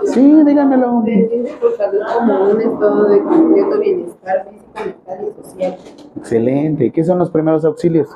[0.05, 1.01] Sí, dígamelo.
[1.03, 5.77] Se entiende por salud como un estado de completo bienestar físico, mental y social.
[6.17, 6.91] Excelente.
[6.91, 8.09] ¿Qué son los primeros auxilios?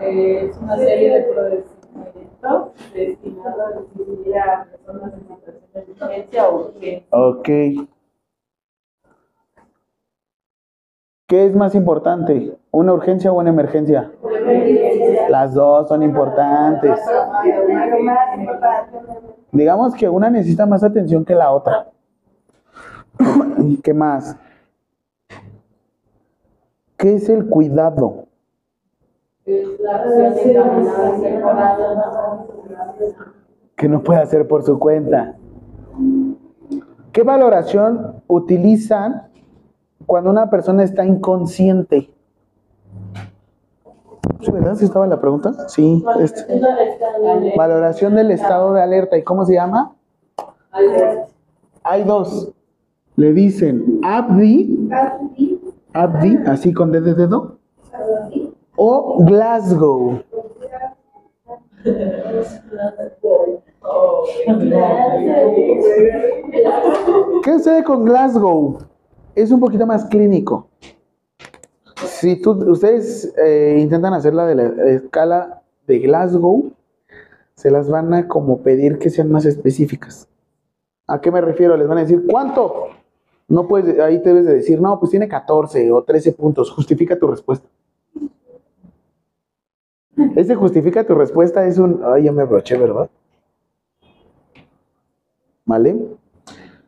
[0.00, 5.20] Eh, es una serie de procedimientos destinados a asistir a personas en
[5.66, 7.06] situaciones de o urgencia.
[7.10, 7.48] Ok.
[11.26, 12.56] ¿Qué es más importante?
[12.70, 14.12] ¿Una urgencia o una emergencia?
[15.28, 17.00] Las dos son importantes.
[19.50, 21.88] Digamos que una necesita más atención que la otra.
[23.82, 24.36] ¿Qué más?
[26.96, 28.26] ¿Qué es el cuidado?
[33.76, 35.34] Que no puede hacer por su cuenta.
[37.10, 39.28] ¿Qué valoración utilizan
[40.04, 42.10] cuando una persona está inconsciente?
[44.40, 44.74] ¿Sí, ¿Verdad?
[44.74, 45.68] ¿Sí estaba la pregunta?
[45.68, 46.04] Sí.
[46.20, 46.60] este.
[47.56, 49.16] Valoración del estado de alerta.
[49.16, 49.94] ¿Y cómo se llama?
[51.82, 52.52] Hay dos.
[53.16, 54.90] Le dicen ABDI,
[55.94, 57.56] ABDI, así con D de dedo,
[58.76, 60.20] o Glasgow.
[67.42, 68.78] ¿Qué sucede con Glasgow?
[69.36, 70.68] Es un poquito más clínico.
[72.06, 76.72] Si tú- ustedes eh, intentan hacer la de la escala de Glasgow,
[77.54, 80.28] se las van a como pedir que sean más específicas.
[81.06, 81.76] ¿A qué me refiero?
[81.76, 82.88] Les van a decir, ¿cuánto?
[83.48, 86.70] No puedes, ahí te debes de decir, no, pues tiene 14 o 13 puntos.
[86.72, 87.68] Justifica tu respuesta.
[90.34, 93.08] Ese justifica tu respuesta es un, ay, ya me abroché, ¿verdad?
[95.64, 96.15] ¿Vale?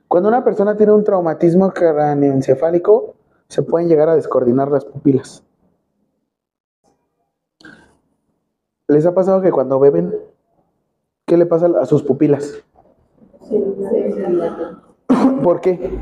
[0.09, 3.15] Cuando una persona tiene un traumatismo craneoencefálico,
[3.49, 5.45] se pueden llegar a descoordinar las pupilas.
[8.89, 10.15] ¿Les ha pasado que cuando beben,
[11.27, 12.65] qué le pasa a sus pupilas?
[15.43, 15.99] ¿Por qué?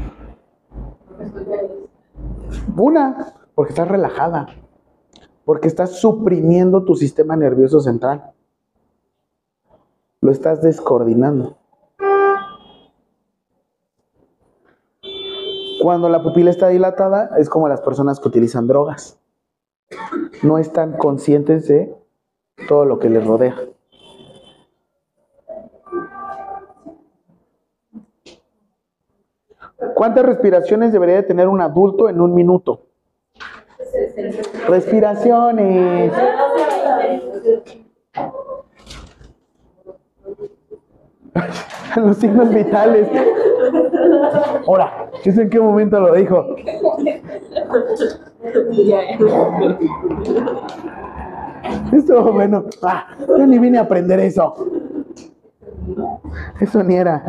[2.76, 4.47] Una, porque estás relajada,
[5.44, 8.33] porque estás suprimiendo tu sistema nervioso central.
[10.20, 11.57] Lo estás descoordinando.
[15.87, 19.21] Cuando la pupila está dilatada, es como las personas que utilizan drogas.
[20.43, 21.95] No están conscientes de
[22.67, 23.55] todo lo que les rodea.
[29.95, 32.87] ¿Cuántas respiraciones debería de tener un adulto en un minuto?
[34.67, 36.13] Respiraciones.
[41.97, 43.09] Los signos vitales.
[44.67, 46.55] Ahora, ¿qué sé en qué momento lo dijo?
[51.93, 52.67] Estuvo bueno.
[52.81, 54.55] Ah, yo ni vine a aprender eso.
[56.61, 57.29] Eso ni era.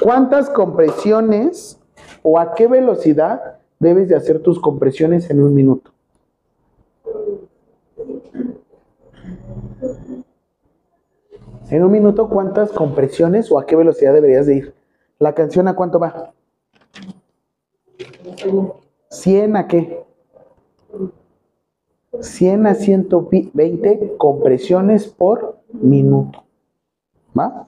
[0.00, 1.80] ¿Cuántas compresiones
[2.24, 5.93] o a qué velocidad debes de hacer tus compresiones en un minuto?
[11.74, 14.74] En un minuto, ¿cuántas compresiones o a qué velocidad deberías de ir?
[15.18, 16.32] ¿La canción a cuánto va?
[19.08, 20.04] 100 a qué?
[22.20, 26.44] 100 a 120 compresiones por minuto.
[27.36, 27.66] ¿Va?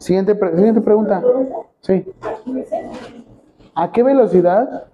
[0.00, 1.22] Siguiente, siguiente pregunta.
[1.80, 2.12] Sí.
[3.76, 4.88] ¿A qué velocidad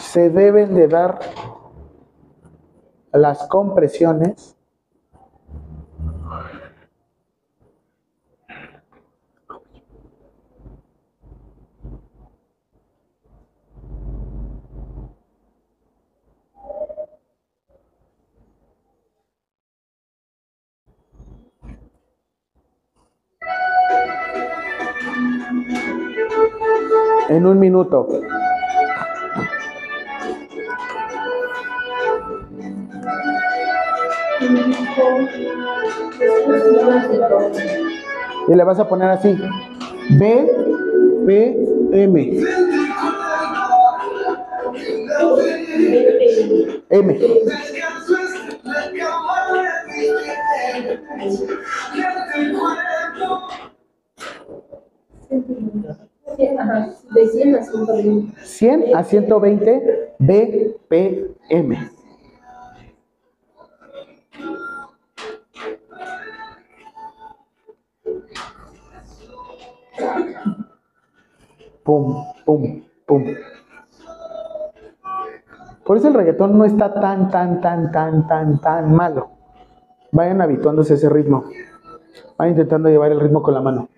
[0.00, 1.20] se deben de dar
[3.14, 4.56] las compresiones
[27.28, 28.08] en un minuto?
[38.46, 39.34] Y le vas a poner así.
[40.10, 40.50] B,
[41.26, 41.58] P,
[41.92, 42.44] M.
[46.90, 47.18] M.
[57.14, 58.44] De 100 a 120.
[58.44, 61.93] 100 a 120 BPM.
[71.84, 73.24] Pum, pum, pum.
[75.84, 79.28] Por eso el reggaetón no está tan, tan, tan, tan, tan, tan malo.
[80.10, 81.44] Vayan habituándose a ese ritmo.
[82.38, 83.88] Vayan intentando llevar el ritmo con la mano.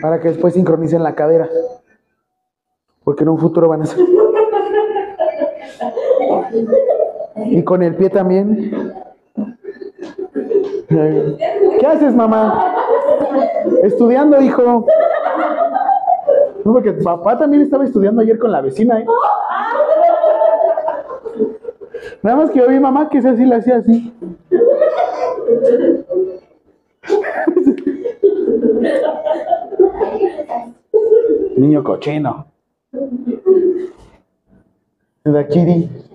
[0.00, 1.48] Para que después sincronicen la cadera.
[3.02, 3.98] Porque en un futuro van a ser.
[7.46, 8.94] Y con el pie también.
[10.88, 12.79] ¿Qué haces, mamá?
[13.82, 14.86] Estudiando, hijo.
[16.64, 19.06] No, porque papá también estaba estudiando ayer con la vecina, ¿eh?
[22.22, 24.12] Nada más que yo vi mamá que se así, la hacía así.
[31.56, 32.46] Niño cochino.
[35.24, 36.09] De Kiri.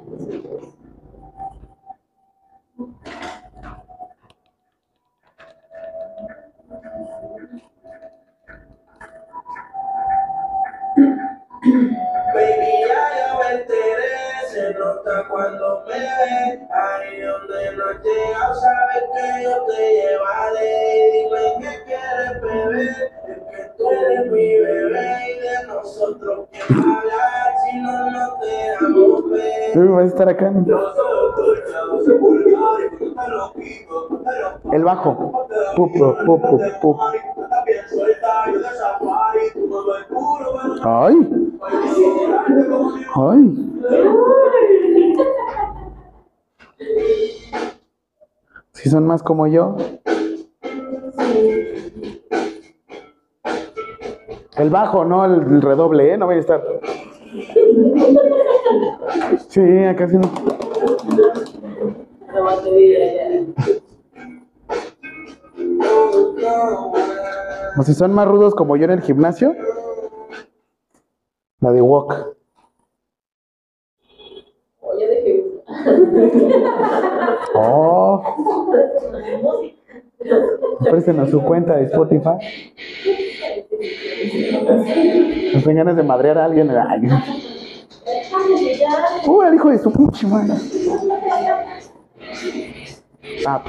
[15.36, 16.60] Cuando me ves.
[16.72, 21.12] Ahí donde no has llegado, sabes que yo te llevaré.
[21.12, 27.48] Dime qué quieres beber, es que tú eres mi bebé y de nosotros quiero hablar.
[27.66, 29.74] Si no, no te damos ver.
[29.74, 30.54] Tú vas a estar acá.
[34.72, 35.48] El bajo.
[35.76, 37.00] Pu, pu, pu, pu, pu.
[40.84, 41.16] Ay.
[43.16, 43.66] Ay.
[48.74, 49.76] Si son más como yo.
[54.58, 56.18] El bajo, no el, redoble, ¿eh?
[56.18, 56.64] No voy a estar.
[59.50, 60.32] Sí, acá sí no.
[67.78, 69.56] O si son más rudos como yo en el gimnasio.
[71.60, 72.36] La de walk.
[74.82, 75.44] Oye, dejé
[77.56, 78.22] Oh.
[80.90, 82.38] Préstenos su cuenta de Spotify.
[85.54, 86.70] Nos den ganas de madrear a alguien.
[86.72, 87.02] Ay.
[89.28, 90.54] Uh, el hijo de su pinche madre.
[93.48, 93.64] Ah.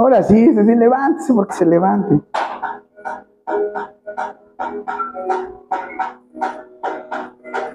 [0.00, 2.22] Ahora sí, ese sí, levántese porque se levante.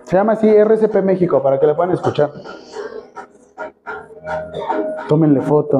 [0.06, 2.32] Se llama así RCP México para que la puedan escuchar.
[5.08, 5.80] Tómenle foto.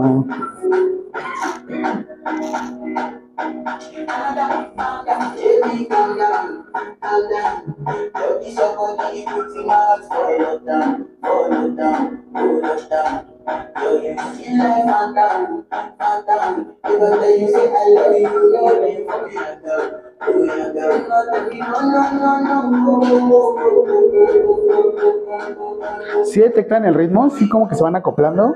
[26.26, 27.30] ¿Sí detectan el ritmo?
[27.30, 28.56] ¿Sí como que se van acoplando?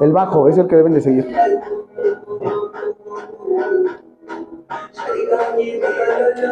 [0.00, 1.26] El bajo es el que deben de seguir.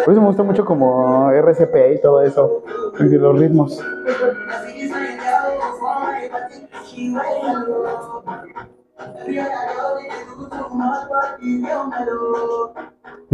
[0.05, 2.63] Por eso me gusta mucho como RCP y todo eso,
[2.99, 3.83] los ritmos.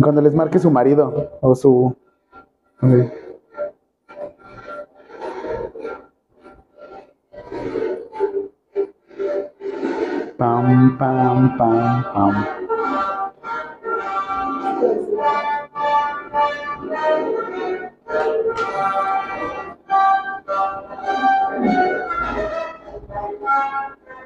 [0.01, 1.97] Cuando les marque su marido o su...
[10.39, 12.58] Pam, pam, pam, pam.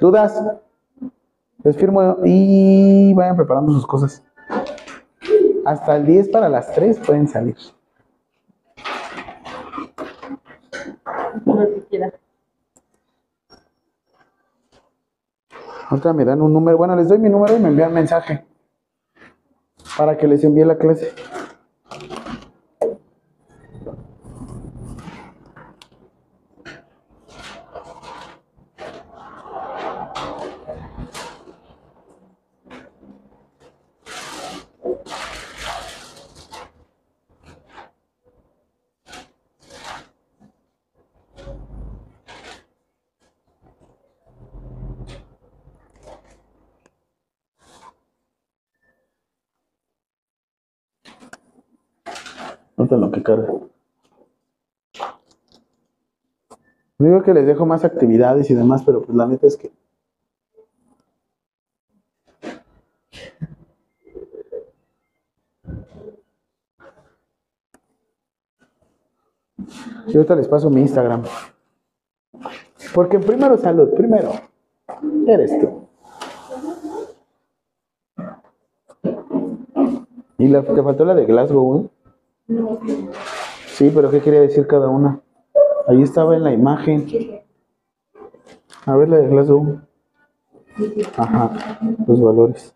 [0.01, 0.43] ¿Dudas?
[1.63, 4.23] Les firmo y vayan preparando sus cosas.
[5.65, 7.57] Hasta el 10 para las 3 pueden salir.
[15.89, 16.77] Ahorita me dan un número.
[16.77, 18.45] Bueno, les doy mi número y me envían mensaje.
[19.97, 21.13] Para que les envíe la clase.
[53.23, 53.53] Carga.
[56.99, 59.73] Digo que les dejo más actividades y demás, pero pues la neta es que.
[70.07, 71.25] Yo ahorita les paso mi Instagram.
[72.95, 74.33] Porque primero salud, primero.
[75.27, 75.89] Eres tú.
[80.39, 81.91] Y la, te faltó la de Glasgow, güey.
[83.67, 85.21] Sí, pero ¿qué quería decir cada una?
[85.89, 87.07] Ahí estaba en la imagen.
[88.87, 89.81] A ver la de Glasgow.
[91.17, 92.75] Ajá, los valores.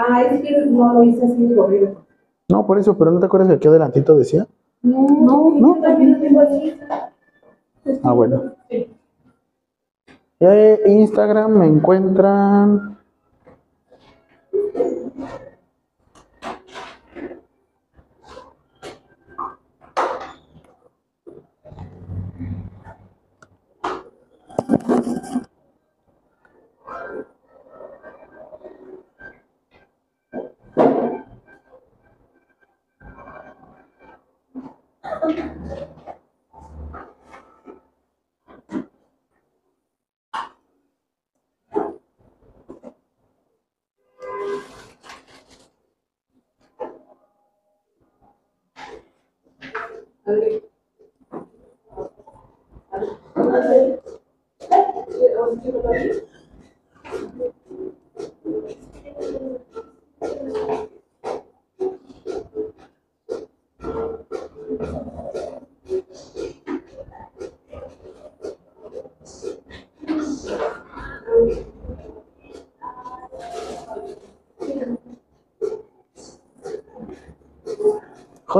[0.00, 2.04] Ah, es que no lo hice así de corrido.
[2.48, 4.46] No, por eso, pero ¿no te acuerdas que aquí adelantito decía?
[4.82, 5.76] No, no, ¿No?
[5.76, 6.78] yo también lo tengo así.
[8.04, 8.52] Ah, bueno.
[10.40, 12.97] Eh, Instagram me encuentran.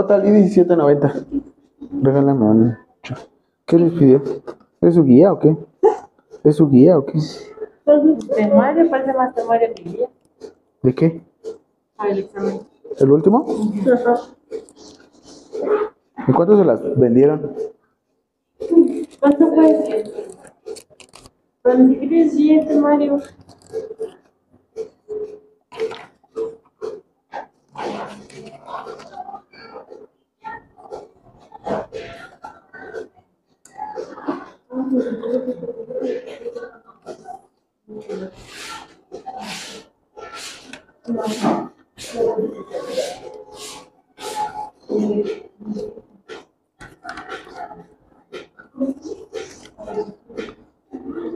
[0.09, 1.27] JLI 1790.
[2.03, 2.77] Regálame un.
[3.67, 4.23] ¿Qué les pidió?
[4.81, 5.55] ¿Es su guía o qué?
[6.45, 7.19] ¿Es su guía o qué?
[8.35, 10.09] Temario, parece más temario que guía.
[10.83, 11.21] ¿De qué?
[11.99, 12.61] Ah, el examen.
[12.99, 13.45] ¿El último?
[16.27, 17.53] ¿Y cuánto se las vendieron?
[19.21, 20.05] ¿Cuánto fue?
[21.63, 22.69] Pero ni siquiera es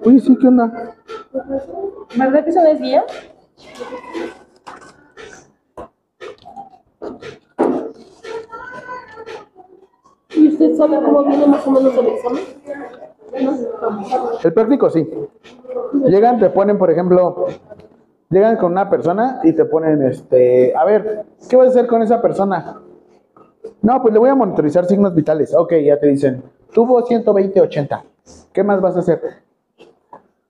[0.04, 0.94] Oye, sí, ¿qué onda?
[2.16, 3.04] ¿Verdad que es guía?
[10.30, 12.51] ¿Y usted sabe cómo viene más o menos el examen?
[14.42, 15.08] El práctico sí.
[16.06, 17.46] Llegan, te ponen, por ejemplo,
[18.28, 22.02] llegan con una persona y te ponen, este, a ver, ¿qué vas a hacer con
[22.02, 22.80] esa persona?
[23.82, 25.54] No, pues le voy a monitorizar signos vitales.
[25.54, 28.04] Ok, ya te dicen, tuvo 120, 80.
[28.52, 29.20] ¿Qué más vas a hacer?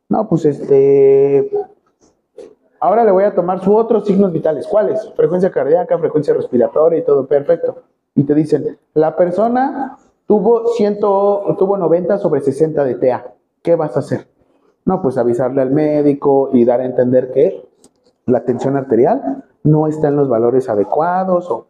[0.08, 1.50] No, pues este,
[2.80, 4.66] ahora le voy a tomar sus otros signos vitales.
[4.66, 5.10] ¿Cuáles?
[5.14, 7.82] Frecuencia cardíaca, frecuencia respiratoria y todo, perfecto.
[8.14, 9.96] Y te dicen, la persona
[10.26, 13.32] tuvo, 100, tuvo 90 sobre 60 de TA.
[13.62, 14.28] ¿Qué vas a hacer?
[14.84, 17.68] No, pues avisarle al médico y dar a entender que
[18.26, 21.50] la tensión arterial no está en los valores adecuados.
[21.50, 21.66] O...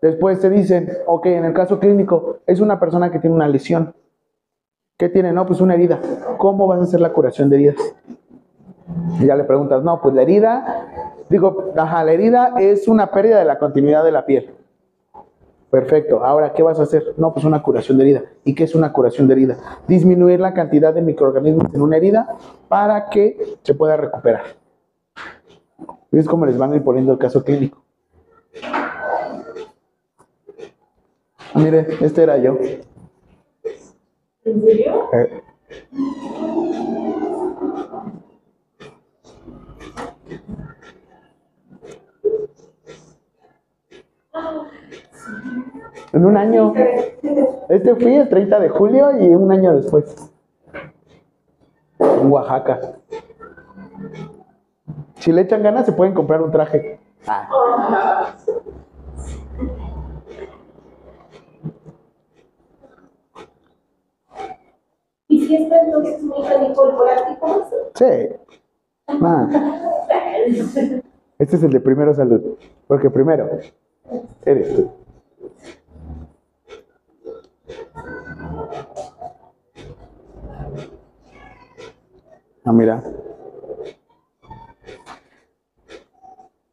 [0.00, 3.94] Después te dicen, ok, en el caso clínico, es una persona que tiene una lesión.
[4.96, 5.32] ¿Qué tiene?
[5.32, 6.00] No, pues una herida.
[6.38, 7.76] ¿Cómo vas a hacer la curación de heridas?
[9.20, 10.88] Y ya le preguntas, no, pues la herida,
[11.28, 14.54] digo, ajá, la herida es una pérdida de la continuidad de la piel.
[15.74, 16.24] Perfecto.
[16.24, 17.14] Ahora, ¿qué vas a hacer?
[17.16, 18.22] No, pues una curación de herida.
[18.44, 19.58] ¿Y qué es una curación de herida?
[19.88, 22.38] Disminuir la cantidad de microorganismos en una herida
[22.68, 24.44] para que se pueda recuperar.
[26.12, 27.82] ¿Ves cómo les van a ir poniendo el caso clínico?
[28.62, 29.42] Ah,
[31.54, 32.56] mire, este era yo.
[34.44, 35.08] ¿En serio?
[35.12, 35.42] Eh,
[46.12, 46.72] En un año.
[47.68, 50.30] Este fui el 30 de julio y un año después.
[51.98, 52.80] En Oaxaca.
[55.16, 56.98] Si le echan ganas, se pueden comprar un traje.
[57.26, 58.34] Ah.
[65.28, 67.68] ¿Y si está entonces muy mecánico el práctico?
[67.94, 68.04] Sí.
[69.08, 69.48] Ah.
[71.38, 72.58] Este es el de primero salud.
[72.86, 73.48] Porque primero
[74.44, 75.03] eres tú.
[82.64, 83.02] Ah, mira.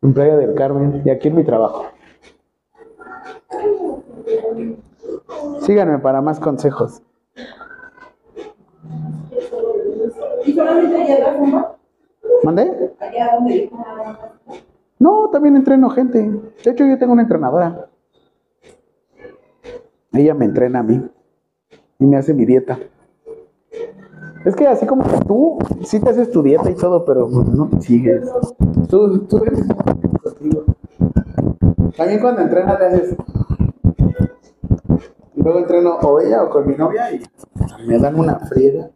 [0.02, 1.86] En Playa del Carmen y aquí en mi trabajo.
[5.62, 7.02] Síganme para más consejos.
[10.46, 11.76] ¿Y solamente allá fuma?
[12.44, 12.94] ¿Mandé?
[13.00, 13.70] Allá donde.
[14.98, 16.20] No, también entreno gente.
[16.64, 17.91] De hecho, yo tengo una entrenadora.
[20.14, 21.02] Ella me entrena a mí
[22.00, 22.80] y me hace mi dieta.
[24.46, 27.70] Es que así como tú, sí te haces tu dieta y todo, pero pues, no
[27.70, 28.30] te sigues.
[28.90, 29.64] Tú, tú eres
[30.22, 30.66] contigo.
[31.96, 33.16] También cuando entrenas le haces.
[35.36, 37.22] Luego entreno o ella o con mi novia y
[37.86, 38.90] me dan una friega.